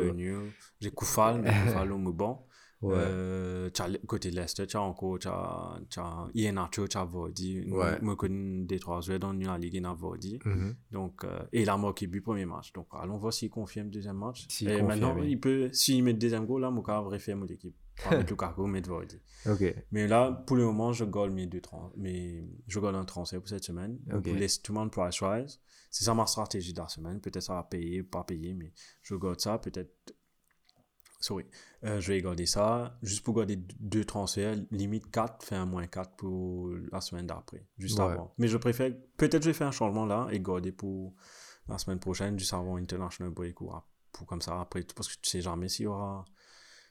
J'ai 0.80 0.91
Koufal, 0.91 1.41
mais 1.41 1.51
Koufal 1.65 1.91
au 1.91 2.13
bon. 2.13 2.39
Ouais. 2.81 2.95
Euh, 2.97 3.69
le- 3.87 4.05
côté 4.07 4.31
Leicester, 4.31 4.65
tu 4.65 4.75
as 4.75 4.81
encore, 4.81 5.19
tu 5.19 5.27
as, 5.27 5.79
tu 5.89 5.99
as 5.99 6.27
Ian 6.33 6.53
Nacho, 6.53 6.87
tu 6.87 6.97
as. 6.97 7.05
Ouais. 7.05 8.01
Moi, 8.01 8.13
je 8.13 8.15
connais 8.15 8.65
des 8.65 8.79
trois 8.79 9.01
joueurs 9.01 9.19
dans 9.19 9.33
la 9.33 9.57
Ligue, 9.57 9.75
il 9.75 9.83
y 9.83 9.85
a 9.85 9.93
Vardy. 9.93 10.39
Mhm. 10.43 10.75
Donc, 10.91 11.23
euh, 11.23 11.43
et 11.53 11.61
il 11.61 11.69
a 11.69 11.77
marqué 11.77 12.07
but 12.07 12.21
premier 12.21 12.45
match. 12.45 12.73
Donc, 12.73 12.87
allons 12.93 13.17
voir 13.17 13.33
s'il 13.33 13.49
confirme 13.49 13.89
deuxième 13.89 14.17
match. 14.17 14.47
Et 14.61 14.65
confirme, 14.65 14.87
maintenant, 14.87 15.15
oui. 15.19 15.31
il 15.31 15.39
peut, 15.39 15.69
s'il 15.71 16.03
met 16.03 16.13
le 16.13 16.17
deuxième 16.19 16.45
goal, 16.45 16.61
là, 16.61 16.71
mon 16.71 16.81
cas, 16.81 16.97
refaire 16.99 17.37
mon 17.37 17.45
équipe. 17.45 17.75
Mettre 18.09 18.29
Lukaku, 18.31 18.65
mettre 18.65 18.89
Vardy. 18.89 19.19
Ok. 19.47 19.75
Mais 19.91 20.07
là, 20.07 20.31
pour 20.47 20.55
le 20.57 20.63
moment, 20.65 20.91
je 20.91 21.05
gagne 21.05 21.31
mes 21.33 21.45
deux 21.45 21.61
trans 21.61 21.91
mais 21.97 22.43
je 22.67 22.79
gagne 22.79 22.95
un 22.95 23.05
transfert 23.05 23.39
pour 23.39 23.49
cette 23.49 23.63
semaine. 23.63 23.99
Ok. 24.11 24.23
Pour 24.23 24.33
laisser 24.33 24.59
tout 24.63 24.73
le 24.73 24.79
monde 24.79 24.91
price 24.91 25.21
rise. 25.21 25.59
C'est 25.91 26.05
ça 26.05 26.13
ma 26.15 26.25
stratégie 26.25 26.73
de 26.73 26.79
la 26.79 26.87
semaine. 26.87 27.19
Peut-être 27.19 27.43
ça 27.43 27.53
va 27.53 27.63
payer, 27.63 28.01
pas 28.01 28.23
payer, 28.23 28.53
mais 28.53 28.71
je 29.03 29.13
garde 29.15 29.39
ça. 29.39 29.59
Peut-être. 29.59 30.15
Sorry. 31.22 31.45
Euh, 31.85 32.02
je 32.02 32.11
vais 32.11 32.22
garder 32.22 32.45
ça. 32.45 32.98
Juste 33.02 33.23
pour 33.23 33.35
garder 33.35 33.56
deux 33.80 34.03
transferts. 34.03 34.57
Limite 34.72 35.10
4, 35.11 35.43
fait 35.45 35.56
un 35.56 35.65
moins 35.65 35.88
4 35.88 36.15
pour 36.18 36.69
la 36.91 36.99
semaine 36.99 37.27
d'après. 37.27 37.65
Juste 37.77 37.99
Ouais. 37.99 38.06
avant. 38.06 38.34
Mais 38.38 38.48
je 38.48 38.57
préfère. 38.57 38.91
Peut-être 39.18 39.43
je 39.43 39.49
vais 39.49 39.53
faire 39.53 39.68
un 39.68 39.72
changement 39.72 40.06
là 40.06 40.27
et 40.31 40.39
garder 40.39 40.72
pour 40.72 41.14
la 41.69 41.77
semaine 41.77 41.99
prochaine, 41.99 42.38
juste 42.38 42.53
avant 42.53 42.76
International 42.77 43.31
Break 43.31 43.61
ou 43.61 43.72
pour 44.11 44.27
comme 44.27 44.41
ça 44.41 44.60
après. 44.60 44.84
Parce 44.95 45.07
que 45.07 45.22
tu 45.22 45.30
sais 45.30 45.41
jamais 45.41 45.69
s'il 45.69 45.85
y 45.85 45.88
aura. 45.88 46.26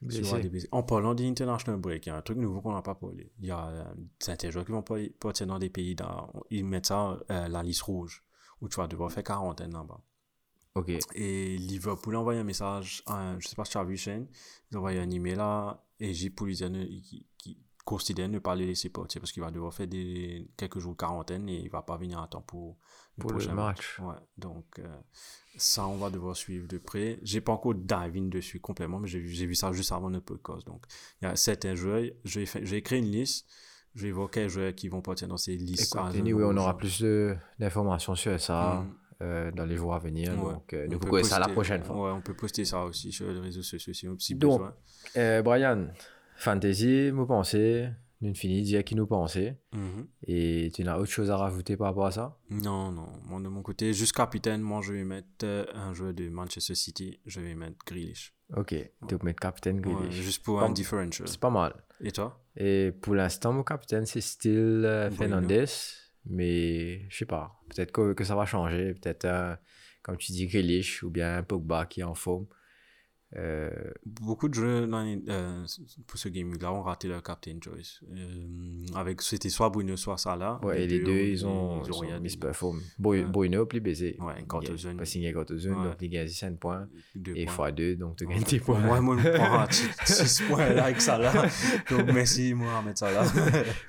s'il 0.09 0.15
y 0.15 0.21
aura 0.23 0.31
Blessé. 0.31 0.43
des 0.45 0.49
blessés. 0.49 0.69
En 0.73 0.83
parlant 0.83 1.15
d'International 1.15 1.81
Break, 1.81 2.07
il 2.07 2.09
y 2.09 2.13
a 2.13 2.17
un 2.17 2.23
truc 2.23 2.39
nouveau 2.39 2.61
qu'on 2.63 2.73
n'a 2.73 2.81
pas 2.83 2.95
parlé. 2.95 3.33
Il 3.41 3.47
y 3.47 3.51
a 3.51 3.69
euh, 3.69 3.85
certains 4.19 4.51
joueurs 4.51 4.65
qui 4.65 4.73
vont 4.73 4.83
partir 5.19 5.47
dans 5.47 5.59
des 5.59 5.69
pays, 5.71 5.95
dans, 5.95 6.33
ils 6.51 6.65
mettent 6.65 6.87
ça, 6.87 7.19
euh, 7.31 7.49
la 7.49 7.63
liste 7.63 7.83
rouge, 7.83 8.25
où 8.63 8.69
tu 8.69 8.77
vas 8.77 8.87
devoir 8.87 9.13
faire 9.13 9.25
quarantaine 9.25 9.73
là-bas. 9.73 10.01
Ok. 10.81 10.91
Et 11.15 11.57
Liverpool 11.59 12.17
a 12.17 12.21
envoyé 12.21 12.41
un 12.41 12.45
message, 12.45 13.03
à, 13.07 13.35
je 13.39 13.49
sais 13.49 13.57
pas 13.57 13.65
si 13.65 13.73
tu 13.73 13.79
as 13.79 13.85
vu 13.85 13.97
Shane, 13.97 14.27
ils 14.71 14.77
ont 14.77 14.81
envoyé 14.81 14.99
un 14.99 15.11
email 15.11 15.39
à 15.39 15.83
Égypte 15.99 16.37
pour 16.37 16.47
lui 16.47 16.55
dire 16.55 16.71
ne- 16.71 16.85
qui, 16.85 17.27
qui 17.39 17.59
considère 17.85 18.29
ne 18.29 18.39
pas 18.39 18.55
le 18.55 18.65
laisser 18.65 18.89
partir 18.89 19.21
parce 19.21 19.33
qu'il 19.33 19.43
va 19.43 19.51
devoir 19.51 19.75
faire 19.75 19.87
des, 19.89 20.49
quelques 20.57 20.79
jours 20.79 20.93
de 20.93 20.97
quarantaine 20.99 21.49
et 21.49 21.61
il 21.61 21.71
va 21.71 21.83
pas 21.83 21.97
venir 21.97 22.21
à 22.21 22.29
temps 22.29 22.43
pour, 22.43 22.77
Pour 23.19 23.31
le 23.31 23.37
prochain 23.37 23.55
match. 23.55 23.99
Ouais, 24.01 24.15
donc 24.39 24.79
euh, 24.79 24.97
ça, 25.57 25.87
on 25.87 25.97
va 25.97 26.11
devoir 26.11 26.37
suivre 26.37 26.69
de 26.69 26.79
près. 26.79 27.19
J'ai 27.23 27.41
pas 27.41 27.53
encore 27.53 27.75
diving 27.75 28.31
dessus 28.31 28.61
complètement, 28.61 29.01
mais 29.01 29.09
j'ai 29.09 29.19
vu, 29.19 29.29
j'ai 29.31 29.53
ça 29.55 29.73
juste 29.73 29.93
avant 29.93 30.09
notre 30.11 30.27
podcast. 30.27 30.67
Donc, 30.67 30.85
il 31.21 31.25
y 31.25 31.29
a 31.29 31.37
certains 31.37 31.75
joueurs, 31.75 32.05
vais 32.25 32.83
créer 32.83 33.01
une 33.01 33.11
liste, 33.11 33.47
je 33.95 34.07
vais 34.07 34.13
voir 34.13 34.31
quels 34.31 34.49
joueurs 34.49 34.75
qui 34.75 34.89
vont 34.89 35.03
partir 35.03 35.27
dans 35.27 35.37
ces 35.37 35.57
listes. 35.57 35.95
Écoute, 35.95 36.15
anyway, 36.17 36.45
on 36.45 36.57
aura 36.57 36.77
plus 36.77 37.03
d'informations 37.59 38.15
sur 38.15 38.41
ça 38.41 38.85
Mm. 38.85 39.00
Euh, 39.23 39.51
dans 39.53 39.65
les 39.67 39.77
jours 39.77 39.95
à 39.95 39.99
venir. 39.99 40.31
Ouais. 40.31 40.53
Donc, 40.55 40.73
euh, 40.73 40.87
nous 40.89 40.99
peut 40.99 41.09
pourrons 41.09 41.23
ça 41.25 41.39
la 41.39 41.47
poster- 41.47 41.53
prochaine 41.55 41.85
fois. 41.85 41.97
Ouais, 42.07 42.11
on 42.17 42.21
peut 42.21 42.35
poster 42.35 42.65
ça 42.65 42.85
aussi 42.85 43.13
sur 43.13 43.31
les 43.31 43.39
réseaux 43.41 43.63
sociaux 43.63 43.93
si, 43.93 44.07
si 44.19 44.35
Donc, 44.35 44.59
besoin. 44.61 44.75
Euh, 45.17 45.43
Brian, 45.43 45.89
Fantasy, 46.37 47.11
vous 47.11 47.27
pensez, 47.27 47.89
nous 48.23 48.35
finissons, 48.35 48.65
dire 48.65 48.85
qui 48.85 48.95
nous 48.95 49.07
pensait. 49.07 49.59
Mhm. 49.73 50.07
Et 50.27 50.71
tu 50.75 50.85
n'as 50.85 50.97
autre 50.99 51.11
chose 51.11 51.31
à 51.31 51.37
rajouter 51.37 51.77
par 51.77 51.89
rapport 51.89 52.07
à 52.07 52.13
ça? 52.13 52.39
Non, 52.51 52.91
non. 52.93 53.09
Moi, 53.25 53.41
de 53.41 53.49
mon 53.49 53.63
côté, 53.63 53.93
juste 53.93 54.13
capitaine, 54.15 54.61
moi, 54.63 54.81
je 54.83 54.93
vais 54.93 55.05
mettre 55.05 55.45
un 55.75 55.93
joueur 55.95 56.15
de 56.15 56.29
Manchester 56.29 56.75
City. 56.75 57.21
Je 57.27 57.41
vais 57.41 57.55
mettre 57.55 57.77
Grealish. 57.87 58.35
Ok, 58.57 58.75
tu 59.09 59.17
peux 59.19 59.25
mettre 59.27 59.41
capitaine 59.41 59.77
Ouais, 59.87 59.93
Grealish. 59.95 60.15
juste 60.15 60.43
pour 60.45 60.59
Pas- 60.61 60.67
un 60.67 60.71
differential. 60.71 61.29
C'est 61.29 61.39
pas 61.41 61.51
mal. 61.51 61.75
Et 62.03 62.11
toi? 62.11 62.43
Et 62.57 62.93
pour 63.03 63.15
l'instant, 63.15 63.53
mon 63.53 63.63
capitaine, 63.63 64.07
c'est 64.07 64.21
still. 64.23 65.09
Fernandez. 65.13 65.67
Mais 66.27 67.09
je 67.09 67.17
sais 67.19 67.27
pas. 67.27 67.53
Peut-être 67.69 67.93
que, 67.93 68.13
que 68.13 68.25
ça 68.25 68.35
va 68.37 68.45
changer. 68.47 68.95
Peut-être, 68.95 69.25
euh, 69.25 69.55
comme 70.03 70.17
tu 70.17 70.33
dis, 70.33 70.47
Grealish 70.47 71.03
ou 71.03 71.11
bien 71.11 71.43
Pogba 71.43 71.87
qui 71.87 72.01
est 72.01 72.05
en 72.05 72.15
forme. 72.15 72.47
Euh, 73.37 73.71
Beaucoup 74.05 74.49
de 74.49 74.55
les- 75.05 75.23
euh, 75.29 75.65
pour 76.09 76.19
ce 76.19 76.29
game-là 76.29 76.73
ont 76.73 76.83
raté 76.83 77.07
leur 77.07 77.23
captain 77.23 77.57
choice. 77.65 78.01
Euh, 78.13 78.85
avec, 78.97 79.23
c'était 79.23 79.49
soit 79.49 79.71
Bruno, 79.71 79.97
soit 79.97 80.19
Salah. 80.19 80.59
ouais, 80.65 80.83
et 80.83 80.87
les 80.89 80.99
deux, 80.99 81.13
ils 81.13 81.47
ont, 81.47 81.81
ils 81.85 81.93
ont 81.93 82.03
dit. 82.17 82.21
misperform. 82.23 82.81
Boy- 82.99 83.21
Ouais. 83.23 83.27
Bruno, 83.31 83.67
plus 83.67 83.81
baisé. 83.81 84.17
Ouais, 84.19 84.43
Cortozone. 84.49 84.97
Pas 84.97 85.05
signé 85.05 85.33
Cortozone, 85.33 85.75
Ouais. 85.79 85.85
donc 85.91 85.97
il 86.01 86.09
gagne 86.11 86.27
5 86.27 86.59
points. 86.59 86.89
Deux 87.15 87.37
Et 87.37 87.45
points. 87.47 87.71
x2, 87.71 87.97
donc 87.99 88.17
tu 88.17 88.27
gagnes 88.27 88.43
tes 88.43 88.59
points. 88.59 88.81
Moi, 88.81 89.01
moi, 89.01 89.17
je 89.23 89.29
prends 89.29 89.67
6 90.05 90.43
points 90.49 90.69
là 90.71 90.85
avec 90.87 91.01
Salah. 91.01 91.47
Donc, 91.89 92.07
merci, 92.13 92.53
ça 92.97 93.13
là. 93.13 93.25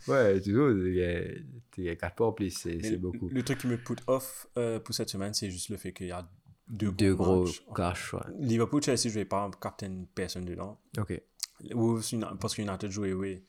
Ouais, 0.07 0.39
tu 0.39 0.53
gagnes 0.53 1.43
4 1.71 2.15
points 2.15 2.27
en 2.27 2.31
plus, 2.33 2.51
c'est 2.51 2.97
beaucoup. 2.97 3.29
Le 3.29 3.43
truc 3.43 3.59
qui 3.59 3.67
me 3.67 3.77
put 3.77 3.97
off 4.07 4.47
euh, 4.57 4.79
pour 4.79 4.93
cette 4.95 5.09
semaine, 5.09 5.33
c'est 5.33 5.49
juste 5.49 5.69
le 5.69 5.77
fait 5.77 5.93
qu'il 5.93 6.07
y 6.07 6.11
a 6.11 6.29
deux, 6.67 6.91
Deux 6.91 7.15
gros 7.15 7.43
matchs. 7.45 7.63
cash, 7.75 8.13
ouais. 8.13 8.21
Liverpool, 8.39 8.81
Chelsea, 8.81 9.03
je 9.05 9.09
vais 9.09 9.25
pas 9.25 9.49
captain 9.61 10.05
personne 10.15 10.45
dedans. 10.45 10.79
Ok. 10.97 11.21
Ou 11.73 11.99
parce 12.39 12.55
qu'United 12.55 12.89
joue 12.89 13.03
away, 13.03 13.43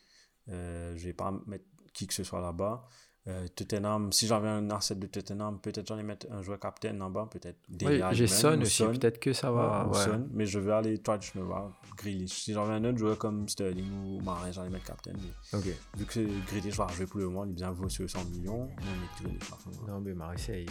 euh, 0.49 0.95
je 0.97 1.05
vais 1.05 1.13
pas 1.13 1.33
mettre 1.47 1.65
qui 1.93 2.07
que 2.07 2.15
ce 2.15 2.25
soit 2.25 2.41
là-bas. 2.41 2.85
Euh, 3.29 3.47
Tottenham, 3.55 4.11
si 4.11 4.27
j'avais 4.27 4.49
un 4.49 4.69
asset 4.71 4.97
de 4.97 5.07
Tottenham, 5.07 5.61
peut-être 5.61 5.87
j'allais 5.87 6.03
mettre 6.03 6.27
un 6.33 6.43
joueur 6.43 6.59
captain 6.59 6.93
là-bas, 6.93 7.29
peut-être. 7.31 7.59
Ouais, 7.71 7.77
Dele 7.77 8.03
Alli 8.03 8.17
j'ai 8.17 8.27
Son 8.27 8.61
aussi, 8.61 8.85
peut-être 8.85 9.21
que 9.21 9.33
ça 9.33 9.53
va. 9.53 9.85
Ouais, 9.85 9.91
ou 9.91 9.95
ouais. 9.97 10.05
Son, 10.05 10.29
mais 10.33 10.45
je 10.45 10.59
vais 10.59 10.73
aller 10.73 10.99
traditional 10.99 11.49
route, 11.49 11.73
Grealish. 11.97 12.33
Si 12.33 12.53
j'avais 12.53 12.73
un 12.73 12.85
autre 12.85 12.99
joueur 12.99 13.17
comme 13.19 13.49
Sterling 13.49 13.93
ou 14.07 14.21
Marais, 14.23 14.53
j'allais 14.53 14.71
mettre 14.71 14.87
captain. 14.87 15.13
Mais 15.53 15.61
vu 15.97 16.05
que 16.05 16.21
Grealish 16.49 16.75
va 16.75 16.89
jouer 16.89 17.07
pour 17.07 17.21
le 17.21 17.27
moment, 17.29 17.45
il 17.45 17.53
bien 17.53 17.71
vaut 17.71 17.89
sur 17.89 18.11
100 18.11 18.25
millions, 18.25 18.63
on 18.63 18.67
met 18.67 19.09
Grealish 19.21 19.53
à 19.53 19.57
fond. 19.57 19.71
Non, 19.87 20.01
mais 20.01 20.15
Marseille. 20.15 20.67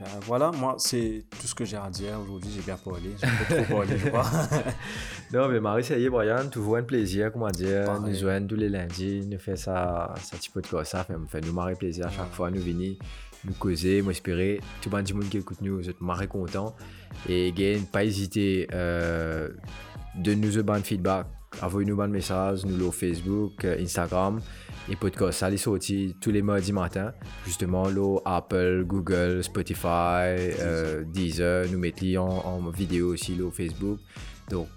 Ben, 0.00 0.06
voilà, 0.22 0.50
moi, 0.50 0.74
c'est 0.78 1.24
tout 1.40 1.46
ce 1.46 1.54
que 1.54 1.64
j'ai 1.64 1.76
à 1.76 1.88
dire 1.88 2.18
aujourd'hui. 2.20 2.50
J'ai 2.54 2.62
bien 2.62 2.76
parlé. 2.76 3.10
J'ai 3.20 3.26
un 3.26 3.30
peu 3.48 3.62
trop 3.64 3.74
parlé, 3.76 3.98
je 3.98 4.08
crois. 4.08 4.24
Non, 5.32 5.48
mais 5.48 5.58
Marseille, 5.60 6.08
Brian, 6.08 6.48
toujours 6.50 6.76
un 6.76 6.82
plaisir, 6.82 7.32
comment 7.32 7.50
dire. 7.50 7.84
Pareil. 7.84 8.02
Nous 8.12 8.18
joignent 8.18 8.46
tous 8.46 8.56
les 8.56 8.68
lundis, 8.68 9.26
nous 9.26 9.38
fait 9.38 9.56
ça, 9.56 10.14
ça 10.22 10.36
petit 10.36 10.50
peu 10.50 10.60
de 10.62 10.66
quoi 10.66 10.84
ça, 10.84 11.04
fait, 11.04 11.40
nous 11.40 11.52
marrer 11.52 11.74
plaisir 11.74 12.06
à 12.06 12.10
chaque 12.10 12.20
Ouais. 12.20 12.34
fois, 12.34 12.50
nous 12.50 12.60
venir, 12.60 12.96
nous 13.44 13.54
causer, 13.54 14.02
moi 14.02 14.12
espérer. 14.12 14.60
Tout 14.80 14.90
le 14.90 15.02
monde 15.14 15.28
qui 15.28 15.38
écoute 15.38 15.58
nous, 15.60 15.76
vous 15.76 15.88
êtes 15.90 16.00
marré 16.00 16.26
content. 16.28 16.74
Et 17.28 17.48
again, 17.48 17.80
pas 17.90 18.04
hésiter 18.04 18.68
euh, 18.72 19.48
de 20.16 20.34
nous 20.34 20.50
donner 20.62 20.82
feedback. 20.82 21.26
Envoyez-nous 21.62 22.00
un 22.00 22.08
message, 22.08 22.64
nous 22.64 22.78
sur 22.78 22.94
Facebook, 22.94 23.64
euh, 23.64 23.80
Instagram. 23.80 24.40
Et 24.90 24.96
podcast, 24.96 25.38
ça 25.38 25.48
les 25.48 25.56
sorti 25.56 26.14
tous 26.20 26.30
les 26.30 26.42
mardis 26.42 26.72
matin. 26.72 27.12
Justement, 27.46 27.88
là, 27.88 28.18
Apple, 28.26 28.84
Google, 28.86 29.42
Spotify, 29.42 30.36
euh, 30.60 31.04
Deezer, 31.06 31.66
nous 31.70 31.78
mettons 31.78 32.18
en, 32.18 32.66
en 32.66 32.70
vidéo 32.70 33.12
aussi 33.14 33.34
là, 33.34 33.50
Facebook. 33.50 33.98
Donc, 34.50 34.68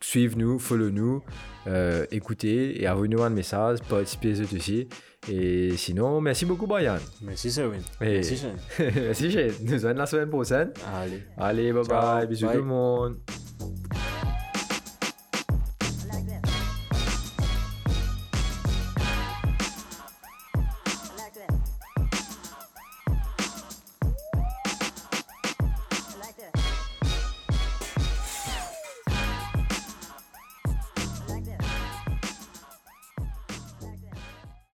suivez-nous, 0.00 0.58
follow-nous, 0.58 1.22
euh, 1.66 2.06
écoutez 2.10 2.82
et 2.82 2.88
envoyez-nous 2.88 3.22
un 3.22 3.28
message, 3.28 3.80
participez 3.86 4.40
eux 4.40 4.56
aussi. 4.56 4.88
Et 5.28 5.76
sinon, 5.76 6.18
merci 6.22 6.46
beaucoup, 6.46 6.66
Brian. 6.66 6.96
Merci, 7.20 7.50
Sewin. 7.50 7.80
Merci, 8.00 8.36
Shane. 8.38 8.56
merci, 8.94 9.30
Jane. 9.30 9.52
Nous 9.62 9.84
allons 9.84 9.98
la 9.98 10.06
semaine 10.06 10.30
prochaine. 10.30 10.72
Allez. 10.90 11.22
Allez, 11.36 11.72
bye 11.74 11.84
Ciao, 11.84 12.16
bye. 12.18 12.26
Bisous 12.26 12.46
bye. 12.46 12.56
tout 12.56 12.62
le 12.62 12.68
monde. 12.68 13.16